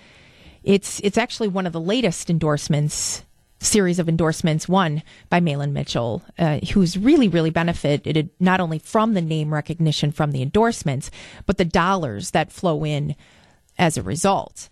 It's 0.63 0.99
it's 1.01 1.17
actually 1.17 1.47
one 1.49 1.65
of 1.65 1.73
the 1.73 1.81
latest 1.81 2.29
endorsements 2.29 3.23
series 3.61 3.99
of 3.99 4.07
endorsements, 4.07 4.69
one 4.69 5.03
by 5.29 5.41
Mahlon 5.41 5.73
Mitchell, 5.73 6.23
uh, 6.37 6.59
who's 6.73 6.97
really, 6.97 7.27
really 7.27 7.49
benefited 7.49 8.29
not 8.39 8.61
only 8.61 8.79
from 8.79 9.13
the 9.13 9.21
name 9.21 9.53
recognition 9.53 10.13
from 10.13 10.31
the 10.31 10.41
endorsements, 10.41 11.11
but 11.45 11.57
the 11.57 11.65
dollars 11.65 12.31
that 12.31 12.53
flow 12.53 12.85
in 12.85 13.15
as 13.77 13.97
a 13.97 14.03
result. 14.03 14.69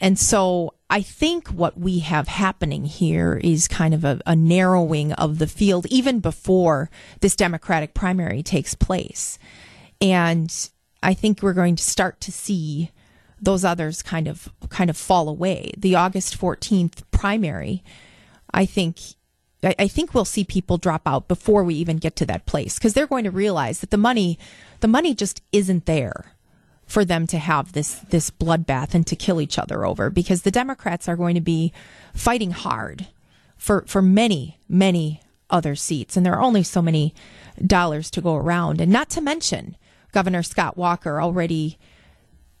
And 0.00 0.16
so 0.16 0.74
I 0.90 1.02
think 1.02 1.48
what 1.48 1.78
we 1.78 1.98
have 1.98 2.28
happening 2.28 2.86
here 2.86 3.38
is 3.44 3.68
kind 3.68 3.92
of 3.92 4.04
a, 4.04 4.20
a 4.26 4.34
narrowing 4.34 5.12
of 5.12 5.38
the 5.38 5.46
field 5.46 5.86
even 5.90 6.20
before 6.20 6.88
this 7.20 7.36
Democratic 7.36 7.92
primary 7.92 8.42
takes 8.42 8.74
place. 8.74 9.38
And 10.00 10.52
I 11.02 11.12
think 11.12 11.42
we're 11.42 11.52
going 11.52 11.76
to 11.76 11.82
start 11.82 12.20
to 12.22 12.32
see 12.32 12.90
those 13.40 13.64
others 13.64 14.02
kind 14.02 14.26
of 14.26 14.48
kind 14.68 14.90
of 14.90 14.96
fall 14.96 15.28
away. 15.28 15.72
The 15.76 15.94
August 15.94 16.40
14th 16.40 17.02
primary 17.10 17.84
I 18.52 18.64
think 18.64 18.98
I, 19.62 19.88
think 19.88 20.14
we'll 20.14 20.24
see 20.24 20.44
people 20.44 20.78
drop 20.78 21.02
out 21.04 21.26
before 21.26 21.64
we 21.64 21.74
even 21.74 21.96
get 21.96 22.14
to 22.16 22.26
that 22.26 22.46
place 22.46 22.78
because 22.78 22.94
they're 22.94 23.08
going 23.08 23.24
to 23.24 23.30
realize 23.32 23.80
that 23.80 23.90
the 23.90 23.96
money 23.96 24.38
the 24.80 24.88
money 24.88 25.14
just 25.14 25.42
isn't 25.50 25.86
there 25.86 26.32
for 26.88 27.04
them 27.04 27.26
to 27.28 27.38
have 27.38 27.72
this 27.72 27.94
this 28.10 28.30
bloodbath 28.30 28.94
and 28.94 29.06
to 29.06 29.14
kill 29.14 29.40
each 29.40 29.58
other 29.58 29.84
over 29.84 30.10
because 30.10 30.42
the 30.42 30.50
Democrats 30.50 31.06
are 31.06 31.16
going 31.16 31.34
to 31.34 31.40
be 31.40 31.72
fighting 32.14 32.50
hard 32.50 33.06
for 33.56 33.84
for 33.86 34.02
many 34.02 34.58
many 34.68 35.20
other 35.50 35.76
seats. 35.76 36.16
And 36.16 36.24
there 36.26 36.34
are 36.34 36.42
only 36.42 36.62
so 36.62 36.82
many 36.82 37.14
dollars 37.64 38.10
to 38.10 38.20
go 38.20 38.34
around. 38.34 38.80
And 38.80 38.90
not 38.90 39.10
to 39.10 39.20
mention 39.20 39.76
Governor 40.12 40.42
Scott 40.42 40.76
Walker 40.76 41.20
already 41.20 41.78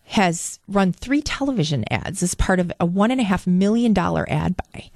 has 0.04 0.58
run 0.68 0.92
three 0.92 1.20
television 1.20 1.84
ads 1.90 2.22
as 2.22 2.34
part 2.34 2.60
of 2.60 2.72
a 2.78 2.86
one 2.86 3.10
and 3.10 3.20
a 3.20 3.24
half 3.24 3.46
million 3.46 3.92
dollar 3.92 4.26
ad 4.30 4.56
buy. 4.56 4.90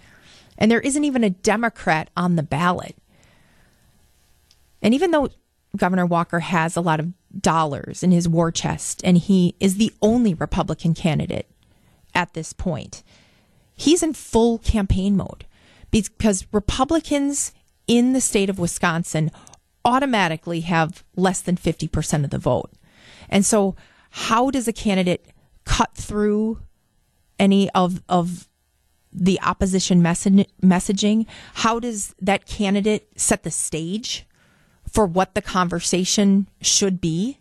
And 0.58 0.70
there 0.70 0.80
isn't 0.80 1.04
even 1.04 1.24
a 1.24 1.30
Democrat 1.30 2.08
on 2.16 2.36
the 2.36 2.42
ballot. 2.42 2.96
And 4.82 4.92
even 4.94 5.10
though 5.10 5.30
Governor 5.76 6.06
Walker 6.06 6.40
has 6.40 6.76
a 6.76 6.80
lot 6.80 7.00
of 7.00 7.08
dollars 7.38 8.02
in 8.02 8.10
his 8.10 8.28
war 8.28 8.50
chest 8.50 9.00
and 9.04 9.18
he 9.18 9.54
is 9.60 9.76
the 9.76 9.92
only 10.02 10.34
Republican 10.34 10.94
candidate 10.94 11.48
at 12.14 12.34
this 12.34 12.52
point, 12.52 13.02
he's 13.74 14.02
in 14.02 14.12
full 14.12 14.58
campaign 14.58 15.16
mode 15.16 15.46
because 15.90 16.46
Republicans 16.52 17.52
in 17.86 18.12
the 18.12 18.20
state 18.20 18.50
of 18.50 18.58
Wisconsin 18.58 19.30
automatically 19.84 20.60
have 20.60 21.04
less 21.16 21.40
than 21.40 21.56
50% 21.56 22.24
of 22.24 22.30
the 22.30 22.38
vote. 22.38 22.70
And 23.28 23.44
so, 23.44 23.76
how 24.10 24.50
does 24.50 24.68
a 24.68 24.72
candidate 24.72 25.26
cut 25.64 25.94
through 25.94 26.60
any 27.38 27.70
of, 27.70 28.02
of 28.08 28.48
the 29.10 29.40
opposition 29.40 30.02
messaging? 30.02 31.26
How 31.54 31.80
does 31.80 32.14
that 32.20 32.46
candidate 32.46 33.08
set 33.16 33.42
the 33.42 33.50
stage 33.50 34.26
for 34.92 35.06
what 35.06 35.34
the 35.34 35.42
conversation 35.42 36.46
should 36.60 37.00
be? 37.00 37.38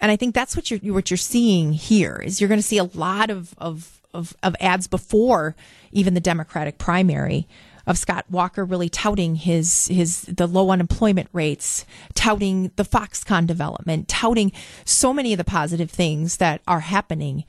And 0.00 0.10
I 0.10 0.16
think 0.16 0.34
that's 0.34 0.56
what 0.56 0.70
you're 0.70 0.94
what 0.94 1.10
you're 1.10 1.18
seeing 1.18 1.74
here 1.74 2.16
is 2.24 2.40
you're 2.40 2.48
going 2.48 2.60
to 2.60 2.66
see 2.66 2.78
a 2.78 2.84
lot 2.84 3.30
of, 3.30 3.54
of, 3.58 4.00
of, 4.14 4.34
of 4.42 4.56
ads 4.58 4.86
before 4.86 5.54
even 5.92 6.14
the 6.14 6.20
Democratic 6.20 6.78
primary 6.78 7.46
of 7.86 7.98
Scott 7.98 8.24
Walker 8.30 8.64
really 8.64 8.88
touting 8.88 9.34
his 9.34 9.88
his 9.88 10.22
the 10.22 10.46
low 10.46 10.70
unemployment 10.70 11.28
rates, 11.32 11.84
touting 12.14 12.70
the 12.76 12.84
Foxconn 12.84 13.46
development, 13.46 14.08
touting 14.08 14.52
so 14.84 15.12
many 15.12 15.32
of 15.32 15.38
the 15.38 15.44
positive 15.44 15.90
things 15.90 16.38
that 16.38 16.60
are 16.66 16.80
happening 16.80 17.44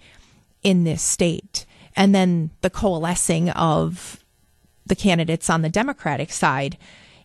in 0.63 0.83
this 0.83 1.01
state 1.01 1.65
and 1.95 2.15
then 2.15 2.51
the 2.61 2.69
coalescing 2.69 3.49
of 3.51 4.23
the 4.85 4.95
candidates 4.95 5.49
on 5.49 5.61
the 5.61 5.69
Democratic 5.69 6.31
side. 6.31 6.77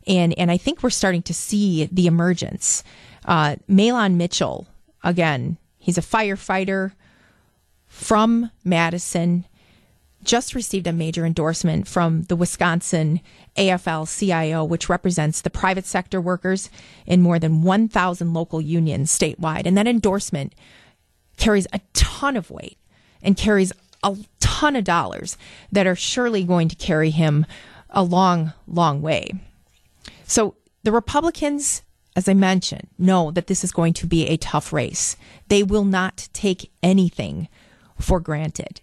And, 0.06 0.38
and 0.38 0.50
I 0.50 0.56
think 0.56 0.82
we're 0.82 0.90
starting 0.90 1.22
to 1.22 1.34
see 1.34 1.88
the 1.90 2.06
emergence. 2.06 2.84
Uh, 3.24 3.56
Mahlon 3.68 4.14
Mitchell, 4.14 4.66
again, 5.02 5.58
he's 5.78 5.98
a 5.98 6.02
firefighter 6.02 6.92
from 7.86 8.50
Madison, 8.64 9.46
just 10.22 10.54
received 10.54 10.86
a 10.86 10.92
major 10.92 11.24
endorsement 11.24 11.86
from 11.86 12.22
the 12.24 12.36
Wisconsin 12.36 13.20
AFL 13.56 14.06
CIO, 14.18 14.64
which 14.64 14.88
represents 14.88 15.40
the 15.40 15.50
private 15.50 15.86
sector 15.86 16.20
workers 16.20 16.68
in 17.06 17.22
more 17.22 17.38
than 17.38 17.62
1,000 17.62 18.34
local 18.34 18.60
unions 18.60 19.16
statewide. 19.16 19.66
And 19.66 19.78
that 19.78 19.86
endorsement 19.86 20.54
carries 21.36 21.66
a 21.72 21.80
ton 21.94 22.36
of 22.36 22.50
weight 22.50 22.78
and 23.22 23.36
carries 23.36 23.72
a 24.02 24.16
ton 24.40 24.76
of 24.76 24.84
dollars 24.84 25.38
that 25.72 25.86
are 25.86 25.96
surely 25.96 26.44
going 26.44 26.68
to 26.68 26.76
carry 26.76 27.10
him 27.10 27.46
a 27.90 28.02
long, 28.02 28.52
long 28.66 29.00
way. 29.02 29.32
So 30.26 30.56
the 30.82 30.92
Republicans, 30.92 31.82
as 32.14 32.28
I 32.28 32.34
mentioned, 32.34 32.88
know 32.98 33.30
that 33.30 33.46
this 33.46 33.64
is 33.64 33.72
going 33.72 33.94
to 33.94 34.06
be 34.06 34.26
a 34.26 34.36
tough 34.36 34.72
race. 34.72 35.16
They 35.48 35.62
will 35.62 35.84
not 35.84 36.28
take 36.32 36.70
anything 36.82 37.48
for 37.98 38.20
granted. 38.20 38.80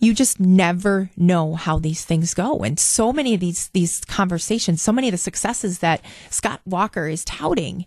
You 0.00 0.14
just 0.14 0.38
never 0.38 1.10
know 1.16 1.54
how 1.54 1.78
these 1.78 2.04
things 2.04 2.34
go. 2.34 2.58
And 2.58 2.78
so 2.78 3.12
many 3.12 3.34
of 3.34 3.40
these, 3.40 3.68
these 3.70 4.04
conversations, 4.04 4.80
so 4.80 4.92
many 4.92 5.08
of 5.08 5.12
the 5.12 5.18
successes 5.18 5.80
that 5.80 6.02
Scott 6.30 6.60
Walker 6.64 7.08
is 7.08 7.24
touting, 7.24 7.84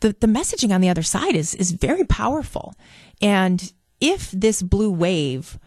the, 0.00 0.16
the 0.20 0.26
messaging 0.26 0.74
on 0.74 0.80
the 0.80 0.88
other 0.88 1.02
side 1.02 1.34
is, 1.34 1.54
is 1.54 1.72
very 1.72 2.04
powerful. 2.04 2.74
And 3.20 3.72
if 4.00 4.30
this 4.30 4.62
blue 4.62 4.90
wave 4.90 5.58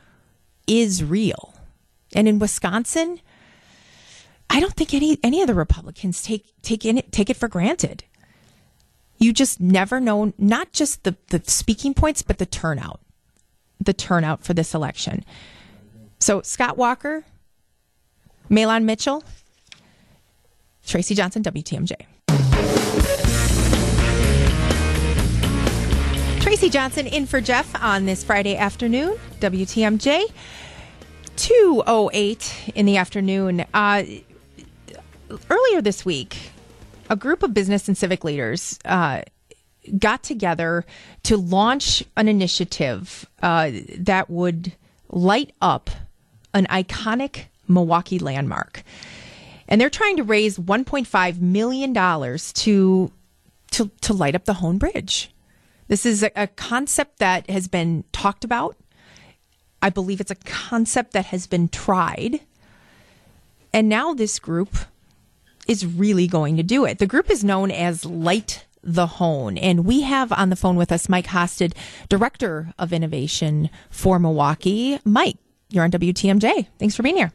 is 0.67 1.03
real, 1.03 1.53
and 2.15 2.27
in 2.27 2.39
Wisconsin, 2.39 3.19
I 4.49 4.59
don't 4.59 4.73
think 4.73 4.93
any 4.93 5.19
any 5.23 5.41
of 5.41 5.47
the 5.47 5.53
Republicans 5.53 6.23
take 6.23 6.45
take 6.61 6.85
in 6.85 6.97
it, 6.97 7.11
take 7.11 7.29
it 7.29 7.37
for 7.37 7.47
granted. 7.47 8.03
You 9.17 9.33
just 9.33 9.59
never 9.59 9.99
know 9.99 10.33
not 10.37 10.71
just 10.71 11.03
the, 11.03 11.17
the 11.29 11.41
speaking 11.45 11.93
points, 11.93 12.21
but 12.21 12.37
the 12.37 12.45
turnout. 12.45 13.01
The 13.79 13.93
turnout 13.93 14.43
for 14.43 14.53
this 14.53 14.73
election. 14.73 15.25
So 16.19 16.41
Scott 16.41 16.77
Walker, 16.77 17.25
Mahlon 18.49 18.83
Mitchell, 18.83 19.23
Tracy 20.85 21.15
Johnson, 21.15 21.43
WTMJ. 21.43 21.93
Tracy 26.41 26.69
Johnson 26.69 27.07
in 27.07 27.25
for 27.25 27.41
Jeff 27.41 27.75
on 27.83 28.05
this 28.05 28.23
Friday 28.23 28.55
afternoon, 28.55 29.17
WTMJ. 29.39 30.23
208 31.35 32.71
in 32.73 32.85
the 32.85 32.97
afternoon. 32.97 33.65
Uh, 33.73 34.03
earlier 35.49 35.81
this 35.81 36.05
week, 36.05 36.51
a 37.09 37.15
group 37.15 37.43
of 37.43 37.53
business 37.53 37.87
and 37.87 37.97
civic 37.97 38.23
leaders 38.23 38.79
uh, 38.85 39.21
got 39.97 40.23
together 40.23 40.85
to 41.23 41.37
launch 41.37 42.03
an 42.15 42.27
initiative 42.27 43.25
uh, 43.41 43.71
that 43.97 44.29
would 44.29 44.73
light 45.09 45.53
up 45.61 45.89
an 46.53 46.65
iconic 46.67 47.45
Milwaukee 47.67 48.19
landmark. 48.19 48.83
And 49.67 49.79
they're 49.79 49.89
trying 49.89 50.17
to 50.17 50.23
raise 50.23 50.57
$1.5 50.57 51.41
million 51.41 51.93
to, 51.93 53.11
to, 53.71 53.91
to 54.01 54.13
light 54.13 54.35
up 54.35 54.45
the 54.45 54.55
Hoan 54.55 54.77
Bridge. 54.77 55.31
This 55.87 56.05
is 56.05 56.23
a, 56.23 56.31
a 56.35 56.47
concept 56.47 57.19
that 57.19 57.49
has 57.49 57.67
been 57.67 58.03
talked 58.11 58.43
about. 58.43 58.77
I 59.81 59.89
believe 59.89 60.19
it's 60.19 60.31
a 60.31 60.35
concept 60.35 61.13
that 61.13 61.25
has 61.25 61.47
been 61.47 61.67
tried. 61.69 62.41
And 63.73 63.89
now 63.89 64.13
this 64.13 64.39
group 64.39 64.75
is 65.67 65.85
really 65.85 66.27
going 66.27 66.57
to 66.57 66.63
do 66.63 66.85
it. 66.85 66.99
The 66.99 67.07
group 67.07 67.29
is 67.29 67.43
known 67.43 67.71
as 67.71 68.05
Light 68.05 68.65
the 68.83 69.07
Hoan. 69.07 69.57
And 69.57 69.85
we 69.85 70.01
have 70.01 70.31
on 70.31 70.49
the 70.49 70.55
phone 70.55 70.77
with 70.77 70.91
us 70.91 71.09
Mike 71.09 71.27
Hostad, 71.27 71.73
Director 72.09 72.73
of 72.79 72.93
Innovation 72.93 73.69
for 73.89 74.17
Milwaukee. 74.17 74.99
Mike, 75.03 75.37
you're 75.69 75.83
on 75.83 75.91
WTMJ. 75.91 76.67
Thanks 76.79 76.95
for 76.95 77.03
being 77.03 77.17
here. 77.17 77.33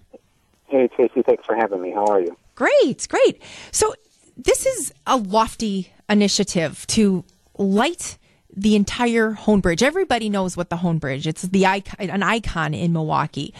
Hey, 0.69 0.89
Tracy, 0.89 1.23
thanks 1.23 1.45
for 1.45 1.55
having 1.55 1.83
me. 1.83 1.93
How 1.93 2.07
are 2.07 2.21
you? 2.21 2.37
Great, 2.55 3.07
great. 3.09 3.43
So, 3.71 3.95
this 4.37 4.65
is 4.65 4.95
a 5.07 5.19
lofty 5.19 5.93
initiative 6.09 6.87
to 6.89 7.25
light 7.59 8.17
the 8.55 8.75
entire 8.75 9.33
Hoan 9.33 9.61
Bridge. 9.61 9.83
Everybody 9.83 10.31
knows 10.31 10.57
what 10.57 10.71
the 10.71 10.79
Hoan 10.79 10.99
Bridge. 10.99 11.27
It's 11.27 11.43
the 11.43 11.67
icon, 11.67 12.09
an 12.09 12.23
icon 12.23 12.73
in 12.73 12.93
Milwaukee. 12.93 13.53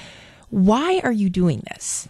Why 0.49 1.01
are 1.05 1.13
you 1.13 1.29
doing 1.29 1.63
this? 1.71 2.09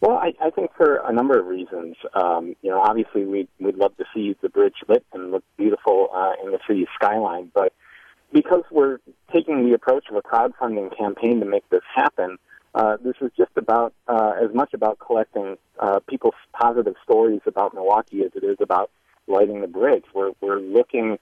Well, 0.00 0.16
I, 0.18 0.34
I 0.42 0.50
think 0.50 0.70
for 0.76 0.96
a 0.96 1.12
number 1.12 1.38
of 1.38 1.46
reasons. 1.46 1.96
Um, 2.14 2.56
you 2.62 2.70
know, 2.70 2.80
obviously 2.80 3.24
we'd, 3.24 3.48
we'd 3.58 3.76
love 3.76 3.96
to 3.96 4.04
see 4.14 4.36
the 4.42 4.48
bridge 4.48 4.74
lit 4.88 5.04
and 5.12 5.30
look 5.30 5.44
beautiful 5.56 6.08
uh, 6.14 6.32
in 6.44 6.52
the 6.52 6.58
city 6.66 6.86
skyline, 6.94 7.50
but 7.54 7.72
because 8.32 8.64
we're 8.70 8.98
taking 9.32 9.66
the 9.66 9.74
approach 9.74 10.06
of 10.10 10.16
a 10.16 10.22
crowdfunding 10.22 10.96
campaign 10.96 11.40
to 11.40 11.46
make 11.46 11.66
this 11.70 11.82
happen, 11.94 12.36
uh, 12.74 12.96
this 13.02 13.14
is 13.20 13.30
just 13.36 13.52
about 13.56 13.94
uh, 14.08 14.32
as 14.42 14.52
much 14.52 14.74
about 14.74 14.98
collecting 14.98 15.56
uh, 15.78 16.00
people's 16.08 16.34
positive 16.52 16.96
stories 17.04 17.40
about 17.46 17.72
Milwaukee 17.72 18.22
as 18.24 18.32
it 18.34 18.42
is 18.42 18.56
about 18.60 18.90
lighting 19.28 19.60
the 19.60 19.68
bridge. 19.68 20.04
We're 20.12 20.32
we're 20.40 20.58
looking 20.58 21.18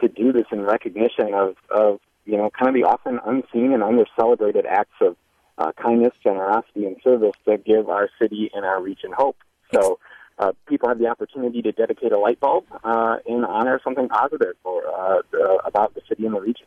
to 0.00 0.08
do 0.08 0.32
this 0.32 0.46
in 0.50 0.62
recognition 0.62 1.34
of 1.34 1.56
of 1.70 2.00
you 2.24 2.38
know 2.38 2.50
kind 2.50 2.68
of 2.68 2.74
the 2.74 2.88
often 2.88 3.20
unseen 3.26 3.72
and 3.74 3.82
under 3.82 4.06
celebrated 4.16 4.64
acts 4.64 4.96
of 5.02 5.16
uh, 5.58 5.72
kindness, 5.72 6.12
generosity, 6.22 6.86
and 6.86 6.96
service 7.02 7.36
that 7.46 7.64
give 7.64 7.88
our 7.88 8.08
city 8.20 8.50
and 8.54 8.64
our 8.64 8.80
region 8.80 9.12
hope. 9.12 9.36
So 9.72 9.98
uh, 10.38 10.52
people 10.66 10.88
have 10.88 10.98
the 10.98 11.06
opportunity 11.06 11.62
to 11.62 11.72
dedicate 11.72 12.12
a 12.12 12.18
light 12.18 12.40
bulb 12.40 12.64
uh, 12.82 13.18
in 13.26 13.44
honor 13.44 13.76
of 13.76 13.82
something 13.82 14.08
positive 14.08 14.54
or 14.64 14.86
uh, 14.86 15.22
uh, 15.32 15.56
about 15.64 15.94
the 15.94 16.00
city 16.08 16.26
and 16.26 16.34
the 16.34 16.40
region. 16.40 16.66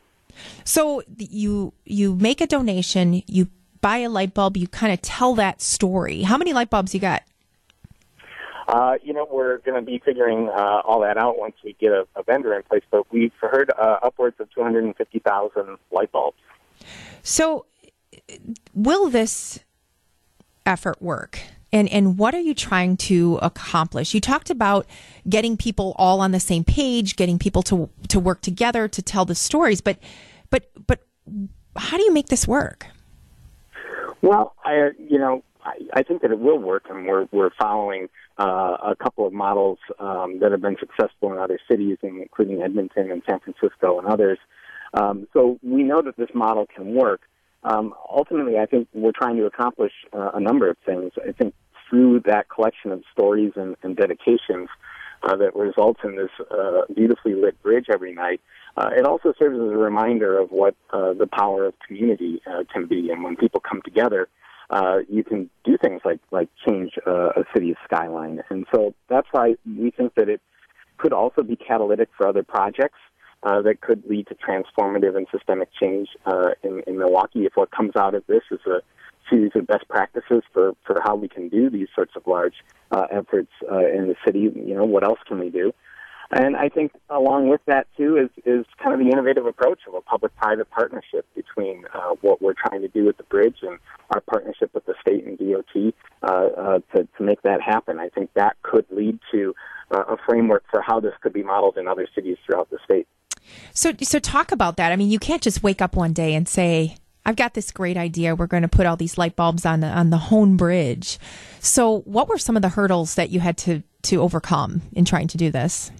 So 0.64 1.04
you 1.18 1.74
you 1.86 2.16
make 2.16 2.42
a 2.42 2.48
donation, 2.48 3.24
you 3.28 3.50
buy 3.82 3.98
a 3.98 4.10
light 4.10 4.34
bulb, 4.34 4.58
you 4.58 4.68
kind 4.68 4.94
of 4.94 5.02
tell 5.02 5.36
that 5.36 5.62
story. 5.62 6.22
How 6.24 6.38
many 6.38 6.54
light 6.54 6.70
bulbs 6.70 6.94
you 6.94 7.00
got? 7.00 7.24
Uh, 8.68 8.96
you 9.02 9.14
know, 9.14 9.26
we're 9.32 9.60
going 9.60 9.80
to 9.80 9.82
be 9.82 10.02
figuring 10.04 10.50
uh, 10.50 10.82
all 10.84 11.00
that 11.00 11.18
out 11.18 11.40
once 11.40 11.56
we 11.64 11.74
get 11.80 11.92
a, 11.92 12.06
a 12.18 12.24
vendor 12.24 12.54
in 12.54 12.64
place, 12.64 12.84
but 12.92 13.10
we've 13.14 13.32
heard 13.40 13.72
uh, 13.80 14.00
upwards 14.04 14.36
of 14.42 14.54
250,000 14.54 15.78
light 15.90 16.12
bulbs. 16.12 16.38
So 17.24 17.66
will 18.74 19.10
this 19.10 19.60
effort 20.66 21.02
work? 21.02 21.40
And 21.74 21.90
and 21.90 22.18
what 22.18 22.34
are 22.34 22.40
you 22.40 22.54
trying 22.54 22.96
to 22.98 23.40
accomplish? 23.42 24.14
You 24.14 24.22
talked 24.22 24.50
about 24.50 24.86
getting 25.28 25.58
people 25.58 25.94
all 25.98 26.22
on 26.22 26.32
the 26.32 26.40
same 26.40 26.64
page, 26.64 27.16
getting 27.16 27.38
people 27.38 27.62
to 27.64 27.90
to 28.08 28.20
work 28.20 28.42
together 28.42 28.88
to 28.88 29.02
tell 29.02 29.26
the 29.26 29.36
stories, 29.36 29.82
but 29.82 29.98
but 30.50 30.70
but 30.88 31.02
how 31.76 31.98
do 31.98 32.04
you 32.04 32.14
make 32.14 32.28
this 32.28 32.48
work? 32.48 32.88
Well, 34.22 34.56
I 34.64 34.92
you 34.98 35.20
know 35.20 35.44
I, 35.64 35.78
I 35.94 36.04
think 36.04 36.22
that 36.22 36.32
it 36.32 36.40
will 36.40 36.58
work, 36.58 36.86
and 36.90 37.06
we're 37.06 37.28
we're 37.32 37.52
following 37.60 38.08
uh, 38.40 38.78
a 38.82 38.96
couple 38.96 39.28
of 39.28 39.34
models 39.34 39.80
um, 40.00 40.40
that 40.40 40.52
have 40.52 40.62
been 40.62 40.78
successful 40.80 41.34
in 41.34 41.38
other 41.38 41.60
cities, 41.70 41.98
including 42.02 42.62
Edmonton 42.62 43.12
and 43.12 43.22
San 43.28 43.40
Francisco 43.42 44.00
and 44.00 44.08
others. 44.08 44.40
Um, 44.94 45.28
so 45.34 45.60
we 45.62 45.84
know 45.84 46.02
that 46.02 46.16
this 46.16 46.30
model 46.34 46.66
can 46.74 46.94
work 46.94 47.22
um, 47.64 47.94
ultimately, 48.10 48.58
I 48.58 48.66
think 48.66 48.88
we're 48.94 49.12
trying 49.12 49.38
to 49.38 49.46
accomplish 49.46 49.94
uh, 50.14 50.32
a 50.34 50.40
number 50.40 50.70
of 50.70 50.78
things. 50.86 51.12
I 51.28 51.32
think 51.32 51.54
through 51.90 52.22
that 52.26 52.50
collection 52.50 52.92
of 52.92 53.04
stories 53.12 53.54
and, 53.56 53.76
and 53.84 53.96
dedications 53.96 54.70
uh, 55.24 55.36
that 55.38 55.56
results 55.56 56.02
in 56.04 56.16
this 56.16 56.30
uh, 56.52 56.82
beautifully 56.94 57.34
lit 57.34 57.62
bridge 57.64 57.86
every 57.92 58.14
night, 58.14 58.40
uh, 58.76 58.90
it 58.96 59.06
also 59.06 59.34
serves 59.40 59.56
as 59.56 59.72
a 59.72 59.78
reminder 59.78 60.38
of 60.38 60.52
what 60.52 60.76
uh, 60.92 61.14
the 61.14 61.28
power 61.28 61.66
of 61.66 61.74
community 61.86 62.42
uh, 62.46 62.64
can 62.72 62.86
be. 62.86 63.10
And 63.10 63.24
when 63.24 63.36
people 63.36 63.60
come 63.60 63.82
together, 63.84 64.28
you 65.10 65.24
can 65.24 65.50
do 65.64 65.78
things 65.78 66.02
like 66.04 66.20
like 66.32 66.50
change 66.66 66.98
a 67.06 67.44
city's 67.54 67.78
skyline. 67.86 68.44
And 68.50 68.66
so 68.74 68.94
that's 69.10 69.28
why 69.32 69.56
we 69.66 69.92
think 69.92 70.14
that 70.16 70.30
it 70.30 70.42
could 70.98 71.14
also 71.14 71.42
be 71.42 71.56
catalytic 71.56 72.10
for 72.18 72.28
other 72.28 72.44
projects 72.44 73.00
uh, 73.44 73.62
that 73.62 73.82
could 73.82 74.04
lead 74.10 74.28
to 74.28 74.36
transformative 74.36 75.16
and 75.16 75.28
systemic 75.32 75.70
change 75.80 76.10
uh, 76.26 76.50
in, 76.64 76.82
in 76.88 76.98
Milwaukee. 76.98 77.46
If 77.46 77.54
what 77.56 77.72
comes 77.72 77.96
out 77.96 78.16
of 78.16 78.26
this 78.28 78.44
is 78.52 78.60
a 78.66 78.82
series 79.30 79.52
of 79.56 79.68
best 79.68 79.88
practices 79.90 80.44
for, 80.54 80.74
for 80.86 81.02
how 81.04 81.16
we 81.16 81.28
can 81.28 81.50
do 81.50 81.70
these 81.70 81.88
sorts 81.94 82.14
of 82.16 82.26
large 82.26 82.56
uh, 82.92 83.08
efforts 83.12 83.52
uh, 83.72 83.86
in 83.88 84.08
the 84.08 84.16
city, 84.26 84.40
you 84.40 84.76
know, 84.76 84.86
what 84.86 85.04
else 85.04 85.20
can 85.28 85.40
we 85.40 85.50
do? 85.50 85.74
And 86.30 86.58
I 86.58 86.68
think 86.68 86.92
along 87.10 87.48
with 87.48 87.62
that 87.68 87.88
too 87.96 88.18
is 88.18 88.30
is 88.46 88.66
kind 88.84 88.94
of 88.94 89.00
the 89.00 89.10
innovative 89.10 89.46
approach 89.46 89.80
of 89.88 89.94
a 89.94 90.02
public-private 90.02 90.70
partnership 90.72 91.26
between 91.36 91.86
uh, 91.94 92.16
what 92.20 92.42
we're 92.42 92.54
trying 92.54 92.82
to 92.82 92.90
do 92.90 93.06
with 93.06 93.16
the 93.16 93.24
bridge 93.24 93.58
and 93.62 93.80
our 94.14 94.20
partnership 94.20 94.72
with 94.74 94.86
the 94.86 94.96
state 95.00 95.26
and 95.26 95.38
DOT 95.38 95.94
uh, 96.24 96.26
uh, 96.26 96.80
to 96.94 97.08
to 97.18 97.24
make 97.24 97.42
that 97.44 97.62
happen. 97.62 98.00
I 98.00 98.10
think 98.10 98.32
that 98.34 98.58
could 98.62 98.86
lead 98.92 99.20
to 99.32 99.56
uh, 99.92 100.04
a 100.10 100.18
framework 100.28 100.66
for 100.70 100.82
how 100.82 101.00
this 101.00 101.14
could 101.22 101.32
be 101.32 101.44
modeled 101.44 101.78
in 101.78 101.88
other 101.88 102.08
cities 102.14 102.36
throughout 102.46 102.70
the 102.72 102.80
state. 102.84 103.08
So, 103.74 103.94
so 104.02 104.20
talk 104.20 104.52
about 104.52 104.78
that. 104.78 104.92
I 104.92 104.96
mean, 104.96 105.10
you 105.10 105.20
can't 105.20 105.42
just 105.42 105.64
wake 105.64 105.82
up 105.82 105.96
one 105.96 106.14
day 106.14 106.34
and 106.34 106.48
say, 106.48 106.98
"I've 107.26 107.36
got 107.36 107.54
this 107.54 107.72
great 107.72 107.98
idea. 107.98 108.36
We're 108.36 108.48
going 108.48 108.64
to 108.64 108.70
put 108.70 108.86
all 108.86 108.96
these 108.96 109.18
light 109.18 109.36
bulbs 109.36 109.66
on 109.66 109.80
the 109.82 109.88
on 109.88 110.10
the 110.10 110.18
Hoan 110.18 110.58
Bridge." 110.58 111.20
So, 111.60 112.00
what 112.02 112.28
were 112.28 112.38
some 112.38 112.56
of 112.56 112.62
the 112.62 112.70
hurdles 112.70 113.16
that 113.16 113.30
you 113.30 113.40
had 113.40 113.58
to 113.60 113.84
to 114.04 114.22
overcome 114.22 114.82
in 114.94 115.06
trying 115.06 115.28
to 115.28 115.38
do 115.38 115.52
this? 115.52 115.92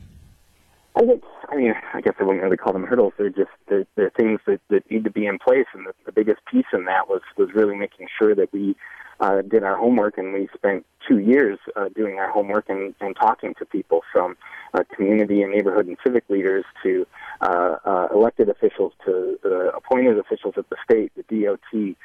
I 0.96 1.02
think, 1.02 1.24
I 1.50 1.56
mean, 1.56 1.74
I 1.94 2.02
guess 2.02 2.16
I 2.20 2.24
wouldn't 2.24 2.44
really 2.44 2.58
call 2.58 2.74
them 2.74 2.84
hurdles. 2.84 3.14
They're 3.18 3.30
just 3.30 3.52
they're, 3.68 3.86
they're 3.96 4.10
things 4.10 4.40
that, 4.48 4.60
that 4.70 4.90
need 4.90 5.04
to 5.04 5.12
be 5.12 5.28
in 5.28 5.38
place, 5.38 5.68
and 5.74 5.86
the, 5.86 5.94
the 6.06 6.12
biggest 6.12 6.40
piece 6.52 6.66
in 6.74 6.86
that 6.86 7.08
was 7.08 7.22
was 7.38 7.50
really 7.54 7.76
making 7.76 8.08
sure 8.18 8.34
that 8.34 8.52
we 8.52 8.76
uh, 9.20 9.42
did 9.42 9.64
our 9.64 9.76
homework, 9.76 10.18
and 10.18 10.34
we 10.34 10.50
spent 10.56 10.86
two 11.08 11.20
years 11.20 11.60
uh, 11.76 11.90
doing 11.96 12.18
our 12.20 12.30
homework 12.30 12.70
and, 12.70 12.94
and 13.00 13.16
talking 13.16 13.54
to 13.60 13.66
people 13.66 14.02
from 14.12 14.36
uh, 14.74 14.84
community 14.96 15.42
and 15.42 15.52
neighborhood 15.52 15.88
and 15.88 15.98
civic 16.04 16.24
leaders 16.30 16.66
to 16.84 17.06
uh, 17.42 17.78
uh, 17.86 18.08
elected 18.14 18.50
officials 18.50 18.94
to 19.06 19.38
uh, 19.46 19.70
appointed 19.70 20.18
officials 20.18 20.56
at 20.58 20.68
the 20.70 20.76
state, 20.84 21.12
the 21.16 21.24
DOT, 21.24 21.96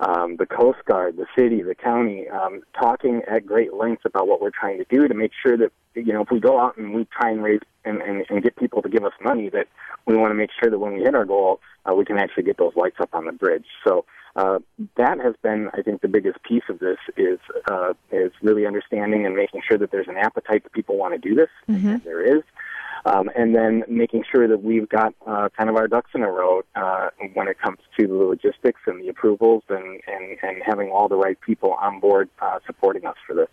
um, 0.00 0.36
the 0.36 0.46
Coast 0.46 0.78
Guard, 0.84 1.16
the 1.16 1.26
city, 1.36 1.62
the 1.62 1.74
county, 1.74 2.28
um, 2.28 2.62
talking 2.78 3.22
at 3.26 3.46
great 3.46 3.72
lengths 3.72 4.04
about 4.04 4.28
what 4.28 4.40
we're 4.40 4.50
trying 4.50 4.78
to 4.78 4.86
do 4.90 5.08
to 5.08 5.14
make 5.14 5.32
sure 5.42 5.56
that 5.56 5.72
you 5.94 6.12
know 6.12 6.22
if 6.22 6.30
we 6.30 6.40
go 6.40 6.60
out 6.60 6.76
and 6.76 6.94
we 6.94 7.06
try 7.06 7.30
and 7.30 7.42
raise 7.42 7.60
and, 7.84 8.02
and, 8.02 8.24
and 8.28 8.42
get 8.42 8.56
people 8.56 8.82
to 8.82 8.88
give 8.88 9.04
us 9.04 9.12
money, 9.22 9.48
that 9.48 9.66
we 10.06 10.16
want 10.16 10.30
to 10.30 10.34
make 10.34 10.50
sure 10.60 10.70
that 10.70 10.78
when 10.78 10.94
we 10.94 11.00
hit 11.00 11.14
our 11.14 11.24
goal, 11.24 11.60
uh, 11.90 11.94
we 11.94 12.04
can 12.04 12.18
actually 12.18 12.42
get 12.42 12.58
those 12.58 12.74
lights 12.76 12.96
up 13.00 13.14
on 13.14 13.24
the 13.24 13.32
bridge. 13.32 13.66
So 13.86 14.04
that 14.34 15.18
has 15.22 15.34
been, 15.42 15.70
I 15.74 15.82
think, 15.82 16.00
the 16.00 16.08
biggest 16.08 16.42
piece 16.42 16.62
of 16.68 16.78
this 16.78 16.98
is 17.16 17.38
is 18.10 18.32
really 18.42 18.51
understanding 18.66 19.26
and 19.26 19.34
making 19.34 19.62
sure 19.66 19.78
that 19.78 19.90
there's 19.90 20.08
an 20.08 20.16
appetite 20.16 20.62
that 20.64 20.72
people 20.72 20.96
want 20.96 21.14
to 21.14 21.18
do 21.18 21.34
this. 21.34 21.48
Mm-hmm. 21.68 21.96
there 22.04 22.36
is. 22.36 22.42
Um, 23.04 23.30
and 23.34 23.54
then 23.54 23.82
making 23.88 24.22
sure 24.30 24.46
that 24.46 24.62
we've 24.62 24.88
got 24.88 25.12
uh, 25.26 25.48
kind 25.56 25.68
of 25.68 25.74
our 25.74 25.88
ducks 25.88 26.10
in 26.14 26.22
a 26.22 26.30
row 26.30 26.62
uh, 26.76 27.08
when 27.34 27.48
it 27.48 27.58
comes 27.58 27.78
to 27.98 28.06
the 28.06 28.14
logistics 28.14 28.80
and 28.86 29.02
the 29.02 29.08
approvals 29.08 29.64
and, 29.68 30.00
and, 30.06 30.38
and 30.42 30.62
having 30.64 30.90
all 30.90 31.08
the 31.08 31.16
right 31.16 31.40
people 31.40 31.72
on 31.80 31.98
board 31.98 32.28
uh, 32.40 32.60
supporting 32.64 33.04
us 33.04 33.16
for 33.26 33.34
this. 33.34 33.48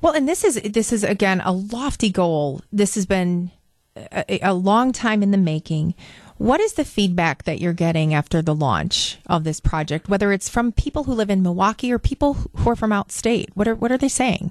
Well, 0.00 0.12
and 0.12 0.28
this 0.28 0.44
is 0.44 0.60
this 0.62 0.92
is 0.92 1.02
again 1.02 1.40
a 1.40 1.52
lofty 1.52 2.10
goal. 2.10 2.60
This 2.72 2.94
has 2.94 3.06
been 3.06 3.50
a, 3.96 4.38
a 4.46 4.54
long 4.54 4.92
time 4.92 5.22
in 5.22 5.30
the 5.32 5.38
making. 5.38 5.94
What 6.42 6.60
is 6.60 6.72
the 6.72 6.84
feedback 6.84 7.44
that 7.44 7.60
you're 7.60 7.72
getting 7.72 8.12
after 8.14 8.42
the 8.42 8.52
launch 8.52 9.18
of 9.28 9.44
this 9.44 9.60
project, 9.60 10.08
whether 10.08 10.32
it's 10.32 10.48
from 10.48 10.72
people 10.72 11.04
who 11.04 11.12
live 11.12 11.30
in 11.30 11.40
Milwaukee 11.40 11.92
or 11.92 12.00
people 12.00 12.34
who 12.34 12.70
are 12.70 12.74
from 12.74 12.90
outstate? 12.90 13.50
What 13.54 13.68
are 13.68 13.76
what 13.76 13.92
are 13.92 13.96
they 13.96 14.08
saying? 14.08 14.50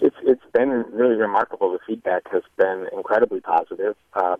It's 0.00 0.16
it's 0.22 0.40
been 0.54 0.70
really 0.90 1.16
remarkable. 1.16 1.70
The 1.70 1.80
feedback 1.86 2.22
has 2.32 2.44
been 2.56 2.86
incredibly 2.94 3.42
positive. 3.42 3.94
Um, 4.14 4.36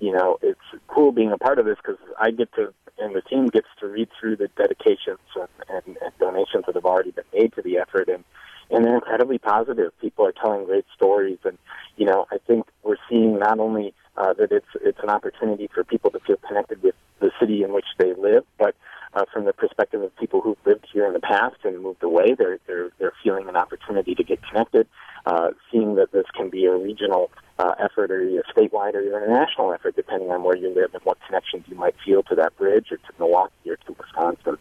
you 0.00 0.12
know, 0.12 0.38
it's 0.42 0.58
cool 0.88 1.12
being 1.12 1.30
a 1.30 1.38
part 1.38 1.60
of 1.60 1.66
this 1.66 1.76
because 1.76 2.00
I 2.18 2.32
get 2.32 2.52
to 2.54 2.74
and 2.98 3.14
the 3.14 3.22
team 3.22 3.46
gets 3.46 3.68
to 3.78 3.86
read 3.86 4.08
through 4.18 4.38
the 4.38 4.48
dedications 4.56 5.20
and, 5.36 5.48
and, 5.68 5.96
and 6.02 6.12
donations 6.18 6.64
that 6.66 6.74
have 6.74 6.84
already 6.84 7.12
been 7.12 7.30
made 7.32 7.52
to 7.52 7.62
the 7.62 7.78
effort 7.78 8.08
and 8.08 8.24
and 8.72 8.84
they're 8.84 8.96
incredibly 8.96 9.38
positive. 9.38 9.92
People 10.00 10.26
are 10.26 10.32
telling 10.32 10.64
great 10.64 10.86
stories, 10.96 11.38
and 11.44 11.58
you 11.96 12.06
know, 12.06 12.26
I 12.32 12.38
think 12.44 12.66
we're 12.82 12.96
seeing 13.08 13.38
not 13.38 13.60
only 13.60 13.94
uh, 14.16 14.32
that 14.34 14.52
it's 14.52 14.66
it's 14.82 14.98
an 15.02 15.10
opportunity 15.10 15.68
for 15.72 15.84
people 15.84 16.10
to 16.10 16.20
feel 16.20 16.36
connected 16.46 16.82
with 16.82 16.94
the 17.20 17.30
city 17.38 17.62
in 17.62 17.72
which 17.72 17.86
they 17.98 18.12
live, 18.14 18.44
but 18.58 18.74
uh, 19.14 19.24
from 19.32 19.44
the 19.44 19.52
perspective 19.52 20.02
of 20.02 20.14
people 20.16 20.40
who've 20.40 20.58
lived 20.64 20.86
here 20.92 21.06
in 21.06 21.12
the 21.12 21.20
past 21.20 21.56
and 21.64 21.82
moved 21.82 22.02
away, 22.02 22.34
they're 22.38 22.58
they're 22.66 22.90
they're 22.98 23.12
feeling 23.22 23.48
an 23.48 23.56
opportunity 23.56 24.14
to 24.14 24.22
get 24.22 24.40
connected, 24.42 24.86
uh, 25.26 25.48
seeing 25.70 25.96
that 25.96 26.12
this 26.12 26.26
can 26.36 26.48
be 26.48 26.66
a 26.66 26.76
regional 26.76 27.30
uh, 27.58 27.74
effort 27.78 28.10
or 28.10 28.22
a 28.22 28.42
statewide 28.52 28.94
or 28.94 29.00
even 29.00 29.22
a 29.22 29.28
national 29.28 29.72
effort, 29.72 29.96
depending 29.96 30.30
on 30.30 30.42
where 30.42 30.56
you 30.56 30.68
live 30.74 30.94
and 30.94 31.02
what 31.04 31.18
connections 31.26 31.64
you 31.66 31.76
might 31.76 31.94
feel 32.04 32.22
to 32.24 32.34
that 32.34 32.56
bridge 32.56 32.86
or 32.90 32.96
to 32.98 33.12
Milwaukee 33.18 33.70
or 33.70 33.76
to 33.76 33.92
Wisconsin. 33.98 34.56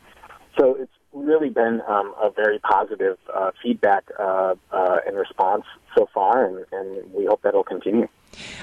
So 0.58 0.76
it's 0.76 0.92
really 1.14 1.50
been 1.50 1.82
um, 1.88 2.14
a 2.22 2.30
very 2.30 2.60
positive 2.60 3.18
uh, 3.34 3.52
feedback 3.62 4.04
uh, 4.20 4.56
uh, 4.72 4.98
and 5.08 5.18
response 5.18 5.64
so 5.96 6.10
far, 6.14 6.46
and, 6.46 6.66
and 6.72 7.14
we 7.14 7.26
hope 7.26 7.42
that'll 7.44 7.64
continue. 7.64 8.08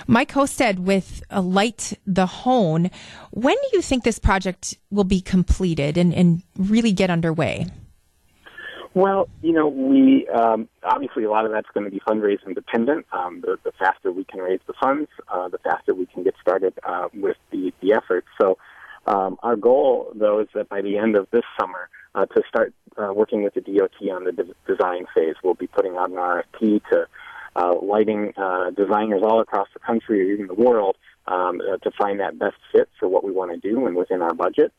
Mike 0.07 0.33
Hostad 0.33 0.79
with 0.79 1.23
uh, 1.31 1.41
Light 1.41 1.99
the 2.07 2.27
Hoan. 2.27 2.91
When 3.31 3.55
do 3.55 3.69
you 3.73 3.83
think 3.83 4.05
this 4.05 4.19
project 4.19 4.77
will 4.91 5.05
be 5.05 5.21
completed 5.21 5.97
and, 5.97 6.15
and 6.15 6.43
really 6.57 6.93
get 6.93 7.11
underway? 7.11 7.67
Well, 8.95 9.29
you 9.43 9.53
know, 9.53 9.69
we 9.69 10.27
um, 10.29 10.69
obviously 10.83 11.25
a 11.25 11.31
lot 11.31 11.45
of 11.45 11.53
that's 11.53 11.69
going 11.75 11.85
to 11.85 11.91
be 11.91 12.01
fundraising 12.01 12.55
dependent. 12.55 13.05
Um, 13.13 13.43
the, 13.43 13.59
the 13.63 13.73
faster 13.79 14.11
we 14.11 14.25
can 14.25 14.41
raise 14.41 14.61
the 14.67 14.73
funds, 14.81 15.11
uh, 15.29 15.49
the 15.49 15.59
faster 15.59 15.95
we 15.95 16.07
can 16.07 16.23
get 16.23 16.35
started 16.41 16.73
uh, 16.83 17.09
with 17.13 17.37
the 17.51 17.75
the 17.83 17.93
effort. 17.93 18.25
So, 18.41 18.57
um, 19.07 19.37
our 19.43 19.55
goal, 19.55 20.13
though, 20.15 20.41
is 20.41 20.49
that 20.55 20.71
by 20.71 20.81
the 20.81 20.97
end 20.97 21.15
of 21.15 21.29
this 21.31 21.45
summer, 21.61 21.91
uh, 22.15 22.25
to 22.25 22.43
start 22.49 22.73
uh, 22.97 23.13
working 23.13 23.43
with 23.43 23.55
the 23.55 23.61
DOT 23.61 24.11
on 24.11 24.25
the 24.25 24.33
de- 24.33 24.55
design 24.67 25.07
phase. 25.15 25.35
We'll 25.45 25.55
be 25.55 25.67
putting 25.67 25.97
out 25.97 26.11
an 26.11 26.17
RFP 26.17 26.81
to 26.91 27.07
uh, 27.57 27.75
lighting 27.83 28.33
uh, 28.37 28.71
designers 28.71 29.23
all 29.23 29.41
across 29.41 29.69
the 29.73 29.81
country 29.81 30.21
or 30.21 30.35
even 30.35 30.47
the 30.47 30.55
world 30.55 30.97
um, 31.27 31.61
uh, 31.61 31.77
to 31.79 31.91
find 31.99 32.21
that 32.21 32.39
best 32.39 32.57
fit 32.73 32.89
for 32.99 33.09
what 33.09 33.25
we 33.25 33.33
want 33.33 33.51
to 33.51 33.57
do 33.57 33.87
and 33.87 33.97
within 33.97 34.23
our 34.23 34.35
budget. 34.35 34.73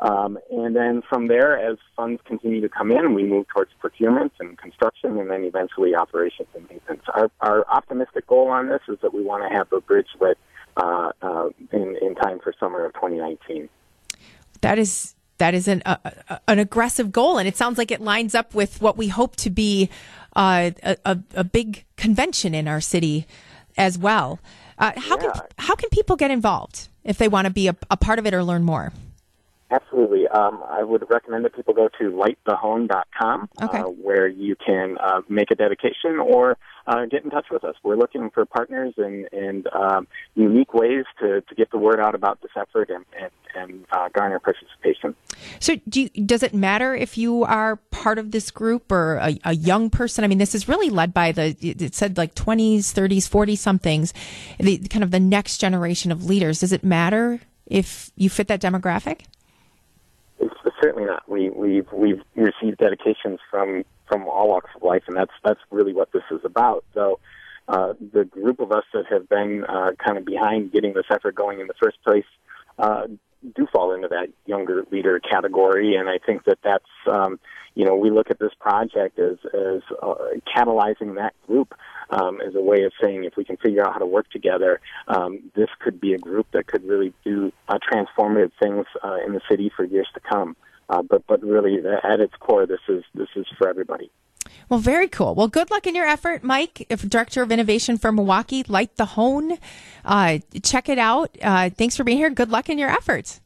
Um, 0.00 0.38
and 0.50 0.76
then 0.76 1.02
from 1.08 1.26
there, 1.26 1.58
as 1.58 1.76
funds 1.96 2.20
continue 2.24 2.60
to 2.60 2.68
come 2.68 2.92
in, 2.92 3.14
we 3.14 3.24
move 3.24 3.48
towards 3.48 3.72
procurement 3.80 4.32
and 4.38 4.56
construction, 4.56 5.18
and 5.18 5.28
then 5.28 5.42
eventually 5.42 5.94
operations 5.94 6.48
and 6.54 6.68
maintenance. 6.70 7.02
Our, 7.12 7.30
our 7.40 7.66
optimistic 7.68 8.26
goal 8.28 8.48
on 8.48 8.68
this 8.68 8.82
is 8.88 8.98
that 9.02 9.12
we 9.12 9.24
want 9.24 9.50
to 9.50 9.56
have 9.56 9.68
the 9.70 9.80
bridge 9.80 10.06
lit 10.20 10.38
uh, 10.76 11.10
uh, 11.20 11.48
in, 11.72 11.96
in 12.00 12.14
time 12.14 12.38
for 12.38 12.54
summer 12.60 12.84
of 12.84 12.94
2019. 12.94 13.68
That 14.60 14.78
is 14.78 15.14
that 15.38 15.54
is 15.54 15.66
an 15.68 15.82
uh, 15.86 15.96
an 16.46 16.58
aggressive 16.58 17.10
goal, 17.10 17.38
and 17.38 17.48
it 17.48 17.56
sounds 17.56 17.78
like 17.78 17.90
it 17.90 18.00
lines 18.00 18.34
up 18.34 18.54
with 18.54 18.80
what 18.80 18.96
we 18.96 19.08
hope 19.08 19.36
to 19.36 19.50
be 19.50 19.88
uh, 20.38 20.70
a, 21.04 21.18
a, 21.34 21.44
big 21.44 21.84
convention 21.96 22.54
in 22.54 22.68
our 22.68 22.80
city 22.80 23.26
as 23.76 23.98
well. 23.98 24.38
Uh, 24.78 24.92
how 24.96 25.18
yeah. 25.20 25.32
can 25.32 25.42
how 25.58 25.74
can 25.74 25.88
people 25.90 26.14
get 26.14 26.30
involved 26.30 26.88
if 27.02 27.18
they 27.18 27.26
want 27.26 27.46
to 27.46 27.52
be 27.52 27.66
a, 27.66 27.76
a 27.90 27.96
part 27.96 28.20
of 28.20 28.26
it 28.26 28.32
or 28.32 28.44
learn 28.44 28.62
more? 28.62 28.92
Absolutely. 29.70 30.26
Um, 30.28 30.64
I 30.66 30.82
would 30.82 31.04
recommend 31.10 31.44
that 31.44 31.54
people 31.54 31.74
go 31.74 31.88
to 31.98 32.04
lightthehoan.com, 32.04 33.50
okay. 33.62 33.78
uh, 33.78 33.82
where 33.84 34.26
you 34.26 34.56
can 34.56 34.96
uh, 34.98 35.20
make 35.28 35.50
a 35.50 35.54
dedication 35.54 36.18
or 36.18 36.56
uh, 36.86 37.04
get 37.04 37.22
in 37.22 37.28
touch 37.28 37.46
with 37.50 37.64
us. 37.64 37.74
We're 37.82 37.96
looking 37.96 38.30
for 38.30 38.46
partners 38.46 38.94
and, 38.96 39.28
and 39.30 39.68
um, 39.74 40.08
unique 40.34 40.72
ways 40.72 41.04
to, 41.20 41.42
to 41.42 41.54
get 41.54 41.70
the 41.70 41.76
word 41.76 42.00
out 42.00 42.14
about 42.14 42.40
this 42.40 42.50
effort 42.56 42.88
and, 42.88 43.04
and, 43.20 43.30
and 43.54 43.84
uh, 43.92 44.08
garner 44.08 44.38
participation. 44.38 45.14
So, 45.60 45.76
do 45.86 46.02
you, 46.02 46.08
does 46.24 46.42
it 46.42 46.54
matter 46.54 46.94
if 46.94 47.18
you 47.18 47.44
are 47.44 47.76
part 47.76 48.18
of 48.18 48.30
this 48.30 48.50
group 48.50 48.90
or 48.90 49.16
a, 49.16 49.38
a, 49.44 49.52
young 49.52 49.90
person? 49.90 50.24
I 50.24 50.28
mean, 50.28 50.38
this 50.38 50.54
is 50.54 50.66
really 50.66 50.88
led 50.88 51.12
by 51.12 51.32
the, 51.32 51.54
it 51.60 51.94
said 51.94 52.16
like 52.16 52.34
20s, 52.34 52.78
30s, 52.78 53.28
40 53.28 53.56
somethings, 53.56 54.14
the 54.58 54.78
kind 54.78 55.04
of 55.04 55.10
the 55.10 55.20
next 55.20 55.58
generation 55.58 56.10
of 56.10 56.24
leaders. 56.24 56.60
Does 56.60 56.72
it 56.72 56.82
matter 56.82 57.40
if 57.66 58.10
you 58.16 58.30
fit 58.30 58.48
that 58.48 58.62
demographic? 58.62 59.26
Certainly 60.82 61.06
not. 61.06 61.28
We, 61.28 61.50
we've 61.50 61.86
we've 61.92 62.20
received 62.36 62.78
dedications 62.78 63.40
from 63.50 63.84
from 64.06 64.28
all 64.28 64.48
walks 64.48 64.70
of 64.76 64.82
life, 64.82 65.02
and 65.06 65.16
that's 65.16 65.32
that's 65.44 65.60
really 65.70 65.92
what 65.92 66.12
this 66.12 66.22
is 66.30 66.40
about. 66.44 66.84
So, 66.94 67.18
uh, 67.68 67.94
the 68.12 68.24
group 68.24 68.60
of 68.60 68.70
us 68.72 68.84
that 68.92 69.06
have 69.10 69.28
been 69.28 69.64
uh, 69.64 69.92
kind 70.04 70.18
of 70.18 70.24
behind 70.24 70.72
getting 70.72 70.94
this 70.94 71.06
effort 71.10 71.34
going 71.34 71.60
in 71.60 71.66
the 71.66 71.74
first 71.80 72.02
place 72.04 72.24
uh, 72.78 73.08
do 73.54 73.66
fall 73.72 73.92
into 73.92 74.08
that 74.08 74.28
younger 74.46 74.84
leader 74.90 75.20
category, 75.20 75.94
and 75.94 76.08
I 76.08 76.18
think 76.18 76.44
that 76.44 76.58
that's 76.62 76.84
um, 77.10 77.38
you 77.74 77.84
know 77.84 77.94
we 77.94 78.10
look 78.10 78.30
at 78.30 78.38
this 78.38 78.52
project 78.60 79.18
as 79.18 79.36
as 79.54 79.82
uh, 80.02 80.14
catalyzing 80.54 81.16
that 81.16 81.34
group 81.46 81.74
um, 82.10 82.40
as 82.40 82.54
a 82.54 82.60
way 82.60 82.84
of 82.84 82.92
saying 83.02 83.24
if 83.24 83.36
we 83.36 83.44
can 83.44 83.56
figure 83.56 83.86
out 83.86 83.92
how 83.92 83.98
to 83.98 84.06
work 84.06 84.30
together, 84.30 84.80
um, 85.08 85.50
this 85.54 85.68
could 85.80 86.00
be 86.00 86.14
a 86.14 86.18
group 86.18 86.46
that 86.52 86.66
could 86.66 86.84
really 86.84 87.12
do 87.24 87.52
uh, 87.68 87.78
transformative 87.78 88.52
things 88.60 88.86
uh, 89.04 89.18
in 89.26 89.34
the 89.34 89.40
city 89.48 89.70
for 89.74 89.84
years 89.84 90.08
to 90.14 90.20
come. 90.20 90.56
Uh, 90.88 91.02
but 91.02 91.26
but 91.26 91.42
really, 91.42 91.78
at 92.02 92.20
its 92.20 92.34
core, 92.40 92.66
this 92.66 92.80
is 92.88 93.04
this 93.14 93.28
is 93.36 93.46
for 93.58 93.68
everybody. 93.68 94.10
Well, 94.68 94.80
very 94.80 95.08
cool. 95.08 95.34
Well, 95.34 95.48
good 95.48 95.70
luck 95.70 95.86
in 95.86 95.94
your 95.94 96.06
effort, 96.06 96.42
Mike, 96.42 96.86
Director 97.08 97.42
of 97.42 97.52
Innovation 97.52 97.98
for 97.98 98.12
Milwaukee. 98.12 98.64
Light 98.66 98.96
the 98.96 99.04
Hoan. 99.04 99.58
Uh, 100.04 100.38
check 100.62 100.88
it 100.88 100.98
out. 100.98 101.36
Uh, 101.42 101.70
thanks 101.70 101.96
for 101.96 102.04
being 102.04 102.18
here. 102.18 102.30
Good 102.30 102.50
luck 102.50 102.68
in 102.68 102.78
your 102.78 102.88
efforts. 102.88 103.40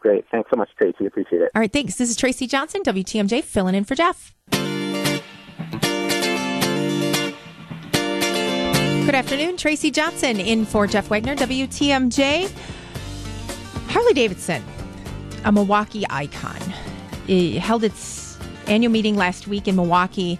Great. 0.00 0.24
Thanks 0.30 0.50
so 0.50 0.56
much, 0.56 0.70
Tracy. 0.76 1.06
Appreciate 1.06 1.42
it. 1.42 1.50
All 1.54 1.60
right. 1.60 1.72
Thanks. 1.72 1.96
This 1.96 2.10
is 2.10 2.16
Tracy 2.16 2.46
Johnson, 2.46 2.82
WTMJ, 2.82 3.42
filling 3.44 3.74
in 3.74 3.84
for 3.84 3.94
Jeff. 3.94 4.34
Good 9.08 9.14
afternoon. 9.14 9.56
Tracy 9.56 9.90
Johnson 9.90 10.38
in 10.38 10.66
for 10.66 10.86
Jeff 10.86 11.08
Wagner, 11.08 11.34
WTMJ. 11.34 12.50
Harley 13.88 14.12
Davidson, 14.12 14.62
a 15.46 15.50
Milwaukee 15.50 16.04
icon, 16.10 16.60
it 17.28 17.58
held 17.58 17.84
its 17.84 18.38
annual 18.66 18.92
meeting 18.92 19.16
last 19.16 19.46
week 19.46 19.68
in 19.68 19.76
Milwaukee 19.76 20.38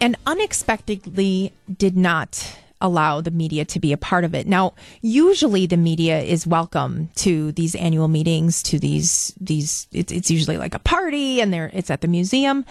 and 0.00 0.16
unexpectedly 0.26 1.52
did 1.76 1.96
not 1.96 2.56
allow 2.80 3.20
the 3.20 3.30
media 3.30 3.64
to 3.64 3.80
be 3.80 3.92
a 3.92 3.96
part 3.96 4.24
of 4.24 4.34
it. 4.34 4.46
Now, 4.46 4.74
usually 5.00 5.66
the 5.66 5.76
media 5.76 6.20
is 6.20 6.46
welcome 6.46 7.08
to 7.16 7.52
these 7.52 7.74
annual 7.74 8.08
meetings, 8.08 8.62
to 8.64 8.78
these 8.78 9.32
these 9.40 9.86
it's, 9.90 10.12
it's 10.12 10.30
usually 10.30 10.58
like 10.58 10.74
a 10.74 10.78
party 10.78 11.40
and 11.40 11.52
there 11.52 11.70
it's 11.72 11.90
at 11.90 12.02
the 12.02 12.08
museum. 12.08 12.64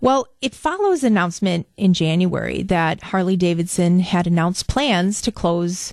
Well, 0.00 0.28
it 0.42 0.54
follows 0.54 1.02
an 1.02 1.12
announcement 1.12 1.66
in 1.76 1.94
January 1.94 2.62
that 2.64 3.02
Harley 3.02 3.36
Davidson 3.36 4.00
had 4.00 4.26
announced 4.26 4.66
plans 4.66 5.20
to 5.22 5.32
close 5.32 5.92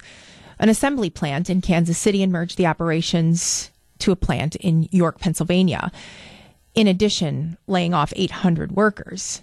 an 0.59 0.69
assembly 0.69 1.09
plant 1.09 1.49
in 1.49 1.61
Kansas 1.61 1.97
City 1.97 2.21
and 2.21 2.31
merge 2.31 2.55
the 2.55 2.67
operations 2.67 3.69
to 3.99 4.11
a 4.11 4.15
plant 4.15 4.55
in 4.57 4.87
York, 4.91 5.19
Pennsylvania. 5.19 5.91
In 6.73 6.87
addition, 6.87 7.57
laying 7.67 7.93
off 7.93 8.13
800 8.15 8.71
workers. 8.71 9.41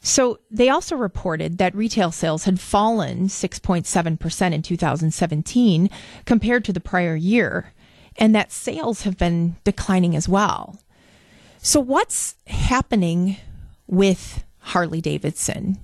So 0.00 0.40
they 0.50 0.68
also 0.68 0.96
reported 0.96 1.58
that 1.58 1.74
retail 1.74 2.10
sales 2.10 2.44
had 2.44 2.60
fallen 2.60 3.28
6.7% 3.28 4.52
in 4.52 4.62
2017 4.62 5.90
compared 6.24 6.64
to 6.64 6.72
the 6.72 6.80
prior 6.80 7.14
year, 7.14 7.72
and 8.16 8.34
that 8.34 8.52
sales 8.52 9.02
have 9.02 9.16
been 9.16 9.56
declining 9.64 10.16
as 10.16 10.28
well. 10.28 10.78
So, 11.64 11.78
what's 11.78 12.34
happening 12.48 13.36
with 13.86 14.42
Harley 14.62 15.00
Davidson. 15.00 15.78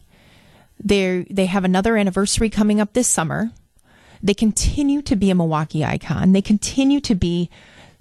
They 0.82 1.26
they 1.30 1.46
have 1.46 1.64
another 1.64 1.96
anniversary 1.96 2.48
coming 2.48 2.80
up 2.80 2.92
this 2.92 3.08
summer. 3.08 3.50
They 4.22 4.34
continue 4.34 5.02
to 5.02 5.16
be 5.16 5.30
a 5.30 5.34
Milwaukee 5.34 5.84
icon. 5.84 6.32
They 6.32 6.42
continue 6.42 7.00
to 7.00 7.14
be 7.14 7.50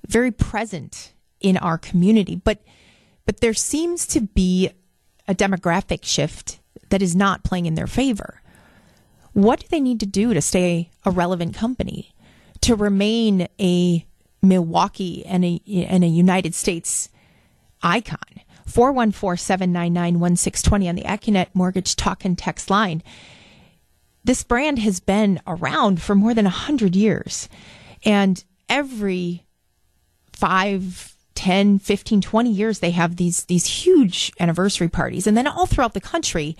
very 0.07 0.31
present 0.31 1.11
in 1.39 1.57
our 1.57 1.77
community, 1.77 2.35
but 2.35 2.59
but 3.25 3.41
there 3.41 3.53
seems 3.53 4.07
to 4.07 4.21
be 4.21 4.71
a 5.27 5.35
demographic 5.35 6.05
shift 6.05 6.59
that 6.89 7.01
is 7.01 7.15
not 7.15 7.43
playing 7.43 7.65
in 7.65 7.75
their 7.75 7.87
favor. 7.87 8.41
What 9.33 9.59
do 9.59 9.67
they 9.69 9.81
need 9.81 9.99
to 9.99 10.05
do 10.05 10.33
to 10.33 10.41
stay 10.41 10.89
a 11.05 11.11
relevant 11.11 11.53
company, 11.53 12.15
to 12.61 12.75
remain 12.75 13.47
a 13.59 14.05
Milwaukee 14.41 15.25
and 15.25 15.43
a 15.43 15.61
and 15.67 16.03
a 16.03 16.07
United 16.07 16.55
States 16.55 17.09
icon? 17.81 18.17
414 18.65 19.37
799 19.37 20.19
1620 20.19 20.89
on 20.89 20.95
the 20.95 21.03
Accunet 21.03 21.47
Mortgage 21.53 21.95
Talk 21.95 22.25
and 22.25 22.37
Text 22.37 22.69
line. 22.69 23.01
This 24.23 24.43
brand 24.43 24.79
has 24.79 24.99
been 24.99 25.39
around 25.47 26.01
for 26.01 26.13
more 26.13 26.33
than 26.33 26.43
100 26.43 26.95
years. 26.95 27.47
And 28.03 28.43
every 28.67 29.45
five, 30.33 31.15
10, 31.37 31.77
15, 31.77 32.19
20 32.19 32.49
years, 32.49 32.79
they 32.79 32.89
have 32.89 33.17
these, 33.17 33.45
these 33.45 33.67
huge 33.67 34.31
anniversary 34.39 34.89
parties. 34.89 35.27
And 35.27 35.37
then 35.37 35.45
all 35.45 35.67
throughout 35.67 35.93
the 35.93 36.01
country, 36.01 36.57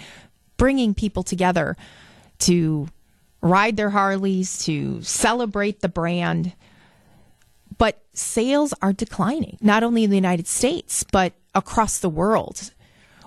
bringing 0.56 0.94
people 0.94 1.24
together 1.24 1.76
to 2.40 2.88
ride 3.42 3.76
their 3.76 3.90
Harleys, 3.90 4.64
to 4.66 5.02
celebrate 5.02 5.82
the 5.82 5.90
brand. 5.90 6.54
But 7.80 8.04
sales 8.14 8.72
are 8.80 8.94
declining, 8.94 9.58
not 9.62 9.82
only 9.82 10.04
in 10.04 10.12
the 10.12 10.16
United 10.16 10.46
States, 10.46 11.04
but 11.12 11.34
across 11.56 11.98
the 11.98 12.10
world. 12.10 12.72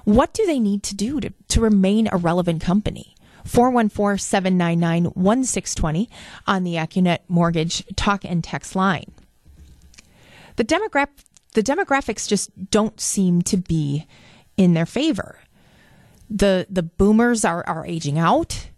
What 0.05 0.33
do 0.33 0.47
they 0.47 0.61
need 0.61 0.85
to 0.85 0.95
do 0.95 1.21
to, 1.21 1.33
to 1.49 1.61
remain 1.61 2.09
a 2.13 2.17
relevant 2.17 2.63
company? 2.63 3.17
414 3.45 4.19
799 4.19 5.05
1620 5.15 6.09
on 6.47 6.63
the 6.63 6.75
Accunet 6.75 7.19
Mortgage 7.27 7.85
talk 7.97 8.25
and 8.25 8.45
text 8.45 8.77
line. 8.77 9.11
The, 10.55 10.65
demogra- 10.65 11.09
the 11.53 11.63
demographics 11.63 12.29
just 12.29 12.71
don't 12.71 13.01
seem 13.01 13.43
to 13.43 13.57
be 13.57 14.07
in 14.57 14.75
their 14.75 14.87
favor. 14.87 15.39
The, 16.29 16.67
the 16.71 16.83
boomers 16.83 17.45
are, 17.45 17.67
are 17.67 17.87
aging 17.87 18.19
out, 18.19 18.69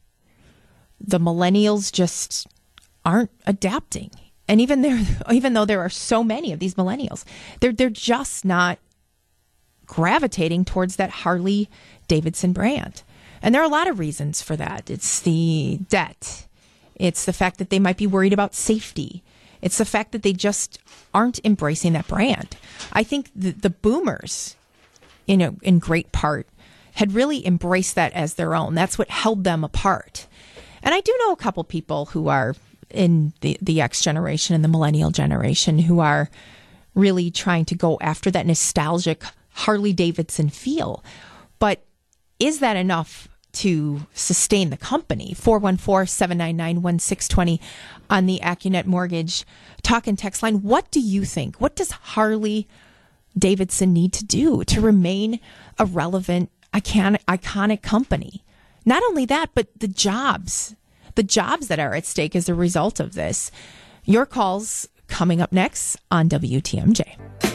the 0.98 1.20
millennials 1.20 1.92
just 1.92 2.46
aren't 3.04 3.30
adapting. 3.46 4.10
And 4.48 4.60
even 4.60 4.82
there, 4.82 5.00
even 5.30 5.52
though 5.52 5.64
there 5.64 5.80
are 5.80 5.90
so 5.90 6.22
many 6.22 6.52
of 6.52 6.58
these 6.58 6.74
millennials, 6.74 7.24
they're 7.60 7.72
they're 7.72 7.90
just 7.90 8.44
not 8.44 8.78
gravitating 9.86 10.64
towards 10.64 10.96
that 10.96 11.10
Harley 11.10 11.68
Davidson 12.08 12.52
brand. 12.52 13.02
And 13.42 13.54
there 13.54 13.60
are 13.60 13.66
a 13.66 13.68
lot 13.68 13.88
of 13.88 13.98
reasons 13.98 14.40
for 14.40 14.56
that. 14.56 14.88
It's 14.88 15.20
the 15.20 15.80
debt. 15.88 16.46
It's 16.94 17.24
the 17.24 17.32
fact 17.32 17.58
that 17.58 17.70
they 17.70 17.80
might 17.80 17.96
be 17.96 18.06
worried 18.06 18.32
about 18.32 18.54
safety. 18.54 19.21
It's 19.62 19.78
the 19.78 19.84
fact 19.84 20.12
that 20.12 20.22
they 20.22 20.32
just 20.32 20.78
aren't 21.14 21.40
embracing 21.44 21.92
that 21.94 22.08
brand. 22.08 22.56
I 22.92 23.04
think 23.04 23.30
the, 23.34 23.52
the 23.52 23.70
boomers, 23.70 24.56
you 25.26 25.36
know, 25.36 25.56
in 25.62 25.78
great 25.78 26.12
part, 26.12 26.48
had 26.94 27.12
really 27.12 27.46
embraced 27.46 27.94
that 27.94 28.12
as 28.12 28.34
their 28.34 28.54
own. 28.54 28.74
That's 28.74 28.98
what 28.98 29.08
held 29.08 29.44
them 29.44 29.64
apart. 29.64 30.26
And 30.82 30.94
I 30.94 31.00
do 31.00 31.16
know 31.20 31.32
a 31.32 31.36
couple 31.36 31.64
people 31.64 32.06
who 32.06 32.28
are 32.28 32.54
in 32.90 33.32
the, 33.40 33.56
the 33.62 33.80
X 33.80 34.02
generation 34.02 34.54
and 34.54 34.62
the 34.62 34.68
millennial 34.68 35.10
generation 35.10 35.78
who 35.78 36.00
are 36.00 36.28
really 36.94 37.30
trying 37.30 37.64
to 37.66 37.74
go 37.74 37.98
after 38.02 38.30
that 38.30 38.46
nostalgic 38.46 39.22
Harley 39.52 39.92
Davidson 39.92 40.50
feel. 40.50 41.02
But 41.58 41.82
is 42.38 42.58
that 42.58 42.76
enough 42.76 43.28
to 43.52 44.06
sustain 44.14 44.70
the 44.70 44.76
company? 44.76 45.34
414 45.34 46.06
799 46.06 46.82
1620 46.82 47.60
on 48.10 48.26
the 48.26 48.40
Accunet 48.42 48.86
Mortgage 48.86 49.44
talk 49.82 50.06
and 50.06 50.18
text 50.18 50.42
line. 50.42 50.62
What 50.62 50.90
do 50.90 51.00
you 51.00 51.24
think? 51.24 51.60
What 51.60 51.76
does 51.76 51.90
Harley 51.90 52.68
Davidson 53.36 53.92
need 53.92 54.12
to 54.14 54.24
do 54.24 54.64
to 54.64 54.80
remain 54.80 55.40
a 55.78 55.84
relevant, 55.84 56.50
iconic, 56.72 57.24
iconic 57.26 57.82
company? 57.82 58.44
Not 58.84 59.02
only 59.04 59.26
that, 59.26 59.50
but 59.54 59.68
the 59.78 59.88
jobs, 59.88 60.74
the 61.14 61.22
jobs 61.22 61.68
that 61.68 61.78
are 61.78 61.94
at 61.94 62.06
stake 62.06 62.34
as 62.34 62.48
a 62.48 62.54
result 62.54 63.00
of 63.00 63.14
this. 63.14 63.50
Your 64.04 64.26
calls 64.26 64.88
coming 65.06 65.40
up 65.40 65.52
next 65.52 65.96
on 66.10 66.28
WTMJ. 66.28 67.51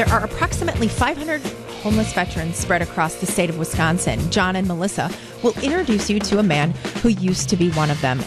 There 0.00 0.08
are 0.08 0.24
approximately 0.24 0.88
500 0.88 1.42
homeless 1.82 2.14
veterans 2.14 2.56
spread 2.56 2.80
across 2.80 3.16
the 3.16 3.26
state 3.26 3.50
of 3.50 3.58
Wisconsin. 3.58 4.30
John 4.30 4.56
and 4.56 4.66
Melissa 4.66 5.10
will 5.42 5.52
introduce 5.60 6.08
you 6.08 6.18
to 6.20 6.38
a 6.38 6.42
man 6.42 6.70
who 7.02 7.10
used 7.10 7.50
to 7.50 7.56
be 7.58 7.70
one 7.72 7.90
of 7.90 8.00
them 8.00 8.18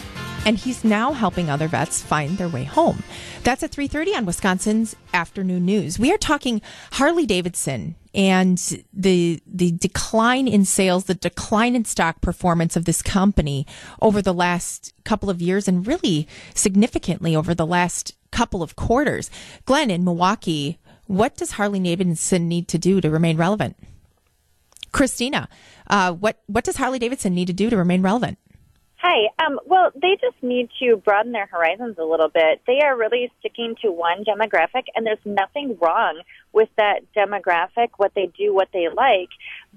and 0.45 0.55
he's 0.55 0.83
now 0.83 1.13
helping 1.13 1.49
other 1.49 1.67
vets 1.67 1.99
find 1.99 2.37
their 2.37 2.47
way 2.47 2.63
home. 2.63 3.01
That's 3.43 3.63
at 3.63 3.71
3:30 3.71 4.15
on 4.15 4.25
Wisconsin's 4.27 4.95
Afternoon 5.15 5.65
News. 5.65 5.97
We 5.97 6.13
are 6.13 6.17
talking 6.19 6.61
Harley 6.91 7.25
Davidson 7.25 7.95
and 8.13 8.59
the 8.93 9.41
the 9.47 9.71
decline 9.71 10.47
in 10.47 10.65
sales, 10.65 11.05
the 11.05 11.15
decline 11.15 11.75
in 11.75 11.85
stock 11.85 12.21
performance 12.21 12.75
of 12.75 12.85
this 12.85 13.01
company 13.01 13.65
over 13.99 14.21
the 14.21 14.33
last 14.33 14.93
couple 15.05 15.31
of 15.31 15.41
years 15.41 15.67
and 15.67 15.87
really 15.87 16.27
significantly 16.53 17.35
over 17.35 17.55
the 17.55 17.65
last 17.65 18.13
couple 18.31 18.61
of 18.61 18.75
quarters. 18.75 19.29
Glenn 19.65 19.89
in 19.89 20.03
Milwaukee, 20.03 20.79
what 21.07 21.35
does 21.35 21.51
Harley 21.51 21.79
Davidson 21.79 22.47
need 22.47 22.67
to 22.69 22.77
do 22.77 23.01
to 23.01 23.09
remain 23.09 23.37
relevant? 23.37 23.77
Christina, 24.91 25.49
uh, 25.89 26.13
what 26.13 26.41
what 26.47 26.63
does 26.63 26.77
Harley 26.77 26.99
Davidson 26.99 27.33
need 27.33 27.47
to 27.47 27.53
do 27.53 27.69
to 27.69 27.77
remain 27.77 28.01
relevant? 28.01 28.37
Hi. 29.03 29.27
Um, 29.45 29.59
well, 29.65 29.91
they 29.93 30.17
just 30.21 30.41
need 30.41 30.69
to 30.79 30.95
broaden 30.95 31.33
their 31.33 31.47
horizons 31.47 31.97
a 31.99 32.05
little 32.05 32.29
bit. 32.29 32.61
They 32.65 32.79
are 32.85 32.95
really 32.95 33.29
sticking 33.39 33.75
to 33.81 33.91
one 33.91 34.23
demographic, 34.23 34.83
and 34.95 35.05
there's 35.05 35.17
nothing 35.25 35.77
wrong 35.81 36.21
with 36.53 36.69
that 36.77 37.01
demographic, 37.13 37.89
what 37.97 38.13
they 38.15 38.31
do, 38.37 38.53
what 38.53 38.69
they 38.71 38.87
like. 38.95 39.27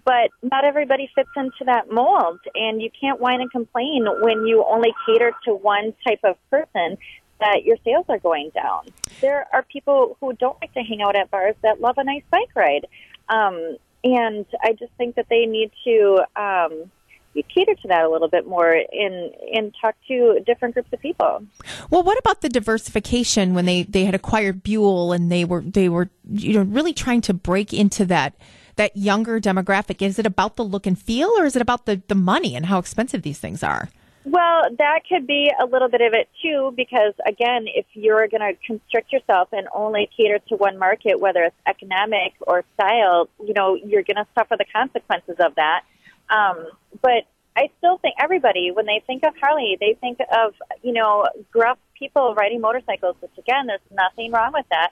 But 0.05 0.31
not 0.45 0.65
everybody 0.65 1.11
fits 1.13 1.31
into 1.35 1.65
that 1.65 1.91
mold, 1.91 2.39
and 2.55 2.81
you 2.81 2.89
can't 3.01 3.19
whine 3.19 3.41
and 3.41 3.51
complain 3.51 4.07
when 4.21 4.47
you 4.47 4.65
only 4.65 4.95
cater 5.05 5.33
to 5.47 5.55
one 5.55 5.93
type 6.07 6.21
of 6.23 6.37
person 6.49 6.97
that 7.41 7.65
your 7.65 7.77
sales 7.85 8.07
are 8.09 8.19
going 8.19 8.51
down. 8.55 8.87
There 9.21 9.47
are 9.53 9.63
people 9.63 10.17
who 10.21 10.33
don't 10.33 10.57
like 10.61 10.73
to 10.75 10.81
hang 10.81 11.03
out 11.03 11.17
at 11.17 11.31
bars 11.31 11.55
that 11.63 11.81
love 11.81 11.99
a 11.99 12.05
nice 12.05 12.23
bike 12.31 12.51
ride. 12.55 12.87
Um, 13.29 13.77
and 14.05 14.47
I 14.63 14.73
just 14.73 14.93
think 14.99 15.17
that 15.17 15.27
they 15.29 15.47
need 15.47 15.73
to 15.85 16.25
um, 16.37 16.91
you 17.37 17.43
cater 17.43 17.75
to 17.75 17.89
that 17.89 18.05
a 18.05 18.09
little 18.09 18.29
bit 18.29 18.47
more 18.47 18.73
and 18.73 19.33
and 19.55 19.75
talk 19.81 19.95
to 20.09 20.41
different 20.47 20.75
groups 20.75 20.89
of 20.93 21.01
people. 21.01 21.45
Well, 21.91 22.03
what 22.03 22.19
about 22.19 22.41
the 22.41 22.49
diversification 22.49 23.55
when 23.55 23.67
they 23.67 23.83
they 23.85 24.05
had 24.05 24.15
acquired 24.15 24.63
Buell 24.63 25.13
and 25.13 25.31
they 25.31 25.45
were 25.45 25.61
they 25.61 25.89
were 25.89 26.09
you 26.29 26.55
know 26.55 26.63
really 26.63 26.93
trying 26.93 27.21
to 27.23 27.35
break 27.35 27.73
into 27.73 28.05
that 28.07 28.35
that 28.77 28.97
younger 28.97 29.39
demographic? 29.41 30.03
Is 30.03 30.19
it 30.19 30.27
about 30.27 30.57
the 30.57 30.65
look 30.65 30.87
and 30.87 30.99
feel, 30.99 31.29
or 31.39 31.45
is 31.45 31.55
it 31.55 31.63
about 31.63 31.87
the 31.87 32.03
the 32.09 32.15
money 32.15 32.57
and 32.57 32.67
how 32.67 32.79
expensive 32.79 33.23
these 33.23 33.39
things 33.39 33.63
are? 33.63 33.91
Well, 34.29 34.63
that 34.79 35.03
could 35.09 35.29
be 35.29 35.53
a 35.57 35.67
little 35.67 35.89
bit 35.89 36.01
of 36.01 36.13
it 36.13 36.29
too, 36.43 36.73
because 36.77 37.15
again, 37.25 37.67
if 37.69 37.87
you're 37.93 38.27
going 38.27 38.41
to 38.41 38.55
constrict 38.67 39.13
yourself 39.13 39.51
and 39.53 39.69
only 39.73 40.11
cater 40.17 40.41
to 40.49 40.57
one 40.57 40.79
market, 40.79 41.21
whether 41.21 41.45
it's 41.45 41.57
economic 41.65 42.33
or 42.41 42.65
style, 42.75 43.29
you 43.41 43.55
know, 43.55 43.77
you're 43.77 44.03
going 44.03 44.17
to 44.17 44.27
suffer 44.37 44.57
the 44.59 44.65
consequences 44.75 45.37
of 45.39 45.55
that. 45.55 45.83
Um, 46.29 46.67
but 47.01 47.23
I 47.57 47.71
still 47.79 47.99
think 47.99 48.17
everybody, 48.21 48.73
when 48.73 48.87
they 48.87 49.01
think 49.07 49.23
of 49.25 49.33
Harley, 49.41 49.79
they 49.79 49.97
think 50.01 50.19
of, 50.19 50.55
you 50.83 50.93
know, 50.93 51.29
gruff 51.53 51.79
people 51.97 52.35
riding 52.35 52.61
motorcycles, 52.61 53.15
which 53.21 53.31
again, 53.39 53.69
there's 53.69 53.81
nothing 53.93 54.33
wrong 54.33 54.51
with 54.53 54.67
that. 54.71 54.91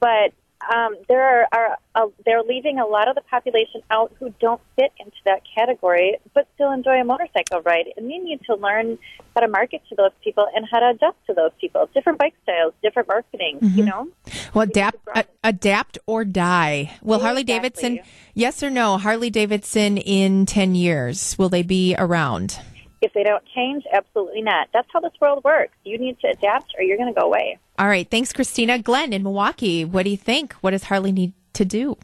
But 0.00 0.32
um, 0.72 0.96
there 1.08 1.22
are, 1.22 1.48
are 1.52 1.76
uh, 1.94 2.06
they're 2.24 2.42
leaving 2.42 2.78
a 2.78 2.86
lot 2.86 3.08
of 3.08 3.14
the 3.14 3.22
population 3.22 3.82
out 3.90 4.12
who 4.18 4.32
don't 4.40 4.60
fit 4.76 4.92
into 4.98 5.16
that 5.24 5.42
category, 5.54 6.18
but 6.34 6.46
still 6.54 6.70
enjoy 6.70 7.00
a 7.00 7.04
motorcycle 7.04 7.62
ride. 7.62 7.86
And 7.96 8.06
we 8.06 8.18
need 8.18 8.40
to 8.42 8.54
learn 8.56 8.98
how 9.34 9.40
to 9.40 9.48
market 9.48 9.82
to 9.88 9.94
those 9.94 10.12
people 10.22 10.46
and 10.54 10.66
how 10.70 10.80
to 10.80 10.90
adjust 10.90 11.16
to 11.26 11.34
those 11.34 11.52
people. 11.60 11.88
Different 11.94 12.18
bike 12.18 12.34
styles, 12.42 12.74
different 12.82 13.08
marketing. 13.08 13.58
Mm-hmm. 13.60 13.78
You 13.78 13.84
know. 13.84 14.08
Well, 14.54 14.62
adapt, 14.62 14.98
a, 15.14 15.24
adapt 15.42 15.98
or 16.06 16.24
die. 16.24 16.92
Will. 17.02 17.20
Harley 17.20 17.44
Davidson? 17.44 18.00
Yes 18.34 18.62
or 18.62 18.70
no? 18.70 18.98
Harley 18.98 19.30
Davidson 19.30 19.96
in 19.96 20.46
ten 20.46 20.74
years 20.74 21.36
will 21.38 21.48
they 21.48 21.62
be 21.62 21.94
around? 21.98 22.58
If 23.02 23.12
they 23.14 23.22
don't 23.22 23.44
change, 23.54 23.84
absolutely 23.92 24.42
not. 24.42 24.68
That's 24.72 24.88
how 24.92 25.00
this 25.00 25.12
world 25.20 25.42
works. 25.44 25.72
You 25.84 25.98
need 25.98 26.18
to 26.20 26.28
adapt 26.28 26.74
or 26.76 26.82
you're 26.82 26.98
going 26.98 27.12
to 27.12 27.18
go 27.18 27.26
away. 27.26 27.58
All 27.78 27.88
right. 27.88 28.08
Thanks, 28.08 28.32
Christina. 28.32 28.78
Glenn 28.78 29.12
in 29.12 29.22
Milwaukee, 29.22 29.84
what 29.84 30.04
do 30.04 30.10
you 30.10 30.16
think? 30.16 30.52
What 30.54 30.72
does 30.72 30.84
Harley 30.84 31.12
need 31.12 31.32
to 31.54 31.64
do? 31.64 31.96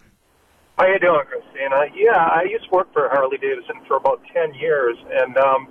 How 0.78 0.86
you 0.86 0.98
doing, 0.98 1.24
Christina? 1.27 1.86
Yeah, 1.94 2.16
I 2.16 2.43
used 2.43 2.64
to 2.64 2.70
work 2.70 2.93
for 2.93 3.09
Harley 3.09 3.39
Davidson 3.39 3.77
for 3.89 3.97
about 3.97 4.20
10 4.35 4.55
years, 4.55 4.97
and 5.10 5.36
um, 5.39 5.68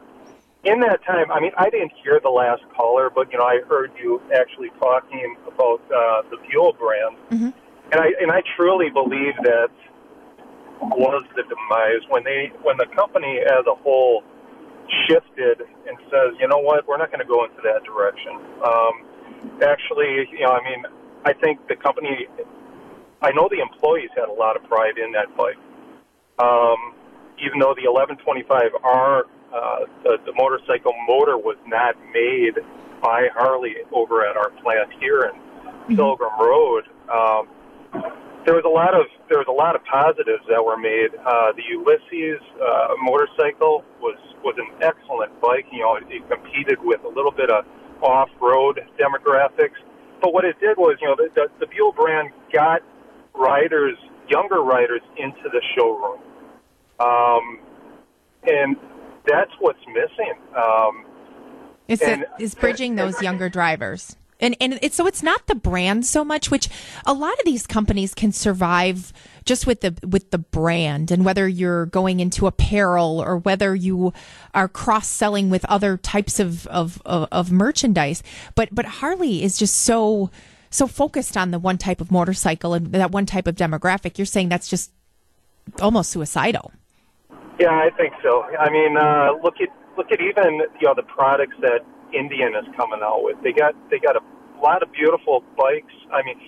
in 0.64 0.80
that 0.80 1.04
time, 1.06 1.32
I 1.32 1.40
mean, 1.40 1.52
I 1.58 1.70
didn't 1.70 1.92
hear 2.04 2.20
the 2.22 2.30
last 2.30 2.64
caller, 2.76 3.12
but, 3.14 3.32
you 3.32 3.38
know, 3.38 3.46
I 3.46 3.62
heard 3.70 3.92
you 4.02 4.20
actually 4.34 4.70
talking 4.80 5.36
about 5.46 5.80
uh, 5.94 6.24
the 6.32 6.38
Buell 6.50 6.74
brand, 6.74 7.18
mm-hmm. 7.30 7.50
and 7.92 8.02
I 8.02 8.08
and 8.20 8.32
I 8.32 8.42
truly 8.58 8.90
believe 8.90 9.36
that 9.44 9.70
was 10.82 11.24
the 11.36 11.44
demise 11.44 12.02
when 12.10 12.24
they 12.24 12.52
when 12.64 12.78
the 12.78 12.88
company 12.96 13.40
as 13.46 13.66
a 13.68 13.76
whole 13.76 14.24
shifted 15.08 15.62
and 15.62 15.98
says, 16.10 16.38
you 16.40 16.48
know 16.48 16.60
what, 16.60 16.88
we're 16.88 16.98
not 16.98 17.12
going 17.12 17.20
to 17.20 17.28
go 17.28 17.44
into 17.44 17.62
that 17.64 17.84
direction. 17.84 18.34
Um, 18.64 19.62
actually, 19.62 20.28
you 20.32 20.46
know, 20.46 20.52
I 20.52 20.64
mean, 20.64 20.84
I 21.26 21.34
think 21.34 21.68
the 21.68 21.76
company, 21.76 22.28
I 23.22 23.32
know 23.32 23.50
the 23.50 23.62
employees 23.62 24.10
had 24.16 24.30
a 24.30 24.34
lot 24.34 24.56
of 24.56 24.64
pride 24.70 24.98
in 24.98 25.12
that 25.14 25.36
bike. 25.36 25.58
Um, 26.38 26.94
even 27.40 27.60
though 27.60 27.76
the 27.76 27.88
1125R, 27.88 29.22
uh, 29.54 29.86
the, 30.04 30.18
the 30.26 30.34
motorcycle 30.36 30.94
motor 31.08 31.38
was 31.38 31.58
not 31.66 31.96
made 32.14 32.56
by 33.02 33.28
Harley 33.34 33.76
over 33.92 34.26
at 34.26 34.38
our 34.38 34.50
plant 34.62 34.92
here 35.00 35.22
in 35.22 35.36
mm-hmm. 35.36 35.96
Pilgrim 35.96 36.34
Road. 36.40 36.84
Um, 37.12 37.48
there 38.46 38.54
was 38.54 38.64
a 38.64 38.70
lot 38.70 38.94
of 38.94 39.08
there 39.28 39.40
was 39.40 39.50
a 39.50 39.58
lot 39.58 39.76
of 39.76 39.84
positives 39.84 40.46
that 40.48 40.64
were 40.64 40.78
made. 40.78 41.10
Uh, 41.26 41.52
the 41.58 41.66
Ulysses 41.70 42.42
uh, 42.62 42.94
motorcycle 43.02 43.84
was 44.00 44.18
was 44.44 44.56
an 44.58 44.70
excellent 44.82 45.34
bike. 45.42 45.66
You 45.72 45.82
know, 45.82 45.96
it, 45.96 46.06
it 46.10 46.30
competed 46.30 46.78
with 46.82 47.04
a 47.04 47.10
little 47.10 47.32
bit 47.32 47.50
of 47.50 47.66
off-road 48.02 48.82
demographics. 49.02 49.82
But 50.22 50.34
what 50.34 50.46
it 50.46 50.60
did 50.60 50.78
was, 50.78 50.98
you 51.02 51.08
know, 51.08 51.16
the, 51.16 51.30
the, 51.34 51.48
the 51.60 51.68
Buell 51.68 51.92
brand 51.92 52.30
got 52.54 52.82
riders, 53.34 53.98
younger 54.30 54.62
riders, 54.62 55.02
into 55.18 55.50
the 55.52 55.62
showroom, 55.76 56.20
um, 57.00 57.60
and 58.44 58.76
that's 59.26 59.52
what's 59.60 59.80
missing. 59.88 60.34
Um, 60.56 61.06
is, 61.88 62.02
and, 62.02 62.24
it, 62.24 62.30
is 62.40 62.56
bridging 62.56 62.96
those 62.96 63.22
younger 63.22 63.50
drivers. 63.50 64.16
And 64.40 64.56
and 64.60 64.78
it's 64.82 64.96
so 64.96 65.08
it's 65.08 65.24
not 65.24 65.48
the 65.48 65.56
brand 65.56 66.06
so 66.06 66.26
much, 66.26 66.52
which 66.52 66.68
a 67.06 67.14
lot 67.14 67.34
of 67.34 67.46
these 67.46 67.66
companies 67.66 68.14
can 68.14 68.32
survive 68.32 69.14
just 69.46 69.66
with 69.66 69.82
the 69.82 69.96
with 70.06 70.32
the 70.32 70.38
brand 70.38 71.12
and 71.12 71.24
whether 71.24 71.48
you're 71.48 71.86
going 71.86 72.20
into 72.20 72.48
apparel 72.48 73.24
or 73.26 73.38
whether 73.38 73.74
you 73.74 74.14
are 74.54 74.68
cross 74.68 75.08
selling 75.08 75.50
with 75.50 75.64
other 75.66 75.98
types 75.98 76.40
of, 76.40 76.68
of 76.68 77.02
of 77.06 77.30
of 77.32 77.52
merchandise. 77.52 78.24
But 78.56 78.70
but 78.74 78.86
Harley 78.86 79.42
is 79.42 79.58
just 79.58 79.76
so 79.76 80.30
so 80.70 80.88
focused 80.88 81.38
on 81.38 81.52
the 81.52 81.60
one 81.60 81.78
type 81.78 82.02
of 82.02 82.12
motorcycle 82.12 82.74
and 82.74 82.88
that 82.88 83.12
one 83.12 83.26
type 83.26 83.48
of 83.48 83.56
demographic. 83.56 84.18
You're 84.18 84.26
saying 84.26 84.50
that's 84.50 84.68
just 84.68 84.92
almost 85.82 86.12
suicidal. 86.12 86.72
Yeah, 87.60 87.72
I 87.72 87.90
think 87.98 88.14
so. 88.22 88.44
I 88.60 88.70
mean, 88.70 88.98
uh, 88.98 89.32
look 89.42 89.56
at 89.62 89.70
look 89.98 90.12
at 90.12 90.20
even 90.20 90.60
you 90.80 90.88
know 90.88 90.94
the 90.94 91.04
products 91.04 91.56
that 91.62 91.86
Indian 92.14 92.56
is 92.56 92.66
coming 92.76 93.00
out 93.04 93.24
with. 93.24 93.38
They 93.44 93.52
got 93.52 93.74
they 93.90 94.00
got 94.00 94.16
a 94.16 94.24
lot 94.62 94.84
of 94.84 94.92
beautiful 94.92 95.44
bikes. 95.58 95.94
I 96.12 96.24
mean, 96.24 96.40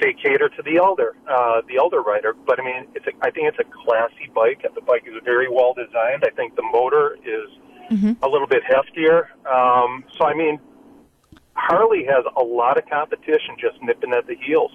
they 0.00 0.12
cater 0.14 0.48
to 0.48 0.62
the 0.62 0.76
elder, 0.76 1.14
uh, 1.28 1.62
the 1.68 1.76
elder 1.78 2.00
rider. 2.00 2.34
But 2.34 2.60
I 2.60 2.64
mean, 2.64 2.86
it's 2.94 3.06
a, 3.06 3.12
I 3.22 3.30
think 3.30 3.48
it's 3.48 3.58
a 3.58 3.68
classy 3.84 4.30
bike. 4.34 4.62
And 4.64 4.74
the 4.74 4.80
bike 4.80 5.04
is 5.06 5.14
very 5.24 5.48
well 5.48 5.74
designed. 5.74 6.24
I 6.24 6.30
think 6.30 6.56
the 6.56 6.62
motor 6.62 7.16
is 7.24 7.48
Mm-hmm. 7.90 8.24
a 8.24 8.28
little 8.28 8.46
bit 8.46 8.62
heftier. 8.64 9.26
Um, 9.44 10.04
so 10.16 10.24
I 10.24 10.32
mean, 10.34 10.58
Harley 11.54 12.04
has 12.04 12.24
a 12.40 12.42
lot 12.42 12.78
of 12.78 12.88
competition 12.88 13.56
just 13.60 13.82
nipping 13.82 14.14
at 14.14 14.26
the 14.26 14.34
heels, 14.36 14.70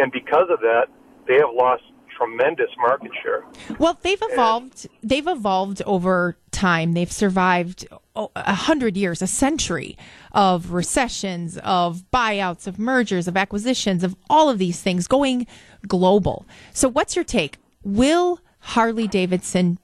and 0.00 0.10
because 0.10 0.48
of 0.50 0.58
that, 0.60 0.86
they 1.28 1.34
have 1.34 1.52
lost 1.54 1.84
tremendous 2.16 2.70
market 2.78 3.10
share. 3.22 3.44
Well, 3.78 3.98
they've 4.02 4.22
evolved. 4.22 4.88
They've 5.02 5.26
evolved 5.26 5.82
over 5.86 6.36
time. 6.50 6.92
They've 6.92 7.10
survived 7.10 7.86
oh, 8.14 8.30
a 8.34 8.54
hundred 8.54 8.96
years, 8.96 9.22
a 9.22 9.26
century 9.26 9.96
of 10.32 10.72
recessions, 10.72 11.58
of 11.58 12.04
buyouts, 12.12 12.66
of 12.66 12.78
mergers, 12.78 13.28
of 13.28 13.36
acquisitions, 13.36 14.02
of 14.02 14.16
all 14.30 14.48
of 14.48 14.58
these 14.58 14.80
things 14.80 15.06
going 15.06 15.46
global. 15.86 16.46
So, 16.72 16.88
what's 16.88 17.16
your 17.16 17.24
take? 17.24 17.58
Will 17.82 18.40
Harley 18.60 19.06
Davidson 19.06 19.78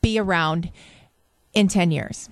be 0.00 0.18
around 0.18 0.70
in 1.54 1.68
ten 1.68 1.90
years? 1.90 2.28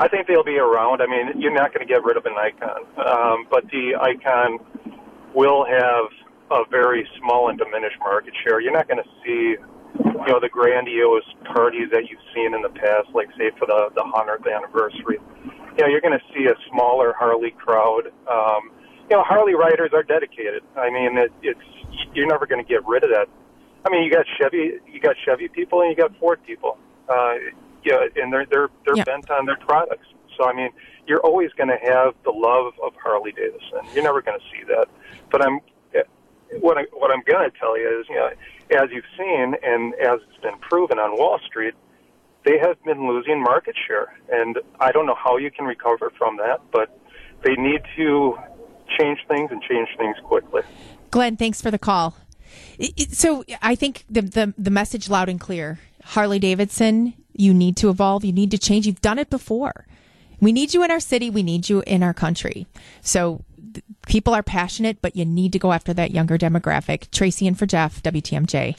I 0.00 0.08
think 0.08 0.26
they'll 0.26 0.44
be 0.44 0.58
around. 0.58 1.02
I 1.02 1.06
mean, 1.06 1.40
you're 1.40 1.52
not 1.52 1.72
going 1.72 1.86
to 1.86 1.92
get 1.92 2.02
rid 2.04 2.16
of 2.16 2.26
an 2.26 2.34
icon, 2.36 2.82
um, 2.98 3.46
but 3.50 3.64
the 3.70 3.94
icon 4.00 4.58
will 5.34 5.64
have 5.64 6.06
a 6.54 6.64
very 6.70 7.06
small 7.18 7.48
and 7.50 7.58
diminished 7.58 7.98
market 8.00 8.32
share. 8.44 8.60
You're 8.60 8.72
not 8.72 8.86
going 8.88 9.02
to 9.02 9.10
see, 9.24 9.56
you 9.58 10.26
know, 10.28 10.38
the 10.40 10.48
grandiose 10.48 11.26
parties 11.52 11.88
that 11.92 12.08
you've 12.08 12.22
seen 12.34 12.54
in 12.54 12.62
the 12.62 12.70
past, 12.70 13.08
like 13.14 13.28
say 13.36 13.50
for 13.58 13.66
the 13.66 13.90
the 13.94 14.04
hundredth 14.06 14.46
anniversary. 14.46 15.18
You 15.76 15.82
know, 15.84 15.88
you're 15.90 16.00
going 16.00 16.16
to 16.18 16.24
see 16.32 16.46
a 16.46 16.54
smaller 16.70 17.12
Harley 17.18 17.50
crowd. 17.50 18.06
Um, 18.30 18.70
you 19.10 19.16
know, 19.16 19.22
Harley 19.24 19.54
riders 19.54 19.90
are 19.92 20.02
dedicated. 20.04 20.62
I 20.76 20.90
mean, 20.90 21.18
it, 21.18 21.32
it's 21.42 21.60
you're 22.14 22.26
never 22.28 22.46
going 22.46 22.64
to 22.64 22.68
get 22.68 22.86
rid 22.86 23.02
of 23.04 23.10
that. 23.10 23.26
I 23.84 23.90
mean, 23.90 24.04
you 24.04 24.10
got 24.10 24.24
Chevy, 24.38 24.78
you 24.90 25.00
got 25.00 25.16
Chevy 25.26 25.48
people, 25.48 25.82
and 25.82 25.90
you 25.90 25.96
got 25.96 26.16
Ford 26.18 26.40
people. 26.46 26.78
Uh, 27.08 27.34
yeah, 27.84 28.06
and 28.16 28.32
they're 28.32 28.46
they're 28.46 28.68
they're 28.86 28.96
Yeah. 28.96 29.04
bent 29.04 29.30
on 29.30 29.44
their 29.46 29.58
products. 29.58 30.06
So 30.38 30.44
I 30.48 30.52
mean, 30.54 30.70
you're 31.06 31.20
always 31.20 31.50
going 31.52 31.68
to 31.68 31.76
have 31.92 32.14
the 32.24 32.30
love 32.30 32.72
of 32.82 32.92
Harley 33.02 33.32
Davidson. 33.32 33.82
You're 33.94 34.04
never 34.04 34.22
going 34.22 34.38
to 34.38 34.44
see 34.56 34.64
that. 34.68 34.86
But 35.30 35.44
I'm 35.44 35.60
what 36.60 36.78
I 36.78 36.82
what 36.92 37.10
I'm 37.10 37.22
going 37.26 37.50
to 37.50 37.58
tell 37.58 37.78
you 37.78 38.00
is, 38.00 38.06
you 38.08 38.16
know, 38.16 38.30
as 38.82 38.90
you've 38.92 39.04
seen 39.18 39.54
and 39.62 39.94
as 39.94 40.20
it's 40.28 40.42
been 40.42 40.58
proven 40.60 40.98
on 40.98 41.16
Wall 41.18 41.38
Street, 41.46 41.74
they 42.44 42.58
have 42.58 42.82
been 42.84 43.06
losing 43.08 43.42
market 43.42 43.74
share, 43.86 44.18
and 44.30 44.58
I 44.80 44.92
don't 44.92 45.06
know 45.06 45.16
how 45.22 45.36
you 45.36 45.50
can 45.50 45.64
recover 45.64 46.12
from 46.16 46.36
that, 46.38 46.60
but 46.70 46.98
they 47.42 47.54
need 47.54 47.82
to 47.96 48.36
change 48.98 49.18
things 49.28 49.50
and 49.50 49.62
change 49.62 49.88
things 49.98 50.16
quickly. 50.24 50.62
Glenn, 51.10 51.36
thanks 51.36 51.60
for 51.60 51.70
the 51.70 51.78
call. 51.78 52.16
So 53.10 53.44
I 53.62 53.74
think 53.74 54.04
the, 54.08 54.22
the 54.22 54.54
the 54.56 54.70
message 54.70 55.08
loud 55.08 55.28
and 55.28 55.40
clear. 55.40 55.78
Harley 56.04 56.38
Davidson, 56.38 57.14
you 57.32 57.54
need 57.54 57.76
to 57.78 57.88
evolve. 57.88 58.24
You 58.24 58.32
need 58.32 58.50
to 58.50 58.58
change. 58.58 58.86
You've 58.86 59.00
done 59.00 59.18
it 59.18 59.30
before. 59.30 59.86
We 60.40 60.52
need 60.52 60.74
you 60.74 60.84
in 60.84 60.90
our 60.90 61.00
city. 61.00 61.30
We 61.30 61.42
need 61.42 61.68
you 61.70 61.82
in 61.86 62.02
our 62.02 62.12
country. 62.12 62.66
So 63.00 63.42
people 64.06 64.34
are 64.34 64.42
passionate, 64.42 65.00
but 65.02 65.16
you 65.16 65.24
need 65.24 65.52
to 65.52 65.58
go 65.58 65.72
after 65.72 65.94
that 65.94 66.10
younger 66.10 66.38
demographic. 66.38 67.10
Tracy 67.10 67.46
and 67.46 67.58
for 67.58 67.66
Jeff, 67.66 68.02
WTMJ. 68.02 68.76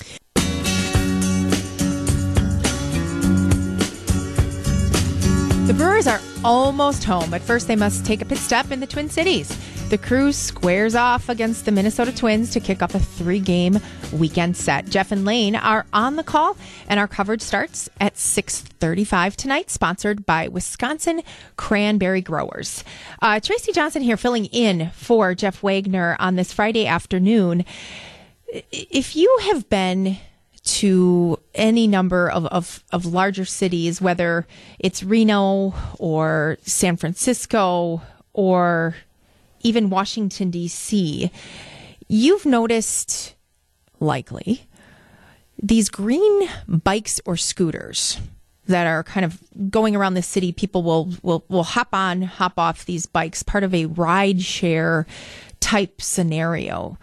The 5.68 5.74
Brewers 5.74 6.06
are 6.06 6.22
almost 6.44 7.04
home, 7.04 7.32
but 7.32 7.42
first 7.42 7.68
they 7.68 7.76
must 7.76 8.06
take 8.06 8.22
a 8.22 8.26
pit 8.26 8.38
stop 8.38 8.72
in 8.72 8.80
the 8.80 8.88
Twin 8.88 9.10
Cities. 9.10 9.50
The 9.90 10.00
crew 10.00 10.32
squares 10.32 10.96
off 10.96 11.30
against 11.30 11.66
the 11.66 11.72
Minnesota 11.72 12.14
Twins 12.14 12.50
to 12.52 12.60
kick 12.60 12.82
off 12.82 12.96
a 12.96 13.00
three 13.00 13.40
game 13.40 13.80
weekend 14.12 14.58
set. 14.58 14.90
Jeff 14.90 15.12
and 15.12 15.26
Lane 15.26 15.56
are 15.56 15.86
on 15.94 16.16
the 16.16 16.24
call, 16.24 16.58
and 16.90 17.00
our 17.00 17.08
coverage 17.08 17.42
starts 17.42 17.88
at 18.02 18.16
6.35 18.16 19.36
tonight, 19.36 19.70
sponsored 19.70 20.26
by 20.26 20.48
Wisconsin 20.48 21.22
Cranberry 21.56 22.22
Growers. 22.22 22.84
Uh, 23.22 23.40
Tracy 23.40 23.72
Johnson 23.72 24.02
here 24.02 24.18
filling 24.18 24.46
in 24.46 24.90
for 24.96 25.36
Jeff 25.36 25.62
Wagner 25.62 26.16
on 26.20 26.36
this 26.36 26.52
Friday 26.52 26.88
afternoon. 26.88 27.64
If 28.72 29.16
you 29.16 29.38
have 29.44 29.70
been 29.70 30.18
to 30.64 31.38
any 31.54 31.86
number 31.86 32.28
of, 32.28 32.48
of, 32.48 32.84
of 32.92 33.06
larger 33.06 33.46
cities, 33.46 34.02
whether 34.02 34.48
it's 34.80 35.04
Reno 35.04 35.76
or 36.00 36.58
San 36.64 36.98
Francisco 36.98 38.02
or 38.34 38.96
even 39.66 39.90
Washington, 39.90 40.52
D.C., 40.52 41.32
you've 42.08 42.46
noticed 42.46 43.34
likely 44.00 44.68
these 45.62 45.90
green 45.90 46.48
bikes 46.68 47.20
or 47.26 47.36
scooters 47.36 48.20
that 48.68 48.86
are 48.86 49.04
kind 49.04 49.26
of 49.26 49.40
going 49.72 49.96
around 49.96 50.14
the 50.14 50.22
city. 50.22 50.52
People 50.52 50.84
will, 50.84 51.12
will, 51.24 51.44
will 51.50 51.64
hop 51.64 51.90
on, 51.94 52.22
hop 52.22 52.60
off 52.60 52.86
these 52.86 53.08
bikes, 53.08 53.42
part 53.42 53.64
of 53.64 53.74
a 53.74 53.88
ride 53.88 54.42
share 54.42 55.08
type 55.60 56.00
scenario. 56.00 57.00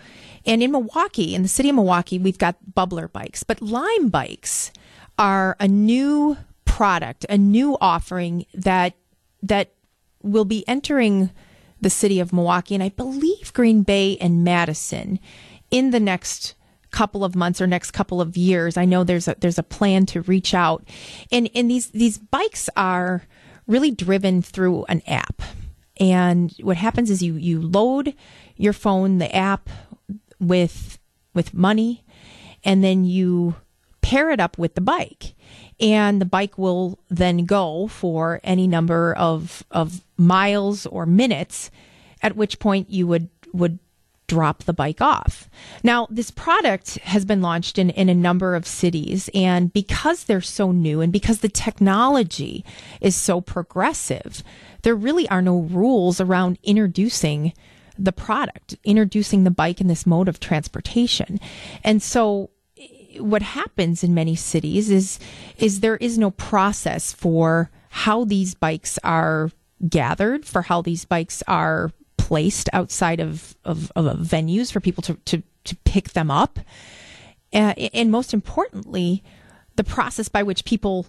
And 0.47 0.63
in 0.63 0.71
Milwaukee, 0.71 1.35
in 1.35 1.43
the 1.43 1.49
city 1.49 1.69
of 1.69 1.75
Milwaukee, 1.75 2.19
we've 2.19 2.39
got 2.39 2.57
Bublr 2.73 3.13
bikes, 3.13 3.43
but 3.43 3.61
Lime 3.61 4.09
bikes 4.09 4.71
are 5.19 5.57
a 5.59 5.67
new 5.67 6.37
product, 6.65 7.27
a 7.29 7.39
new 7.39 7.77
offering 7.81 8.47
that 8.55 8.95
that 9.43 9.73
will 10.23 10.45
be 10.45 10.67
entering 10.69 11.31
the 11.83 11.91
city 11.91 12.21
of 12.21 12.33
Milwaukee 12.33 12.75
and 12.75 12.83
I 12.83 12.89
believe 12.89 13.53
Green 13.53 13.83
Bay 13.83 14.17
and 14.21 14.43
Madison 14.43 15.21
in 15.71 15.91
the 15.91 16.01
next 16.01 16.55
couple 16.91 17.25
of 17.25 17.35
months 17.35 17.61
or 17.61 17.67
next 17.67 17.91
couple 17.91 18.21
of 18.21 18.37
years. 18.37 18.77
I 18.77 18.85
know 18.85 19.05
there's 19.05 19.29
a 19.29 19.37
there's 19.39 19.59
a 19.59 19.63
plan 19.63 20.07
to 20.07 20.23
reach 20.23 20.55
out. 20.55 20.89
And 21.31 21.51
and 21.55 21.71
these 21.71 21.89
these 21.91 22.19
bikes 22.19 22.71
are 22.77 23.25
really 23.67 23.91
driven 23.91 24.41
through 24.41 24.85
an 24.85 25.03
app. 25.07 25.43
And 25.99 26.55
what 26.61 26.77
happens 26.77 27.11
is 27.11 27.23
you 27.23 27.35
you 27.35 27.61
load 27.61 28.15
your 28.57 28.73
phone, 28.73 29.19
the 29.19 29.35
app 29.35 29.69
with 30.39 30.99
with 31.35 31.53
money 31.53 32.05
and 32.65 32.83
then 32.83 33.05
you 33.05 33.57
pair 34.13 34.31
it 34.31 34.41
up 34.41 34.59
with 34.59 34.75
the 34.75 34.81
bike 34.81 35.35
and 35.81 36.21
the 36.21 36.27
bike 36.27 36.59
will 36.59 36.99
then 37.09 37.47
go 37.47 37.89
for 37.89 38.41
any 38.45 38.67
number 38.67 39.15
of 39.15 39.65
of 39.71 40.05
miles 40.19 40.85
or 40.87 41.07
minutes 41.07 41.71
at 42.21 42.37
which 42.37 42.59
point 42.59 42.91
you 42.91 43.07
would 43.07 43.31
would 43.55 43.79
drop 44.27 44.65
the 44.65 44.73
bike 44.73 45.01
off. 45.01 45.51
Now, 45.83 46.07
this 46.11 46.31
product 46.31 46.95
has 47.01 47.25
been 47.27 47.43
launched 47.43 47.79
in, 47.79 47.91
in 47.91 48.09
a 48.09 48.15
number 48.15 48.55
of 48.55 48.67
cities, 48.67 49.29
and 49.35 49.73
because 49.73 50.25
they're 50.25 50.41
so 50.41 50.73
new 50.73 51.03
and 51.03 51.13
because 51.13 51.41
the 51.41 51.51
technology 51.51 52.65
is 53.03 53.15
so 53.15 53.43
progressive, 53.43 54.43
there 54.83 54.95
really 54.95 55.29
are 55.29 55.43
no 55.43 55.59
rules 55.59 56.19
around 56.19 56.59
introducing 56.63 57.53
the 57.99 58.13
product, 58.13 58.75
introducing 58.85 59.45
the 59.45 59.51
bike 59.51 59.83
in 59.83 59.89
this 59.89 60.07
mode 60.07 60.29
of 60.29 60.41
transportation. 60.41 61.39
And 61.85 62.03
so 62.03 62.51
what 63.19 63.43
happens 63.43 64.03
in 64.05 64.15
many 64.15 64.35
cities 64.35 64.91
is 64.91 65.19
is 65.59 65.81
there 65.81 65.97
is 65.97 66.19
no 66.19 66.31
process 66.31 67.13
for 67.13 67.71
how 67.91 68.25
these 68.25 68.55
bikes 68.55 68.99
are 69.05 69.51
gathered, 69.89 70.47
for 70.47 70.63
how 70.63 70.83
these 70.83 71.05
bikes 71.05 71.43
are 71.47 71.91
placed 72.17 72.69
outside 72.73 73.21
of, 73.21 73.57
of, 73.65 73.93
of 73.97 74.19
venues 74.19 74.73
for 74.73 74.81
people 74.81 75.03
to, 75.03 75.15
to, 75.25 75.43
to 75.65 75.77
pick 75.85 76.13
them 76.13 76.31
up. 76.31 76.59
Uh, 77.53 77.75
and 77.93 78.11
most 78.11 78.33
importantly, 78.33 79.23
the 79.77 79.85
process 79.85 80.29
by 80.29 80.43
which 80.43 80.65
people 80.65 81.07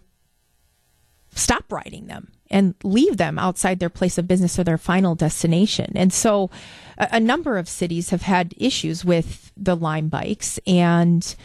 stop 1.33 1.71
riding 1.71 2.07
them 2.07 2.31
and 2.49 2.75
leave 2.83 3.17
them 3.17 3.39
outside 3.39 3.79
their 3.79 3.89
place 3.89 4.17
of 4.17 4.27
business 4.27 4.59
or 4.59 4.63
their 4.63 4.77
final 4.77 5.15
destination. 5.15 5.91
And 5.95 6.11
so 6.11 6.49
a, 6.97 7.07
a 7.13 7.19
number 7.19 7.57
of 7.57 7.69
cities 7.69 8.09
have 8.09 8.23
had 8.23 8.53
issues 8.57 9.05
with 9.05 9.51
the 9.55 9.75
Lime 9.75 10.09
bikes. 10.09 10.59
And 10.67 11.35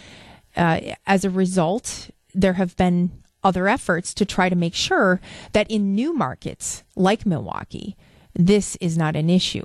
uh, 0.59 0.94
as 1.06 1.24
a 1.24 1.30
result, 1.30 2.10
there 2.35 2.55
have 2.55 2.76
been 2.76 3.10
other 3.43 3.68
efforts 3.68 4.12
to 4.14 4.24
try 4.24 4.48
to 4.48 4.56
make 4.56 4.74
sure 4.74 5.20
that 5.52 5.70
in 5.70 5.94
new 5.94 6.12
markets 6.12 6.82
like 6.97 7.24
Milwaukee, 7.24 7.97
this 8.35 8.76
is 8.76 8.98
not 8.98 9.16
an 9.16 9.30
issue. 9.30 9.64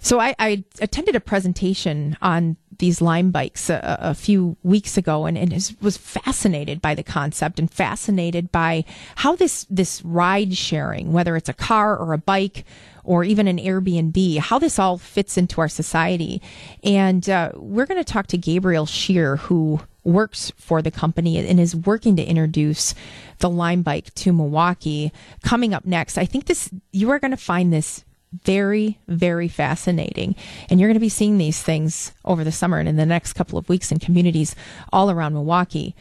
So 0.00 0.20
I, 0.20 0.34
I 0.38 0.64
attended 0.80 1.16
a 1.16 1.20
presentation 1.20 2.18
on 2.20 2.58
these 2.78 3.00
Lime 3.00 3.30
bikes 3.30 3.70
a, 3.70 3.80
a 4.00 4.14
few 4.14 4.56
weeks 4.62 4.98
ago 4.98 5.24
and, 5.24 5.38
and 5.38 5.52
was 5.80 5.96
fascinated 5.96 6.82
by 6.82 6.94
the 6.94 7.02
concept 7.02 7.58
and 7.58 7.70
fascinated 7.70 8.52
by 8.52 8.84
how 9.16 9.34
this, 9.34 9.66
this 9.70 10.04
ride 10.04 10.58
sharing, 10.58 11.12
whether 11.12 11.36
it's 11.36 11.48
a 11.48 11.54
car 11.54 11.96
or 11.96 12.12
a 12.12 12.18
bike 12.18 12.66
or 13.02 13.24
even 13.24 13.48
an 13.48 13.56
Airbnb, 13.56 14.38
how 14.40 14.58
this 14.58 14.78
all 14.78 14.98
fits 14.98 15.38
into 15.38 15.62
our 15.62 15.68
society. 15.68 16.42
And 16.82 17.26
uh, 17.30 17.52
we're 17.54 17.86
going 17.86 18.02
to 18.02 18.12
talk 18.12 18.26
to 18.28 18.36
Gabriel 18.36 18.84
Shear, 18.84 19.36
who 19.36 19.80
works 20.04 20.52
for 20.56 20.82
the 20.82 20.90
company 20.90 21.38
and 21.38 21.58
is 21.58 21.74
working 21.74 22.16
to 22.16 22.24
introduce 22.24 22.94
the 23.38 23.50
Lime 23.50 23.82
bike 23.82 24.14
to 24.14 24.32
Milwaukee. 24.32 25.12
Coming 25.42 25.74
up 25.74 25.84
next, 25.84 26.18
I 26.18 26.26
think 26.26 26.46
this 26.46 26.70
you 26.92 27.10
are 27.10 27.18
going 27.18 27.30
to 27.30 27.36
find 27.36 27.72
this 27.72 28.04
very, 28.42 28.98
very 29.06 29.48
fascinating. 29.48 30.34
And 30.68 30.80
you're 30.80 30.88
going 30.88 30.94
to 30.94 31.00
be 31.00 31.08
seeing 31.08 31.38
these 31.38 31.62
things 31.62 32.12
over 32.24 32.44
the 32.44 32.52
summer 32.52 32.78
and 32.78 32.88
in 32.88 32.96
the 32.96 33.06
next 33.06 33.34
couple 33.34 33.58
of 33.58 33.68
weeks 33.68 33.92
in 33.92 33.98
communities 33.98 34.56
all 34.92 35.10
around 35.10 35.34
Milwaukee. 35.34 35.94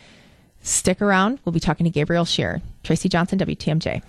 Stick 0.61 1.01
around. 1.01 1.39
We'll 1.43 1.53
be 1.53 1.59
talking 1.59 1.83
to 1.83 1.89
Gabriel 1.89 2.25
Shear. 2.25 2.61
Tracy 2.83 3.09
Johnson, 3.09 3.37
WTMJ. 3.37 4.01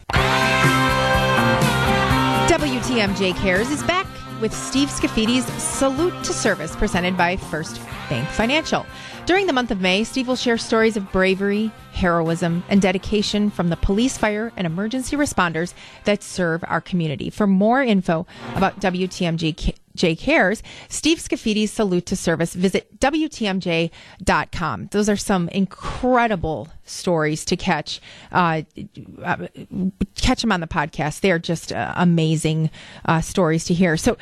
WTMJ 2.48 3.36
Cares 3.36 3.70
is 3.70 3.82
back 3.82 4.06
with 4.40 4.54
Steve 4.54 4.90
Scaffidi's 4.90 5.44
Salute 5.60 6.14
to 6.24 6.32
Service 6.32 6.76
presented 6.76 7.16
by 7.16 7.36
First 7.36 7.80
Bank 8.08 8.28
Financial. 8.28 8.86
During 9.26 9.46
the 9.46 9.54
month 9.54 9.70
of 9.70 9.80
May, 9.80 10.04
Steve 10.04 10.28
will 10.28 10.36
share 10.36 10.58
stories 10.58 10.98
of 10.98 11.10
bravery, 11.10 11.72
heroism, 11.94 12.62
and 12.68 12.82
dedication 12.82 13.50
from 13.50 13.70
the 13.70 13.76
police, 13.76 14.18
fire, 14.18 14.52
and 14.54 14.66
emergency 14.66 15.16
responders 15.16 15.72
that 16.04 16.22
serve 16.22 16.62
our 16.68 16.82
community. 16.82 17.30
For 17.30 17.46
more 17.46 17.82
info 17.82 18.26
about 18.54 18.80
WTMJ 18.80 19.74
J 19.96 20.16
Cares, 20.16 20.62
Steve 20.88 21.20
Scaffidi's 21.20 21.72
Salute 21.72 22.04
to 22.06 22.16
Service, 22.16 22.52
visit 22.52 23.00
WTMJ.com. 23.00 24.88
Those 24.90 25.08
are 25.08 25.16
some 25.16 25.48
incredible 25.48 26.68
stories 26.84 27.46
to 27.46 27.56
catch. 27.56 28.02
Uh, 28.30 28.62
catch 30.16 30.42
them 30.42 30.52
on 30.52 30.60
the 30.60 30.66
podcast. 30.66 31.20
They 31.20 31.30
are 31.30 31.38
just 31.38 31.72
uh, 31.72 31.94
amazing 31.96 32.70
uh, 33.06 33.22
stories 33.22 33.64
to 33.66 33.74
hear. 33.74 33.96
So 33.96 34.18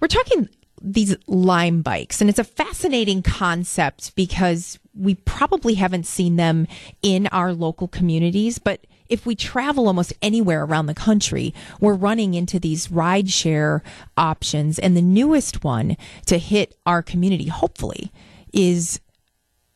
we're 0.00 0.08
talking 0.08 0.50
these 0.82 1.16
lime 1.26 1.82
bikes 1.82 2.20
and 2.20 2.28
it's 2.28 2.38
a 2.38 2.44
fascinating 2.44 3.22
concept 3.22 4.14
because 4.14 4.78
we 4.94 5.14
probably 5.14 5.74
haven't 5.74 6.06
seen 6.06 6.36
them 6.36 6.66
in 7.02 7.26
our 7.28 7.52
local 7.52 7.88
communities 7.88 8.58
but 8.58 8.80
if 9.08 9.26
we 9.26 9.34
travel 9.34 9.86
almost 9.86 10.12
anywhere 10.22 10.64
around 10.64 10.86
the 10.86 10.94
country 10.94 11.54
we're 11.80 11.94
running 11.94 12.34
into 12.34 12.58
these 12.58 12.90
ride 12.90 13.30
share 13.30 13.82
options 14.16 14.78
and 14.78 14.96
the 14.96 15.02
newest 15.02 15.62
one 15.62 15.96
to 16.26 16.38
hit 16.38 16.76
our 16.84 17.02
community 17.02 17.46
hopefully 17.46 18.10
is 18.52 19.00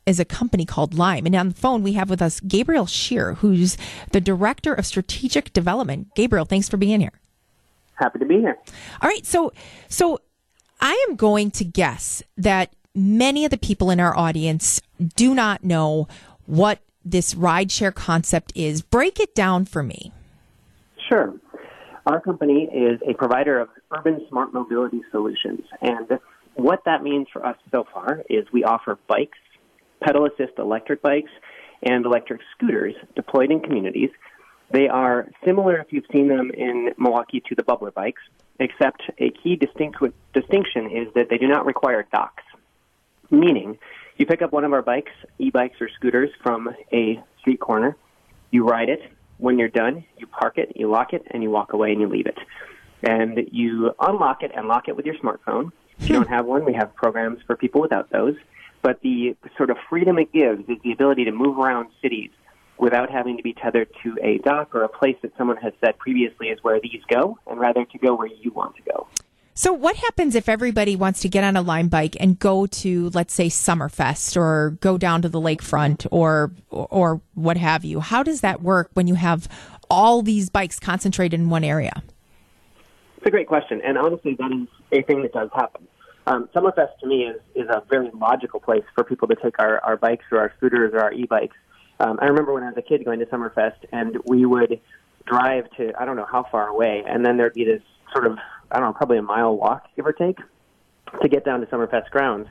is 0.07 0.21
a 0.21 0.25
company 0.25 0.65
called 0.65 0.95
Lime. 0.95 1.27
And 1.27 1.35
on 1.35 1.49
the 1.49 1.55
phone, 1.55 1.83
we 1.83 1.95
have 1.95 2.09
with 2.09 2.23
us 2.23 2.39
Gabriel 2.41 2.87
Scheer, 2.87 3.35
who's 3.35 3.77
the 4.13 4.21
Director 4.21 4.73
of 4.73 4.87
Strategic 4.87 5.53
Development. 5.53 6.15
Gabriel, 6.15 6.45
thanks 6.45 6.69
for 6.69 6.77
being 6.77 7.01
here. 7.01 7.21
Happy 7.95 8.21
to 8.21 8.25
be 8.25 8.39
here. 8.39 8.57
All 9.03 9.09
right. 9.09 9.27
So, 9.27 9.53
so 9.89 10.21
I 10.81 11.07
am 11.09 11.17
going 11.17 11.51
to 11.53 11.65
guess 11.65 12.23
that 12.37 12.73
many 12.95 13.45
of 13.45 13.51
the 13.51 13.59
people 13.59 13.91
in 13.91 14.01
our 14.01 14.17
audience 14.17 14.81
do 15.15 15.35
not 15.35 15.65
know 15.65 16.09
what 16.47 16.81
this 17.05 17.35
rideshare 17.35 17.95
concept 17.95 18.53
is. 18.55 18.83
Break 18.83 19.21
it 19.21 19.35
down 19.35 19.65
for 19.65 19.83
me. 19.83 20.13
Sure. 21.09 21.35
Our 22.07 22.21
company 22.21 22.69
is 22.73 23.01
a 23.09 23.15
provider 23.15 23.59
of 23.59 23.69
urban 23.97 24.25
smart 24.29 24.53
mobility 24.53 25.03
solutions. 25.11 25.63
And 25.81 26.19
what 26.55 26.83
that 26.85 27.03
means 27.03 27.27
for 27.33 27.45
us 27.45 27.57
so 27.71 27.87
far 27.93 28.23
is 28.31 28.47
we 28.53 28.65
offer 28.65 28.99
bikes, 29.09 29.39
pedal 30.03 30.27
assist 30.27 30.59
electric 30.59 31.03
bikes, 31.03 31.31
and 31.83 32.05
electric 32.05 32.41
scooters 32.55 32.95
deployed 33.15 33.51
in 33.51 33.61
communities. 33.61 34.11
They 34.73 34.89
are 34.89 35.29
similar, 35.45 35.79
if 35.79 35.93
you've 35.93 36.07
seen 36.13 36.29
them 36.29 36.51
in 36.51 36.91
Milwaukee, 36.99 37.43
to 37.49 37.55
the 37.55 37.63
Bublr 37.63 37.93
bikes, 37.95 38.23
except 38.59 39.03
a 39.19 39.31
key 39.31 39.57
distinction 39.57 40.91
is 40.91 41.13
that 41.15 41.29
they 41.31 41.39
do 41.39 41.49
not 41.49 41.67
require 41.67 42.07
docks. 42.13 42.43
Meaning, 43.31 43.79
you 44.17 44.27
pick 44.27 44.43
up 44.43 44.53
one 44.53 44.65
of 44.65 44.73
our 44.73 44.83
bikes, 44.83 45.13
e-bikes 45.39 45.81
or 45.81 45.89
scooters 45.89 46.31
from 46.43 46.75
a 46.93 47.23
street 47.41 47.61
corner, 47.61 47.97
you 48.51 48.65
ride 48.65 48.89
it. 48.89 49.01
When 49.39 49.59
you're 49.59 49.69
done, 49.69 50.05
you 50.17 50.27
park 50.27 50.57
it, 50.57 50.73
you 50.77 50.89
lock 50.91 51.13
it, 51.13 51.23
and 51.31 51.43
you 51.43 51.51
walk 51.51 51.73
away 51.73 51.93
and 51.93 52.01
you 52.01 52.09
leave 52.09 52.27
it. 52.27 52.39
And 53.03 53.49
you 53.53 53.93
unlock 54.01 54.43
it 54.43 54.53
and 54.55 54.69
lock 54.69 54.89
it 54.89 54.97
with 54.97 55.05
your 55.05 55.17
smartphone. 55.17 55.73
If 55.99 56.09
you 56.09 56.17
hmm. 56.17 56.23
don't 56.23 56.29
have 56.29 56.47
one, 56.47 56.65
we 56.65 56.73
have 56.75 56.95
programs 56.95 57.41
for 57.47 57.57
people 57.57 57.81
without 57.81 58.11
those. 58.11 58.37
But 58.81 59.01
the 59.03 59.37
sort 59.57 59.71
of 59.71 59.77
freedom 59.91 60.19
it 60.19 60.33
gives 60.33 60.69
is 60.69 60.79
the 60.83 60.93
ability 60.93 61.25
to 61.25 61.33
move 61.33 61.59
around 61.59 61.89
cities 62.01 62.31
without 62.79 63.11
having 63.11 63.37
to 63.37 63.43
be 63.43 63.53
tethered 63.53 63.89
to 64.03 64.17
a 64.23 64.39
dock 64.39 64.75
or 64.75 64.83
a 64.83 64.89
place 64.89 65.17
that 65.23 65.33
someone 65.37 65.57
has 65.59 65.73
said 65.85 65.99
previously 65.99 66.49
is 66.49 66.59
where 66.63 66.81
these 66.81 67.03
go, 67.09 67.39
and 67.47 67.59
rather 67.59 67.85
to 67.85 67.99
go 67.99 68.15
where 68.15 68.29
you 68.29 68.51
want 68.53 68.77
to 68.77 68.83
go. 68.83 69.07
So, 69.59 69.73
what 69.73 69.97
happens 69.97 70.35
if 70.35 70.51
everybody 70.51 70.97
wants 70.97 71.21
to 71.21 71.31
get 71.31 71.43
on 71.43 71.57
a 71.57 71.63
Lime 71.63 71.89
bike 71.89 72.15
and 72.21 72.39
go 72.39 72.67
to, 72.67 73.09
let's 73.15 73.33
say, 73.33 73.47
Summerfest, 73.47 74.37
or 74.37 74.77
go 74.81 74.99
down 74.99 75.23
to 75.23 75.31
the 75.31 75.41
lakefront, 75.41 76.07
or 76.11 76.53
or 76.71 77.23
what 77.33 77.57
have 77.57 77.83
you? 77.83 78.01
How 78.01 78.23
does 78.23 78.43
that 78.43 78.61
work 78.61 78.91
when 78.93 79.07
you 79.07 79.15
have 79.15 79.49
all 79.89 80.21
these 80.21 80.51
bikes 80.51 80.79
concentrated 80.79 81.41
in 81.41 81.49
one 81.49 81.65
area? 81.65 82.03
It's 83.17 83.27
a 83.27 83.31
great 83.31 83.49
question, 83.49 83.81
and 83.83 83.97
honestly, 83.97 84.37
that 84.39 84.53
is 84.53 84.69
a 84.93 85.03
thing 85.03 85.23
that 85.23 85.33
does 85.33 85.49
happen. 85.55 85.89
Um, 86.27 86.51
Summerfest 86.55 86.99
to 87.01 87.07
me 87.07 87.23
is 87.25 87.41
is 87.55 87.67
a 87.71 87.83
very 87.89 88.11
logical 88.13 88.61
place 88.61 88.85
for 88.95 89.05
people 89.05 89.27
to 89.29 89.37
take 89.37 89.59
our, 89.59 89.79
our 89.83 89.97
bikes 89.97 90.27
or 90.31 90.39
our 90.39 90.53
scooters 90.59 90.93
or 90.93 91.01
our 91.01 91.15
e-bikes 91.15 91.57
um, 92.01 92.19
I 92.21 92.27
remember 92.27 92.53
when 92.53 92.63
I 92.63 92.69
was 92.69 92.77
a 92.77 92.83
kid 92.83 93.05
going 93.05 93.21
to 93.21 93.27
Summerfest, 93.27 93.85
and 93.93 94.19
we 94.25 94.45
would 94.45 94.81
drive 95.27 95.71
to 95.77 95.93
I 95.99 96.05
don't 96.05 96.17
know 96.17 96.27
how 96.31 96.45
far 96.51 96.69
away, 96.69 97.05
and 97.07 97.25
then 97.25 97.37
there'd 97.37 97.55
be 97.55 97.65
this 97.65 97.83
sort 98.13 98.27
of 98.27 98.39
I 98.71 98.79
don't 98.79 98.89
know 98.89 98.93
probably 98.93 99.19
a 99.19 99.23
mile 99.23 99.57
walk, 99.57 99.89
give 99.97 100.07
or 100.07 100.13
take, 100.13 100.39
to 101.23 101.29
get 101.29 101.45
down 101.45 101.61
to 101.61 101.67
Summerfest 101.67 102.11
grounds. 102.11 102.49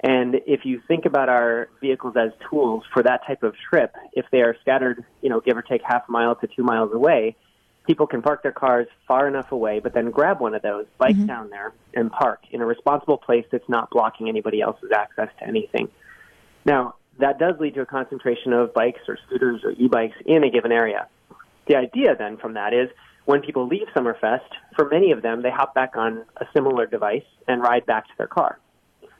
And 0.00 0.36
if 0.46 0.64
you 0.64 0.82
think 0.86 1.06
about 1.06 1.28
our 1.28 1.68
vehicles 1.80 2.14
as 2.16 2.30
tools 2.50 2.84
for 2.92 3.02
that 3.02 3.26
type 3.26 3.42
of 3.42 3.54
trip, 3.70 3.94
if 4.12 4.26
they 4.30 4.42
are 4.42 4.54
scattered, 4.60 5.04
you 5.22 5.30
know, 5.30 5.40
give 5.40 5.56
or 5.56 5.62
take 5.62 5.80
half 5.82 6.08
a 6.08 6.12
mile 6.12 6.36
to 6.36 6.46
two 6.46 6.62
miles 6.62 6.92
away, 6.92 7.34
people 7.86 8.06
can 8.06 8.20
park 8.20 8.42
their 8.42 8.52
cars 8.52 8.86
far 9.08 9.26
enough 9.26 9.52
away, 9.52 9.80
but 9.80 9.94
then 9.94 10.10
grab 10.10 10.40
one 10.40 10.54
of 10.54 10.62
those, 10.62 10.84
bike 10.98 11.16
mm-hmm. 11.16 11.26
down 11.26 11.50
there, 11.50 11.72
and 11.94 12.10
park 12.10 12.40
in 12.50 12.60
a 12.60 12.66
responsible 12.66 13.16
place 13.16 13.46
that's 13.50 13.68
not 13.68 13.88
blocking 13.90 14.28
anybody 14.28 14.60
else's 14.60 14.90
access 14.94 15.28
to 15.38 15.46
anything. 15.46 15.88
Now, 16.64 16.96
that 17.18 17.38
does 17.38 17.54
lead 17.58 17.74
to 17.74 17.80
a 17.80 17.86
concentration 17.86 18.52
of 18.52 18.74
bikes 18.74 19.00
or 19.08 19.18
scooters 19.26 19.62
or 19.64 19.70
e-bikes 19.72 20.16
in 20.24 20.44
a 20.44 20.50
given 20.50 20.72
area. 20.72 21.06
The 21.66 21.76
idea 21.76 22.14
then 22.16 22.36
from 22.36 22.54
that 22.54 22.72
is 22.72 22.88
when 23.24 23.40
people 23.40 23.66
leave 23.66 23.88
Summerfest, 23.94 24.48
for 24.76 24.88
many 24.88 25.10
of 25.10 25.22
them, 25.22 25.42
they 25.42 25.50
hop 25.50 25.74
back 25.74 25.96
on 25.96 26.24
a 26.36 26.46
similar 26.54 26.86
device 26.86 27.24
and 27.48 27.60
ride 27.60 27.84
back 27.86 28.04
to 28.06 28.12
their 28.18 28.28
car. 28.28 28.58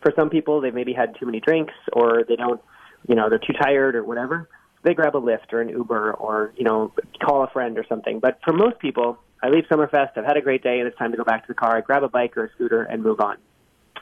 For 0.03 0.13
some 0.17 0.31
people, 0.31 0.61
they've 0.61 0.75
maybe 0.75 0.93
had 0.93 1.17
too 1.19 1.27
many 1.27 1.41
drinks 1.41 1.75
or 1.93 2.23
they 2.29 2.37
don't, 2.37 2.61
you 3.09 3.15
know, 3.15 3.29
they're 3.29 3.39
too 3.39 3.55
tired 3.61 3.97
or 3.97 4.05
whatever. 4.05 4.49
They 4.85 4.95
grab 4.95 5.17
a 5.17 5.21
Lyft 5.21 5.53
or 5.53 5.61
an 5.61 5.69
Uber 5.71 6.13
or, 6.13 6.53
you 6.57 6.63
know, 6.63 6.93
call 7.21 7.43
a 7.43 7.49
friend 7.49 7.77
or 7.79 7.85
something. 7.89 8.21
But 8.21 8.39
for 8.45 8.53
most 8.53 8.79
people, 8.79 9.19
I 9.43 9.49
leave 9.49 9.65
Summerfest, 9.71 10.17
I've 10.17 10.25
had 10.25 10.37
a 10.37 10.41
great 10.41 10.63
day, 10.63 10.79
and 10.79 10.87
it's 10.87 10.97
time 10.97 11.11
to 11.11 11.17
go 11.17 11.25
back 11.25 11.43
to 11.43 11.49
the 11.49 11.55
car. 11.55 11.77
I 11.77 11.81
grab 11.81 12.05
a 12.05 12.09
bike 12.09 12.37
or 12.37 12.45
a 12.45 12.51
scooter 12.53 12.83
and 12.83 13.03
move 13.03 13.21
on. 13.21 13.37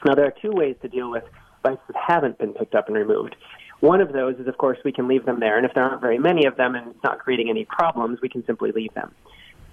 Now, 0.05 0.13
there 0.13 0.25
are 0.25 0.33
two 0.41 0.51
ways 0.51 0.75
to 0.83 0.87
deal 0.87 1.09
with 1.09 1.23
bikes 1.63 1.81
that 1.87 1.95
haven't 1.95 2.37
been 2.37 2.53
picked 2.53 2.75
up 2.75 2.87
and 2.87 2.95
removed. 2.95 3.35
One 3.81 4.01
of 4.01 4.13
those 4.13 4.35
is, 4.37 4.47
of 4.47 4.57
course, 4.57 4.77
we 4.85 4.91
can 4.91 5.07
leave 5.07 5.25
them 5.25 5.39
there, 5.39 5.57
and 5.57 5.65
if 5.65 5.73
there 5.73 5.83
aren't 5.83 6.01
very 6.01 6.17
many 6.17 6.45
of 6.45 6.55
them 6.55 6.75
and 6.75 6.87
it's 6.87 7.03
not 7.03 7.19
creating 7.19 7.49
any 7.49 7.65
problems, 7.65 8.19
we 8.21 8.29
can 8.29 8.45
simply 8.45 8.71
leave 8.71 8.93
them. 8.93 9.13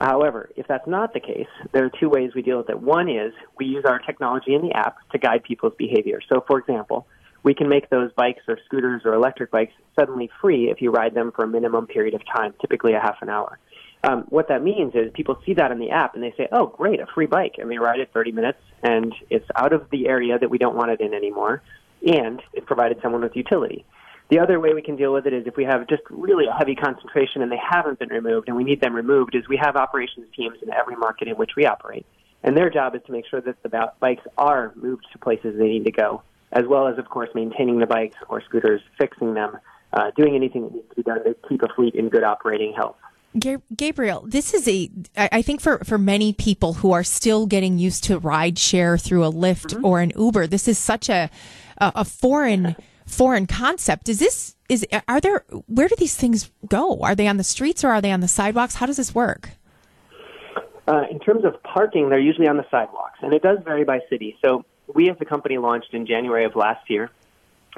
However, 0.00 0.50
if 0.56 0.66
that's 0.66 0.86
not 0.88 1.14
the 1.14 1.20
case, 1.20 1.46
there 1.70 1.84
are 1.84 1.90
two 2.00 2.08
ways 2.08 2.32
we 2.34 2.42
deal 2.42 2.58
with 2.58 2.68
it. 2.68 2.80
One 2.80 3.08
is 3.08 3.32
we 3.56 3.66
use 3.66 3.84
our 3.84 4.00
technology 4.00 4.54
in 4.54 4.62
the 4.62 4.72
app 4.72 4.96
to 5.10 5.18
guide 5.18 5.44
people's 5.44 5.74
behavior. 5.78 6.20
So, 6.28 6.42
for 6.46 6.58
example, 6.58 7.06
we 7.44 7.54
can 7.54 7.68
make 7.68 7.88
those 7.90 8.12
bikes 8.12 8.42
or 8.48 8.58
scooters 8.66 9.02
or 9.04 9.14
electric 9.14 9.52
bikes 9.52 9.72
suddenly 9.98 10.28
free 10.40 10.70
if 10.70 10.82
you 10.82 10.90
ride 10.90 11.14
them 11.14 11.30
for 11.30 11.44
a 11.44 11.48
minimum 11.48 11.86
period 11.86 12.14
of 12.14 12.22
time, 12.26 12.54
typically 12.60 12.94
a 12.94 13.00
half 13.00 13.18
an 13.22 13.28
hour. 13.28 13.58
Um, 14.04 14.24
what 14.30 14.48
that 14.48 14.62
means 14.64 14.94
is 14.94 15.12
people 15.14 15.38
see 15.46 15.54
that 15.54 15.70
in 15.70 15.78
the 15.78 15.90
app 15.90 16.14
and 16.14 16.22
they 16.22 16.34
say, 16.36 16.48
oh, 16.50 16.66
great, 16.66 16.98
a 16.98 17.06
free 17.06 17.26
bike. 17.26 17.54
And 17.58 17.70
they 17.70 17.78
ride 17.78 18.00
it 18.00 18.10
30 18.12 18.32
minutes 18.32 18.58
and 18.82 19.14
it's 19.30 19.46
out 19.54 19.72
of 19.72 19.88
the 19.90 20.08
area 20.08 20.38
that 20.38 20.50
we 20.50 20.58
don't 20.58 20.74
want 20.74 20.90
it 20.90 21.00
in 21.00 21.14
anymore 21.14 21.62
and 22.06 22.42
it 22.52 22.66
provided 22.66 22.98
someone 23.02 23.22
with 23.22 23.36
utility. 23.36 23.84
The 24.30 24.38
other 24.38 24.58
way 24.58 24.72
we 24.72 24.82
can 24.82 24.96
deal 24.96 25.12
with 25.12 25.26
it 25.26 25.34
is 25.34 25.46
if 25.46 25.56
we 25.56 25.64
have 25.64 25.86
just 25.88 26.02
really 26.08 26.46
a 26.46 26.52
heavy 26.52 26.74
concentration 26.74 27.42
and 27.42 27.52
they 27.52 27.60
haven't 27.60 27.98
been 27.98 28.08
removed 28.08 28.48
and 28.48 28.56
we 28.56 28.64
need 28.64 28.80
them 28.80 28.94
removed 28.94 29.34
is 29.34 29.46
we 29.48 29.58
have 29.58 29.76
operations 29.76 30.26
teams 30.34 30.56
in 30.62 30.72
every 30.72 30.96
market 30.96 31.28
in 31.28 31.34
which 31.34 31.50
we 31.56 31.66
operate. 31.66 32.06
And 32.42 32.56
their 32.56 32.70
job 32.70 32.94
is 32.94 33.02
to 33.06 33.12
make 33.12 33.26
sure 33.28 33.40
that 33.40 33.62
the 33.62 33.92
bikes 34.00 34.24
are 34.38 34.72
moved 34.74 35.06
to 35.12 35.18
places 35.18 35.58
they 35.58 35.68
need 35.68 35.84
to 35.84 35.92
go, 35.92 36.22
as 36.50 36.64
well 36.66 36.88
as, 36.88 36.98
of 36.98 37.08
course, 37.08 37.28
maintaining 37.34 37.78
the 37.78 37.86
bikes 37.86 38.16
or 38.28 38.42
scooters, 38.42 38.80
fixing 38.98 39.34
them, 39.34 39.58
uh, 39.92 40.10
doing 40.16 40.34
anything 40.34 40.62
that 40.64 40.72
needs 40.72 40.88
to 40.88 40.96
be 40.96 41.02
done 41.02 41.22
to 41.24 41.36
keep 41.48 41.62
a 41.62 41.68
fleet 41.74 41.94
in 41.94 42.08
good 42.08 42.24
operating 42.24 42.72
health. 42.72 42.96
Gabriel, 43.74 44.24
this 44.26 44.52
is 44.52 44.68
a, 44.68 44.90
I 45.16 45.40
think 45.40 45.62
for, 45.62 45.78
for 45.84 45.96
many 45.96 46.34
people 46.34 46.74
who 46.74 46.92
are 46.92 47.04
still 47.04 47.46
getting 47.46 47.78
used 47.78 48.04
to 48.04 48.18
ride 48.18 48.58
share 48.58 48.98
through 48.98 49.24
a 49.24 49.32
Lyft 49.32 49.72
Mm-hmm. 49.72 49.86
or 49.86 50.00
an 50.00 50.12
Uber, 50.16 50.46
this 50.48 50.68
is 50.68 50.76
such 50.76 51.08
a, 51.08 51.30
a, 51.82 51.92
a 51.96 52.04
foreign, 52.04 52.76
foreign 53.06 53.46
concept. 53.46 54.08
Is 54.08 54.18
this, 54.18 54.56
is, 54.68 54.86
are 55.08 55.20
there, 55.20 55.44
where 55.66 55.88
do 55.88 55.96
these 55.98 56.14
things 56.14 56.50
go? 56.68 57.00
Are 57.00 57.14
they 57.14 57.26
on 57.26 57.36
the 57.36 57.44
streets 57.44 57.84
or 57.84 57.90
are 57.90 58.00
they 58.00 58.12
on 58.12 58.20
the 58.20 58.28
sidewalks? 58.28 58.76
How 58.76 58.86
does 58.86 58.96
this 58.96 59.14
work? 59.14 59.50
Uh, 60.86 61.02
in 61.10 61.18
terms 61.18 61.44
of 61.44 61.62
parking, 61.62 62.08
they're 62.08 62.18
usually 62.18 62.48
on 62.48 62.56
the 62.56 62.66
sidewalks, 62.70 63.18
and 63.22 63.32
it 63.32 63.40
does 63.40 63.58
vary 63.64 63.84
by 63.84 64.00
city. 64.10 64.36
So 64.44 64.64
we, 64.92 65.08
as 65.10 65.16
a 65.20 65.24
company, 65.24 65.58
launched 65.58 65.94
in 65.94 66.06
January 66.06 66.44
of 66.44 66.56
last 66.56 66.90
year. 66.90 67.10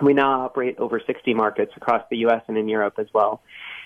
We 0.02 0.14
now 0.14 0.40
operate 0.40 0.78
over 0.78 1.01
60 1.06 1.35
markets 1.35 1.72
across 1.76 2.02
the 2.10 2.16
U.S. 2.18 2.43
and 2.48 2.56
in 2.56 2.68
Europe 2.68 2.94
as 2.98 3.06
well. 3.12 3.43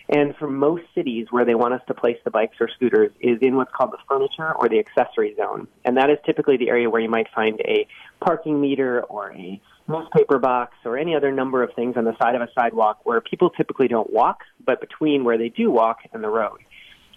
And 0.08 0.34
for 0.36 0.48
most 0.48 0.84
cities 0.94 1.26
where 1.30 1.44
they 1.44 1.54
want 1.54 1.74
us 1.74 1.82
to 1.88 1.94
place 1.94 2.16
the 2.24 2.30
bikes 2.30 2.56
or 2.60 2.68
scooters 2.74 3.10
is 3.20 3.38
in 3.42 3.56
what's 3.56 3.72
called 3.72 3.92
the 3.92 3.98
furniture 4.08 4.54
or 4.54 4.68
the 4.68 4.78
accessory 4.78 5.34
zone. 5.36 5.68
And 5.84 5.98
that 5.98 6.08
is 6.08 6.16
typically 6.24 6.56
the 6.56 6.70
area 6.70 6.88
where 6.88 7.02
you 7.02 7.10
might 7.10 7.26
find 7.34 7.60
a 7.60 7.86
parking 8.24 8.58
meter 8.58 9.02
or 9.02 9.32
a 9.32 9.60
newspaper 9.88 10.38
box 10.38 10.74
or 10.84 10.98
any 10.98 11.16
other 11.16 11.32
number 11.32 11.62
of 11.62 11.70
things 11.74 11.96
on 11.96 12.04
the 12.04 12.16
side 12.22 12.34
of 12.34 12.42
a 12.42 12.48
sidewalk 12.54 13.00
where 13.04 13.20
people 13.20 13.50
typically 13.50 13.88
don't 13.88 14.12
walk, 14.12 14.40
but 14.64 14.80
between 14.80 15.24
where 15.24 15.38
they 15.38 15.48
do 15.48 15.70
walk 15.70 15.98
and 16.12 16.22
the 16.22 16.28
road. 16.28 16.58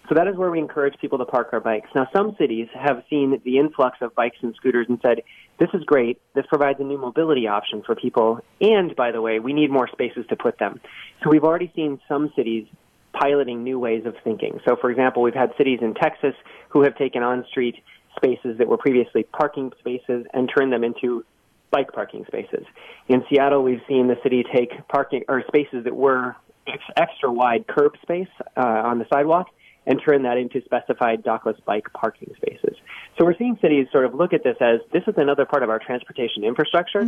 So 0.10 0.16
that 0.16 0.28
is 0.28 0.36
where 0.36 0.50
we 0.50 0.60
encourage 0.60 0.96
people 1.00 1.20
to 1.20 1.26
park 1.26 1.50
our 1.54 1.60
bikes. 1.60 1.90
Now, 1.94 2.08
some 2.14 2.36
cities 2.38 2.68
have 2.74 3.04
seen 3.10 3.40
the 3.46 3.60
influx 3.60 3.98
of 4.02 4.16
bikes 4.16 4.38
and 4.42 4.56
scooters 4.56 4.88
and 4.90 5.00
said, 5.02 5.22
this 5.60 5.70
is 5.74 5.84
great. 5.84 6.20
This 6.34 6.46
provides 6.48 6.80
a 6.80 6.84
new 6.84 6.98
mobility 6.98 7.48
option 7.48 7.84
for 7.86 7.96
people. 7.96 8.40
And 8.60 8.96
by 8.96 9.12
the 9.12 9.22
way, 9.22 9.40
we 9.40 9.54
need 9.54 9.70
more 9.70 9.88
spaces 9.88 10.26
to 10.30 10.36
put 10.36 10.58
them. 10.58 10.82
So 11.24 11.30
we've 11.30 11.44
already 11.44 11.72
seen 11.76 12.00
some 12.10 12.34
cities 12.36 12.68
piloting 13.14 13.64
new 13.64 13.78
ways 13.78 14.06
of 14.06 14.16
thinking. 14.24 14.60
So, 14.68 14.76
for 14.76 14.90
example, 14.90 15.22
we've 15.22 15.36
had 15.36 15.52
cities 15.58 15.80
in 15.82 15.94
Texas 15.94 16.34
who 16.70 16.84
have 16.84 16.98
taken 16.98 17.22
on 17.24 17.46
street 17.50 17.76
spaces 18.16 18.58
that 18.58 18.68
were 18.68 18.78
previously 18.78 19.24
parking 19.24 19.72
spaces 19.80 20.26
and 20.34 20.50
turned 20.54 20.74
them 20.74 20.84
into 20.84 21.24
bike 21.72 21.92
parking 21.94 22.26
spaces. 22.28 22.66
In 23.08 23.24
Seattle, 23.30 23.64
we've 23.64 23.82
seen 23.88 24.08
the 24.08 24.18
city 24.24 24.44
take 24.54 24.88
parking 24.88 25.24
or 25.28 25.44
spaces 25.48 25.86
that 25.86 25.96
were 25.96 26.36
ex- 26.68 26.84
extra 26.96 27.32
wide 27.32 27.66
curb 27.68 27.94
space 28.02 28.28
uh, 28.56 28.62
on 28.62 29.00
the 29.00 29.06
sidewalk 29.12 29.48
and 29.88 30.00
turn 30.06 30.24
that 30.24 30.38
into 30.38 30.62
specified 30.64 31.24
dockless 31.24 31.64
bike 31.66 31.88
parking 31.94 32.32
spaces. 32.38 32.78
So 33.18 33.26
we're 33.26 33.36
seeing 33.38 33.58
cities 33.62 33.88
sort 33.92 34.06
of 34.06 34.14
look 34.14 34.34
at 34.34 34.44
this 34.44 34.58
as 34.62 34.80
this 34.94 35.04
is 35.08 35.16
another 35.18 35.46
part 35.46 35.64
of 35.64 35.70
our 35.70 35.80
transportation 35.80 36.44
infrastructure, 36.44 37.00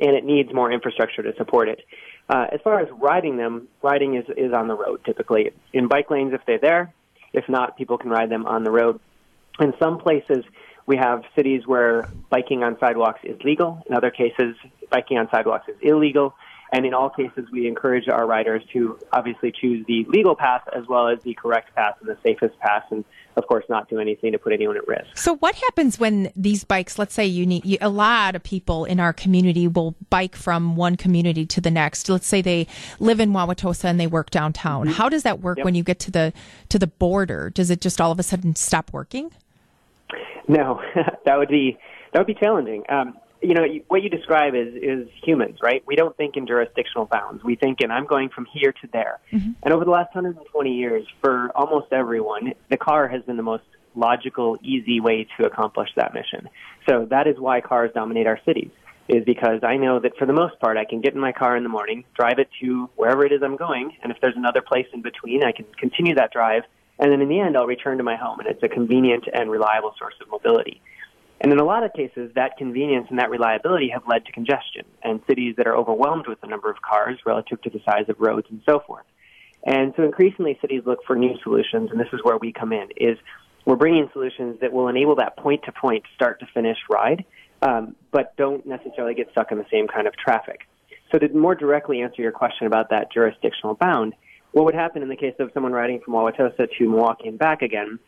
and 0.00 0.16
it 0.16 0.24
needs 0.24 0.52
more 0.52 0.70
infrastructure 0.70 1.22
to 1.22 1.34
support 1.36 1.68
it. 1.68 1.80
Uh, 2.28 2.46
as 2.52 2.60
far 2.62 2.80
as 2.80 2.88
riding 2.98 3.36
them, 3.36 3.68
riding 3.82 4.16
is, 4.16 4.24
is 4.36 4.52
on 4.52 4.68
the 4.68 4.74
road 4.74 5.00
typically. 5.04 5.50
In 5.72 5.88
bike 5.88 6.10
lanes 6.10 6.34
if 6.34 6.42
they're 6.46 6.58
there. 6.58 6.92
If 7.32 7.48
not, 7.48 7.76
people 7.78 7.96
can 7.96 8.10
ride 8.10 8.28
them 8.30 8.44
on 8.46 8.64
the 8.64 8.70
road. 8.70 9.00
In 9.60 9.72
some 9.78 9.98
places, 9.98 10.44
we 10.90 10.96
have 10.96 11.22
cities 11.36 11.62
where 11.66 12.08
biking 12.30 12.64
on 12.64 12.76
sidewalks 12.80 13.20
is 13.22 13.40
legal. 13.44 13.80
In 13.88 13.94
other 13.94 14.10
cases, 14.10 14.56
biking 14.90 15.18
on 15.18 15.28
sidewalks 15.30 15.68
is 15.68 15.76
illegal. 15.82 16.34
And 16.72 16.84
in 16.84 16.94
all 16.94 17.10
cases, 17.10 17.46
we 17.52 17.66
encourage 17.68 18.08
our 18.08 18.26
riders 18.26 18.62
to 18.72 18.98
obviously 19.12 19.52
choose 19.52 19.86
the 19.86 20.04
legal 20.08 20.34
path 20.34 20.62
as 20.74 20.84
well 20.88 21.06
as 21.08 21.20
the 21.22 21.34
correct 21.34 21.74
path 21.76 21.94
and 22.00 22.08
the 22.08 22.16
safest 22.24 22.58
path, 22.58 22.84
and 22.90 23.04
of 23.36 23.46
course, 23.46 23.64
not 23.68 23.88
do 23.88 23.98
anything 24.00 24.32
to 24.32 24.38
put 24.38 24.52
anyone 24.52 24.76
at 24.76 24.86
risk. 24.86 25.16
So, 25.16 25.36
what 25.36 25.54
happens 25.56 25.98
when 25.98 26.32
these 26.36 26.62
bikes? 26.64 26.96
Let's 26.98 27.14
say 27.14 27.26
you 27.26 27.44
need 27.46 27.64
you, 27.64 27.78
a 27.80 27.88
lot 27.88 28.36
of 28.36 28.42
people 28.44 28.84
in 28.84 28.98
our 29.00 29.12
community 29.12 29.66
will 29.66 29.96
bike 30.10 30.36
from 30.36 30.76
one 30.76 30.96
community 30.96 31.44
to 31.46 31.60
the 31.60 31.72
next. 31.72 32.08
Let's 32.08 32.26
say 32.28 32.40
they 32.40 32.68
live 33.00 33.18
in 33.20 33.30
Wauwatosa 33.32 33.84
and 33.86 33.98
they 33.98 34.06
work 34.08 34.30
downtown. 34.30 34.86
Mm-hmm. 34.86 34.94
How 34.94 35.08
does 35.08 35.22
that 35.24 35.40
work 35.40 35.58
Yep. 35.58 35.64
when 35.64 35.74
you 35.74 35.82
get 35.82 35.98
to 36.00 36.10
the 36.10 36.32
to 36.68 36.78
the 36.78 36.86
border? 36.86 37.50
Does 37.50 37.70
it 37.70 37.80
just 37.80 38.00
all 38.00 38.12
of 38.12 38.18
a 38.20 38.24
sudden 38.24 38.54
stop 38.54 38.92
working? 38.92 39.32
No, 40.48 40.80
that 41.24 41.38
would 41.38 41.48
be 41.48 41.78
that 42.12 42.20
would 42.20 42.26
be 42.26 42.34
challenging. 42.34 42.84
Um, 42.88 43.14
you 43.42 43.54
know, 43.54 43.64
what 43.88 44.02
you 44.02 44.10
describe 44.10 44.54
is 44.54 44.74
is 44.74 45.08
humans, 45.24 45.58
right? 45.62 45.82
We 45.86 45.96
don't 45.96 46.16
think 46.16 46.36
in 46.36 46.46
jurisdictional 46.46 47.06
bounds. 47.06 47.42
We 47.42 47.56
think 47.56 47.80
in 47.80 47.90
I'm 47.90 48.06
going 48.06 48.28
from 48.28 48.46
here 48.52 48.72
to 48.72 48.88
there. 48.92 49.20
And 49.62 49.72
over 49.72 49.84
the 49.84 49.90
last 49.90 50.14
120 50.14 50.72
years, 50.72 51.06
for 51.22 51.50
almost 51.54 51.92
everyone, 51.92 52.52
the 52.68 52.76
car 52.76 53.08
has 53.08 53.22
been 53.22 53.36
the 53.36 53.42
most 53.42 53.64
logical, 53.94 54.58
easy 54.62 55.00
way 55.00 55.26
to 55.38 55.46
accomplish 55.46 55.88
that 55.96 56.14
mission. 56.14 56.48
So 56.88 57.06
that 57.10 57.26
is 57.26 57.38
why 57.38 57.60
cars 57.60 57.90
dominate 57.94 58.26
our 58.26 58.38
cities. 58.44 58.70
Is 59.08 59.24
because 59.24 59.64
I 59.64 59.76
know 59.76 59.98
that 59.98 60.16
for 60.16 60.26
the 60.26 60.32
most 60.32 60.60
part, 60.60 60.76
I 60.76 60.84
can 60.84 61.00
get 61.00 61.14
in 61.14 61.20
my 61.20 61.32
car 61.32 61.56
in 61.56 61.64
the 61.64 61.68
morning, 61.68 62.04
drive 62.14 62.38
it 62.38 62.48
to 62.60 62.88
wherever 62.94 63.24
it 63.24 63.32
is 63.32 63.42
I'm 63.42 63.56
going, 63.56 63.96
and 64.04 64.12
if 64.12 64.20
there's 64.20 64.36
another 64.36 64.62
place 64.62 64.86
in 64.92 65.02
between, 65.02 65.42
I 65.42 65.50
can 65.50 65.64
continue 65.76 66.14
that 66.14 66.32
drive, 66.32 66.62
and 67.00 67.10
then 67.10 67.20
in 67.20 67.28
the 67.28 67.40
end, 67.40 67.56
I'll 67.56 67.66
return 67.66 67.98
to 67.98 68.04
my 68.04 68.16
home, 68.16 68.38
and 68.40 68.48
it's 68.48 68.62
a 68.62 68.68
convenient 68.68 69.24
and 69.32 69.50
reliable 69.50 69.94
source 69.98 70.14
of 70.20 70.28
mobility. 70.28 70.80
And 71.40 71.50
in 71.50 71.58
a 71.58 71.64
lot 71.64 71.82
of 71.82 71.94
cases, 71.94 72.30
that 72.34 72.58
convenience 72.58 73.06
and 73.08 73.18
that 73.18 73.30
reliability 73.30 73.88
have 73.88 74.02
led 74.06 74.26
to 74.26 74.32
congestion 74.32 74.84
and 75.02 75.20
cities 75.26 75.56
that 75.56 75.66
are 75.66 75.74
overwhelmed 75.74 76.26
with 76.28 76.38
the 76.42 76.46
number 76.46 76.70
of 76.70 76.82
cars 76.82 77.18
relative 77.24 77.62
to 77.62 77.70
the 77.70 77.80
size 77.86 78.04
of 78.08 78.20
roads 78.20 78.46
and 78.50 78.60
so 78.66 78.80
forth. 78.86 79.06
And 79.64 79.94
so 79.96 80.02
increasingly 80.02 80.58
cities 80.60 80.82
look 80.84 80.98
for 81.06 81.16
new 81.16 81.36
solutions, 81.42 81.90
and 81.90 81.98
this 81.98 82.08
is 82.12 82.20
where 82.22 82.36
we 82.36 82.52
come 82.52 82.72
in, 82.72 82.88
is 82.96 83.16
we're 83.64 83.76
bringing 83.76 84.08
solutions 84.12 84.60
that 84.60 84.72
will 84.72 84.88
enable 84.88 85.16
that 85.16 85.36
point-to-point, 85.38 86.04
start-to-finish 86.14 86.78
ride, 86.90 87.24
um, 87.62 87.96
but 88.10 88.36
don't 88.36 88.66
necessarily 88.66 89.14
get 89.14 89.30
stuck 89.32 89.50
in 89.50 89.58
the 89.58 89.66
same 89.70 89.88
kind 89.88 90.06
of 90.06 90.14
traffic. 90.16 90.66
So 91.12 91.18
to 91.18 91.28
more 91.30 91.54
directly 91.54 92.02
answer 92.02 92.22
your 92.22 92.32
question 92.32 92.66
about 92.66 92.90
that 92.90 93.12
jurisdictional 93.12 93.74
bound, 93.74 94.14
what 94.52 94.64
would 94.64 94.74
happen 94.74 95.02
in 95.02 95.08
the 95.08 95.16
case 95.16 95.34
of 95.38 95.50
someone 95.54 95.72
riding 95.72 96.00
from 96.00 96.14
Wauwatosa 96.14 96.68
to 96.76 96.88
Milwaukee 96.88 97.28
and 97.28 97.38
back 97.38 97.62
again 97.62 97.98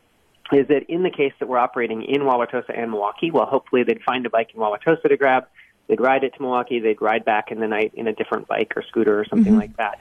is 0.53 0.67
that 0.69 0.83
in 0.89 1.03
the 1.03 1.11
case 1.11 1.33
that 1.39 1.49
we're 1.49 1.59
operating 1.59 2.03
in 2.03 2.23
Wauwatosa 2.23 2.77
and 2.77 2.91
Milwaukee, 2.91 3.31
well, 3.31 3.47
hopefully 3.47 3.85
they'd 3.85 4.03
find 4.03 4.27
a 4.27 4.31
bike 4.31 4.51
in 4.55 4.61
Wauwatosa 4.61 5.03
to 5.09 5.17
grab, 5.17 5.47
they'd 5.89 6.01
ride 6.01 6.25
it 6.25 6.35
to 6.35 6.43
Milwaukee, 6.43 6.81
they'd 6.81 7.01
ride 7.01 7.25
back 7.25 7.51
in 7.51 7.61
the 7.61 7.69
night 7.69 7.93
in 7.95 8.07
a 8.09 8.13
different 8.13 8.49
bike 8.49 8.73
or 8.77 8.83
scooter 8.83 9.19
or 9.19 9.25
something 9.25 9.55
Mhm. 9.55 9.59
like 9.61 9.77
that. 9.77 9.99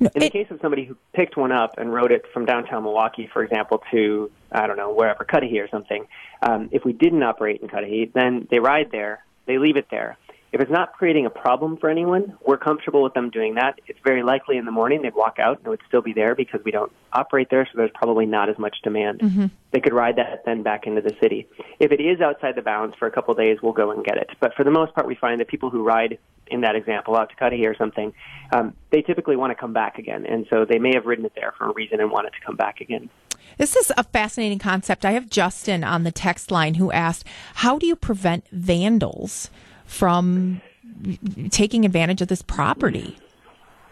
in 0.00 0.20
the 0.20 0.30
case 0.30 0.46
of 0.50 0.60
somebody 0.60 0.84
who 0.84 0.96
picked 1.12 1.36
one 1.36 1.50
up 1.50 1.76
and 1.76 1.92
rode 1.92 2.12
it 2.12 2.24
from 2.32 2.44
downtown 2.46 2.84
Milwaukee, 2.84 3.26
for 3.32 3.42
example, 3.42 3.82
to 3.90 4.30
I 4.52 4.66
don't 4.68 4.76
know 4.76 4.92
wherever 4.92 5.24
Cudahy 5.24 5.58
or 5.58 5.68
something, 5.68 6.06
um, 6.42 6.68
if 6.70 6.84
we 6.84 6.92
didn't 6.92 7.22
operate 7.24 7.60
in 7.60 7.68
Cudahy, 7.68 8.10
then 8.14 8.46
they 8.50 8.60
ride 8.60 8.90
there, 8.92 9.24
they 9.46 9.58
leave 9.58 9.76
it 9.76 9.86
there. 9.90 10.16
If 10.56 10.62
it's 10.62 10.70
not 10.70 10.94
creating 10.94 11.26
a 11.26 11.30
problem 11.30 11.76
for 11.76 11.90
anyone, 11.90 12.38
we're 12.46 12.56
comfortable 12.56 13.02
with 13.02 13.12
them 13.12 13.28
doing 13.28 13.56
that. 13.56 13.78
It's 13.88 13.98
very 14.02 14.22
likely 14.22 14.56
in 14.56 14.64
the 14.64 14.70
morning 14.70 15.02
they'd 15.02 15.14
walk 15.14 15.38
out 15.38 15.58
and 15.58 15.66
it 15.66 15.68
would 15.68 15.82
still 15.86 16.00
be 16.00 16.14
there 16.14 16.34
because 16.34 16.62
we 16.64 16.70
don't 16.70 16.90
operate 17.12 17.48
there, 17.50 17.66
so 17.70 17.76
there's 17.76 17.90
probably 17.94 18.24
not 18.24 18.48
as 18.48 18.56
much 18.58 18.76
demand. 18.82 19.20
Mm-hmm. 19.20 19.46
They 19.72 19.80
could 19.80 19.92
ride 19.92 20.16
that 20.16 20.46
then 20.46 20.62
back 20.62 20.86
into 20.86 21.02
the 21.02 21.14
city. 21.20 21.46
If 21.78 21.92
it 21.92 22.00
is 22.00 22.22
outside 22.22 22.54
the 22.56 22.62
bounds 22.62 22.96
for 22.98 23.06
a 23.06 23.10
couple 23.10 23.32
of 23.32 23.38
days, 23.38 23.58
we'll 23.62 23.74
go 23.74 23.90
and 23.90 24.02
get 24.02 24.16
it. 24.16 24.30
But 24.40 24.54
for 24.54 24.64
the 24.64 24.70
most 24.70 24.94
part, 24.94 25.06
we 25.06 25.14
find 25.14 25.40
that 25.40 25.48
people 25.48 25.68
who 25.68 25.82
ride 25.82 26.16
in 26.46 26.62
that 26.62 26.74
example 26.74 27.16
out 27.16 27.28
to 27.28 27.36
Cudahy 27.36 27.66
or 27.66 27.76
something, 27.76 28.14
um, 28.50 28.72
they 28.90 29.02
typically 29.02 29.36
want 29.36 29.50
to 29.50 29.56
come 29.56 29.74
back 29.74 29.98
again, 29.98 30.24
and 30.24 30.46
so 30.48 30.64
they 30.64 30.78
may 30.78 30.94
have 30.94 31.04
ridden 31.04 31.26
it 31.26 31.32
there 31.34 31.52
for 31.58 31.68
a 31.68 31.74
reason 31.74 32.00
and 32.00 32.10
want 32.10 32.28
it 32.28 32.32
to 32.32 32.40
come 32.40 32.56
back 32.56 32.80
again. 32.80 33.10
This 33.58 33.76
is 33.76 33.92
a 33.98 34.04
fascinating 34.04 34.58
concept. 34.58 35.04
I 35.04 35.12
have 35.12 35.28
Justin 35.28 35.84
on 35.84 36.04
the 36.04 36.12
text 36.12 36.50
line 36.50 36.74
who 36.76 36.90
asked, 36.92 37.26
"How 37.56 37.78
do 37.78 37.86
you 37.86 37.94
prevent 37.94 38.48
vandals 38.50 39.50
from 39.86 40.60
taking 41.50 41.84
advantage 41.84 42.20
of 42.20 42.28
this 42.28 42.42
property?" 42.42 43.16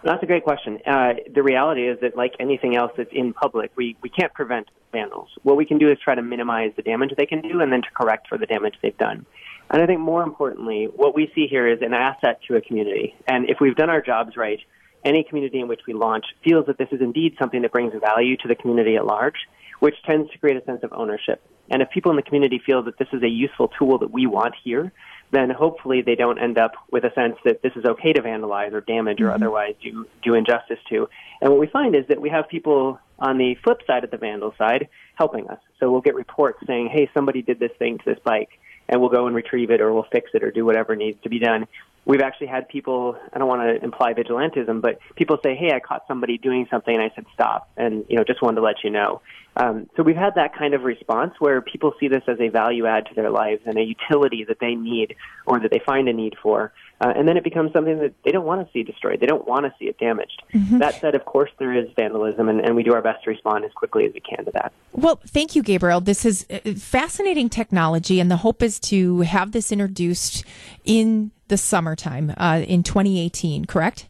That's 0.02 0.22
a 0.22 0.26
great 0.26 0.44
question. 0.44 0.80
Uh, 0.86 1.14
the 1.34 1.42
reality 1.42 1.88
is 1.88 1.98
that, 2.00 2.14
like 2.14 2.34
anything 2.38 2.76
else 2.76 2.92
that's 2.94 3.10
in 3.10 3.32
public, 3.32 3.72
we, 3.74 3.96
we 4.02 4.10
can't 4.10 4.34
prevent 4.34 4.68
vandals. 4.92 5.30
What 5.42 5.56
we 5.56 5.64
can 5.64 5.78
do 5.78 5.90
is 5.90 5.98
try 5.98 6.14
to 6.14 6.20
minimize 6.22 6.72
the 6.76 6.82
damage 6.82 7.12
they 7.16 7.24
can 7.24 7.40
do 7.40 7.60
and 7.62 7.72
then 7.72 7.80
to 7.80 7.90
correct 7.94 8.28
for 8.28 8.36
the 8.36 8.44
damage 8.44 8.74
they've 8.82 8.96
done. 8.98 9.24
And 9.70 9.82
I 9.82 9.86
think 9.86 10.00
more 10.00 10.22
importantly, 10.22 10.88
what 10.94 11.14
we 11.14 11.32
see 11.34 11.46
here 11.46 11.66
is 11.66 11.80
an 11.80 11.94
asset 11.94 12.40
to 12.48 12.56
a 12.56 12.60
community. 12.60 13.16
And 13.26 13.48
if 13.48 13.60
we've 13.60 13.74
done 13.74 13.88
our 13.88 14.02
jobs 14.02 14.36
right, 14.36 14.60
any 15.04 15.24
community 15.24 15.60
in 15.60 15.68
which 15.68 15.80
we 15.86 15.94
launch 15.94 16.26
feels 16.44 16.66
that 16.66 16.76
this 16.76 16.88
is 16.92 17.00
indeed 17.00 17.36
something 17.38 17.62
that 17.62 17.72
brings 17.72 17.94
value 17.98 18.36
to 18.38 18.48
the 18.48 18.54
community 18.54 18.96
at 18.96 19.06
large, 19.06 19.36
which 19.80 19.94
tends 20.04 20.30
to 20.32 20.38
create 20.38 20.58
a 20.58 20.64
sense 20.64 20.82
of 20.82 20.92
ownership. 20.92 21.42
And 21.70 21.80
if 21.80 21.88
people 21.90 22.10
in 22.10 22.16
the 22.16 22.22
community 22.22 22.60
feel 22.64 22.82
that 22.82 22.98
this 22.98 23.08
is 23.12 23.22
a 23.22 23.28
useful 23.28 23.68
tool 23.78 23.98
that 23.98 24.10
we 24.10 24.26
want 24.26 24.54
here, 24.62 24.92
then 25.30 25.50
hopefully 25.50 26.02
they 26.02 26.14
don't 26.14 26.38
end 26.38 26.58
up 26.58 26.72
with 26.90 27.04
a 27.04 27.12
sense 27.14 27.36
that 27.44 27.62
this 27.62 27.72
is 27.76 27.84
okay 27.84 28.12
to 28.12 28.22
vandalize 28.22 28.72
or 28.72 28.80
damage 28.80 29.20
or 29.20 29.26
mm-hmm. 29.26 29.34
otherwise 29.34 29.74
do, 29.82 30.06
do 30.22 30.34
injustice 30.34 30.78
to. 30.88 31.08
And 31.40 31.50
what 31.50 31.60
we 31.60 31.66
find 31.66 31.94
is 31.94 32.06
that 32.08 32.20
we 32.20 32.30
have 32.30 32.48
people 32.48 33.00
on 33.18 33.38
the 33.38 33.54
flip 33.62 33.80
side 33.86 34.04
of 34.04 34.10
the 34.10 34.16
vandal 34.16 34.54
side 34.56 34.88
helping 35.16 35.48
us. 35.48 35.58
So 35.80 35.90
we'll 35.90 36.00
get 36.00 36.14
reports 36.14 36.58
saying, 36.66 36.88
hey, 36.92 37.10
somebody 37.14 37.42
did 37.42 37.58
this 37.58 37.72
thing 37.78 37.98
to 37.98 38.04
this 38.04 38.18
bike, 38.24 38.50
and 38.88 39.00
we'll 39.00 39.10
go 39.10 39.26
and 39.26 39.34
retrieve 39.34 39.70
it 39.70 39.80
or 39.80 39.92
we'll 39.92 40.06
fix 40.10 40.30
it 40.34 40.42
or 40.42 40.50
do 40.50 40.64
whatever 40.64 40.96
needs 40.96 41.20
to 41.22 41.28
be 41.28 41.38
done. 41.38 41.66
We've 42.06 42.20
actually 42.20 42.46
had 42.46 42.68
people 42.68 43.16
i 43.32 43.38
don't 43.38 43.48
want 43.48 43.62
to 43.62 43.82
imply 43.84 44.12
vigilantism 44.14 44.80
but 44.80 44.98
people 45.16 45.38
say 45.42 45.54
hey 45.54 45.72
i 45.74 45.80
caught 45.80 46.02
somebody 46.06 46.38
doing 46.38 46.66
something 46.70 46.94
and 46.94 47.02
i 47.02 47.10
said 47.14 47.24
stop 47.34 47.70
and 47.76 48.04
you 48.08 48.16
know 48.16 48.24
just 48.24 48.42
wanted 48.42 48.56
to 48.56 48.62
let 48.62 48.76
you 48.84 48.90
know 48.90 49.20
um, 49.56 49.88
so 49.96 50.02
we've 50.02 50.16
had 50.16 50.34
that 50.34 50.52
kind 50.56 50.74
of 50.74 50.82
response 50.82 51.32
where 51.38 51.60
people 51.62 51.94
see 52.00 52.08
this 52.08 52.24
as 52.26 52.40
a 52.40 52.48
value 52.48 52.86
add 52.86 53.06
to 53.06 53.14
their 53.14 53.30
lives 53.30 53.62
and 53.66 53.78
a 53.78 53.82
utility 53.82 54.42
that 54.48 54.58
they 54.60 54.74
need 54.74 55.14
or 55.46 55.60
that 55.60 55.70
they 55.70 55.78
find 55.86 56.08
a 56.08 56.12
need 56.12 56.34
for 56.42 56.72
uh, 57.00 57.12
and 57.16 57.26
then 57.28 57.36
it 57.36 57.44
becomes 57.44 57.72
something 57.72 57.98
that 57.98 58.12
they 58.24 58.32
don't 58.32 58.44
want 58.46 58.66
to 58.66 58.72
see 58.72 58.82
destroyed 58.82 59.20
they 59.20 59.26
don't 59.26 59.46
want 59.46 59.64
to 59.64 59.72
see 59.78 59.86
it 59.86 59.96
damaged 59.98 60.42
Mhm. 60.54 60.80
that 60.80 61.00
said 61.00 61.14
of 61.14 61.24
course 61.24 61.50
there 61.58 61.72
is 61.72 61.88
vandalism 61.96 62.48
and, 62.48 62.60
and 62.60 62.74
we 62.74 62.82
do 62.82 62.92
our 62.94 63.02
best 63.02 63.22
to 63.24 63.30
respond 63.30 63.64
as 63.64 63.72
quickly 63.72 64.04
as 64.06 64.12
we 64.12 64.20
can 64.20 64.44
to 64.44 64.50
that 64.52 64.72
Well, 64.92 65.20
thank 65.26 65.54
you, 65.56 65.62
Gabriel. 65.62 66.00
This 66.00 66.24
is 66.24 66.46
uh, 66.50 66.58
fascinating 66.76 67.48
technology, 67.48 68.20
and 68.20 68.30
the 68.30 68.36
hope 68.38 68.62
is 68.62 68.78
to 68.80 69.20
have 69.22 69.52
this 69.52 69.72
introduced 69.72 70.44
in 70.84 71.30
the 71.54 71.58
summertime 71.58 72.34
uh, 72.36 72.64
in 72.66 72.82
2018, 72.82 73.66
correct? 73.66 74.08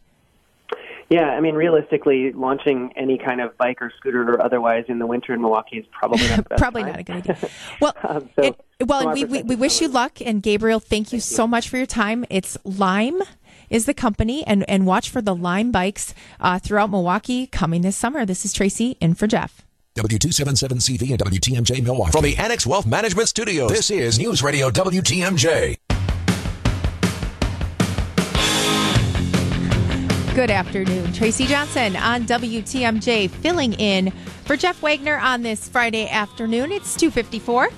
Yeah, 1.09 1.25
I 1.29 1.39
mean, 1.41 1.53
realistically, 1.53 2.31
launching 2.31 2.91
any 2.95 3.19
kind 3.19 3.39
of 3.39 3.55
bike 3.59 3.83
or 3.83 3.93
scooter 3.95 4.23
or 4.27 4.41
otherwise 4.41 4.85
in 4.87 4.97
the 4.97 5.05
winter 5.05 5.31
in 5.31 5.41
Milwaukee 5.41 5.77
is 5.77 5.85
probably 5.91 6.27
not 6.27 6.37
the 6.37 6.43
best 6.49 6.59
Probably 6.59 6.81
time. 6.81 6.91
not 6.93 6.99
a 6.99 7.03
good 7.03 7.15
idea. 7.17 7.49
Well, 7.79 7.93
um, 8.03 8.29
so, 8.35 8.41
it- 8.41 8.59
well, 8.87 9.01
from 9.03 9.11
and 9.11 9.23
our 9.23 9.27
we, 9.27 9.41
we, 9.43 9.43
we 9.43 9.55
wish 9.55 9.79
you 9.79 9.87
luck. 9.87 10.19
And 10.19 10.41
Gabriel, 10.41 10.79
thank 10.79 11.13
you 11.13 11.19
so 11.19 11.45
much 11.45 11.69
for 11.69 11.77
your 11.77 11.85
time. 11.85 12.25
It's 12.31 12.57
Lime 12.63 13.21
is 13.69 13.85
the 13.85 13.93
company, 13.93 14.43
and, 14.47 14.67
and 14.67 14.87
watch 14.87 15.11
for 15.11 15.21
the 15.21 15.35
Lime 15.35 15.71
bikes 15.71 16.15
uh, 16.39 16.57
throughout 16.57 16.89
Milwaukee 16.89 17.45
coming 17.45 17.83
this 17.83 17.95
summer. 17.95 18.25
This 18.25 18.43
is 18.43 18.53
Tracy 18.53 18.97
in 18.99 19.13
for 19.13 19.27
Jeff. 19.27 19.61
W277CV 19.95 21.11
and 21.11 21.19
WTMJ 21.19 21.83
Milwaukee. 21.83 22.11
From 22.11 22.23
the 22.23 22.35
Annex 22.37 22.65
Wealth 22.65 22.87
Management 22.87 23.29
Studios, 23.29 23.69
this 23.69 23.91
is 23.91 24.17
News 24.17 24.41
Radio 24.41 24.71
WTMJ. 24.71 25.77
Good 30.35 30.51
afternoon. 30.51 31.13
Tracy 31.13 31.45
Johnson 31.45 31.95
on 31.95 32.25
WTMJ 32.25 33.29
filling 33.29 33.71
in 33.71 34.11
for 34.43 34.57
Jeff 34.57 34.81
Wagner 34.81 35.17
on 35.17 35.43
this 35.43 35.69
Friday 35.69 36.09
afternoon. 36.09 36.73
It's 36.73 36.93
254. 36.97 37.69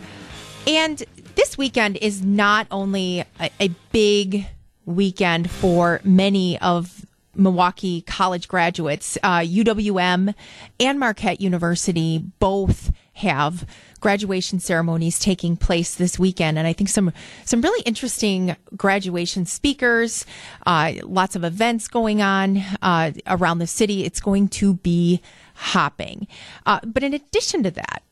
And 0.66 1.04
this 1.36 1.56
weekend 1.56 1.98
is 1.98 2.24
not 2.24 2.66
only 2.72 3.24
a, 3.40 3.52
a 3.60 3.68
big 3.92 4.48
weekend 4.88 5.52
for 5.52 6.02
many 6.04 6.58
of 6.58 7.06
Milwaukee 7.36 8.02
college 8.02 8.48
graduates. 8.48 9.20
Uh, 9.22 9.42
UWM 9.42 10.34
and 10.80 11.00
Marquette 11.00 11.40
University 11.40 12.18
both 12.40 12.92
have 13.18 13.66
graduation 14.00 14.60
ceremonies 14.60 15.18
taking 15.20 15.58
place 15.58 15.96
this 15.96 16.20
weekend, 16.20 16.58
and 16.58 16.68
I 16.68 16.74
think 16.74 16.90
some 16.90 17.12
some 17.46 17.62
really 17.62 17.82
interesting 17.84 18.56
graduation 18.76 19.46
speakers, 19.46 20.26
uh, 20.66 20.94
lots 21.04 21.36
of 21.36 21.44
events 21.44 21.88
going 21.88 22.22
on 22.22 22.58
uh, 22.82 23.12
around 23.26 23.60
the 23.60 23.68
city. 23.68 24.06
It's 24.06 24.20
going 24.20 24.50
to 24.50 24.76
be 24.76 25.22
hopping. 25.56 26.28
Uh, 26.66 26.80
but 26.86 27.04
in 27.04 27.14
addition 27.14 27.64
to 27.64 27.72
that, 27.72 28.04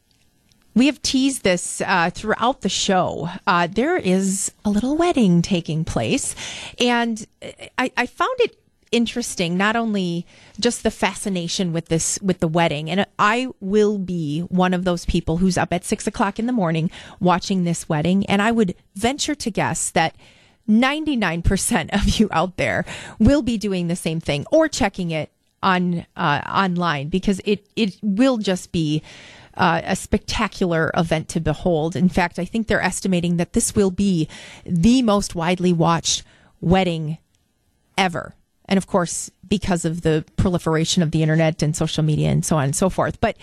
we 0.73 0.87
have 0.87 1.01
teased 1.01 1.43
this 1.43 1.81
uh, 1.81 2.09
throughout 2.09 2.61
the 2.61 2.69
show. 2.69 3.29
Uh, 3.45 3.67
there 3.67 3.97
is 3.97 4.51
a 4.65 4.69
little 4.69 4.97
wedding 4.97 5.41
taking 5.41 5.85
place, 5.85 6.35
and 6.79 7.25
I, 7.77 7.91
I 7.95 8.05
found 8.07 8.39
it 8.39 8.57
interesting. 8.95 9.57
Not 9.57 9.75
only 9.75 10.25
just 10.57 10.83
the 10.83 10.89
fascination 10.89 11.73
with 11.73 11.89
this 11.89 12.17
with 12.21 12.39
the 12.39 12.47
wedding, 12.47 12.89
and 12.89 13.05
I 13.19 13.49
will 13.59 13.97
be 13.97 14.41
one 14.41 14.73
of 14.73 14.85
those 14.85 15.05
people 15.05 15.37
who's 15.37 15.57
up 15.57 15.73
at 15.73 15.83
six 15.83 16.07
o'clock 16.07 16.39
in 16.39 16.45
the 16.45 16.53
morning 16.53 16.89
watching 17.19 17.65
this 17.65 17.89
wedding, 17.89 18.25
and 18.27 18.41
I 18.41 18.51
would 18.51 18.75
venture 18.95 19.35
to 19.35 19.51
guess 19.51 19.91
that. 19.91 20.15
99% 20.67 21.93
of 21.93 22.19
you 22.19 22.27
out 22.31 22.57
there 22.57 22.85
will 23.19 23.43
be 23.43 23.55
doing 23.55 23.87
the 23.87 23.95
same 23.95 24.19
thing 24.19 24.47
or 24.51 24.67
checking 24.67 25.11
it 25.11 25.29
on 25.61 26.03
uh, 26.15 26.41
online 26.47 27.07
because 27.07 27.39
it 27.45 27.67
it 27.75 27.99
will 28.01 28.39
just 28.39 28.71
be 28.71 29.03
uh, 29.57 29.81
a 29.83 29.95
spectacular 29.95 30.91
event 30.95 31.29
to 31.29 31.39
behold. 31.39 31.95
In 31.95 32.09
fact, 32.09 32.39
I 32.39 32.45
think 32.45 32.65
they're 32.65 32.81
estimating 32.81 33.37
that 33.37 33.53
this 33.53 33.75
will 33.75 33.91
be 33.91 34.27
the 34.65 35.01
most 35.01 35.35
widely 35.35 35.71
watched 35.71 36.23
wedding 36.61 37.19
ever. 37.97 38.33
And 38.67 38.77
of 38.77 38.87
course, 38.87 39.31
because 39.47 39.85
of 39.85 40.01
the 40.01 40.25
proliferation 40.37 41.03
of 41.03 41.11
the 41.11 41.21
internet 41.21 41.61
and 41.61 41.75
social 41.75 42.03
media 42.03 42.29
and 42.29 42.43
so 42.43 42.57
on 42.57 42.65
and 42.65 42.75
so 42.75 42.89
forth. 42.89 43.19
But 43.21 43.37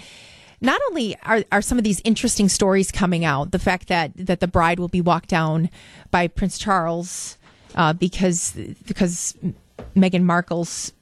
not 0.60 0.80
only 0.88 1.16
are, 1.22 1.44
are 1.50 1.62
some 1.62 1.78
of 1.78 1.84
these 1.84 2.00
interesting 2.04 2.48
stories 2.48 2.90
coming 2.90 3.24
out, 3.24 3.50
the 3.50 3.58
fact 3.58 3.88
that, 3.88 4.12
that 4.16 4.40
the 4.40 4.48
bride 4.48 4.78
will 4.78 4.88
be 4.88 5.00
walked 5.00 5.28
down 5.28 5.70
by 6.10 6.28
Prince 6.28 6.58
Charles 6.58 7.36
uh, 7.74 7.92
because 7.92 8.52
because 8.86 9.36
Meghan 9.96 10.22
Markle's 10.22 10.92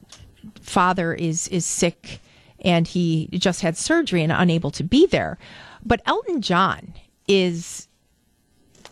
father 0.61 1.13
is 1.13 1.49
is 1.49 1.67
sick 1.67 2.21
and 2.61 2.87
he 2.87 3.29
just 3.33 3.63
had 3.63 3.77
surgery 3.77 4.23
and 4.23 4.33
unable 4.33 4.71
to 4.71 4.85
be 4.85 5.07
there. 5.07 5.39
But 5.85 6.03
Elton 6.07 6.43
John 6.43 6.95
is 7.27 7.89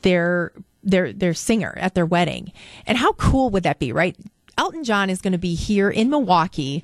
their 0.02 0.52
their 0.82 1.12
their 1.12 1.34
singer 1.34 1.74
at 1.78 1.94
their 1.94 2.06
wedding. 2.06 2.52
And 2.86 2.98
how 2.98 3.12
cool 3.14 3.50
would 3.50 3.62
that 3.62 3.78
be, 3.78 3.92
right? 3.92 4.16
Elton 4.58 4.84
John 4.84 5.08
is 5.08 5.22
going 5.22 5.32
to 5.32 5.38
be 5.38 5.54
here 5.54 5.88
in 5.88 6.10
Milwaukee 6.10 6.82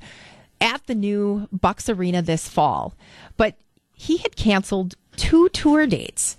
at 0.61 0.87
the 0.87 0.95
new 0.95 1.47
Bucks 1.51 1.89
Arena 1.89 2.21
this 2.21 2.47
fall. 2.47 2.95
But 3.37 3.55
he 3.93 4.17
had 4.17 4.35
canceled 4.35 4.95
two 5.15 5.49
tour 5.49 5.85
dates 5.85 6.37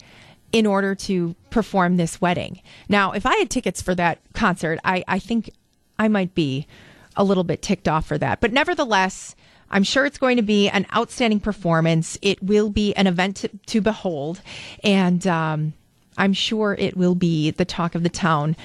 in 0.53 0.67
order 0.67 0.95
to 0.95 1.37
perform 1.51 1.97
this 1.97 2.21
wedding. 2.21 2.63
Now, 2.89 3.13
if 3.13 3.27
I 3.27 3.37
had 3.37 3.51
tickets 3.51 3.83
for 3.83 3.95
that 3.95 4.19
concert, 4.33 4.79
I, 4.85 5.05
I 5.07 5.19
think 5.19 5.51
I 5.99 6.09
might 6.09 6.35
be 6.35 6.67
a 7.17 7.25
little 7.25 7.45
bit 7.45 7.63
ticked 7.63 7.89
off 7.89 8.07
for 8.07 8.19
that. 8.19 8.41
But 8.41 8.53
nevertheless, 8.53 9.37
I'm 9.71 9.83
sure 9.83 10.07
it's 10.07 10.19
going 10.19 10.37
to 10.37 10.43
be 10.43 10.69
an 10.69 10.87
outstanding 10.95 11.41
performance. 11.41 12.19
It 12.23 12.43
will 12.43 12.71
be 12.71 12.95
an 12.95 13.07
event 13.07 13.37
to, 13.39 13.49
to 13.49 13.81
behold. 13.81 14.41
And 14.85 15.27
um, 15.27 15.75
I'm 16.17 16.33
sure 16.33 16.77
it 16.79 16.97
will 16.97 17.15
be 17.15 17.51
the 17.51 17.65
talk 17.65 17.95
of 17.95 18.03
the 18.03 18.09
town 18.09 18.57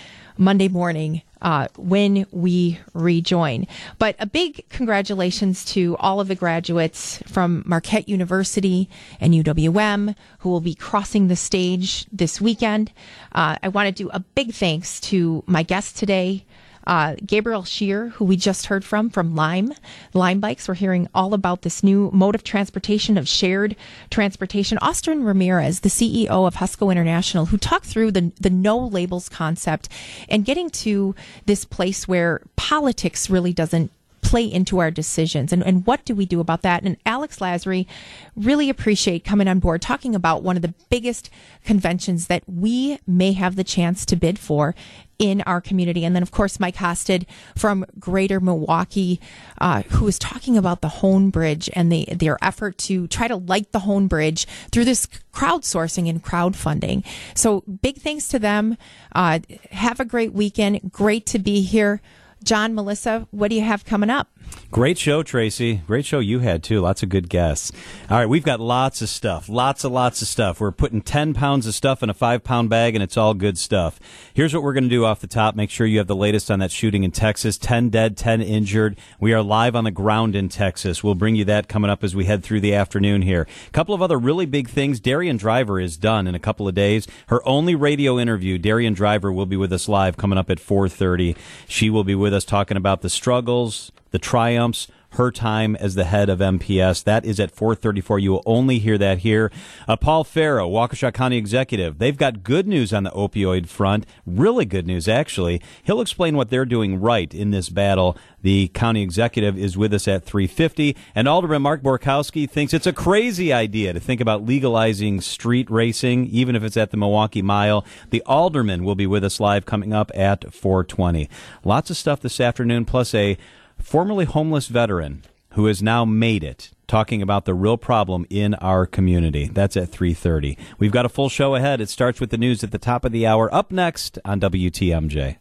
Monday 0.42 0.68
morning 0.68 1.22
uh, 1.44 1.68
when 1.78 2.26
we 2.32 2.80
rejoin. 2.96 3.68
But 4.00 4.16
a 4.18 4.26
big 4.26 4.68
congratulations 4.70 5.64
to 5.66 5.96
all 6.00 6.20
of 6.20 6.28
the 6.28 6.36
graduates 6.36 7.22
from 7.28 7.64
Marquette 7.66 8.10
University 8.10 8.90
and 9.20 9.34
UWM 9.36 10.16
who 10.40 10.50
will 10.50 10.62
be 10.62 10.74
crossing 10.74 11.28
the 11.28 11.36
stage 11.36 12.08
this 12.12 12.42
weekend. 12.42 12.92
Uh, 13.34 13.58
I 13.62 13.68
want 13.70 13.96
to 13.96 14.04
do 14.04 14.10
a 14.12 14.20
big 14.20 14.54
thanks 14.54 15.00
to 15.02 15.44
my 15.46 15.62
guest 15.62 15.96
today. 15.96 16.44
Uh, 16.88 17.16
Gabriel 17.26 17.64
Scheer, 17.64 18.10
who 18.10 18.26
we 18.26 18.36
just 18.36 18.68
heard 18.68 18.84
from 18.84 19.10
from 19.10 19.36
Lime, 19.36 19.74
Lime 20.14 20.40
Bikes. 20.40 20.68
We're 20.68 20.76
hearing 20.76 21.08
all 21.14 21.34
about 21.34 21.62
this 21.62 21.84
new 21.84 22.10
mode 22.14 22.36
of 22.36 22.44
transportation 22.44 23.18
of 23.18 23.28
shared 23.28 23.76
transportation. 24.10 24.78
Austin 24.80 25.24
Ramirez, 25.24 25.82
the 25.82 25.90
CEO 25.90 26.48
of 26.48 26.56
Husco 26.56 26.91
International, 26.91 27.45
who 27.48 27.58
talked 27.58 27.86
through 27.86 28.12
the 28.12 28.32
the 28.40 28.49
no 28.49 28.78
labels 28.78 29.30
concept 29.30 29.90
and 30.30 30.45
getting 30.45 30.70
to 30.70 31.16
this 31.45 31.66
place 31.66 32.08
where 32.08 32.41
politics 32.56 33.30
really 33.30 33.53
doesn't 33.53 33.91
play 34.22 34.45
into 34.45 34.80
our 34.80 34.91
decisions. 34.91 35.52
And, 35.52 35.64
and 35.64 35.85
what 35.85 36.06
do 36.06 36.15
we 36.15 36.26
do 36.26 36.39
about 36.39 36.61
that? 36.61 36.84
And 36.84 36.98
Alex 37.06 37.39
Lasry 37.39 37.88
really 38.35 38.69
appreciate 38.69 39.23
coming 39.23 39.48
on 39.48 39.60
board 39.60 39.81
talking 39.81 40.15
about 40.15 40.43
one 40.43 40.56
of 40.56 40.61
the 40.61 40.73
biggest 40.89 41.30
conventions 41.65 42.27
that 42.27 42.43
we 42.48 42.99
may 43.06 43.34
have 43.34 43.56
the 43.56 43.64
chance 43.64 44.06
to 44.06 44.15
bid 44.15 44.39
for 44.39 44.76
in 45.19 45.41
our 45.41 45.61
community. 45.61 46.03
And 46.03 46.15
then 46.15 46.23
of 46.23 46.31
course 46.31 46.60
Mike 46.60 46.77
Hostad 46.77 47.26
from 47.56 47.85
greater 47.99 48.39
milwaukee 48.39 49.19
uh, 49.60 49.84
who 49.84 50.06
was 50.06 50.18
talking 50.18 50.57
about 50.57 50.81
the 50.81 50.89
Hoan 50.89 51.30
Bridge 51.30 51.69
and 51.73 51.91
the, 51.91 52.07
their 52.11 52.43
effort 52.43 52.77
to 52.80 53.07
try 53.07 53.27
to 53.27 53.35
light 53.35 53.72
the 53.72 53.80
Hoan 53.80 54.07
Bridge 54.07 54.48
through 54.72 54.85
this 54.85 55.07
crowdsourcing 55.31 56.10
and 56.10 56.23
crowdfunding. 56.23 57.06
So 57.35 57.61
big 57.61 57.98
thanks 57.98 58.27
to 58.30 58.39
them. 58.39 58.77
Uh, 59.14 59.39
have 59.72 59.99
a 59.99 60.06
great 60.06 60.34
weekend. 60.34 60.91
Great 60.91 61.27
to 61.27 61.39
be 61.39 61.61
here 61.61 62.02
John, 62.44 62.74
Melissa, 62.74 63.28
what 63.32 63.50
do 63.50 63.56
you 63.56 63.62
have 63.62 63.86
coming 63.86 64.10
up? 64.10 64.28
Great 64.72 64.98
show, 64.98 65.22
Tracy. 65.22 65.82
Great 65.86 66.06
show 66.06 66.19
you 66.19 66.40
had 66.40 66.64
too. 66.64 66.80
Lots 66.80 67.03
of 67.03 67.10
good 67.10 67.28
guests. 67.28 67.73
All 68.10 68.18
right, 68.18 68.26
we've 68.26 68.44
got 68.44 68.61
lots 68.61 69.02
of 69.02 69.10
stuff. 69.10 69.49
Lots 69.49 69.84
and 69.84 69.94
lots 69.94 70.22
of 70.22 70.30
stuff. 70.30 70.61
We're 70.61 70.72
putting 70.72 71.02
10 71.02 71.34
pounds 71.34 71.68
of 71.68 71.76
stuff 71.76 72.02
in 72.02 72.10
a 72.10 72.14
five 72.14 72.44
pound 72.44 72.69
bag, 72.69 72.95
and 72.95 73.03
it's 73.03 73.18
all 73.18 73.34
good 73.34 73.57
stuff. 73.57 73.99
Here's 74.34 74.53
what 74.53 74.64
we're 74.64 74.72
going 74.72 74.86
to 74.86 74.90
do 74.90 75.03
off 75.03 75.19
the 75.19 75.28
top. 75.28 75.56
Make 75.56 75.69
sure 75.69 75.86
you 75.86 75.98
have 75.98 76.07
the 76.07 76.15
latest 76.15 76.49
on 76.49 76.60
that 76.60 76.72
shooting 76.72 77.03
in 77.03 77.11
Texas 77.11 77.57
10 77.57 77.90
dead, 77.90 78.15
10 78.15 78.41
injured. 78.41 78.98
We 79.19 79.34
are 79.34 79.41
live 79.41 79.76
on 79.76 79.84
the 79.84 79.91
ground 79.91 80.38
in 80.38 80.48
Texas. 80.48 81.03
We'll 81.03 81.15
bring 81.15 81.36
you 81.36 81.44
that 81.45 81.68
coming 81.68 81.91
up 81.91 82.02
as 82.02 82.15
we 82.15 82.23
head 82.23 82.41
through 82.41 82.61
the 82.61 82.73
afternoon 82.73 83.23
here. 83.23 83.48
A 83.68 83.72
couple 83.72 83.94
of 83.94 84.02
other 84.02 84.18
really 84.18 84.45
big 84.45 84.69
things. 84.69 85.02
Darienne 85.02 85.36
Driver 85.38 85.82
is 85.82 85.98
done 85.98 86.28
in 86.28 86.36
a 86.36 86.40
couple 86.40 86.68
of 86.68 86.73
days. 86.73 87.07
Her 87.28 87.45
only 87.45 87.76
radio 87.76 88.18
interview, 88.18 88.57
Darienne 88.57 88.94
Driver, 88.94 89.34
will 89.34 89.45
be 89.45 89.57
with 89.57 89.73
us 89.73 89.90
live 89.90 90.15
coming 90.15 90.38
up 90.38 90.49
at 90.49 90.60
4:30. 90.60 91.36
She 91.68 91.90
will 91.90 92.06
be 92.06 92.15
with 92.15 92.34
us 92.34 92.45
talking 92.45 92.78
about 92.78 93.02
the 93.02 93.10
struggles, 93.10 93.91
the 94.12 94.20
triumphs, 94.20 94.88
her 95.12 95.32
time 95.32 95.76
as 95.78 95.96
the 95.96 96.06
head 96.06 96.30
of 96.30 96.40
MPS. 96.40 97.04
That 97.04 97.26
is 97.26 97.40
at 97.40 97.52
434. 97.52 98.20
You 98.20 98.32
will 98.32 98.44
only 98.46 98.80
hear 98.80 98.98
that 98.98 99.20
here. 99.20 99.52
Uh, 99.88 99.98
Paul 99.98 100.24
Farrow, 100.24 100.70
Waukesha 100.70 101.14
County 101.14 101.38
Executive. 101.38 101.98
They've 101.98 102.18
got 102.18 102.44
good 102.44 102.68
news 102.68 102.94
on 102.94 103.04
the 103.04 103.12
opioid 103.12 103.68
front. 103.68 104.06
Really 104.26 104.66
good 104.66 104.88
news, 104.88 105.08
actually. 105.08 105.62
He'll 105.84 106.02
explain 106.02 106.38
what 106.38 106.50
they're 106.50 106.66
doing 106.66 107.02
right 107.02 107.34
in 107.34 107.52
this 107.52 107.70
battle. 107.70 108.18
The 108.42 108.70
county 108.70 109.02
executive 109.02 109.58
is 109.58 109.78
with 109.78 109.94
us 109.94 110.08
at 110.08 110.24
350. 110.24 110.96
And 111.14 111.28
Alderman 111.28 111.62
Mark 111.62 111.82
Borkowski 111.82 112.50
thinks 112.50 112.74
it's 112.74 112.88
a 112.88 112.94
crazy 112.94 113.52
idea 113.52 113.94
to 113.94 114.00
think 114.00 114.22
about 114.22 114.46
legalizing 114.46 115.20
street 115.20 115.70
racing, 115.70 116.28
even 116.28 116.56
if 116.56 116.64
it's 116.64 116.78
at 116.78 116.92
the 116.92 116.98
Milwaukee 116.98 117.42
Mile. 117.42 117.86
The 118.12 118.24
alderman 118.26 118.84
will 118.84 118.96
be 118.96 119.08
with 119.08 119.24
us 119.24 119.40
live 119.40 119.66
coming 119.66 119.94
up 119.94 120.10
at 120.16 120.54
420. 120.54 121.30
Lots 121.66 121.90
of 121.90 121.98
stuff 121.98 122.22
this 122.22 122.40
afternoon, 122.40 122.86
plus 122.86 123.14
a 123.14 123.38
formerly 123.84 124.26
homeless 124.26 124.68
veteran 124.68 125.24
who 125.52 125.66
has 125.66 125.82
now 125.82 126.06
made 126.06 126.44
it 126.44 126.72
talking 126.88 127.22
about 127.22 127.45
the 127.45 127.53
real 127.53 127.78
problem 127.78 128.26
in 128.30 128.53
our 128.56 128.86
community. 128.86 129.49
That's 129.52 129.78
at 129.78 129.91
3:30. 129.91 130.58
We've 130.78 130.91
got 130.91 131.06
a 131.06 131.10
full 131.10 131.30
show 131.30 131.56
ahead. 131.56 131.82
It 131.82 131.90
starts 131.90 132.20
with 132.20 132.30
the 132.30 132.38
news 132.38 132.64
at 132.64 132.72
the 132.72 132.78
top 132.78 133.06
of 133.06 133.12
the 133.12 133.26
hour. 133.26 133.53
Up 133.53 133.72
next 133.72 134.20
on 134.26 134.40
WTMJ. 134.40 135.38